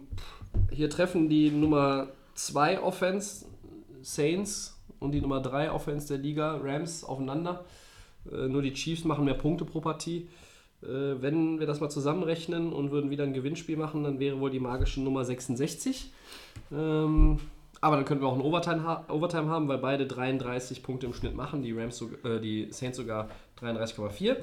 hier 0.71 0.89
treffen 0.89 1.29
die 1.29 1.51
Nummer 1.51 2.07
2 2.33 2.81
Offense 2.81 3.45
Saints 4.01 4.74
und 4.99 5.11
die 5.11 5.21
Nummer 5.21 5.41
3 5.41 5.71
Offense 5.71 6.07
der 6.07 6.17
Liga 6.17 6.59
Rams 6.61 7.03
aufeinander. 7.03 7.65
Äh, 8.31 8.47
nur 8.47 8.61
die 8.61 8.73
Chiefs 8.73 9.03
machen 9.03 9.25
mehr 9.25 9.33
Punkte 9.33 9.65
pro 9.65 9.81
Partie. 9.81 10.27
Äh, 10.83 11.21
wenn 11.21 11.59
wir 11.59 11.67
das 11.67 11.79
mal 11.79 11.89
zusammenrechnen 11.89 12.73
und 12.73 12.91
würden 12.91 13.09
wieder 13.09 13.23
ein 13.23 13.33
Gewinnspiel 13.33 13.77
machen, 13.77 14.03
dann 14.03 14.19
wäre 14.19 14.39
wohl 14.39 14.49
die 14.49 14.59
magische 14.59 15.01
Nummer 15.01 15.25
66. 15.25 16.11
Ähm, 16.71 17.39
aber 17.81 17.97
dann 17.97 18.05
könnten 18.05 18.23
wir 18.23 18.29
auch 18.29 18.35
ein 18.35 18.41
Overtime, 18.41 18.83
ha 18.83 19.05
Overtime 19.09 19.47
haben, 19.47 19.67
weil 19.67 19.77
beide 19.77 20.07
33 20.07 20.83
Punkte 20.83 21.05
im 21.05 21.13
Schnitt 21.13 21.35
machen. 21.35 21.61
Die, 21.61 21.71
Rams 21.71 21.97
so, 21.97 22.09
äh, 22.23 22.39
die 22.39 22.67
Saints 22.71 22.97
sogar 22.97 23.29
33,4. 23.61 24.31
Äh, 24.31 24.37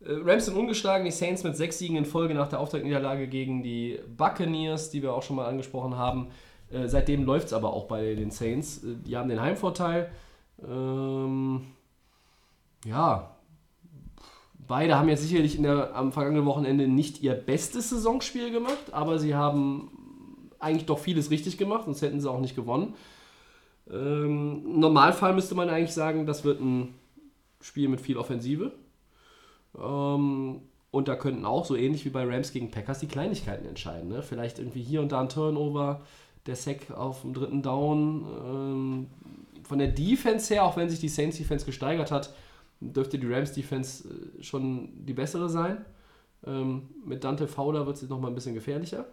Rams 0.00 0.46
sind 0.46 0.56
ungeschlagen, 0.56 1.04
die 1.04 1.10
Saints 1.10 1.44
mit 1.44 1.56
sechs 1.56 1.78
Siegen 1.78 1.96
in 1.96 2.04
Folge 2.04 2.34
nach 2.34 2.48
der 2.48 2.60
Auftaktniederlage 2.60 3.28
gegen 3.28 3.62
die 3.62 3.98
Buccaneers, 4.16 4.90
die 4.90 5.02
wir 5.02 5.12
auch 5.12 5.22
schon 5.22 5.36
mal 5.36 5.46
angesprochen 5.46 5.96
haben. 5.96 6.28
Äh, 6.70 6.88
seitdem 6.88 7.24
läuft 7.24 7.48
es 7.48 7.52
aber 7.52 7.72
auch 7.72 7.86
bei 7.86 8.14
den 8.14 8.30
Saints. 8.30 8.84
Äh, 8.84 8.96
die 9.06 9.16
haben 9.16 9.28
den 9.28 9.40
Heimvorteil. 9.40 10.10
Ähm, 10.66 11.62
ja, 12.84 13.36
beide 14.66 14.96
haben 14.96 15.08
jetzt 15.08 15.22
sicherlich 15.22 15.56
in 15.56 15.64
der, 15.64 15.94
am 15.94 16.12
vergangenen 16.12 16.46
Wochenende 16.46 16.86
nicht 16.86 17.22
ihr 17.22 17.34
bestes 17.34 17.90
Saisonspiel 17.90 18.50
gemacht, 18.50 18.92
aber 18.92 19.18
sie 19.18 19.34
haben 19.34 19.90
eigentlich 20.58 20.86
doch 20.86 20.98
vieles 20.98 21.30
richtig 21.30 21.58
gemacht, 21.58 21.84
sonst 21.86 22.02
hätten 22.02 22.20
sie 22.20 22.30
auch 22.30 22.40
nicht 22.40 22.54
gewonnen. 22.54 22.94
Ähm, 23.90 24.62
Im 24.64 24.80
Normalfall 24.80 25.34
müsste 25.34 25.54
man 25.54 25.68
eigentlich 25.68 25.94
sagen, 25.94 26.26
das 26.26 26.44
wird 26.44 26.60
ein 26.60 26.94
Spiel 27.60 27.88
mit 27.88 28.00
viel 28.00 28.16
Offensive. 28.16 28.72
Ähm, 29.78 30.60
und 30.90 31.08
da 31.08 31.16
könnten 31.16 31.44
auch, 31.44 31.64
so 31.64 31.76
ähnlich 31.76 32.04
wie 32.04 32.10
bei 32.10 32.24
Rams 32.24 32.52
gegen 32.52 32.70
Packers, 32.70 33.00
die 33.00 33.08
Kleinigkeiten 33.08 33.66
entscheiden. 33.66 34.08
Ne? 34.08 34.22
Vielleicht 34.22 34.58
irgendwie 34.58 34.82
hier 34.82 35.00
und 35.00 35.12
da 35.12 35.20
ein 35.20 35.28
Turnover, 35.28 36.02
der 36.46 36.56
Sack 36.56 36.90
auf 36.90 37.22
dem 37.22 37.34
dritten 37.34 37.62
Down. 37.62 38.26
Ähm, 38.44 39.06
von 39.62 39.78
der 39.78 39.88
Defense 39.88 40.52
her, 40.52 40.64
auch 40.64 40.76
wenn 40.76 40.88
sich 40.88 40.98
die 40.98 41.08
Saints 41.08 41.36
Defense 41.36 41.64
gesteigert 41.64 42.10
hat, 42.10 42.34
dürfte 42.80 43.18
die 43.18 43.32
Rams 43.32 43.52
Defense 43.52 44.08
äh, 44.08 44.42
schon 44.42 45.04
die 45.06 45.12
bessere 45.12 45.48
sein. 45.48 45.84
Ähm, 46.46 46.88
mit 47.04 47.22
Dante 47.22 47.46
Fowler 47.46 47.86
wird 47.86 47.96
es 47.96 48.02
jetzt 48.02 48.10
nochmal 48.10 48.30
ein 48.30 48.34
bisschen 48.34 48.54
gefährlicher. 48.54 49.06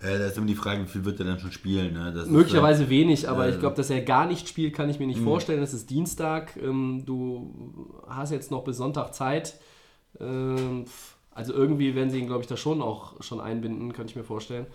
Äh, 0.00 0.18
da 0.18 0.26
ist 0.26 0.36
immer 0.36 0.46
die 0.46 0.54
Frage, 0.54 0.82
wie 0.82 0.88
viel 0.88 1.04
wird 1.04 1.18
er 1.20 1.26
denn 1.26 1.38
schon 1.38 1.52
spielen? 1.52 1.94
Ne? 1.94 2.12
Das 2.12 2.24
ist, 2.24 2.30
Möglicherweise 2.30 2.88
wenig, 2.88 3.28
aber 3.28 3.46
äh, 3.46 3.50
ich 3.50 3.58
glaube, 3.58 3.76
dass 3.76 3.90
er 3.90 4.02
gar 4.02 4.26
nicht 4.26 4.48
spielt, 4.48 4.74
kann 4.74 4.88
ich 4.88 4.98
mir 4.98 5.06
nicht 5.06 5.20
vorstellen. 5.20 5.62
Es 5.62 5.74
ist 5.74 5.90
Dienstag, 5.90 6.56
ähm, 6.56 7.02
du 7.04 7.92
hast 8.08 8.30
jetzt 8.30 8.50
noch 8.50 8.64
bis 8.64 8.76
Sonntag 8.76 9.14
Zeit. 9.14 9.58
Ähm, 10.20 10.84
also 11.30 11.52
irgendwie 11.52 11.94
werden 11.94 12.10
sie 12.10 12.20
ihn, 12.20 12.26
glaube 12.26 12.42
ich, 12.42 12.46
da 12.46 12.56
schon 12.56 12.80
auch 12.80 13.22
schon 13.22 13.40
einbinden, 13.40 13.92
könnte 13.92 14.10
ich 14.10 14.16
mir 14.16 14.24
vorstellen. 14.24 14.66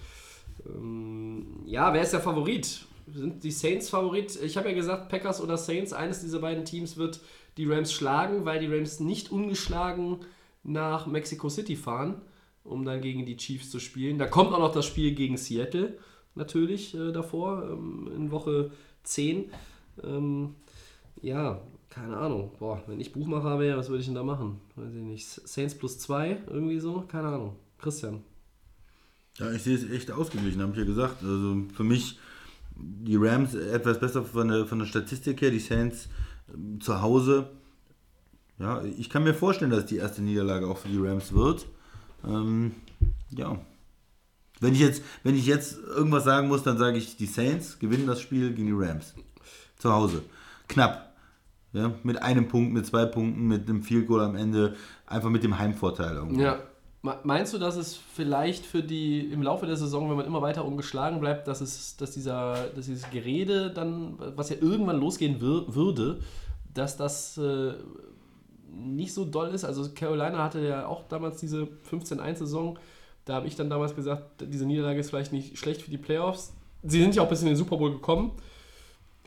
Ähm, 0.66 1.64
ja, 1.66 1.93
wer 1.93 2.01
ist 2.01 2.14
der 2.14 2.20
Favorit? 2.20 2.86
Sind 3.07 3.43
die 3.43 3.51
Saints 3.51 3.89
Favorit? 3.89 4.39
Ich 4.41 4.57
habe 4.57 4.70
ja 4.70 4.76
gesagt, 4.76 5.10
Packers 5.10 5.41
oder 5.41 5.57
Saints, 5.57 5.93
eines 5.93 6.22
dieser 6.22 6.39
beiden 6.39 6.66
Teams 6.66 6.97
wird 6.97 7.22
die 7.57 7.66
Rams 7.66 7.91
schlagen, 7.91 8.45
weil 8.45 8.60
die 8.60 8.74
Rams 8.74 8.99
nicht 8.99 9.32
ungeschlagen 9.32 10.20
nach 10.64 11.07
Mexico 11.07 11.49
City 11.49 11.76
fahren, 11.76 12.22
um 12.64 12.86
dann 12.86 13.01
gegen 13.01 13.26
die 13.26 13.38
Chiefs 13.38 13.72
zu 13.72 13.80
spielen. 13.80 14.18
Da 14.18 14.28
kommt 14.28 14.53
auch 14.53 14.60
noch 14.60 14.72
das 14.72 14.86
Spiel 14.86 15.14
gegen 15.14 15.38
Seattle 15.38 15.97
natürlich 16.36 16.95
äh, 16.95 17.12
davor, 17.12 17.64
ähm, 17.70 18.10
in 18.16 18.32
Woche 18.32 18.72
10. 19.03 19.51
Ähm, 20.03 20.55
ja, 21.22 21.62
keine 21.89 22.18
Ahnung. 22.18 22.51
Boah, 22.60 22.84
wenn 22.88 22.99
ich 22.99 23.12
Buchmacher 23.12 23.60
wäre, 23.60 23.78
was 23.78 23.89
würde 23.89 23.99
ich 24.01 24.05
denn 24.05 24.16
da 24.16 24.24
machen? 24.24 24.62
Weiß 24.76 24.93
ich 24.93 25.01
nicht. 25.01 25.28
Saints 25.28 25.76
plus 25.76 25.99
2, 25.99 26.38
irgendwie 26.47 26.80
so? 26.80 27.03
Keine 27.07 27.28
Ahnung. 27.28 27.55
Christian. 27.78 28.24
Ja, 29.40 29.52
ich 29.52 29.64
sehe 29.64 29.76
es 29.76 29.90
echt 29.90 30.12
ausgeglichen, 30.12 30.62
habe 30.62 30.74
ich 30.74 30.80
ja 30.80 30.86
gesagt. 30.86 31.24
Also 31.24 31.64
für 31.74 31.84
mich 31.84 32.20
die 32.76 33.16
Rams 33.16 33.56
etwas 33.56 34.00
besser 34.00 34.24
von 34.24 34.48
der, 34.48 34.66
von 34.66 34.80
der 34.80 34.86
Statistik 34.86 35.42
her, 35.42 35.52
die 35.52 35.60
Saints 35.60 36.10
ähm, 36.54 36.80
zu 36.82 37.02
Hause. 37.02 37.50
Ja, 38.58 38.84
ich 38.84 39.10
kann 39.10 39.24
mir 39.24 39.34
vorstellen, 39.34 39.72
dass 39.72 39.86
die 39.86 39.98
erste 39.98 40.22
Niederlage 40.22 40.68
auch 40.68 40.78
für 40.78 40.90
die 40.90 41.00
Rams 41.00 41.34
wird. 41.34 41.66
Ähm, 42.26 42.74
ja. 43.32 43.58
Wenn 44.60 44.74
ich, 44.74 44.82
jetzt, 44.82 45.04
wenn 45.24 45.36
ich 45.36 45.46
jetzt 45.46 45.78
irgendwas 45.78 46.26
sagen 46.26 46.50
muss, 46.50 46.64
dann 46.64 46.78
sage 46.78 46.98
ich, 46.98 47.16
die 47.16 47.26
Saints 47.26 47.80
gewinnen 47.80 48.08
das 48.08 48.20
Spiel 48.20 48.54
gegen 48.54 48.68
die 48.68 48.86
Rams. 48.86 49.14
Zu 49.78 49.94
Hause. 49.94 50.24
Knapp. 50.68 51.16
Ja, 51.72 51.94
mit 52.04 52.22
einem 52.22 52.48
Punkt, 52.48 52.74
mit 52.74 52.86
zwei 52.86 53.06
Punkten, 53.06 53.48
mit 53.48 53.70
einem 53.70 53.84
Field 53.84 54.08
Goal 54.08 54.22
am 54.22 54.36
Ende. 54.36 54.76
Einfach 55.06 55.30
mit 55.30 55.44
dem 55.44 55.58
Heimvorteil 55.58 56.16
irgendwie. 56.16 56.42
Ja. 56.42 56.60
Me- 57.02 57.18
Meinst 57.24 57.54
du, 57.54 57.58
dass 57.58 57.76
es 57.78 57.95
vielleicht 57.95 58.66
für 58.66 58.84
die 58.84 59.20
im 59.32 59.41
Laufe 59.41 59.66
der 59.66 59.78
Saison, 59.78 60.10
wenn 60.10 60.18
man 60.18 60.26
immer 60.26 60.41
weiter 60.41 60.66
ungeschlagen 60.66 61.20
bleibt, 61.20 61.47
dass 61.47 61.62
es, 61.62 61.95
dass 61.97 62.12
dieser, 62.12 62.68
dass 62.76 62.86
dieses 62.88 63.10
Gerede 63.10 63.72
dann, 63.72 64.16
was 64.36 64.50
ja 64.50 64.58
irgendwann 64.60 65.00
losgehen 65.00 65.39
wir, 65.39 65.74
würde, 65.74 66.20
dass 66.74 66.97
das 66.97 67.38
äh, 67.38 67.74
nicht 68.76 69.14
so 69.14 69.24
doll 69.26 69.50
ist? 69.50 69.64
Also 69.64 69.89
Carolina 69.95 70.43
hatte 70.43 70.60
ja 70.60 70.88
auch 70.88 71.08
damals 71.08 71.38
diese 71.38 71.68
15-1-Saison. 71.89 72.78
Da 73.26 73.36
habe 73.36 73.47
ich 73.47 73.56
dann 73.56 73.70
damals 73.70 73.95
gesagt, 73.95 74.24
diese 74.41 74.66
Niederlage 74.66 75.00
ist 75.00 75.10
vielleicht 75.10 75.32
nicht 75.34 75.58
schlecht 75.58 75.82
für 75.82 75.91
die 75.91 75.97
Playoffs. 75.97 76.54
Sie 76.84 77.00
sind 77.02 77.16
ja 77.16 77.22
auch 77.24 77.30
bis 77.30 77.41
in 77.41 77.47
den 77.47 77.56
Super 77.56 77.78
Bowl 77.78 77.91
gekommen. 77.91 78.32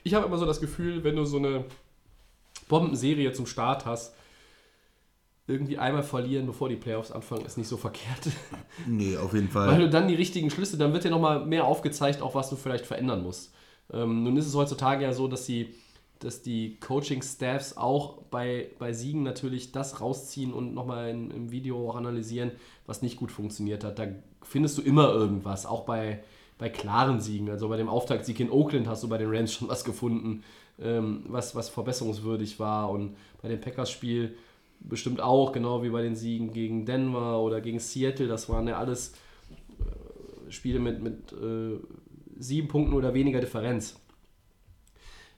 Ich 0.04 0.14
habe 0.14 0.26
immer 0.26 0.38
so 0.38 0.46
das 0.46 0.60
Gefühl, 0.60 1.04
wenn 1.04 1.16
du 1.16 1.24
so 1.24 1.36
eine 1.38 1.64
Bombenserie 2.68 3.32
zum 3.32 3.46
Start 3.46 3.86
hast, 3.86 4.14
irgendwie 5.46 5.78
einmal 5.78 6.02
verlieren, 6.02 6.46
bevor 6.46 6.68
die 6.68 6.76
Playoffs 6.76 7.10
anfangen, 7.10 7.44
ist 7.44 7.58
nicht 7.58 7.68
so 7.68 7.76
verkehrt. 7.76 8.28
Nee, 8.86 9.16
auf 9.16 9.34
jeden 9.34 9.52
Weil 9.54 9.68
Fall. 9.68 9.78
du 9.80 9.90
dann 9.90 10.08
die 10.08 10.14
richtigen 10.14 10.50
Schlüsse, 10.50 10.78
dann 10.78 10.92
wird 10.92 11.04
dir 11.04 11.10
nochmal 11.10 11.44
mehr 11.44 11.66
aufgezeigt, 11.66 12.22
auch 12.22 12.34
was 12.34 12.48
du 12.48 12.56
vielleicht 12.56 12.86
verändern 12.86 13.22
musst. 13.22 13.52
Ähm, 13.92 14.22
nun 14.22 14.36
ist 14.36 14.46
es 14.46 14.54
heutzutage 14.54 15.04
ja 15.04 15.12
so, 15.12 15.28
dass 15.28 15.44
die, 15.44 15.74
dass 16.20 16.42
die 16.42 16.78
Coaching-Staffs 16.80 17.76
auch 17.76 18.22
bei, 18.30 18.70
bei 18.78 18.92
Siegen 18.92 19.22
natürlich 19.22 19.72
das 19.72 20.00
rausziehen 20.00 20.52
und 20.52 20.74
nochmal 20.74 21.10
im 21.10 21.50
Video 21.50 21.88
auch 21.90 21.96
analysieren, 21.96 22.52
was 22.86 23.02
nicht 23.02 23.18
gut 23.18 23.30
funktioniert 23.30 23.84
hat. 23.84 23.98
Da 23.98 24.06
findest 24.42 24.78
du 24.78 24.82
immer 24.82 25.10
irgendwas, 25.12 25.66
auch 25.66 25.84
bei, 25.84 26.22
bei 26.58 26.68
klaren 26.68 27.20
Siegen. 27.20 27.50
Also 27.50 27.68
bei 27.68 27.76
dem 27.76 27.88
Auftaktsieg 27.88 28.40
in 28.40 28.50
Oakland 28.50 28.88
hast 28.88 29.02
du 29.02 29.08
bei 29.08 29.18
den 29.18 29.28
Rams 29.28 29.52
schon 29.52 29.68
was 29.68 29.84
gefunden, 29.84 30.44
ähm, 30.80 31.24
was, 31.28 31.54
was 31.54 31.68
verbesserungswürdig 31.68 32.58
war. 32.58 32.90
Und 32.90 33.16
bei 33.42 33.48
dem 33.48 33.60
Packers-Spiel 33.60 34.34
bestimmt 34.84 35.20
auch, 35.20 35.52
genau 35.52 35.82
wie 35.82 35.90
bei 35.90 36.02
den 36.02 36.16
Siegen 36.16 36.52
gegen 36.52 36.84
Denver 36.84 37.40
oder 37.40 37.60
gegen 37.60 37.78
Seattle. 37.78 38.28
Das 38.28 38.48
waren 38.48 38.68
ja 38.68 38.78
alles 38.78 39.14
äh, 39.80 40.50
Spiele 40.50 40.78
mit, 40.78 41.02
mit 41.02 41.32
äh, 41.32 41.78
sieben 42.38 42.68
Punkten 42.68 42.94
oder 42.94 43.14
weniger 43.14 43.40
Differenz. 43.40 44.01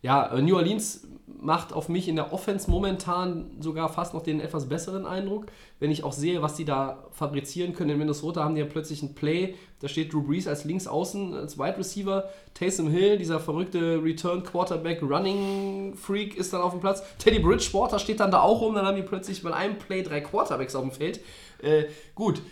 Ja, 0.04 0.26
äh, 0.26 0.42
New 0.42 0.54
Orleans 0.54 1.08
macht 1.40 1.72
auf 1.72 1.88
mich 1.88 2.08
in 2.08 2.16
der 2.16 2.30
Offense 2.34 2.70
momentan 2.70 3.52
sogar 3.60 3.88
fast 3.88 4.12
noch 4.12 4.22
den 4.22 4.38
etwas 4.38 4.68
besseren 4.68 5.06
Eindruck. 5.06 5.46
Wenn 5.80 5.90
ich 5.90 6.04
auch 6.04 6.12
sehe, 6.12 6.42
was 6.42 6.56
die 6.56 6.66
da 6.66 7.04
fabrizieren 7.10 7.72
können. 7.72 7.88
In 7.88 7.98
Minnesota 7.98 8.44
haben 8.44 8.54
die 8.54 8.60
ja 8.60 8.66
plötzlich 8.66 9.02
ein 9.02 9.14
Play, 9.14 9.54
da 9.80 9.88
steht 9.88 10.12
Drew 10.12 10.20
Brees 10.22 10.46
als 10.46 10.66
Linksaußen, 10.66 11.32
als 11.32 11.58
Wide 11.58 11.78
Receiver. 11.78 12.28
Taysom 12.52 12.90
Hill, 12.90 13.16
dieser 13.16 13.40
verrückte 13.40 14.02
Return 14.04 14.42
Quarterback, 14.42 15.00
Running 15.00 15.94
Freak 15.94 16.36
ist 16.36 16.52
dann 16.52 16.60
auf 16.60 16.72
dem 16.72 16.80
Platz. 16.80 17.02
Teddy 17.16 17.38
Bridgewater 17.38 17.98
steht 17.98 18.20
dann 18.20 18.30
da 18.30 18.40
auch 18.40 18.60
rum. 18.60 18.74
Dann 18.74 18.84
haben 18.84 18.96
die 18.96 19.02
plötzlich 19.02 19.42
bei 19.42 19.54
einem 19.54 19.78
Play 19.78 20.02
drei 20.02 20.20
Quarterbacks 20.20 20.74
auf 20.74 20.82
dem 20.82 20.92
Feld. 20.92 21.20
Äh, 21.62 21.84
gut, 22.14 22.42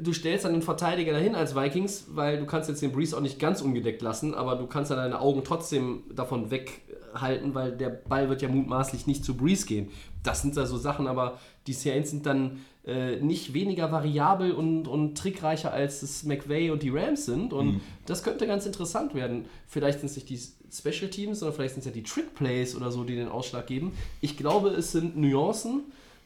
du 0.00 0.12
stellst 0.12 0.44
dann 0.44 0.52
den 0.52 0.62
Verteidiger 0.62 1.12
dahin 1.12 1.34
als 1.34 1.54
Vikings, 1.56 2.06
weil 2.10 2.38
du 2.38 2.46
kannst 2.46 2.68
jetzt 2.68 2.82
den 2.82 2.92
Breeze 2.92 3.16
auch 3.16 3.20
nicht 3.20 3.38
ganz 3.38 3.60
ungedeckt 3.60 4.02
lassen, 4.02 4.34
aber 4.34 4.56
du 4.56 4.66
kannst 4.66 4.90
dann 4.90 4.98
deine 4.98 5.20
Augen 5.20 5.42
trotzdem 5.44 6.04
davon 6.14 6.50
weghalten, 6.50 7.54
weil 7.54 7.72
der 7.72 7.90
Ball 7.90 8.28
wird 8.28 8.42
ja 8.42 8.48
mutmaßlich 8.48 9.06
nicht 9.06 9.24
zu 9.24 9.36
Breeze 9.36 9.66
gehen. 9.66 9.90
Das 10.22 10.42
sind 10.42 10.56
da 10.56 10.66
so 10.66 10.76
Sachen, 10.76 11.06
aber 11.06 11.38
die 11.66 11.72
Saints 11.72 12.10
sind 12.10 12.26
dann 12.26 12.60
äh, 12.86 13.16
nicht 13.16 13.54
weniger 13.54 13.90
variabel 13.92 14.52
und, 14.52 14.88
und 14.88 15.16
trickreicher 15.16 15.72
als 15.72 16.02
es 16.02 16.24
McVay 16.24 16.70
und 16.70 16.82
die 16.82 16.90
Rams 16.90 17.26
sind 17.26 17.52
und 17.52 17.80
das 18.06 18.22
könnte 18.22 18.46
ganz 18.46 18.66
interessant 18.66 19.14
werden. 19.14 19.46
Vielleicht 19.66 20.00
sind 20.00 20.10
es 20.10 20.16
nicht 20.16 20.28
die 20.28 20.40
Special 20.70 21.10
Teams, 21.10 21.38
sondern 21.38 21.56
vielleicht 21.56 21.74
sind 21.74 21.80
es 21.80 21.86
ja 21.86 21.92
die 21.92 22.02
Trick 22.02 22.34
Plays 22.34 22.76
oder 22.76 22.90
so, 22.90 23.04
die 23.04 23.14
den 23.14 23.28
Ausschlag 23.28 23.66
geben. 23.66 23.92
Ich 24.20 24.36
glaube, 24.36 24.70
es 24.70 24.92
sind 24.92 25.16
Nuancen, 25.16 25.84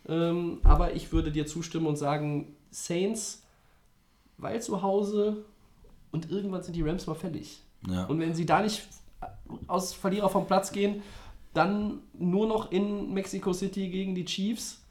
ähm, 0.09 0.59
aber 0.65 0.95
ich 0.95 1.13
würde 1.13 1.31
dir 1.31 1.47
zustimmen 1.47 1.87
und 1.87 1.97
sagen, 1.97 2.57
Saints 2.71 3.43
weil 4.39 4.63
zu 4.63 4.83
Hause 4.83 5.45
und 6.11 6.31
irgendwann 6.31 6.63
sind 6.63 6.75
die 6.75 6.83
Rams 6.83 7.07
mal 7.07 7.15
fällig. 7.15 7.63
Ja. 7.89 8.05
Und 8.05 8.21
wenn 8.21 8.35
sie 8.35 8.47
da 8.47 8.63
nicht 8.63 8.89
aus 9.67 9.93
Verlierer 9.93 10.29
vom 10.29 10.47
Platz 10.47 10.73
gehen, 10.73 11.03
dann 11.55 12.01
nur 12.19 12.47
noch 12.47 12.71
in 12.71 13.13
Mexico 13.13 13.53
City 13.53 13.89
gegen 13.89 14.15
die 14.15 14.25
Chiefs. 14.25 14.83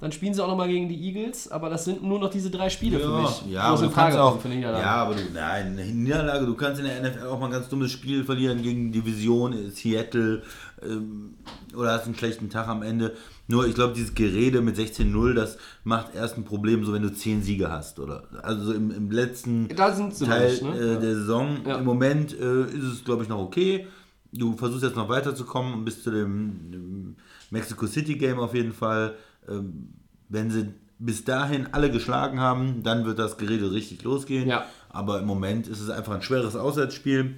Dann 0.00 0.12
spielen 0.12 0.32
sie 0.32 0.44
auch 0.44 0.48
nochmal 0.48 0.68
gegen 0.68 0.88
die 0.88 0.94
Eagles, 0.94 1.50
aber 1.50 1.68
das 1.68 1.84
sind 1.84 2.04
nur 2.04 2.20
noch 2.20 2.30
diese 2.30 2.50
drei 2.50 2.70
Spiele 2.70 3.00
für 3.00 3.20
mich. 3.20 3.46
ja, 3.50 3.62
aber 3.62 3.82
du 3.82 3.90
Frage 3.90 4.14
kannst 4.14 4.18
auch, 4.18 4.40
für 4.40 4.46
Niederlage. 4.46 4.84
ja, 4.84 4.94
aber 4.94 5.14
du, 5.16 5.22
nein, 5.34 5.74
Niederlage, 5.74 6.46
du 6.46 6.54
kannst 6.54 6.80
in 6.80 6.86
der 6.86 7.02
NFL 7.02 7.26
auch 7.26 7.40
mal 7.40 7.46
ein 7.46 7.52
ganz 7.52 7.68
dummes 7.68 7.90
Spiel 7.90 8.24
verlieren 8.24 8.62
gegen 8.62 8.92
Division, 8.92 9.52
äh, 9.52 9.70
Seattle 9.70 10.44
ähm, 10.82 11.34
oder 11.74 11.94
hast 11.94 12.04
einen 12.04 12.14
schlechten 12.14 12.48
Tag 12.48 12.68
am 12.68 12.82
Ende. 12.84 13.16
Nur, 13.50 13.66
ich 13.66 13.74
glaube, 13.74 13.94
dieses 13.94 14.14
Gerede 14.14 14.60
mit 14.60 14.76
16-0, 14.76 15.32
das 15.32 15.56
macht 15.82 16.14
erst 16.14 16.36
ein 16.36 16.44
Problem, 16.44 16.84
so 16.84 16.92
wenn 16.92 17.02
du 17.02 17.10
10 17.12 17.42
Siege 17.42 17.70
hast. 17.70 17.98
Oder 17.98 18.24
also 18.42 18.66
so 18.66 18.72
im, 18.74 18.90
im 18.90 19.10
letzten 19.10 19.68
Teil 19.70 20.50
nicht, 20.50 20.62
ne? 20.62 20.76
äh, 20.78 20.92
Ja. 20.92 21.00
der 21.00 21.14
Saison. 21.14 21.58
Ja. 21.66 21.78
Im 21.78 21.84
Moment 21.84 22.38
äh, 22.38 22.64
ist 22.64 22.84
es, 22.84 23.04
glaube 23.04 23.22
ich, 23.22 23.28
noch 23.30 23.38
okay. 23.40 23.86
Du 24.32 24.54
versuchst 24.56 24.84
jetzt 24.84 24.96
noch 24.96 25.08
weiterzukommen 25.08 25.72
und 25.72 25.84
bis 25.86 26.02
zu 26.02 26.10
dem, 26.10 26.70
dem 26.70 27.16
Mexico 27.50 27.86
City 27.86 28.16
Game 28.16 28.38
auf 28.38 28.54
jeden 28.54 28.74
Fall. 28.74 29.14
Ähm, 29.48 29.94
wenn 30.28 30.50
sie 30.50 30.68
bis 30.98 31.24
dahin 31.24 31.68
alle 31.72 31.90
geschlagen 31.90 32.40
haben, 32.40 32.82
dann 32.82 33.06
wird 33.06 33.18
das 33.18 33.38
Gerede 33.38 33.72
richtig 33.72 34.02
losgehen. 34.02 34.46
Ja. 34.46 34.66
Aber 34.90 35.20
im 35.20 35.26
Moment 35.26 35.68
ist 35.68 35.80
es 35.80 35.88
einfach 35.88 36.12
ein 36.14 36.20
schweres 36.22 36.54
Auswärtsspiel. 36.54 37.36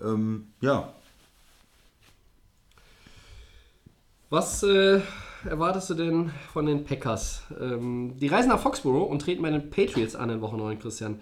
Ähm, 0.00 0.46
ja, 0.60 0.92
Was 4.30 4.62
äh, 4.62 5.00
erwartest 5.44 5.90
du 5.90 5.94
denn 5.94 6.30
von 6.52 6.66
den 6.66 6.84
Packers? 6.84 7.42
Ähm, 7.60 8.14
die 8.18 8.28
reisen 8.28 8.48
nach 8.48 8.60
Foxborough 8.60 9.10
und 9.10 9.20
treten 9.20 9.42
bei 9.42 9.50
den 9.50 9.70
Patriots 9.70 10.16
an 10.16 10.30
in 10.30 10.40
Woche 10.40 10.56
9, 10.56 10.78
Christian. 10.78 11.18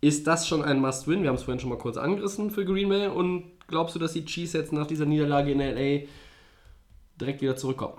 Ist 0.00 0.26
das 0.26 0.48
schon 0.48 0.62
ein 0.62 0.80
Must-Win? 0.80 1.22
Wir 1.22 1.28
haben 1.28 1.36
es 1.36 1.42
vorhin 1.42 1.60
schon 1.60 1.70
mal 1.70 1.78
kurz 1.78 1.96
angerissen 1.96 2.50
für 2.50 2.64
Green 2.64 2.88
Bay. 2.88 3.08
Und 3.08 3.44
glaubst 3.68 3.94
du, 3.94 3.98
dass 3.98 4.12
die 4.12 4.24
Chiefs 4.24 4.54
jetzt 4.54 4.72
nach 4.72 4.86
dieser 4.86 5.06
Niederlage 5.06 5.52
in 5.52 5.60
L.A. 5.60 6.06
direkt 7.18 7.42
wieder 7.42 7.56
zurückkommen? 7.56 7.98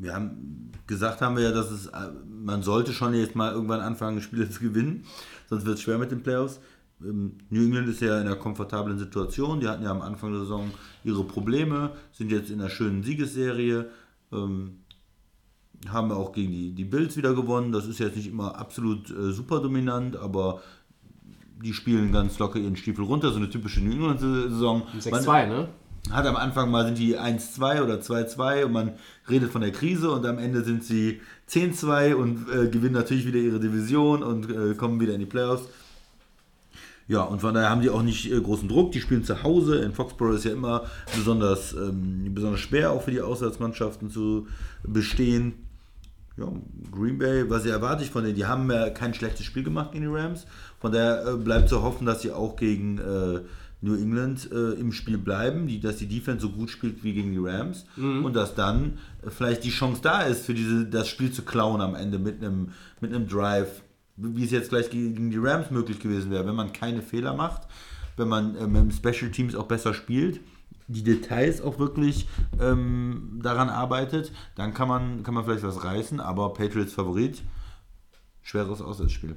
wir 0.00 0.14
haben 0.14 0.70
gesagt 0.86 1.20
haben 1.20 1.36
wir 1.36 1.44
ja, 1.44 1.52
dass 1.52 1.70
es, 1.70 1.86
äh, 1.86 2.10
man 2.26 2.62
sollte 2.62 2.92
schon 2.92 3.14
jetzt 3.14 3.34
mal 3.34 3.52
irgendwann 3.52 3.80
anfangen, 3.80 4.22
Spiele 4.22 4.48
zu 4.48 4.60
gewinnen, 4.60 5.04
sonst 5.48 5.66
wird 5.66 5.76
es 5.76 5.82
schwer 5.82 5.98
mit 5.98 6.10
den 6.10 6.22
Playoffs. 6.22 6.60
Ähm, 7.02 7.38
New 7.50 7.64
England 7.64 7.88
ist 7.88 8.00
ja 8.00 8.20
in 8.20 8.26
einer 8.26 8.36
komfortablen 8.36 8.98
Situation, 8.98 9.60
die 9.60 9.68
hatten 9.68 9.84
ja 9.84 9.90
am 9.90 10.02
Anfang 10.02 10.32
der 10.32 10.40
Saison 10.40 10.70
ihre 11.04 11.24
Probleme, 11.24 11.92
sind 12.12 12.30
jetzt 12.32 12.50
in 12.50 12.60
einer 12.60 12.70
schönen 12.70 13.02
Siegesserie, 13.02 13.90
ähm, 14.32 14.80
haben 15.88 16.10
auch 16.10 16.32
gegen 16.32 16.50
die, 16.50 16.72
die 16.72 16.84
Bills 16.84 17.16
wieder 17.16 17.34
gewonnen, 17.34 17.70
das 17.72 17.86
ist 17.86 18.00
jetzt 18.00 18.16
nicht 18.16 18.28
immer 18.28 18.58
absolut 18.58 19.10
äh, 19.10 19.32
super 19.32 19.60
dominant, 19.60 20.16
aber 20.16 20.60
die 21.62 21.72
spielen 21.72 22.12
ganz 22.12 22.38
locker 22.38 22.58
ihren 22.58 22.76
Stiefel 22.76 23.04
runter, 23.04 23.30
so 23.30 23.36
eine 23.36 23.50
typische 23.50 23.80
New 23.80 23.92
England-Saison. 23.92 24.82
6-2, 25.00 25.46
ne? 25.46 25.68
hat 26.10 26.26
am 26.26 26.36
Anfang 26.36 26.70
mal 26.70 26.86
sind 26.86 26.98
die 26.98 27.18
1-2 27.18 27.82
oder 27.82 27.96
2-2 27.96 28.64
und 28.64 28.72
man 28.72 28.92
redet 29.28 29.50
von 29.50 29.60
der 29.60 29.72
Krise 29.72 30.10
und 30.10 30.24
am 30.26 30.38
Ende 30.38 30.64
sind 30.64 30.84
sie 30.84 31.20
10-2 31.50 32.14
und 32.14 32.48
äh, 32.48 32.68
gewinnen 32.68 32.94
natürlich 32.94 33.26
wieder 33.26 33.38
ihre 33.38 33.60
Division 33.60 34.22
und 34.22 34.50
äh, 34.50 34.74
kommen 34.74 35.00
wieder 35.00 35.14
in 35.14 35.20
die 35.20 35.26
Playoffs. 35.26 35.68
Ja, 37.08 37.22
und 37.22 37.40
von 37.40 37.54
daher 37.54 37.70
haben 37.70 37.80
die 37.80 37.88
auch 37.88 38.02
nicht 38.02 38.30
äh, 38.30 38.38
großen 38.38 38.68
Druck. 38.68 38.92
Die 38.92 39.00
spielen 39.00 39.24
zu 39.24 39.42
Hause. 39.42 39.78
In 39.78 39.92
Foxborough 39.92 40.36
ist 40.36 40.44
ja 40.44 40.52
immer 40.52 40.84
besonders, 41.16 41.72
ähm, 41.72 42.32
besonders 42.34 42.60
schwer, 42.60 42.92
auch 42.92 43.02
für 43.02 43.10
die 43.10 43.22
Auswärtsmannschaften 43.22 44.10
zu 44.10 44.46
bestehen. 44.82 45.54
Ja, 46.36 46.52
Green 46.92 47.18
Bay, 47.18 47.48
was 47.48 47.64
erwarte 47.64 48.04
ich 48.04 48.10
von 48.10 48.22
denen? 48.22 48.36
Die 48.36 48.44
haben 48.44 48.70
ja 48.70 48.90
kein 48.90 49.14
schlechtes 49.14 49.46
Spiel 49.46 49.64
gemacht 49.64 49.92
gegen 49.92 50.04
die 50.04 50.14
Rams. 50.14 50.46
Von 50.80 50.92
daher 50.92 51.26
äh, 51.26 51.36
bleibt 51.36 51.70
zu 51.70 51.82
hoffen, 51.82 52.06
dass 52.06 52.20
sie 52.20 52.30
auch 52.30 52.56
gegen 52.56 52.98
äh, 52.98 53.40
New 53.80 53.94
England 53.94 54.50
äh, 54.52 54.72
im 54.72 54.92
Spiel 54.92 55.18
bleiben, 55.18 55.66
die, 55.66 55.80
dass 55.80 55.96
die 55.96 56.08
Defense 56.08 56.42
so 56.42 56.50
gut 56.50 56.68
spielt 56.68 57.04
wie 57.04 57.14
gegen 57.14 57.32
die 57.32 57.38
Rams 57.38 57.86
und 57.96 58.34
dass 58.34 58.54
dann 58.54 58.98
äh, 59.22 59.30
vielleicht 59.30 59.64
die 59.64 59.70
Chance 59.70 60.00
da 60.02 60.22
ist, 60.22 60.44
für 60.44 60.54
diese, 60.54 60.84
das 60.84 61.08
Spiel 61.08 61.30
zu 61.30 61.42
klauen 61.42 61.80
am 61.80 61.94
Ende 61.94 62.18
mit 62.18 62.42
einem, 62.42 62.72
mit 63.00 63.14
einem 63.14 63.28
Drive, 63.28 63.82
wie 64.18 64.44
es 64.44 64.50
jetzt 64.50 64.70
gleich 64.70 64.90
gegen 64.90 65.30
die 65.30 65.38
Rams 65.38 65.70
möglich 65.70 66.00
gewesen 66.00 66.30
wäre, 66.30 66.46
wenn 66.46 66.54
man 66.54 66.72
keine 66.72 67.02
Fehler 67.02 67.34
macht, 67.34 67.62
wenn 68.16 68.28
man 68.28 68.52
mit 68.72 68.82
dem 68.82 68.90
Special 68.90 69.30
Teams 69.30 69.54
auch 69.54 69.66
besser 69.66 69.94
spielt, 69.94 70.40
die 70.88 71.04
Details 71.04 71.60
auch 71.60 71.78
wirklich 71.78 72.26
ähm, 72.60 73.40
daran 73.42 73.68
arbeitet, 73.68 74.32
dann 74.56 74.74
kann 74.74 74.88
man, 74.88 75.22
kann 75.22 75.34
man 75.34 75.44
vielleicht 75.44 75.62
was 75.62 75.84
reißen, 75.84 76.18
aber 76.18 76.52
Patriots 76.52 76.92
Favorit, 76.92 77.42
schweres 78.42 78.80
Auswärtsspiel. 78.80 79.36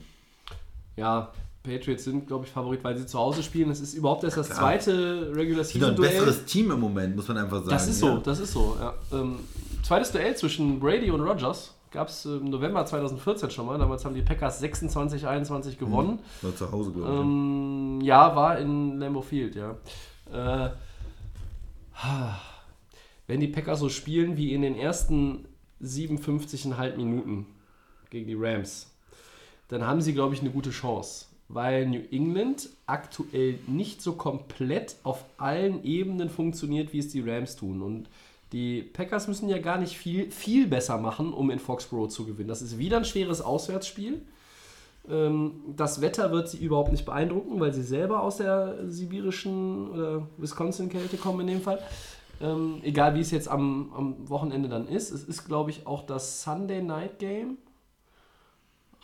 Ja, 0.95 1.31
Patriots 1.63 2.05
sind, 2.05 2.27
glaube 2.27 2.45
ich, 2.45 2.51
Favorit, 2.51 2.83
weil 2.83 2.97
sie 2.97 3.05
zu 3.05 3.19
Hause 3.19 3.43
spielen. 3.43 3.69
Es 3.69 3.81
ist 3.81 3.93
überhaupt 3.93 4.23
erst 4.23 4.37
das 4.37 4.47
Klar. 4.47 4.59
zweite 4.59 5.31
Regular 5.35 5.63
Season 5.63 5.89
ein 5.89 5.95
Duell. 5.95 6.09
besseres 6.09 6.45
Team 6.45 6.71
im 6.71 6.79
Moment, 6.79 7.15
muss 7.15 7.27
man 7.27 7.37
einfach 7.37 7.57
sagen. 7.57 7.69
Das 7.69 7.87
ist 7.87 7.99
so, 7.99 8.07
ja. 8.07 8.17
das 8.17 8.39
ist 8.39 8.53
so. 8.53 8.77
Ja. 8.79 8.93
Ähm, 9.11 9.39
zweites 9.83 10.11
Duell 10.11 10.35
zwischen 10.35 10.79
Brady 10.79 11.11
und 11.11 11.21
Rogers 11.21 11.75
gab 11.91 12.07
es 12.07 12.25
im 12.25 12.49
November 12.49 12.85
2014 12.85 13.51
schon 13.51 13.65
mal. 13.65 13.77
Damals 13.77 14.05
haben 14.05 14.15
die 14.15 14.21
Packers 14.21 14.63
26-21 14.63 15.77
gewonnen. 15.77 16.19
War 16.41 16.55
zu 16.55 16.71
Hause, 16.71 16.91
glaube 16.91 17.11
ich. 17.11 17.19
Ähm, 17.19 17.99
ja, 18.01 18.35
war 18.35 18.57
in 18.57 18.97
Lambeau 18.97 19.21
Field, 19.21 19.55
ja. 19.55 19.75
Äh, 20.31 20.71
wenn 23.27 23.39
die 23.39 23.47
Packers 23.47 23.79
so 23.79 23.89
spielen 23.89 24.37
wie 24.37 24.53
in 24.53 24.61
den 24.61 24.75
ersten 24.75 25.45
57,5 25.81 26.95
Minuten 26.95 27.45
gegen 28.09 28.27
die 28.27 28.37
Rams, 28.37 28.89
dann 29.67 29.85
haben 29.85 30.01
sie, 30.01 30.13
glaube 30.13 30.33
ich, 30.33 30.41
eine 30.41 30.49
gute 30.49 30.71
Chance. 30.71 31.25
Weil 31.47 31.85
New 31.85 32.01
England 32.11 32.69
aktuell 32.85 33.59
nicht 33.67 34.01
so 34.01 34.13
komplett 34.13 34.95
auf 35.03 35.25
allen 35.37 35.83
Ebenen 35.83 36.29
funktioniert, 36.29 36.93
wie 36.93 36.99
es 36.99 37.09
die 37.09 37.19
Rams 37.19 37.57
tun. 37.57 37.81
Und 37.81 38.07
die 38.51 38.81
Packers 38.83 39.27
müssen 39.27 39.47
ja 39.47 39.59
gar 39.59 39.77
nicht 39.77 39.97
viel, 39.97 40.29
viel 40.29 40.67
besser 40.67 40.97
machen, 40.97 41.33
um 41.33 41.49
in 41.51 41.59
Foxborough 41.59 42.09
zu 42.09 42.25
gewinnen. 42.25 42.49
Das 42.49 42.61
ist 42.61 42.77
wieder 42.77 42.97
ein 42.97 43.05
schweres 43.05 43.41
Auswärtsspiel. 43.41 44.21
Ähm, 45.09 45.61
das 45.75 46.01
Wetter 46.01 46.31
wird 46.31 46.49
sie 46.49 46.57
überhaupt 46.57 46.91
nicht 46.91 47.05
beeindrucken, 47.05 47.59
weil 47.59 47.73
sie 47.73 47.83
selber 47.83 48.21
aus 48.21 48.37
der 48.37 48.89
sibirischen 48.89 49.89
oder 49.89 50.27
Wisconsin-Kälte 50.37 51.17
kommen 51.17 51.41
in 51.41 51.47
dem 51.47 51.61
Fall. 51.61 51.79
Ähm, 52.41 52.79
egal 52.83 53.15
wie 53.15 53.21
es 53.21 53.31
jetzt 53.31 53.47
am, 53.47 53.93
am 53.93 54.29
Wochenende 54.29 54.67
dann 54.67 54.87
ist. 54.87 55.11
Es 55.11 55.23
ist, 55.23 55.45
glaube 55.45 55.69
ich, 55.69 55.87
auch 55.87 56.05
das 56.05 56.43
Sunday 56.43 56.81
Night 56.81 57.19
Game. 57.19 57.57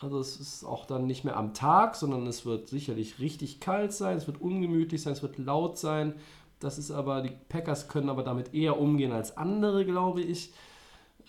Also 0.00 0.20
es 0.20 0.38
ist 0.38 0.64
auch 0.64 0.86
dann 0.86 1.06
nicht 1.06 1.24
mehr 1.24 1.36
am 1.36 1.54
Tag, 1.54 1.96
sondern 1.96 2.26
es 2.26 2.46
wird 2.46 2.68
sicherlich 2.68 3.18
richtig 3.18 3.58
kalt 3.58 3.92
sein, 3.92 4.16
es 4.16 4.28
wird 4.28 4.40
ungemütlich 4.40 5.02
sein, 5.02 5.12
es 5.12 5.22
wird 5.22 5.38
laut 5.38 5.76
sein. 5.76 6.14
Das 6.60 6.78
ist 6.78 6.90
aber, 6.90 7.22
die 7.22 7.32
Packers 7.48 7.88
können 7.88 8.08
aber 8.08 8.22
damit 8.22 8.52
eher 8.52 8.80
umgehen 8.80 9.12
als 9.12 9.36
andere, 9.36 9.84
glaube 9.84 10.20
ich. 10.20 10.52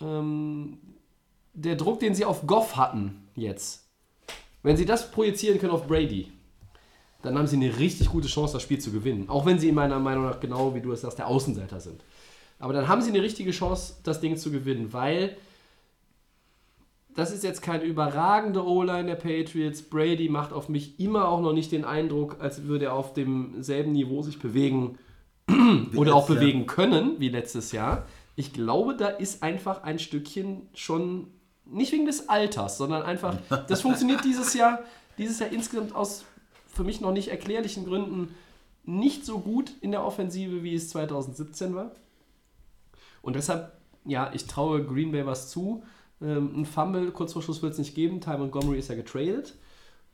Ähm, 0.01 0.80
der 1.53 1.76
Druck, 1.76 1.99
den 1.99 2.15
sie 2.15 2.26
auf 2.26 2.47
Goff 2.47 2.77
hatten 2.77 3.27
jetzt, 3.35 3.88
wenn 4.64 4.77
sie 4.77 4.85
das 4.85 5.11
projizieren 5.11 5.60
können 5.60 5.73
auf 5.73 5.88
Brady, 5.88 6.31
dann 7.22 7.38
haben 7.38 7.47
sie 7.47 7.57
eine 7.57 7.77
richtig 7.77 8.10
gute 8.10 8.27
Chance, 8.27 8.53
das 8.53 8.64
Spiel 8.64 8.80
zu 8.80 8.91
gewinnen. 8.91 9.30
Auch 9.30 9.45
wenn 9.45 9.60
sie 9.60 9.69
in 9.69 9.76
meiner 9.76 9.99
Meinung 9.99 10.26
nach 10.26 10.39
genau, 10.39 10.73
wie 10.73 10.81
du 10.81 10.91
es 10.91 11.01
sagst, 11.01 11.19
der 11.19 11.27
Außenseiter 11.27 11.80
sind. 11.80 12.03
Aber 12.60 12.73
dann 12.73 12.88
haben 12.88 13.01
sie 13.01 13.10
eine 13.10 13.22
richtige 13.22 13.51
Chance, 13.51 13.95
das 14.03 14.22
Ding 14.22 14.38
zu 14.38 14.51
gewinnen, 14.51 14.93
weil 14.93 15.38
das 17.15 17.31
ist 17.31 17.43
jetzt 17.43 17.61
keine 17.61 17.84
überragende 17.84 18.65
O-Line 18.65 19.06
der 19.06 19.15
Patriots. 19.15 19.81
Brady 19.81 20.30
macht 20.30 20.53
auf 20.53 20.69
mich 20.69 20.99
immer 20.99 21.27
auch 21.27 21.41
noch 21.41 21.53
nicht 21.53 21.72
den 21.72 21.84
Eindruck, 21.84 22.38
als 22.39 22.64
würde 22.64 22.85
er 22.85 22.93
auf 22.93 23.14
demselben 23.14 23.91
Niveau 23.91 24.22
sich 24.22 24.39
bewegen 24.39 24.97
oder 25.95 26.15
auch 26.15 26.27
bewegen 26.27 26.65
können 26.65 27.19
wie 27.19 27.30
letztes 27.30 27.71
Jahr. 27.71 28.05
Ich 28.35 28.53
glaube, 28.53 28.95
da 28.95 29.07
ist 29.07 29.43
einfach 29.43 29.84
ein 29.84 29.99
Stückchen 29.99 30.61
schon, 30.73 31.27
nicht 31.65 31.91
wegen 31.91 32.05
des 32.05 32.30
Alters, 32.30 32.77
sondern 32.77 33.03
einfach, 33.03 33.38
das 33.67 33.81
funktioniert 33.81 34.23
dieses 34.23 34.53
Jahr, 34.53 34.80
dieses 35.17 35.39
Jahr 35.39 35.51
insgesamt 35.51 35.93
aus 35.95 36.23
für 36.67 36.84
mich 36.84 37.01
noch 37.01 37.11
nicht 37.11 37.27
erklärlichen 37.30 37.85
Gründen 37.85 38.34
nicht 38.85 39.26
so 39.26 39.39
gut 39.39 39.71
in 39.81 39.91
der 39.91 40.03
Offensive, 40.05 40.63
wie 40.63 40.73
es 40.76 40.89
2017 40.89 41.76
war. 41.76 41.91
Und 43.21 43.35
deshalb, 43.35 43.73
ja, 44.05 44.31
ich 44.34 44.45
traue 44.45 44.84
Green 44.84 45.11
Bay 45.11 45.26
was 45.26 45.49
zu. 45.49 45.84
Ähm, 46.21 46.61
ein 46.61 46.65
Fumble 46.65 47.11
kurz 47.11 47.34
vor 47.34 47.41
Schluss 47.41 47.61
wird 47.61 47.73
es 47.73 47.80
nicht 47.80 47.95
geben. 47.95 48.21
Ty 48.21 48.38
Montgomery 48.38 48.80
ist 48.80 48.89
ja 48.89 48.95
getradet. 48.95 49.55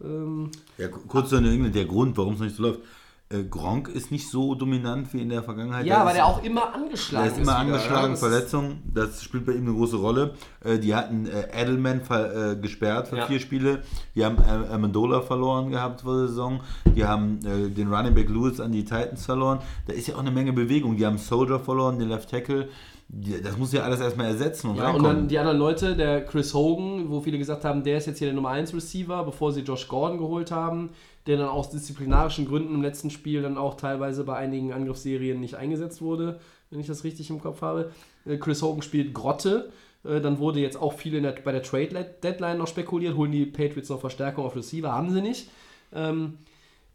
Ähm, 0.03 0.51
Ja, 0.77 0.87
ku- 0.87 1.01
kurz 1.07 1.29
zu 1.29 1.39
New 1.39 1.49
England, 1.49 1.75
der 1.75 1.85
Grund, 1.85 2.17
warum 2.17 2.33
es 2.33 2.39
nicht 2.39 2.55
so 2.55 2.63
läuft. 2.63 2.81
Äh, 3.29 3.43
Gronk 3.45 3.87
ist 3.87 4.11
nicht 4.11 4.29
so 4.29 4.53
dominant 4.53 5.11
wie 5.11 5.19
in 5.21 5.29
der 5.29 5.41
Vergangenheit. 5.41 5.83
ja, 5.87 5.95
Der 5.95 6.03
weil 6.05 6.11
ist- 6.11 6.17
der 6.17 6.25
auch 6.27 6.43
immer 6.43 6.75
angeschlagen 6.75 7.25
Der 7.25 7.31
ist 7.31 7.37
immer 7.39 7.51
wieder, 7.53 7.59
angeschlagen, 7.75 7.95
ja. 8.03 8.09
Das 8.09 8.21
ist- 8.21 8.27
Verletzung, 8.27 8.77
das 8.93 9.23
spielt 9.23 9.45
bei 9.47 9.53
ihm 9.53 9.65
eine 9.67 9.73
große 9.73 9.95
Rolle. 9.97 10.35
Äh, 10.63 10.77
die 10.77 10.93
hatten 10.93 11.25
äh, 11.25 11.47
Edelman 11.59 12.01
ver, 12.01 12.51
äh, 12.51 12.55
gesperrt 12.55 13.07
für 13.07 13.17
Ja. 13.17 13.25
vier 13.25 13.39
Spiele. 13.39 13.79
Die 14.13 14.23
haben 14.23 14.37
äh, 14.37 14.71
Amendola 14.71 15.21
verloren 15.21 15.71
gehabt 15.71 16.01
vor 16.01 16.17
der 16.19 16.27
Saison. 16.27 16.59
Die 16.95 17.03
haben 17.03 17.39
äh, 17.43 17.69
den 17.71 17.91
Running 17.91 18.13
Back 18.13 18.29
Lewis 18.29 18.59
an 18.59 18.71
die 18.71 18.83
Titans 18.83 19.25
verloren. 19.25 19.57
Da 19.87 19.93
ist 19.93 20.05
ja 20.07 20.13
auch 20.15 20.19
eine 20.19 20.29
Menge 20.31 20.53
Bewegung. 20.53 20.95
Die 20.95 21.05
haben 21.05 21.17
Soldier 21.17 21.59
verloren, 21.59 21.97
den 21.97 22.09
Left 22.09 22.29
Tackle. 22.29 22.69
Das 23.07 23.57
muss 23.57 23.71
ja 23.71 23.83
alles 23.83 24.01
erstmal 24.01 24.27
ersetzen 24.27 24.69
und 24.69 24.77
Ja, 24.77 24.91
und 24.91 25.03
dann 25.03 25.27
die 25.27 25.37
anderen 25.37 25.57
Leute, 25.59 25.95
der 25.95 26.25
Chris 26.25 26.53
Hogan, 26.55 27.09
wo 27.09 27.21
viele 27.21 27.37
gesagt 27.37 27.63
haben, 27.63 27.83
der 27.83 27.97
ist 27.97 28.07
jetzt 28.07 28.17
hier 28.19 28.27
der 28.27 28.35
Nummer 28.35 28.49
1 28.49 28.73
Receiver, 28.73 29.23
bevor 29.23 29.51
sie 29.51 29.61
Josh 29.61 29.87
Gordon 29.87 30.17
geholt 30.17 30.49
haben, 30.51 30.89
der 31.27 31.37
dann 31.37 31.47
aus 31.47 31.69
disziplinarischen 31.69 32.47
Gründen 32.47 32.75
im 32.75 32.81
letzten 32.81 33.09
Spiel 33.09 33.41
dann 33.41 33.57
auch 33.57 33.75
teilweise 33.75 34.23
bei 34.23 34.35
einigen 34.35 34.73
Angriffsserien 34.73 35.39
nicht 35.39 35.55
eingesetzt 35.55 36.01
wurde, 36.01 36.39
wenn 36.69 36.79
ich 36.79 36.87
das 36.87 37.03
richtig 37.03 37.29
im 37.29 37.41
Kopf 37.41 37.61
habe. 37.61 37.91
Äh, 38.25 38.37
Chris 38.37 38.61
Hogan 38.61 38.81
spielt 38.81 39.13
Grotte. 39.13 39.71
Äh, 40.03 40.21
Dann 40.21 40.39
wurde 40.39 40.59
jetzt 40.59 40.77
auch 40.77 40.93
viel 40.93 41.19
der, 41.19 41.31
bei 41.31 41.51
der 41.51 41.63
Trade 41.63 42.05
Deadline 42.23 42.57
noch 42.57 42.67
spekuliert, 42.67 43.15
holen 43.15 43.31
die 43.31 43.45
Patriots 43.45 43.89
noch 43.89 43.99
Verstärkung 43.99 44.45
auf 44.45 44.55
Receiver, 44.55 44.91
haben 44.91 45.11
sie 45.11 45.21
nicht. 45.21 45.49
Ähm, 45.93 46.37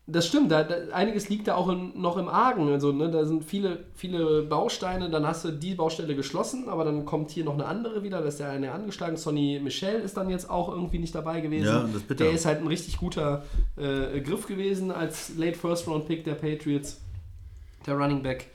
das 0.07 0.27
stimmt, 0.27 0.51
da, 0.51 0.65
da, 0.65 0.93
einiges 0.93 1.29
liegt 1.29 1.49
da 1.49 1.55
auch 1.55 1.69
in, 1.69 2.01
noch 2.01 2.17
im 2.17 2.29
Argen. 2.29 2.69
Also, 2.69 2.93
ne, 2.93 3.11
da 3.11 3.25
sind 3.25 3.45
viele, 3.45 3.85
viele 3.95 4.43
Bausteine, 4.43 5.11
dann 5.11 5.27
hast 5.27 5.45
du 5.45 5.51
die 5.51 5.75
Baustelle 5.75 6.15
geschlossen, 6.15 6.69
aber 6.69 6.85
dann 6.85 7.05
kommt 7.05 7.31
hier 7.31 7.45
noch 7.45 7.55
eine 7.55 7.67
andere 7.67 8.03
wieder, 8.03 8.21
da 8.21 8.29
ist 8.29 8.41
der 8.41 8.51
eine 8.51 8.73
angeschlagen. 8.73 9.17
Sonny 9.17 9.61
Michel 9.63 10.01
ist 10.01 10.17
dann 10.17 10.29
jetzt 10.31 10.51
auch 10.51 10.69
irgendwie 10.69 10.99
nicht 10.99 11.15
dabei 11.15 11.41
gewesen. 11.41 11.67
Ja, 11.67 11.83
das 11.83 11.97
ist 11.97 12.09
bitter. 12.09 12.25
der 12.25 12.33
ist 12.33 12.47
halt 12.47 12.61
ein 12.61 12.67
richtig 12.67 12.97
guter 12.99 13.45
äh, 13.77 14.21
Griff 14.21 14.47
gewesen 14.47 14.91
als 14.91 15.37
Late 15.37 15.57
First 15.57 15.87
Round 15.87 16.07
Pick 16.07 16.25
der 16.25 16.35
Patriots, 16.35 17.01
der 17.87 17.95
Running 17.95 18.23
Back. 18.23 18.49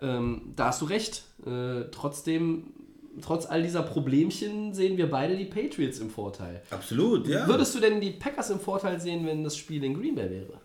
Ähm, 0.00 0.52
da 0.56 0.66
hast 0.66 0.82
du 0.82 0.86
recht. 0.86 1.24
Äh, 1.46 1.90
trotzdem, 1.90 2.74
trotz 3.20 3.46
all 3.46 3.62
dieser 3.62 3.82
Problemchen 3.82 4.72
sehen 4.72 4.96
wir 4.96 5.10
beide 5.10 5.36
die 5.36 5.44
Patriots 5.46 5.98
im 5.98 6.10
Vorteil. 6.10 6.62
Absolut, 6.70 7.26
ja. 7.26 7.46
Würdest 7.46 7.74
du 7.74 7.80
denn 7.80 8.00
die 8.00 8.10
Packers 8.10 8.50
im 8.50 8.60
Vorteil 8.60 9.00
sehen, 9.00 9.26
wenn 9.26 9.42
das 9.42 9.56
Spiel 9.56 9.82
in 9.82 9.94
Green 9.94 10.14
Bay 10.14 10.30
wäre? 10.30 10.61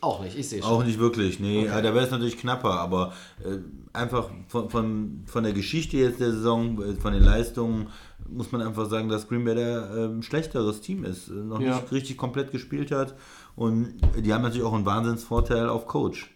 Auch 0.00 0.20
nicht, 0.22 0.36
ich 0.36 0.48
sehe 0.48 0.60
schon. 0.62 0.70
Auch 0.70 0.84
nicht 0.84 0.98
wirklich, 0.98 1.38
nee. 1.38 1.68
Okay. 1.68 1.82
Da 1.82 1.94
wäre 1.94 2.04
es 2.04 2.10
natürlich 2.10 2.36
knapper, 2.36 2.80
aber 2.80 3.12
äh, 3.44 3.58
einfach 3.92 4.30
von, 4.48 4.68
von, 4.68 5.22
von 5.26 5.44
der 5.44 5.52
Geschichte 5.52 5.96
jetzt 5.96 6.18
der 6.18 6.32
Saison, 6.32 6.82
äh, 6.82 6.94
von 6.94 7.12
den 7.12 7.22
Leistungen, 7.22 7.88
muss 8.28 8.50
man 8.50 8.62
einfach 8.62 8.90
sagen, 8.90 9.08
dass 9.08 9.28
Green 9.28 9.44
Bay 9.44 9.54
der 9.54 9.90
ähm, 9.96 10.22
schlechteres 10.22 10.80
Team 10.80 11.04
ist, 11.04 11.28
äh, 11.28 11.34
noch 11.34 11.60
Ja. 11.60 11.76
nicht 11.76 11.92
richtig 11.92 12.16
komplett 12.16 12.50
gespielt 12.50 12.90
hat. 12.90 13.14
Und 13.54 13.94
die 14.18 14.32
haben 14.32 14.42
natürlich 14.42 14.66
auch 14.66 14.72
einen 14.72 14.86
Wahnsinnsvorteil 14.86 15.68
auf 15.68 15.86
Coach. 15.86 16.30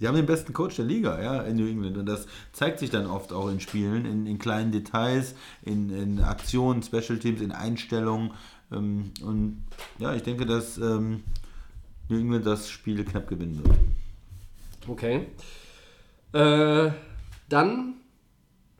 Die 0.00 0.08
haben 0.08 0.16
den 0.16 0.26
besten 0.26 0.52
Coach 0.52 0.76
der 0.76 0.84
Liga, 0.84 1.22
ja, 1.22 1.42
in 1.42 1.56
New 1.56 1.66
England. 1.66 1.96
Und 1.96 2.06
das 2.06 2.26
zeigt 2.52 2.80
sich 2.80 2.90
dann 2.90 3.06
oft 3.06 3.32
auch 3.32 3.48
in 3.48 3.60
Spielen, 3.60 4.04
in, 4.04 4.26
in 4.26 4.38
kleinen 4.38 4.72
Details, 4.72 5.34
in, 5.62 5.90
in 5.90 6.20
Aktionen, 6.20 6.82
Special 6.82 7.18
Teams, 7.18 7.40
in 7.40 7.52
Einstellungen. 7.52 8.32
Ähm, 8.72 9.12
und 9.22 9.64
ja, 9.98 10.14
ich 10.14 10.22
denke, 10.22 10.46
dass 10.46 10.78
ähm, 10.78 11.22
New 12.08 12.18
England 12.18 12.46
das 12.46 12.68
Spiel 12.68 13.04
knapp 13.04 13.28
gewinnen 13.28 13.62
wird. 13.64 13.78
Okay. 14.88 15.26
Äh, 16.32 16.92
dann 17.48 17.94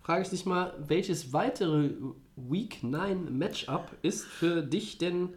frage 0.03 0.23
ich 0.23 0.31
dich 0.31 0.47
mal, 0.47 0.75
welches 0.87 1.33
weitere 1.33 1.91
Week 2.37 2.83
9 2.83 3.37
Matchup 3.37 3.91
ist 4.03 4.25
für 4.25 4.63
dich 4.63 4.99
denn 4.99 5.31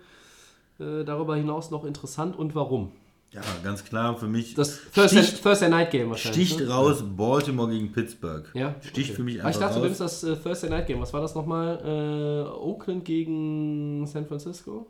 äh, 0.79 1.03
darüber 1.03 1.35
hinaus 1.35 1.71
noch 1.71 1.85
interessant 1.85 2.35
und 2.35 2.55
warum? 2.55 2.91
Ja, 3.35 3.41
ganz 3.63 3.83
klar 3.83 4.17
für 4.17 4.27
mich. 4.27 4.53
Das 4.53 4.79
Thursday, 4.93 5.21
sticht, 5.23 5.43
Thursday 5.43 5.69
Night 5.69 5.91
Game 5.91 6.09
wahrscheinlich. 6.09 6.47
sticht 6.49 6.61
ne? 6.61 6.69
raus 6.73 7.03
Baltimore 7.05 7.69
gegen 7.69 7.91
Pittsburgh. 7.91 8.45
Ja, 8.53 8.75
Sticht 8.81 9.09
okay. 9.09 9.15
für 9.17 9.23
mich 9.23 9.39
Aber 9.39 9.47
einfach 9.49 9.59
ich 9.59 9.65
dachte, 9.67 9.79
du 9.79 9.85
nimmst 9.85 9.99
das 10.01 10.23
äh, 10.23 10.35
Thursday 10.37 10.69
Night 10.69 10.87
Game. 10.87 11.01
Was 11.01 11.11
war 11.13 11.21
das 11.21 11.35
nochmal? 11.35 11.79
Äh, 11.83 12.49
Oakland 12.57 13.03
gegen 13.03 14.07
San 14.07 14.25
Francisco? 14.25 14.87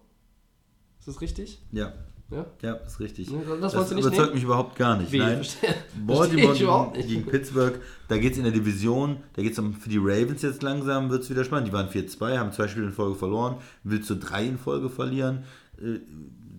Ist 0.99 1.07
das 1.07 1.21
richtig? 1.21 1.59
Ja, 1.71 1.93
Ja. 2.31 2.45
ja, 2.61 2.73
ist 2.75 2.99
richtig. 2.99 3.29
Das 3.61 3.73
nicht 3.73 3.91
überzeugt 3.91 4.17
nehmen? 4.19 4.33
mich 4.35 4.43
überhaupt 4.43 4.75
gar 4.75 4.97
nicht. 4.97 5.11
Wie? 5.11 5.17
Nein. 5.19 5.37
Verstehe- 5.37 5.75
Baltimore 6.05 6.55
verstehe 6.55 6.91
gegen, 7.03 7.07
gegen 7.07 7.25
Pittsburgh, 7.31 7.79
da 8.07 8.17
geht 8.17 8.33
es 8.33 8.37
in 8.37 8.43
der 8.43 8.53
Division, 8.53 9.17
da 9.33 9.41
geht 9.41 9.57
es 9.57 9.63
für 9.79 9.89
die 9.89 9.97
Ravens 9.99 10.41
jetzt 10.43 10.61
langsam, 10.63 11.09
wird 11.09 11.23
es 11.23 11.29
wieder 11.29 11.43
spannend. 11.43 11.67
Die 11.67 11.73
waren 11.73 11.87
4-2, 11.89 12.37
haben 12.37 12.51
zwei 12.51 12.67
Spiele 12.67 12.87
in 12.87 12.93
Folge 12.93 13.15
verloren, 13.15 13.57
willst 13.83 14.09
du 14.09 14.15
drei 14.15 14.45
in 14.45 14.57
Folge 14.57 14.89
verlieren, 14.89 15.43
äh, 15.79 15.99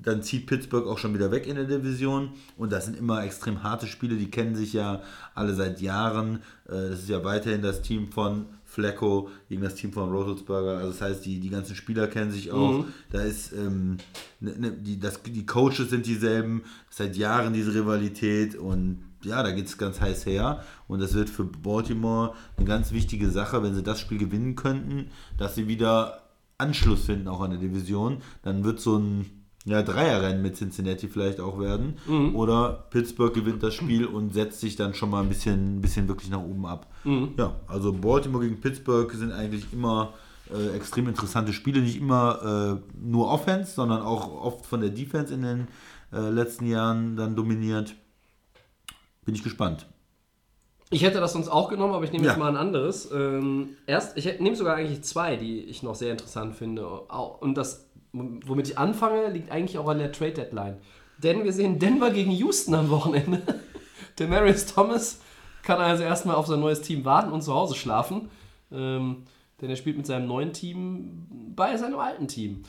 dann 0.06 0.22
zieht 0.22 0.46
Pittsburgh 0.46 0.86
auch 0.86 0.98
schon 0.98 1.14
wieder 1.14 1.32
weg 1.32 1.48
in 1.48 1.56
der 1.56 1.64
Division 1.64 2.30
und 2.56 2.70
das 2.70 2.84
sind 2.84 2.96
immer 2.96 3.24
extrem 3.24 3.64
harte 3.64 3.88
Spiele, 3.88 4.14
die 4.14 4.30
kennen 4.30 4.54
sich 4.54 4.72
ja 4.72 5.02
alle 5.34 5.52
seit 5.52 5.80
Jahren. 5.80 6.36
Äh, 6.68 6.90
Das 6.90 7.00
ist 7.00 7.08
ja 7.08 7.24
weiterhin 7.24 7.60
das 7.60 7.82
Team 7.82 8.12
von 8.12 8.46
Flacco 8.64 9.30
gegen 9.48 9.62
das 9.62 9.74
Team 9.74 9.92
von 9.92 10.10
Roethlisberger. 10.10 10.78
Also 10.78 10.90
das 10.92 11.00
heißt, 11.00 11.26
die, 11.26 11.40
die 11.40 11.50
ganzen 11.50 11.74
Spieler 11.74 12.06
kennen 12.06 12.30
sich 12.30 12.52
auch. 12.52 12.84
Da 13.10 13.22
ist 13.22 13.52
ähm, 13.52 13.96
ne, 14.38 14.54
ne, 14.56 14.72
die, 14.72 15.00
das, 15.00 15.20
die 15.24 15.44
Coaches 15.44 15.90
sind 15.90 16.06
dieselben, 16.06 16.62
seit 16.88 17.16
Jahren 17.16 17.52
diese 17.52 17.74
Rivalität 17.74 18.54
und 18.54 19.02
ja, 19.24 19.42
da 19.42 19.50
geht 19.50 19.66
es 19.66 19.76
ganz 19.76 20.00
heiß 20.00 20.24
her. 20.26 20.62
Und 20.86 21.00
das 21.00 21.14
wird 21.14 21.28
für 21.28 21.44
Baltimore 21.44 22.34
eine 22.56 22.66
ganz 22.66 22.92
wichtige 22.92 23.28
Sache, 23.30 23.60
wenn 23.64 23.74
sie 23.74 23.82
das 23.82 23.98
Spiel 23.98 24.18
gewinnen 24.18 24.54
könnten, 24.54 25.10
dass 25.36 25.56
sie 25.56 25.66
wieder 25.66 26.22
Anschluss 26.58 27.06
finden 27.06 27.26
auch 27.26 27.40
an 27.40 27.50
der 27.50 27.58
Division. 27.58 28.18
Dann 28.42 28.62
wird 28.62 28.78
so 28.78 28.98
ein 28.98 29.35
ja, 29.66 29.82
Dreierrennen 29.82 30.40
mit 30.40 30.56
Cincinnati 30.56 31.08
vielleicht 31.08 31.40
auch 31.40 31.58
werden. 31.58 31.96
Oder 32.34 32.86
Pittsburgh 32.90 33.34
gewinnt 33.34 33.62
das 33.62 33.74
Spiel 33.74 34.06
und 34.06 34.32
setzt 34.32 34.60
sich 34.60 34.76
dann 34.76 34.94
schon 34.94 35.10
mal 35.10 35.22
ein 35.22 35.28
bisschen, 35.28 35.76
ein 35.76 35.80
bisschen 35.82 36.08
wirklich 36.08 36.30
nach 36.30 36.40
oben 36.42 36.64
ab. 36.66 36.86
Ja, 37.36 37.56
also 37.66 37.92
Baltimore 37.92 38.44
gegen 38.44 38.60
Pittsburgh 38.60 39.12
sind 39.12 39.32
eigentlich 39.32 39.72
immer 39.72 40.14
äh, 40.54 40.76
extrem 40.76 41.08
interessante 41.08 41.52
Spiele. 41.52 41.80
Nicht 41.80 41.96
immer 41.98 42.80
äh, 42.80 42.96
nur 43.04 43.28
Offense, 43.28 43.72
sondern 43.74 44.02
auch 44.02 44.32
oft 44.42 44.64
von 44.64 44.80
der 44.80 44.90
Defense 44.90 45.34
in 45.34 45.42
den 45.42 45.68
äh, 46.12 46.30
letzten 46.30 46.66
Jahren 46.66 47.16
dann 47.16 47.34
dominiert. 47.34 47.94
Bin 49.24 49.34
ich 49.34 49.42
gespannt. 49.42 49.86
Ich 50.90 51.02
hätte 51.02 51.18
das 51.18 51.32
sonst 51.32 51.48
auch 51.48 51.68
genommen, 51.68 51.94
aber 51.94 52.04
ich 52.04 52.12
nehme 52.12 52.24
jetzt 52.24 52.34
Ja. 52.34 52.38
mal 52.38 52.48
ein 52.48 52.56
anderes. 52.56 53.10
Ähm, 53.12 53.70
erst, 53.88 54.16
ich 54.16 54.38
nehme 54.38 54.54
sogar 54.54 54.76
eigentlich 54.76 55.02
zwei, 55.02 55.34
die 55.36 55.62
ich 55.64 55.82
noch 55.82 55.96
sehr 55.96 56.12
interessant 56.12 56.54
finde. 56.54 56.86
Und 56.86 57.56
das, 57.58 57.85
womit 58.12 58.68
ich 58.68 58.78
anfange, 58.78 59.28
liegt 59.28 59.50
eigentlich 59.50 59.78
auch 59.78 59.88
an 59.88 59.98
der 59.98 60.12
Trade 60.12 60.32
Deadline. 60.32 60.78
Denn 61.18 61.44
wir 61.44 61.52
sehen 61.52 61.78
Denver 61.78 62.10
gegen 62.10 62.30
Houston 62.30 62.74
am 62.74 62.90
Wochenende. 62.90 63.42
Demarius 64.18 64.66
Thomas 64.66 65.20
kann 65.62 65.80
also 65.80 66.02
erstmal 66.02 66.36
auf 66.36 66.46
sein 66.46 66.60
neues 66.60 66.82
Team 66.82 67.04
warten 67.04 67.32
und 67.32 67.42
zu 67.42 67.54
Hause 67.54 67.74
schlafen. 67.74 68.30
Ähm, 68.70 69.24
denn 69.60 69.70
er 69.70 69.76
spielt 69.76 69.96
mit 69.96 70.06
seinem 70.06 70.26
neuen 70.26 70.52
Team 70.52 71.26
bei 71.54 71.76
seinem 71.76 71.98
alten 71.98 72.28
Team. 72.28 72.62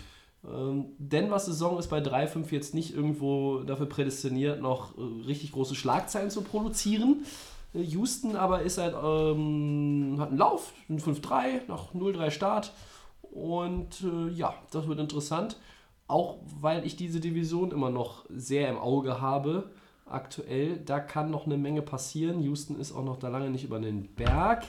Ähm, 0.45 0.87
Denver 0.97 1.39
Saison 1.39 1.77
ist 1.77 1.87
bei 1.87 1.99
3-5 1.99 2.51
jetzt 2.51 2.73
nicht 2.73 2.93
irgendwo 2.93 3.59
dafür 3.59 3.87
prädestiniert, 3.87 4.61
noch 4.61 4.97
äh, 4.97 5.25
richtig 5.25 5.51
große 5.51 5.75
Schlagzeilen 5.75 6.29
zu 6.29 6.41
produzieren. 6.41 7.25
Äh, 7.73 7.81
Houston 7.81 8.35
aber 8.35 8.61
ist 8.61 8.77
halt, 8.77 8.95
ähm, 8.95 10.17
hat 10.19 10.29
einen 10.29 10.37
Lauf, 10.37 10.73
ein 10.89 10.99
5-3 10.99 11.67
nach 11.67 11.93
0-3 11.93 12.31
Start. 12.31 12.73
Und 13.37 14.03
äh, 14.03 14.29
ja, 14.29 14.55
das 14.71 14.87
wird 14.87 14.99
interessant. 14.99 15.57
Auch 16.07 16.39
weil 16.59 16.85
ich 16.85 16.95
diese 16.95 17.19
Division 17.19 17.71
immer 17.71 17.91
noch 17.91 18.25
sehr 18.29 18.69
im 18.69 18.77
Auge 18.77 19.21
habe. 19.21 19.69
Aktuell, 20.09 20.77
da 20.77 20.99
kann 20.99 21.29
noch 21.29 21.45
eine 21.45 21.57
Menge 21.57 21.81
passieren. 21.81 22.41
Houston 22.41 22.79
ist 22.79 22.93
auch 22.93 23.03
noch 23.03 23.17
da 23.17 23.27
lange 23.27 23.51
nicht 23.51 23.63
über 23.63 23.79
den 23.79 24.07
Berg. 24.15 24.63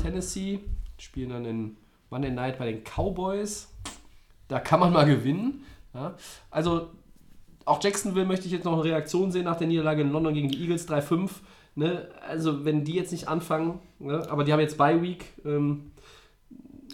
Tennessee 0.00 0.60
spielen 0.96 1.30
dann 1.30 1.44
in 1.44 1.76
Monday 2.08 2.30
Night 2.30 2.58
bei 2.58 2.72
den 2.72 2.84
Cowboys. 2.84 3.68
Da 4.48 4.60
kann 4.60 4.80
man 4.80 4.92
mal 4.92 5.04
gewinnen. 5.04 5.64
Ja. 5.92 6.14
Also 6.50 6.88
auch 7.66 7.82
Jacksonville 7.82 8.26
möchte 8.26 8.46
ich 8.46 8.52
jetzt 8.52 8.64
noch 8.64 8.72
eine 8.72 8.84
Reaktion 8.84 9.30
sehen 9.30 9.44
nach 9.44 9.56
der 9.56 9.66
Niederlage 9.66 10.02
in 10.02 10.10
London 10.10 10.32
gegen 10.32 10.48
die 10.48 10.62
Eagles 10.62 10.88
3-5. 10.88 11.30
Ne? 11.74 12.08
Also 12.26 12.64
wenn 12.64 12.84
die 12.84 12.94
jetzt 12.94 13.12
nicht 13.12 13.28
anfangen, 13.28 13.80
ne? 13.98 14.26
aber 14.30 14.44
die 14.44 14.52
haben 14.52 14.60
jetzt 14.60 14.78
Bye 14.78 15.02
Week. 15.02 15.26
Ähm, 15.44 15.90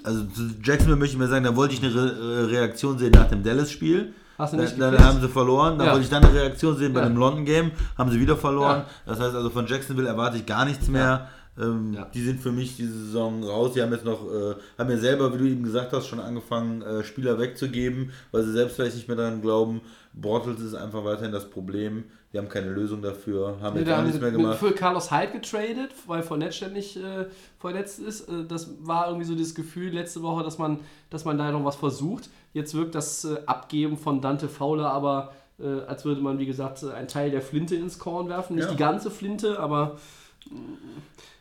Also 0.07 0.25
zu 0.25 0.43
Jacksonville 0.63 0.97
möchte 0.97 1.15
ich 1.17 1.19
mir 1.21 1.29
sagen, 1.29 1.45
da 1.45 1.55
wollte 1.57 1.75
ich 1.75 1.83
eine 1.83 1.95
Re 1.95 2.11
äh, 2.11 2.45
Reaktion 2.57 2.97
sehen 2.99 3.13
nach 3.13 3.29
dem 3.29 3.43
Dallas-Spiel. 3.43 4.13
Hast 4.39 4.53
du 4.53 4.57
Da- 4.59 4.63
nicht 4.65 4.81
Dann 4.81 4.91
gekriegt? 4.93 5.09
haben 5.09 5.21
sie 5.21 5.29
verloren. 5.29 5.79
Da 5.79 5.87
Ja. 5.87 5.91
wollte 5.93 6.05
ich 6.05 6.11
dann 6.11 6.25
eine 6.25 6.33
Reaktion 6.35 6.77
sehen 6.77 6.93
bei 6.93 7.01
Ja. 7.01 7.09
dem 7.09 7.17
London-Game. 7.17 7.73
Haben 7.99 8.11
sie 8.11 8.21
wieder 8.21 8.37
verloren. 8.37 8.79
Ja. 8.79 8.87
Das 9.07 9.21
heißt 9.21 9.35
also 9.35 9.51
von 9.51 9.67
Jacksonville 9.67 10.09
erwarte 10.09 10.37
ich 10.37 10.47
gar 10.47 10.65
nichts 10.65 10.89
mehr. 10.89 11.29
Ähm, 11.59 11.95
Ja. 11.95 12.05
Die 12.13 12.23
sind 12.23 12.41
für 12.41 12.53
mich 12.53 12.77
diese 12.77 12.93
Saison 12.93 13.43
raus. 13.43 13.73
Die 13.75 13.81
haben 13.83 13.91
jetzt 13.93 14.05
noch, 14.05 14.21
äh, 14.31 14.55
haben 14.79 14.91
ja 14.91 14.99
selber, 14.99 15.33
wie 15.35 15.39
du 15.39 15.45
eben 15.47 15.63
gesagt 15.65 15.93
hast, 15.95 16.07
schon 16.07 16.21
angefangen, 16.21 16.83
äh, 16.83 17.03
Spieler 17.03 17.39
wegzugeben, 17.39 18.11
weil 18.31 18.43
sie 18.45 18.53
selbst 18.53 18.77
vielleicht 18.77 18.95
nicht 18.97 19.09
mehr 19.09 19.17
daran 19.17 19.41
glauben. 19.41 19.81
Bortles 20.13 20.61
ist 20.61 20.75
einfach 20.75 21.03
weiterhin 21.05 21.33
das 21.33 21.49
Problem. 21.51 22.05
Die 22.33 22.39
haben 22.39 22.49
keine 22.49 22.71
Lösung 22.71 23.01
dafür, 23.03 23.57
haben 23.63 23.79
Ne, 23.79 23.85
da 23.85 23.93
auch 23.95 23.97
haben 23.99 24.07
nichts 24.07 24.21
mehr 24.21 24.31
gemacht. 24.33 24.59
für 24.59 24.73
Carlos 24.73 25.11
Hyde 25.11 25.33
getradet, 25.33 25.93
weil 26.07 26.23
Fournette 26.23 26.53
ständig 26.53 26.97
äh, 26.97 27.27
verletzt 27.59 27.99
ist. 28.01 28.29
Äh, 28.29 28.45
das 28.47 28.69
war 28.83 29.07
irgendwie 29.09 29.25
so 29.27 29.35
das 29.35 29.55
Gefühl 29.55 29.93
letzte 29.93 30.23
Woche, 30.23 30.43
dass 30.43 30.59
man, 30.59 30.81
dass 31.09 31.25
man 31.25 31.39
da 31.39 31.51
noch 31.53 31.65
was 31.65 31.77
versucht. 31.77 32.29
Jetzt 32.53 32.75
wirkt 32.75 32.95
das 32.95 33.25
äh, 33.25 33.37
Abgeben 33.47 33.97
von 33.97 34.21
Dante 34.21 34.49
Fowler 34.49 34.91
aber, 34.91 35.33
äh, 35.59 35.81
als 35.87 36.05
würde 36.05 36.21
man, 36.21 36.39
wie 36.39 36.47
gesagt, 36.47 36.83
äh, 36.83 36.91
einen 36.91 37.09
Teil 37.09 37.31
der 37.31 37.43
Flinte 37.43 37.77
ins 37.77 37.99
Korn 37.99 38.29
werfen. 38.29 38.57
Nicht 38.57 38.65
Ja. 38.67 38.71
die 38.73 38.77
ganze 38.77 39.11
Flinte, 39.11 39.59
aber 39.61 39.97
mh, 40.51 40.57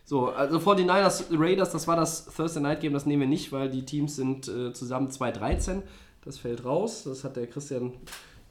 so, 0.05 0.27
also 0.29 0.59
49ers 0.59 1.25
Raiders, 1.31 1.71
das 1.71 1.87
war 1.87 1.95
das 1.95 2.25
Thursday 2.25 2.61
Night 2.61 2.79
Game, 2.81 2.93
das 2.93 3.07
nehmen 3.07 3.21
wir 3.21 3.27
nicht, 3.27 3.51
weil 3.51 3.69
die 3.69 3.83
Teams 3.85 4.15
sind 4.15 4.47
äh, 4.47 4.71
zusammen 4.71 5.09
2-13. 5.09 5.81
Das 6.23 6.37
fällt 6.37 6.63
raus. 6.63 7.03
Das 7.05 7.23
hat 7.23 7.35
der 7.35 7.47
Christian, 7.47 7.93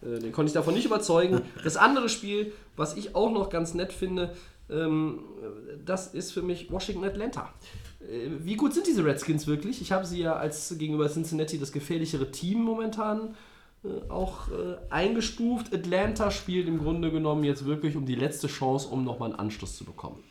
den 0.04 0.32
konnte 0.32 0.48
ich 0.48 0.54
davon 0.54 0.74
nicht 0.74 0.86
überzeugen. 0.86 1.42
Das 1.62 1.76
andere 1.76 2.08
Spiel, 2.08 2.52
was 2.76 2.96
ich 2.96 3.14
auch 3.14 3.30
noch 3.30 3.50
ganz 3.50 3.74
nett 3.74 3.92
finde, 3.92 4.34
ähm, 4.70 5.20
das 5.84 6.14
ist 6.14 6.32
für 6.32 6.42
mich 6.42 6.70
Washington 6.70 7.04
Atlanta. 7.04 7.52
Äh, 8.00 8.30
wie 8.40 8.56
gut 8.56 8.74
sind 8.74 8.86
diese 8.86 9.04
Redskins 9.04 9.46
wirklich? 9.46 9.80
Ich 9.80 9.92
habe 9.92 10.06
sie 10.06 10.20
ja 10.20 10.36
als 10.36 10.76
gegenüber 10.78 11.08
Cincinnati 11.08 11.58
das 11.58 11.72
gefährlichere 11.72 12.30
Team 12.30 12.62
momentan 12.62 13.34
äh, 13.84 14.10
auch 14.10 14.48
äh, 14.48 14.76
eingestuft. 14.90 15.74
Atlanta 15.74 16.30
spielt 16.30 16.68
im 16.68 16.78
Grunde 16.78 17.10
genommen 17.10 17.44
jetzt 17.44 17.64
wirklich 17.66 17.96
um 17.96 18.06
die 18.06 18.14
letzte 18.14 18.46
Chance, 18.46 18.88
um 18.88 19.04
nochmal 19.04 19.30
einen 19.30 19.38
Anschluss 19.38 19.76
zu 19.76 19.84
bekommen. 19.84 20.22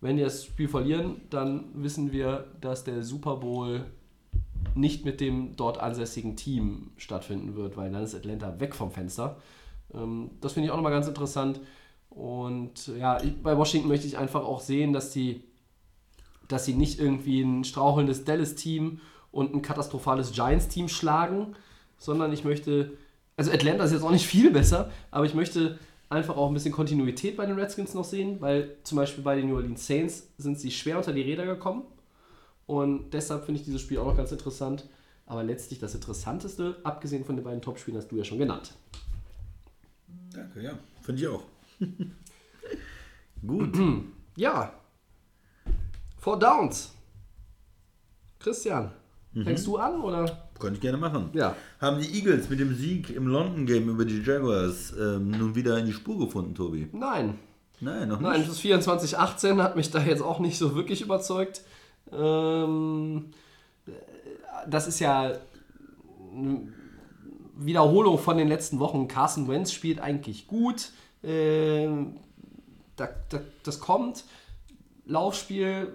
Wenn 0.00 0.16
die 0.16 0.22
das 0.22 0.44
Spiel 0.44 0.68
verlieren, 0.68 1.22
dann 1.30 1.66
wissen 1.74 2.12
wir, 2.12 2.46
dass 2.60 2.84
der 2.84 3.02
Super 3.02 3.36
Bowl 3.36 3.86
nicht 4.74 5.04
mit 5.04 5.20
dem 5.20 5.56
dort 5.56 5.78
ansässigen 5.78 6.36
Team 6.36 6.92
stattfinden 6.96 7.54
wird, 7.54 7.76
weil 7.76 7.90
dann 7.90 8.02
ist 8.02 8.14
Atlanta 8.14 8.58
weg 8.60 8.74
vom 8.74 8.90
Fenster. 8.90 9.36
Ähm, 9.92 10.30
das 10.40 10.52
finde 10.52 10.66
ich 10.66 10.72
auch 10.72 10.76
nochmal 10.76 10.92
ganz 10.92 11.06
interessant. 11.06 11.60
Und 12.10 12.88
ja, 12.98 13.20
bei 13.42 13.56
Washington 13.56 13.88
möchte 13.88 14.06
ich 14.06 14.18
einfach 14.18 14.44
auch 14.44 14.60
sehen, 14.60 14.92
dass 14.92 15.10
die, 15.10 15.42
dass 16.48 16.64
sie 16.64 16.74
nicht 16.74 17.00
irgendwie 17.00 17.42
ein 17.42 17.64
strauchelndes 17.64 18.24
Dallas-Team 18.24 19.00
und 19.32 19.54
ein 19.54 19.62
katastrophales 19.62 20.32
Giants-Team 20.32 20.88
schlagen, 20.88 21.56
sondern 21.98 22.32
ich 22.32 22.44
möchte, 22.44 22.92
also 23.36 23.50
Atlanta 23.50 23.84
ist 23.84 23.92
jetzt 23.92 24.04
auch 24.04 24.12
nicht 24.12 24.26
viel 24.26 24.52
besser, 24.52 24.90
aber 25.10 25.26
ich 25.26 25.34
möchte 25.34 25.78
einfach 26.08 26.36
auch 26.36 26.48
ein 26.48 26.54
bisschen 26.54 26.72
Kontinuität 26.72 27.36
bei 27.36 27.46
den 27.46 27.58
Redskins 27.58 27.94
noch 27.94 28.04
sehen, 28.04 28.40
weil 28.40 28.76
zum 28.84 28.96
Beispiel 28.96 29.24
bei 29.24 29.34
den 29.34 29.48
New 29.48 29.56
Orleans 29.56 29.84
Saints 29.84 30.28
sind 30.38 30.58
sie 30.60 30.70
schwer 30.70 30.98
unter 30.98 31.12
die 31.12 31.22
Räder 31.22 31.46
gekommen 31.46 31.82
und 32.66 33.10
deshalb 33.10 33.44
finde 33.44 33.60
ich 33.60 33.66
dieses 33.66 33.80
Spiel 33.80 33.98
auch 33.98 34.06
noch 34.06 34.16
ganz 34.16 34.32
interessant. 34.32 34.88
Aber 35.26 35.42
letztlich 35.42 35.78
das 35.78 35.94
Interessanteste, 35.94 36.76
abgesehen 36.84 37.24
von 37.24 37.36
den 37.36 37.44
beiden 37.44 37.62
Topspielen, 37.62 37.98
hast 37.98 38.10
du 38.10 38.16
ja 38.16 38.24
schon 38.24 38.38
genannt. 38.38 38.74
Danke, 40.32 40.62
ja. 40.62 40.78
Finde 41.00 41.22
ich 41.22 41.28
auch. 41.28 41.42
Gut. 43.46 43.78
Ja. 44.36 44.72
Four 46.18 46.38
Downs. 46.38 46.92
Christian, 48.38 48.90
fängst 49.32 49.66
du 49.66 49.78
an 49.78 50.02
oder? 50.02 50.50
Könnte 50.58 50.76
ich 50.76 50.80
gerne 50.82 50.98
machen. 50.98 51.30
Ja. 51.32 51.56
Haben 51.80 52.00
die 52.00 52.14
Eagles 52.18 52.50
mit 52.50 52.60
dem 52.60 52.74
Sieg 52.74 53.10
im 53.10 53.26
London 53.26 53.64
Game 53.66 53.88
über 53.88 54.04
die 54.04 54.20
Jaguars 54.20 54.92
ähm, 54.98 55.30
nun 55.30 55.54
wieder 55.54 55.78
in 55.78 55.86
die 55.86 55.92
Spur 55.92 56.18
gefunden, 56.18 56.54
Tobi? 56.54 56.88
Nein. 56.92 57.38
Nein, 57.80 58.08
noch 58.08 58.20
Nein, 58.20 58.40
nicht. 58.40 58.50
das 58.50 58.60
24-18 58.60 59.62
hat 59.62 59.76
mich 59.76 59.90
da 59.90 60.00
jetzt 60.02 60.22
auch 60.22 60.40
nicht 60.40 60.58
so 60.58 60.74
wirklich 60.74 61.00
überzeugt. 61.00 61.62
Ähm, 62.12 63.30
das 64.68 64.86
ist 64.86 65.00
ja 65.00 65.32
eine 66.32 66.72
Wiederholung 67.56 68.18
von 68.18 68.36
den 68.36 68.48
letzten 68.48 68.78
Wochen. 68.78 69.08
Carson 69.08 69.48
Wentz 69.48 69.72
spielt 69.72 70.00
eigentlich 70.00 70.46
gut. 70.46 70.90
Ähm, 71.22 72.16
da, 72.96 73.08
da, 73.28 73.40
das 73.62 73.80
kommt. 73.80 74.24
Laufspiel, 75.06 75.88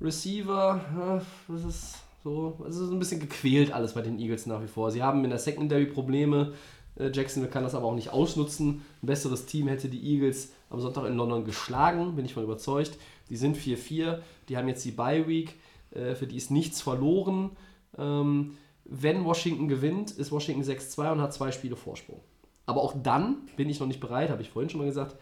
Receiver, 0.00 0.80
ja, 0.96 1.22
das 1.48 1.64
ist 1.64 1.94
so, 2.24 2.58
es 2.68 2.76
ist 2.76 2.90
ein 2.90 2.98
bisschen 2.98 3.20
gequält 3.20 3.72
alles 3.72 3.94
bei 3.94 4.02
den 4.02 4.18
Eagles 4.18 4.46
nach 4.46 4.62
wie 4.62 4.68
vor. 4.68 4.90
Sie 4.90 5.02
haben 5.02 5.24
in 5.24 5.30
der 5.30 5.38
Secondary 5.38 5.86
Probleme. 5.86 6.54
Äh, 6.96 7.10
Jacksonville 7.12 7.52
kann 7.52 7.64
das 7.64 7.74
aber 7.74 7.86
auch 7.86 7.94
nicht 7.94 8.10
ausnutzen. 8.10 8.82
Ein 9.02 9.06
besseres 9.06 9.46
Team 9.46 9.68
hätte 9.68 9.88
die 9.88 10.02
Eagles 10.02 10.52
am 10.70 10.80
Sonntag 10.80 11.04
in 11.04 11.16
London 11.16 11.44
geschlagen, 11.44 12.16
bin 12.16 12.24
ich 12.24 12.34
von 12.34 12.44
überzeugt. 12.44 12.96
Die 13.28 13.36
sind 13.36 13.56
4-4, 13.56 14.20
die 14.48 14.56
haben 14.56 14.68
jetzt 14.68 14.84
die 14.84 14.92
Bye 14.92 15.28
Week, 15.28 15.56
äh, 15.90 16.14
für 16.14 16.26
die 16.26 16.36
ist 16.36 16.50
nichts 16.50 16.80
verloren. 16.80 17.50
Ähm, 17.98 18.56
wenn 18.84 19.24
Washington 19.24 19.68
gewinnt, 19.68 20.10
ist 20.12 20.32
Washington 20.32 20.62
6-2 20.62 21.12
und 21.12 21.20
hat 21.20 21.34
zwei 21.34 21.52
Spiele 21.52 21.76
Vorsprung. 21.76 22.20
Aber 22.66 22.82
auch 22.82 22.94
dann 23.02 23.48
bin 23.56 23.68
ich 23.68 23.80
noch 23.80 23.86
nicht 23.86 24.00
bereit, 24.00 24.30
habe 24.30 24.42
ich 24.42 24.50
vorhin 24.50 24.70
schon 24.70 24.80
mal 24.80 24.86
gesagt, 24.86 25.16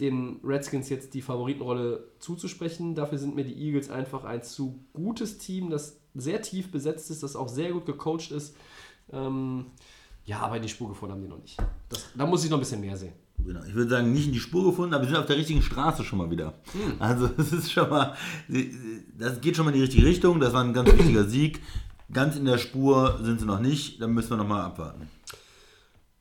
den 0.00 0.40
Redskins 0.42 0.88
jetzt 0.88 1.14
die 1.14 1.22
Favoritenrolle 1.22 2.08
zuzusprechen. 2.18 2.94
Dafür 2.94 3.18
sind 3.18 3.34
mir 3.36 3.44
die 3.44 3.54
Eagles 3.54 3.90
einfach 3.90 4.24
ein 4.24 4.42
zu 4.42 4.80
gutes 4.92 5.38
Team, 5.38 5.70
das 5.70 6.00
sehr 6.14 6.42
tief 6.42 6.70
besetzt 6.70 7.10
ist, 7.10 7.22
das 7.22 7.36
auch 7.36 7.48
sehr 7.48 7.72
gut 7.72 7.86
gecoacht 7.86 8.30
ist. 8.30 8.56
Ähm, 9.12 9.66
ja, 10.24 10.40
aber 10.40 10.58
die 10.58 10.68
Spur 10.68 10.88
gefunden 10.88 11.14
haben 11.14 11.22
die 11.22 11.28
noch 11.28 11.40
nicht. 11.40 11.58
Das, 11.88 12.06
da 12.16 12.26
muss 12.26 12.44
ich 12.44 12.50
noch 12.50 12.58
ein 12.58 12.60
bisschen 12.60 12.80
mehr 12.80 12.96
sehen. 12.96 13.12
Genau. 13.38 13.60
Ich 13.64 13.74
würde 13.74 13.90
sagen, 13.90 14.12
nicht 14.12 14.26
in 14.26 14.32
die 14.32 14.40
Spur 14.40 14.64
gefunden, 14.64 14.94
aber 14.94 15.04
wir 15.04 15.08
sind 15.10 15.18
auf 15.18 15.26
der 15.26 15.36
richtigen 15.36 15.62
Straße 15.62 16.04
schon 16.04 16.18
mal 16.18 16.30
wieder. 16.30 16.54
Also 16.98 17.28
es 17.36 17.52
ist 17.52 17.72
schon 17.72 17.90
mal, 17.90 18.16
das 19.18 19.40
geht 19.40 19.56
schon 19.56 19.66
mal 19.66 19.72
in 19.72 19.76
die 19.76 19.82
richtige 19.82 20.06
Richtung. 20.06 20.40
Das 20.40 20.52
war 20.52 20.64
ein 20.64 20.72
ganz 20.72 20.90
wichtiger 20.92 21.24
Sieg. 21.28 21.60
Ganz 22.12 22.36
in 22.36 22.44
der 22.44 22.58
Spur 22.58 23.18
sind 23.22 23.40
sie 23.40 23.46
noch 23.46 23.60
nicht. 23.60 24.00
Dann 24.00 24.12
müssen 24.12 24.30
wir 24.30 24.36
noch 24.36 24.46
mal 24.48 24.62
abwarten. 24.62 25.08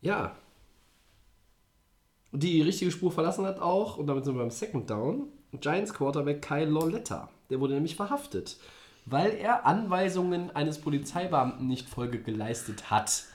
Ja. 0.02 0.36
Die 2.32 2.62
richtige 2.62 2.92
Spur 2.92 3.12
verlassen 3.12 3.46
hat 3.46 3.60
auch, 3.60 3.98
und 3.98 4.08
damit 4.08 4.26
sind 4.26 4.36
wir 4.36 4.40
beim 4.42 4.50
Second 4.50 4.90
Down, 4.90 5.28
Giants 5.62 5.94
Quarterback 5.94 6.42
Kyle 6.42 6.66
Loletta. 6.66 7.30
Der 7.50 7.60
wurde 7.60 7.76
nämlich 7.76 7.96
verhaftet, 7.96 8.58
weil 9.06 9.36
er 9.36 9.66
Anweisungen 9.66 10.50
eines 10.56 10.80
Polizeibeamten 10.80 11.68
nicht 11.68 11.88
Folge 11.88 12.20
geleistet 12.20 12.90
hat. 12.90 13.26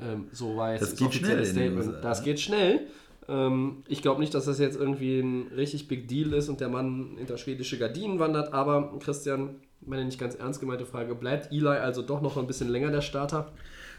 Ähm, 0.00 0.26
so 0.32 0.56
war 0.56 0.72
jetzt 0.72 0.82
Das 0.82 0.94
das, 0.96 1.02
offizielle 1.02 1.46
Statement. 1.46 2.02
Das 2.02 2.24
geht 2.24 2.40
schnell. 2.40 2.88
Ähm, 3.28 3.82
ich 3.88 4.02
glaube 4.02 4.20
nicht, 4.20 4.34
dass 4.34 4.44
das 4.44 4.58
jetzt 4.58 4.76
irgendwie 4.78 5.18
ein 5.20 5.48
richtig 5.56 5.88
Big 5.88 6.08
Deal 6.08 6.32
ist 6.34 6.48
und 6.48 6.60
der 6.60 6.68
Mann 6.68 7.14
hinter 7.16 7.38
schwedische 7.38 7.78
Gardinen 7.78 8.18
wandert, 8.18 8.52
aber 8.52 8.92
Christian, 9.00 9.56
meine 9.80 10.04
nicht 10.04 10.18
ganz 10.20 10.34
ernst 10.34 10.60
gemeinte 10.60 10.86
Frage, 10.86 11.14
bleibt 11.14 11.52
Eli 11.52 11.66
also 11.68 12.02
doch 12.02 12.20
noch 12.22 12.36
ein 12.36 12.46
bisschen 12.46 12.68
länger 12.68 12.90
der 12.90 13.00
Starter? 13.02 13.52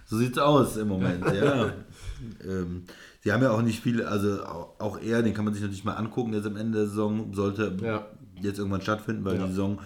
So 0.05 0.17
sieht's 0.17 0.37
aus 0.37 0.77
im 0.77 0.87
Moment, 0.87 1.25
ja. 1.33 1.73
ähm, 2.47 2.83
sie 3.21 3.31
haben 3.31 3.41
ja 3.41 3.51
auch 3.51 3.61
nicht 3.63 3.81
viel, 3.81 4.03
also 4.03 4.43
auch, 4.43 4.79
auch 4.79 4.99
er, 5.01 5.23
den 5.23 5.33
kann 5.33 5.45
man 5.45 5.53
sich 5.53 5.63
natürlich 5.63 5.83
mal 5.83 5.95
angucken, 5.95 6.33
jetzt 6.33 6.45
am 6.45 6.57
Ende 6.57 6.77
der 6.79 6.87
Saison 6.87 7.33
sollte 7.33 7.75
Ja. 7.81 8.05
jetzt 8.41 8.59
irgendwann 8.59 8.81
stattfinden, 8.81 9.25
weil 9.25 9.37
Ja. 9.37 9.43
die 9.45 9.49
Saison 9.49 9.79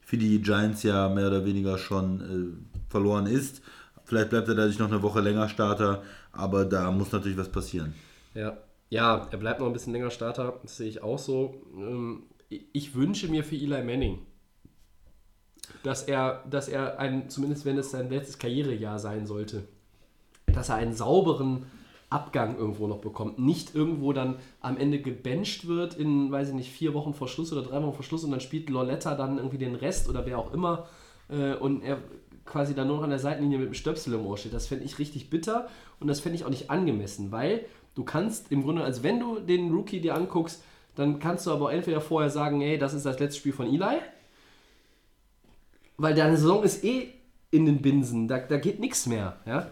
für 0.00 0.18
die 0.18 0.42
Giants 0.42 0.82
ja 0.82 1.08
mehr 1.08 1.28
oder 1.28 1.46
weniger 1.46 1.78
schon 1.78 2.20
äh, 2.20 2.90
verloren 2.90 3.24
ist. 3.26 3.62
Vielleicht 4.04 4.28
bleibt 4.28 4.48
er 4.48 4.54
dadurch 4.54 4.78
noch 4.78 4.88
eine 4.90 5.00
Woche 5.00 5.20
länger 5.20 5.48
Starter, 5.48 6.02
aber 6.32 6.66
da 6.66 6.90
muss 6.90 7.10
natürlich 7.12 7.38
was 7.38 7.48
passieren. 7.48 7.94
Ja. 8.34 8.58
Ja, 8.92 9.26
er 9.30 9.38
bleibt 9.38 9.58
noch 9.60 9.66
ein 9.66 9.72
bisschen 9.72 9.94
länger 9.94 10.10
Starter, 10.10 10.60
das 10.62 10.76
sehe 10.76 10.86
ich 10.86 11.02
auch 11.02 11.18
so. 11.18 11.62
Ähm, 11.74 12.24
ich- 12.50 12.94
wünsche 12.94 13.26
mir 13.28 13.42
für 13.42 13.56
Eli 13.56 13.82
Manning, 13.82 14.18
dass 15.82 16.02
er, 16.02 16.44
dass 16.50 16.68
er 16.68 16.98
ein, 16.98 17.30
zumindest 17.30 17.64
wenn 17.64 17.78
es 17.78 17.90
sein 17.90 18.10
letztes 18.10 18.38
Karrierejahr 18.38 18.98
sein 18.98 19.26
sollte, 19.26 19.62
dass 20.46 20.68
er 20.68 20.74
einen 20.74 20.92
sauberen 20.92 21.64
Abgang 22.10 22.58
irgendwo 22.58 22.86
noch 22.86 22.98
bekommt. 22.98 23.38
Nicht 23.38 23.74
irgendwo 23.74 24.12
dann 24.12 24.36
am 24.60 24.76
Ende 24.76 25.00
gebencht 25.00 25.66
wird 25.66 25.94
in, 25.94 26.30
weiß 26.30 26.48
ich 26.50 26.54
nicht, 26.54 26.70
vier 26.70 26.92
Wochen 26.92 27.14
vor 27.14 27.28
Schluss 27.28 27.50
oder 27.50 27.62
drei 27.62 27.82
Wochen 27.82 27.94
vor 27.94 28.04
Schluss 28.04 28.24
und 28.24 28.30
dann 28.30 28.40
spielt 28.40 28.68
Loletta 28.68 29.14
dann 29.14 29.38
irgendwie 29.38 29.56
den 29.56 29.74
Rest 29.74 30.06
oder 30.10 30.26
wer 30.26 30.36
auch 30.36 30.52
immer 30.52 30.86
äh, 31.30 31.54
und 31.54 31.82
er 31.82 31.96
quasi 32.44 32.74
dann 32.74 32.88
nur 32.88 32.96
noch 32.96 33.04
an 33.04 33.10
der 33.10 33.18
Seitenlinie 33.20 33.56
mit 33.56 33.68
dem 33.68 33.74
Stöpsel 33.74 34.12
im 34.12 34.26
Ohr 34.26 34.36
steht. 34.36 34.52
Das 34.52 34.66
fände 34.66 34.84
ich 34.84 34.98
richtig 34.98 35.30
bitter 35.30 35.68
und 35.98 36.08
das 36.08 36.20
fände 36.20 36.36
ich 36.36 36.44
auch 36.44 36.50
nicht 36.50 36.68
angemessen, 36.70 37.32
weil 37.32 37.64
du 37.94 38.04
kannst 38.04 38.50
im 38.50 38.62
Grunde, 38.62 38.82
also 38.84 39.02
wenn 39.02 39.20
du 39.20 39.38
den 39.40 39.72
Rookie 39.72 40.00
dir 40.00 40.14
anguckst, 40.14 40.62
dann 40.94 41.18
kannst 41.18 41.46
du 41.46 41.50
aber 41.52 41.72
entweder 41.72 42.00
vorher 42.00 42.30
sagen, 42.30 42.60
hey, 42.60 42.78
das 42.78 42.94
ist 42.94 43.06
das 43.06 43.18
letzte 43.18 43.38
Spiel 43.40 43.52
von 43.52 43.66
Eli, 43.66 43.98
weil 45.96 46.14
deine 46.14 46.36
Saison 46.36 46.62
ist 46.62 46.84
eh 46.84 47.08
in 47.50 47.66
den 47.66 47.82
Binsen, 47.82 48.28
da, 48.28 48.38
da 48.38 48.58
geht 48.58 48.80
nichts 48.80 49.06
mehr. 49.06 49.36
Ja? 49.46 49.68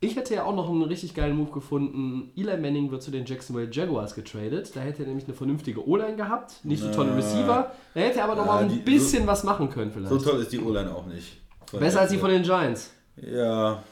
Ich 0.00 0.14
hätte 0.16 0.34
ja 0.34 0.44
auch 0.44 0.54
noch 0.54 0.68
einen 0.68 0.82
richtig 0.82 1.14
geilen 1.14 1.36
Move 1.36 1.50
gefunden. 1.50 2.30
Eli 2.36 2.56
Manning 2.58 2.90
wird 2.90 3.02
zu 3.02 3.10
den 3.10 3.24
Jacksonville 3.24 3.70
Jaguars 3.72 4.14
getradet. 4.14 4.76
Da 4.76 4.80
hätte 4.80 5.02
er 5.02 5.08
nämlich 5.08 5.24
eine 5.24 5.32
vernünftige 5.34 5.86
O-Line 5.88 6.16
gehabt, 6.16 6.62
nicht 6.64 6.82
so 6.82 6.92
tolle 6.92 7.16
Receiver. 7.16 7.72
Da 7.94 8.00
hätte 8.00 8.18
er 8.18 8.24
aber 8.24 8.34
noch 8.36 8.44
Ja, 8.46 8.52
mal 8.52 8.62
ein 8.64 8.68
die- 8.68 8.76
bisschen 8.80 9.26
was 9.26 9.42
machen 9.44 9.70
können 9.70 9.90
vielleicht. 9.90 10.10
So 10.10 10.18
toll 10.18 10.40
ist 10.42 10.52
die 10.52 10.60
O-Line 10.60 10.94
auch 10.94 11.06
nicht. 11.06 11.38
Besser 11.72 12.00
als 12.02 12.10
die 12.12 12.18
von 12.18 12.30
den 12.30 12.42
Giants. 12.42 12.92
Ja, 13.16 13.82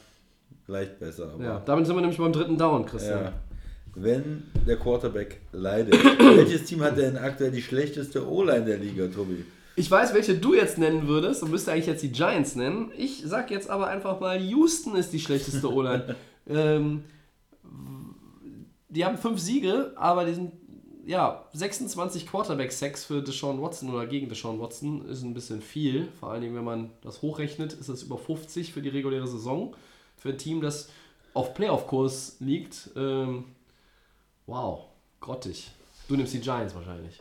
vielleicht 0.65 0.99
besser. 0.99 1.31
Aber 1.35 1.45
Ja, 1.45 1.63
damit 1.65 1.87
sind 1.87 1.97
wir 1.97 2.01
nämlich 2.01 2.19
beim 2.19 2.33
dritten 2.33 2.59
Down, 2.59 2.87
Christian. 2.87 3.25
Ja. 3.25 3.33
Wenn 3.95 4.45
der 4.67 4.77
Quarterback 4.77 5.41
leidet, 5.53 5.95
welches 6.19 6.65
Team 6.65 6.83
hat 6.83 6.97
denn 6.99 7.17
aktuell 7.17 7.51
die 7.53 7.63
schlechteste 7.63 8.29
O-Line 8.29 8.65
der 8.65 8.79
Liga, 8.79 9.07
Tobi? 9.07 9.45
Ich 9.77 9.91
weiß, 9.91 10.15
welche 10.15 10.35
du 10.37 10.55
jetzt 10.55 10.79
nennen 10.79 11.09
würdest 11.09 11.43
und 11.43 11.51
müsste 11.51 11.73
eigentlich 11.73 11.87
jetzt 11.87 12.03
die 12.03 12.13
Giants 12.13 12.55
nennen. 12.55 12.93
Ich 12.97 13.23
sag 13.25 13.51
jetzt 13.51 13.69
aber 13.69 13.89
einfach 13.89 14.21
mal, 14.21 14.41
Houston 14.41 14.97
ist 14.97 15.13
die 15.13 15.21
schlechteste 15.21 15.73
O-Line. 15.73 16.15
ähm, 16.49 17.05
die 18.89 19.05
haben 19.05 19.19
fünf 19.19 19.41
Siege, 19.41 19.93
aber 19.97 20.25
die 20.25 20.35
sind, 20.35 20.53
ja, 21.07 21.45
26 21.53 22.27
Quarterback-Sacks 22.29 23.05
für 23.05 23.21
Deshaun 23.23 23.61
Watson 23.61 23.91
oder 23.93 24.07
gegen 24.07 24.29
Deshaun 24.29 24.61
Watson 24.61 25.07
ist 25.09 25.23
ein 25.23 25.35
bisschen 25.35 25.61
viel. 25.61 26.09
Vor 26.21 26.31
allen 26.31 26.43
Dingen, 26.43 26.55
wenn 26.55 26.65
man 26.65 26.91
das 27.03 27.21
hochrechnet, 27.23 27.73
ist 27.73 27.89
das 27.89 28.05
über 28.05 28.17
50 28.17 28.73
für 28.73 28.81
die 28.81 28.89
reguläre 28.91 29.27
Saison. 29.27 29.75
Für 30.25 30.31
ein 30.31 30.39
Team, 30.39 30.63
das 30.63 30.89
auf 31.35 31.53
Playoff-Kurs 31.53 32.37
liegt. 32.41 32.89
Ähm, 32.97 33.45
wow, 34.47 34.87
grottig. 35.21 35.71
Du 36.09 36.17
nimmst 36.17 36.33
die 36.33 36.41
Giants 36.41 36.75
wahrscheinlich. 36.75 37.21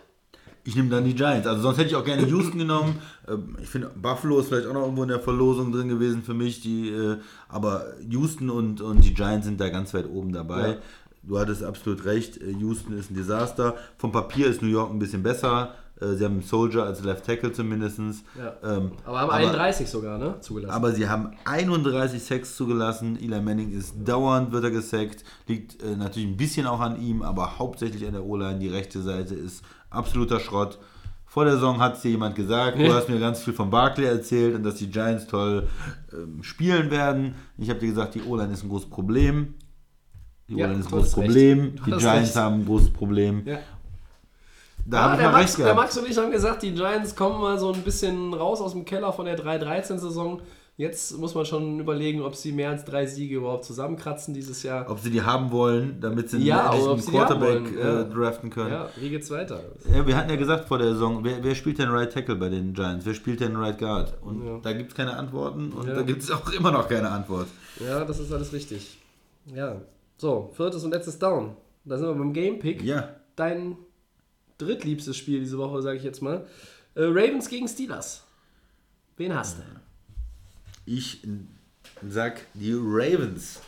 Ich 0.64 0.78
nehme 0.78 0.88
dann 0.88 1.04
die 1.04 1.14
Giants. 1.14 1.46
Also 1.46 1.64
sonst 1.64 1.80
hätte 1.80 1.90
ich 1.90 1.96
auch 1.98 2.06
gerne 2.06 2.26
Houston 2.26 2.60
genommen. 2.60 3.02
Ähm, 3.28 3.58
Ich 3.62 3.68
finde, 3.68 3.90
Buffalo 3.90 4.40
ist 4.40 4.48
vielleicht 4.48 4.68
auch 4.68 4.74
noch 4.74 4.84
irgendwo 4.84 5.04
in 5.04 5.10
der 5.10 5.20
Verlosung 5.20 5.74
drin 5.74 5.90
gewesen 5.90 6.24
für 6.24 6.34
mich. 6.34 6.62
Die, 6.62 6.90
äh, 6.90 7.18
aber 7.50 7.94
Houston 8.10 8.50
und, 8.50 8.80
und 8.80 9.04
die 9.04 9.14
Giants 9.14 9.48
sind 9.48 9.60
da 9.60 9.68
ganz 9.68 9.94
weit 9.94 10.10
oben 10.10 10.32
dabei. 10.32 10.68
Ja. 10.70 10.78
Du 11.24 11.40
hattest 11.40 11.62
absolut 11.62 12.06
recht. 12.06 12.38
Äh, 12.38 12.54
Houston 12.54 12.98
ist 12.98 13.12
ein 13.12 13.16
Desaster. 13.16 13.76
Vom 13.98 14.14
Papier 14.14 14.48
ist 14.48 14.62
New 14.62 14.70
York 14.70 14.92
ein 14.92 15.00
bisschen 15.00 15.24
besser. 15.24 15.76
Äh, 16.04 16.16
Sie 16.16 16.26
haben 16.26 16.34
einen 16.34 16.42
Soldier 16.42 16.84
als 16.84 17.04
Left 17.04 17.26
Tackle 17.26 17.52
zumindest. 17.54 18.00
Ja. 18.38 18.54
Ähm, 18.64 18.92
Aber 19.06 19.22
haben 19.22 19.30
31 19.32 19.90
sogar, 19.90 20.18
ne? 20.18 20.36
Zugelassen. 20.42 20.74
Aber 20.76 20.92
sie 20.92 21.08
haben 21.08 21.32
31 21.46 22.24
Sacks 22.24 22.56
zugelassen. 22.56 23.18
Eli 23.22 23.40
Manning 23.42 23.72
ist 23.72 23.96
dauernd, 24.04 24.52
wird 24.52 24.64
er 24.64 24.72
gesackt. 24.72 25.24
Liegt 25.48 25.82
äh, 25.82 25.96
natürlich 25.96 26.28
ein 26.30 26.38
bisschen 26.38 26.66
auch 26.68 26.80
an 26.80 27.00
ihm, 27.02 27.22
aber 27.22 27.58
hauptsächlich 27.60 28.06
an 28.06 28.14
der 28.14 28.24
O-Line. 28.24 28.60
Die 28.60 28.70
rechte 28.70 29.02
Seite 29.02 29.36
ist 29.36 29.64
absoluter 29.90 30.40
Schrott. 30.40 30.80
Vor 31.26 31.46
der 31.46 31.54
Saison 31.56 31.80
hat 31.80 31.96
es 31.96 32.02
dir 32.04 32.12
jemand 32.12 32.36
gesagt, 32.36 32.78
du 32.78 32.94
hast 32.94 33.10
mir 33.10 33.20
ganz 33.20 33.42
viel 33.42 33.54
von 33.54 33.72
Barkley 33.72 34.06
erzählt 34.06 34.54
und 34.54 34.62
dass 34.64 34.76
die 34.76 34.88
Giants 34.92 35.26
toll 35.26 35.68
ähm, 36.12 36.44
spielen 36.44 36.92
werden. 36.92 37.34
Ich 37.58 37.72
habe 37.72 37.80
dir 37.80 37.88
gesagt, 37.88 38.14
die 38.14 38.22
O-Line 38.22 38.54
ist 38.54 38.62
ein 38.64 38.70
großes 38.70 38.90
Problem. 38.90 39.56
Die 40.48 40.56
Ja, 40.56 40.68
O-Line 40.68 40.80
ist 40.82 40.86
ein 40.88 40.92
großes. 40.92 41.14
Problem. 41.14 41.76
Die 41.88 41.92
Giants 41.92 42.06
recht. 42.06 42.36
haben 42.36 42.56
ein 42.62 42.66
großes 42.66 42.92
Problem. 42.92 43.42
ja. 43.48 43.58
Da 44.86 45.02
habe 45.04 45.14
ich 45.14 45.20
der, 45.20 45.28
mal 45.32 45.38
Max, 45.38 45.44
recht 45.52 45.58
der 45.60 45.66
gehabt. 45.66 45.80
Max 45.80 45.98
und 45.98 46.10
ich 46.10 46.18
haben 46.18 46.32
gesagt, 46.32 46.64
die 46.64 46.72
Giants 46.74 47.16
kommen 47.16 47.40
mal 47.42 47.58
so 47.58 47.72
ein 47.72 47.82
bisschen 47.84 48.34
raus 48.34 48.60
aus 48.62 48.74
dem 48.74 48.84
Keller 48.86 49.14
von 49.14 49.26
der 49.26 49.38
3-13-Saison. 49.40 50.42
Jetzt 50.76 51.20
muss 51.20 51.36
man 51.36 51.46
schon 51.46 51.80
überlegen, 51.80 52.24
ob 52.24 52.36
sie 52.36 52.52
mehr 52.52 52.72
als 52.72 52.84
drei 52.84 53.06
Siege 53.06 53.36
überhaupt 53.36 53.64
zusammenkratzen 53.64 54.34
dieses 54.34 54.64
Jahr. 54.64 54.90
Ob 54.90 54.98
sie 55.00 55.12
die 55.12 55.22
haben 55.22 55.52
wollen, 55.52 56.00
damit 56.02 56.32
sie 56.32 56.40
Ja, 56.40 56.72
einen 56.72 56.98
die 56.98 57.06
Quarterback 57.06 57.62
ja. 57.78 58.02
äh, 58.02 58.10
draften 58.10 58.50
können. 58.50 58.72
Ja, 58.72 58.90
wie 59.00 59.10
geht's 59.12 59.30
weiter? 59.30 59.62
Ja, 59.94 60.06
wir 60.08 60.18
hatten 60.18 60.32
ja 60.32 60.36
gesagt 60.36 60.68
vor 60.68 60.80
der 60.80 60.94
Saison, 60.94 61.24
wer, 61.24 61.44
wer 61.44 61.54
spielt 61.54 61.78
denn 61.78 61.90
Right 61.90 62.12
Tackle 62.12 62.36
bei 62.38 62.50
den 62.50 62.74
Giants? 62.74 63.06
Wer 63.06 63.14
spielt 63.14 63.40
denn 63.42 63.56
Right 63.56 63.78
Guard? 63.78 64.16
Und 64.24 64.44
Ja. 64.46 64.58
da 64.64 64.74
gibt 64.74 64.90
es 64.90 64.98
keine 64.98 65.16
Antworten 65.16 65.72
und 65.74 65.88
Ja. 65.88 65.94
da 65.94 66.02
gibt 66.02 66.24
es 66.24 66.32
auch 66.32 66.52
immer 66.52 66.72
noch 66.72 66.90
keine 66.90 67.10
Antwort. 67.12 67.48
Ja, 67.80 68.04
das 68.04 68.20
ist 68.20 68.34
alles 68.34 68.52
richtig. 68.52 68.98
Ja. 69.54 69.76
So, 70.18 70.50
viertes 70.56 70.84
und 70.84 70.90
letztes 70.92 71.20
Down. 71.20 71.56
Da 71.86 71.98
sind 71.98 72.08
wir 72.08 72.16
beim 72.16 72.34
Game 72.34 72.58
Pick. 72.58 72.82
Ja, 72.82 73.10
Dein 73.36 73.78
drittliebstes 74.58 75.18
Spiel 75.18 75.40
diese 75.40 75.58
Woche, 75.58 75.82
sage 75.82 75.98
ich 75.98 76.04
jetzt 76.04 76.22
mal. 76.22 76.46
Äh, 76.96 77.04
Ravens 77.06 77.50
gegen 77.50 77.68
Steelers. 77.68 78.24
Wen 79.18 79.34
hast 79.34 79.60
du? 79.60 79.64
ich 80.86 81.22
sag 82.08 82.42
die 82.54 82.74
Ravens. 82.74 83.62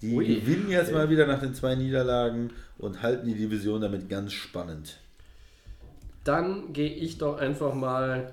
Die 0.00 0.14
Ui. 0.14 0.26
gewinnen 0.26 0.70
jetzt 0.70 0.92
mal 0.92 1.10
wieder 1.10 1.26
nach 1.26 1.40
den 1.40 1.54
zwei 1.54 1.74
Niederlagen 1.74 2.50
und 2.78 3.02
halten 3.02 3.26
die 3.26 3.34
Division 3.34 3.80
damit 3.80 4.08
ganz 4.08 4.32
spannend. 4.32 4.98
Dann 6.24 6.72
gehe 6.72 6.92
ich 6.92 7.18
doch 7.18 7.38
einfach 7.38 7.74
mal 7.74 8.32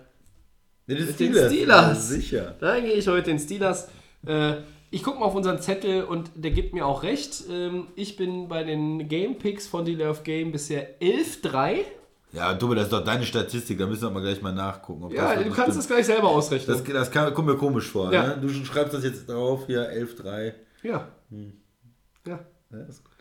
Ja, 0.88 0.96
das 0.96 1.08
Mit 1.08 1.20
den 1.20 1.34
Steelers. 1.34 2.10
Sicher. 2.10 2.56
Dann 2.60 2.84
gehe 2.84 2.94
ich 2.94 3.08
heute 3.08 3.32
den 3.32 3.40
Steelers. 3.40 3.88
Äh, 4.26 4.58
ich 4.96 5.04
gucke 5.04 5.20
mal 5.20 5.26
auf 5.26 5.36
unseren 5.36 5.60
Zettel 5.60 6.04
und 6.06 6.32
der 6.36 6.52
gibt 6.52 6.74
mir 6.74 6.86
auch 6.86 7.04
recht. 7.04 7.44
Ähm, 7.52 7.88
ich 7.96 8.16
bin 8.16 8.48
bei 8.48 8.64
den 8.64 9.10
Game 9.10 9.38
Picks 9.38 9.68
von 9.68 9.84
Dealer 9.84 10.10
of 10.10 10.24
Game 10.24 10.54
bisher 10.54 11.02
11-3. 11.02 11.80
Ja, 12.32 12.54
Tobi, 12.54 12.76
das 12.76 12.86
ist 12.86 12.94
doch 12.94 13.04
deine 13.04 13.26
Statistik, 13.26 13.78
da 13.78 13.86
müssen 13.88 14.04
wir 14.04 14.10
mal 14.12 14.22
gleich 14.22 14.42
mal 14.42 14.54
nachgucken. 14.54 15.04
Ob 15.04 15.14
Ja, 15.14 15.36
das 15.36 15.44
du 15.44 15.52
kannst 15.52 15.78
es 15.78 15.84
stimmt. 15.84 15.98
gleich 15.98 16.06
selber 16.06 16.30
ausrechnen. 16.30 16.78
Das, 16.78 16.84
das 16.84 17.12
kann, 17.12 17.34
kommt 17.34 17.48
mir 17.48 17.58
komisch 17.58 17.90
vor. 17.92 18.12
Ja. 18.14 18.28
Ne? 18.36 18.38
Du 18.42 18.50
schreibst 18.50 18.94
das 18.94 19.04
jetzt 19.04 19.30
drauf, 19.30 19.64
hier 19.68 19.90
11-3. 19.92 20.54
ja. 20.84 21.08
Hm. 21.30 21.54
Ja. 22.26 22.40
Ja, 22.72 22.80
ist 22.88 23.04
gut. 23.04 23.12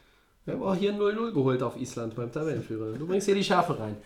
Wir 0.45 0.55
haben 0.55 0.63
auch 0.63 0.75
hier 0.77 0.93
0-0 0.93 1.33
geholt 1.33 1.63
auf 1.63 1.77
Island 1.77 2.15
beim 2.15 2.31
Tabellenführer. 2.31 2.93
Du 2.99 3.07
bringst 3.07 3.27
hier 3.27 3.35
die 3.35 3.43
Schafe 3.45 3.79
rein. 3.79 3.97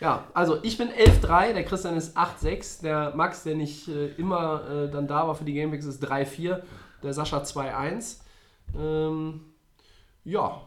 Ja, 0.00 0.24
also 0.34 0.58
ich 0.62 0.76
bin 0.78 0.88
11-3, 0.88 1.54
der 1.54 1.64
Christian 1.64 1.96
ist 1.96 2.16
8-6, 2.16 2.82
der 2.82 3.14
Max, 3.16 3.44
der 3.44 3.54
nicht 3.54 3.88
äh, 3.88 4.08
immer 4.18 4.62
äh, 4.70 4.90
dann 4.90 5.06
da 5.08 5.26
war 5.26 5.34
für 5.34 5.44
die 5.44 5.54
Gamepicks, 5.54 5.86
ist 5.86 6.04
3-4, 6.04 6.60
der 7.02 7.12
Sascha 7.12 7.42
2-1. 7.42 8.16
Ähm, 8.78 9.40
ja. 10.24 10.60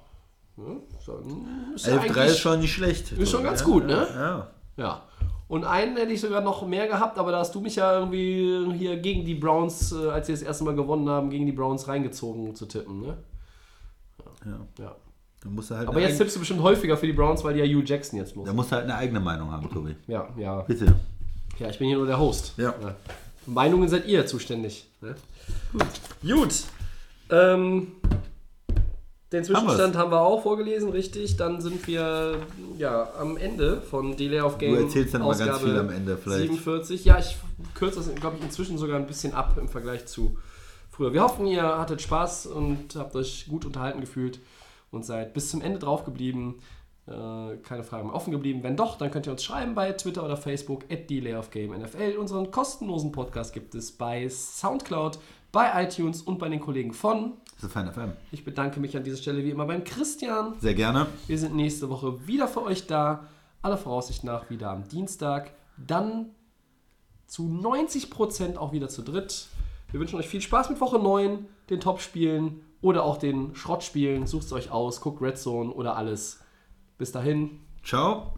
ja 0.57 0.63
dann 1.07 1.73
ist 1.75 1.85
ja 1.87 1.93
11-3 1.93 1.99
eigentlich- 1.99 2.25
ist 2.27 2.39
schon 2.39 2.59
nicht 2.59 2.73
schlecht. 2.73 3.11
Ist 3.11 3.31
schon 3.31 3.43
ganz 3.43 3.61
Ja, 3.61 3.65
gut, 3.65 3.85
ne? 3.85 4.07
Ja. 4.15 4.47
Ja. 4.77 5.01
Und 5.47 5.65
einen 5.65 5.97
hätte 5.97 6.13
ich 6.13 6.21
sogar 6.21 6.41
noch 6.41 6.65
mehr 6.67 6.87
gehabt, 6.87 7.17
aber 7.17 7.31
da 7.31 7.39
hast 7.39 7.55
du 7.55 7.59
mich 7.59 7.75
ja 7.75 7.97
irgendwie 7.99 8.71
hier 8.77 8.97
gegen 8.97 9.25
die 9.25 9.33
Browns, 9.33 9.91
äh, 9.91 10.09
als 10.09 10.27
sie 10.27 10.33
das 10.33 10.43
erste 10.43 10.63
Mal 10.63 10.75
gewonnen 10.75 11.09
haben, 11.09 11.29
gegen 11.31 11.45
die 11.47 11.51
Browns 11.51 11.87
reingezogen 11.87 12.55
zu 12.55 12.65
tippen, 12.67 13.01
ne? 13.01 13.17
ja. 14.45 14.83
Ja. 14.83 14.95
Halt 15.69 15.87
Aber 15.87 16.01
jetzt 16.01 16.17
tippst 16.17 16.35
du 16.35 16.39
bestimmt 16.39 16.61
häufiger 16.61 16.97
für 16.97 17.07
die 17.07 17.13
Browns, 17.13 17.43
weil 17.43 17.53
die 17.53 17.61
ja 17.61 17.65
Hugh 17.65 17.83
Jackson 17.85 18.19
jetzt 18.19 18.35
los 18.35 18.45
da 18.45 18.53
musst 18.53 18.71
du 18.71 18.75
halt 18.75 18.83
eine 18.85 18.95
eigene 18.95 19.21
Meinung 19.21 19.49
haben, 19.51 19.69
Tobi. 19.71 19.95
Ja, 20.07 20.27
ja. 20.37 20.61
Bitte. 20.61 20.93
Ja, 21.57 21.69
ich 21.69 21.79
bin 21.79 21.87
hier 21.87 21.97
nur 21.97 22.07
der 22.07 22.19
Host. 22.19 22.53
Ja. 22.57 22.73
Für 22.73 23.51
Meinungen 23.51 23.87
seid 23.87 24.05
ihr 24.05 24.25
zuständig. 24.25 24.85
Ne? 25.01 25.15
Gut. 26.21 26.63
Ähm, 27.29 27.87
den 29.31 29.43
Zwischenstand 29.43 29.95
haben, 29.95 30.11
wir 30.11 30.21
auch 30.21 30.41
vorgelesen, 30.41 30.89
richtig. 30.89 31.37
Dann 31.37 31.61
sind 31.61 31.85
wir 31.85 32.39
ja 32.77 33.09
am 33.19 33.37
Ende 33.37 33.79
von 33.81 34.17
Delay 34.17 34.41
of 34.41 34.57
Game. 34.57 34.75
Du 34.75 34.81
erzählst 34.81 35.13
dann 35.13 35.21
mal 35.21 35.37
ganz 35.37 35.59
viel 35.59 35.77
am 35.77 35.89
Ende 35.89 36.17
vielleicht. 36.17 36.47
47. 36.47 37.05
Ja, 37.05 37.19
ich 37.19 37.37
kürze 37.75 37.97
das, 37.97 38.13
glaube 38.15 38.37
ich, 38.37 38.43
inzwischen 38.43 38.79
sogar 38.79 38.97
ein 38.97 39.05
bisschen 39.05 39.33
ab 39.33 39.55
im 39.59 39.69
Vergleich 39.69 40.07
zu 40.07 40.37
früher. 40.89 41.13
Wir 41.13 41.21
hoffen, 41.21 41.45
ihr 41.45 41.61
hattet 41.61 42.01
Spaß 42.01 42.47
und 42.47 42.95
habt 42.95 43.15
euch 43.15 43.45
gut 43.47 43.65
unterhalten 43.65 44.01
gefühlt 44.01 44.39
und 44.89 45.05
seid 45.05 45.35
bis 45.35 45.51
zum 45.51 45.61
Ende 45.61 45.77
drauf 45.77 46.05
geblieben. 46.05 46.55
Äh, 47.05 47.57
keine 47.57 47.83
Fragen 47.83 48.07
mehr 48.07 48.15
offen 48.15 48.31
geblieben. 48.31 48.63
Wenn 48.63 48.75
doch, 48.75 48.97
dann 48.97 49.09
könnt 49.11 49.27
ihr 49.27 49.31
uns 49.31 49.43
schreiben 49.43 49.75
bei 49.75 49.91
Twitter 49.93 50.23
oder 50.23 50.37
Facebook 50.37 50.85
at 50.91 51.09
Delay 51.09 51.35
of 51.35 51.51
Game 51.51 51.71
NFL. 51.71 52.17
Unseren 52.19 52.51
kostenlosen 52.51 53.11
Podcast 53.11 53.53
gibt 53.53 53.75
es 53.75 53.91
bei 53.91 54.27
Soundcloud, 54.27 55.19
bei 55.51 55.83
iTunes 55.83 56.21
und 56.21 56.39
bei 56.39 56.49
den 56.49 56.59
Kollegen 56.59 56.93
von. 56.93 57.33
Ist 57.61 57.71
Fan 57.71 57.91
FM. 57.91 58.13
Ich 58.31 58.45
bedanke 58.45 58.79
mich 58.79 58.95
an 58.95 59.03
dieser 59.03 59.17
Stelle 59.17 59.43
wie 59.43 59.49
immer 59.49 59.65
beim 59.65 59.83
Christian. 59.83 60.55
Sehr 60.59 60.75
gerne. 60.75 61.07
Wir 61.27 61.37
sind 61.37 61.55
nächste 61.55 61.89
Woche 61.89 62.25
wieder 62.27 62.47
für 62.47 62.63
euch 62.63 62.87
da. 62.87 63.27
Aller 63.61 63.77
Voraussicht 63.77 64.23
nach 64.23 64.49
wieder 64.49 64.69
am 64.69 64.87
Dienstag. 64.87 65.51
Dann 65.77 66.27
zu 67.27 67.43
90% 67.43 68.57
auch 68.57 68.71
wieder 68.71 68.89
zu 68.89 69.01
dritt. 69.01 69.47
Wir 69.91 69.99
wünschen 69.99 70.19
euch 70.19 70.27
viel 70.27 70.41
Spaß 70.41 70.69
mit 70.69 70.79
Woche 70.79 70.99
9, 70.99 71.45
den 71.69 71.79
Top-Spielen 71.79 72.61
oder 72.81 73.03
auch 73.03 73.17
den 73.17 73.55
Schrottspielen. 73.55 74.27
Sucht 74.27 74.45
es 74.45 74.53
euch 74.53 74.71
aus, 74.71 75.01
guckt 75.01 75.21
Red 75.21 75.37
Zone 75.37 75.71
oder 75.71 75.95
alles. 75.95 76.39
Bis 76.97 77.11
dahin. 77.11 77.59
Ciao. 77.83 78.33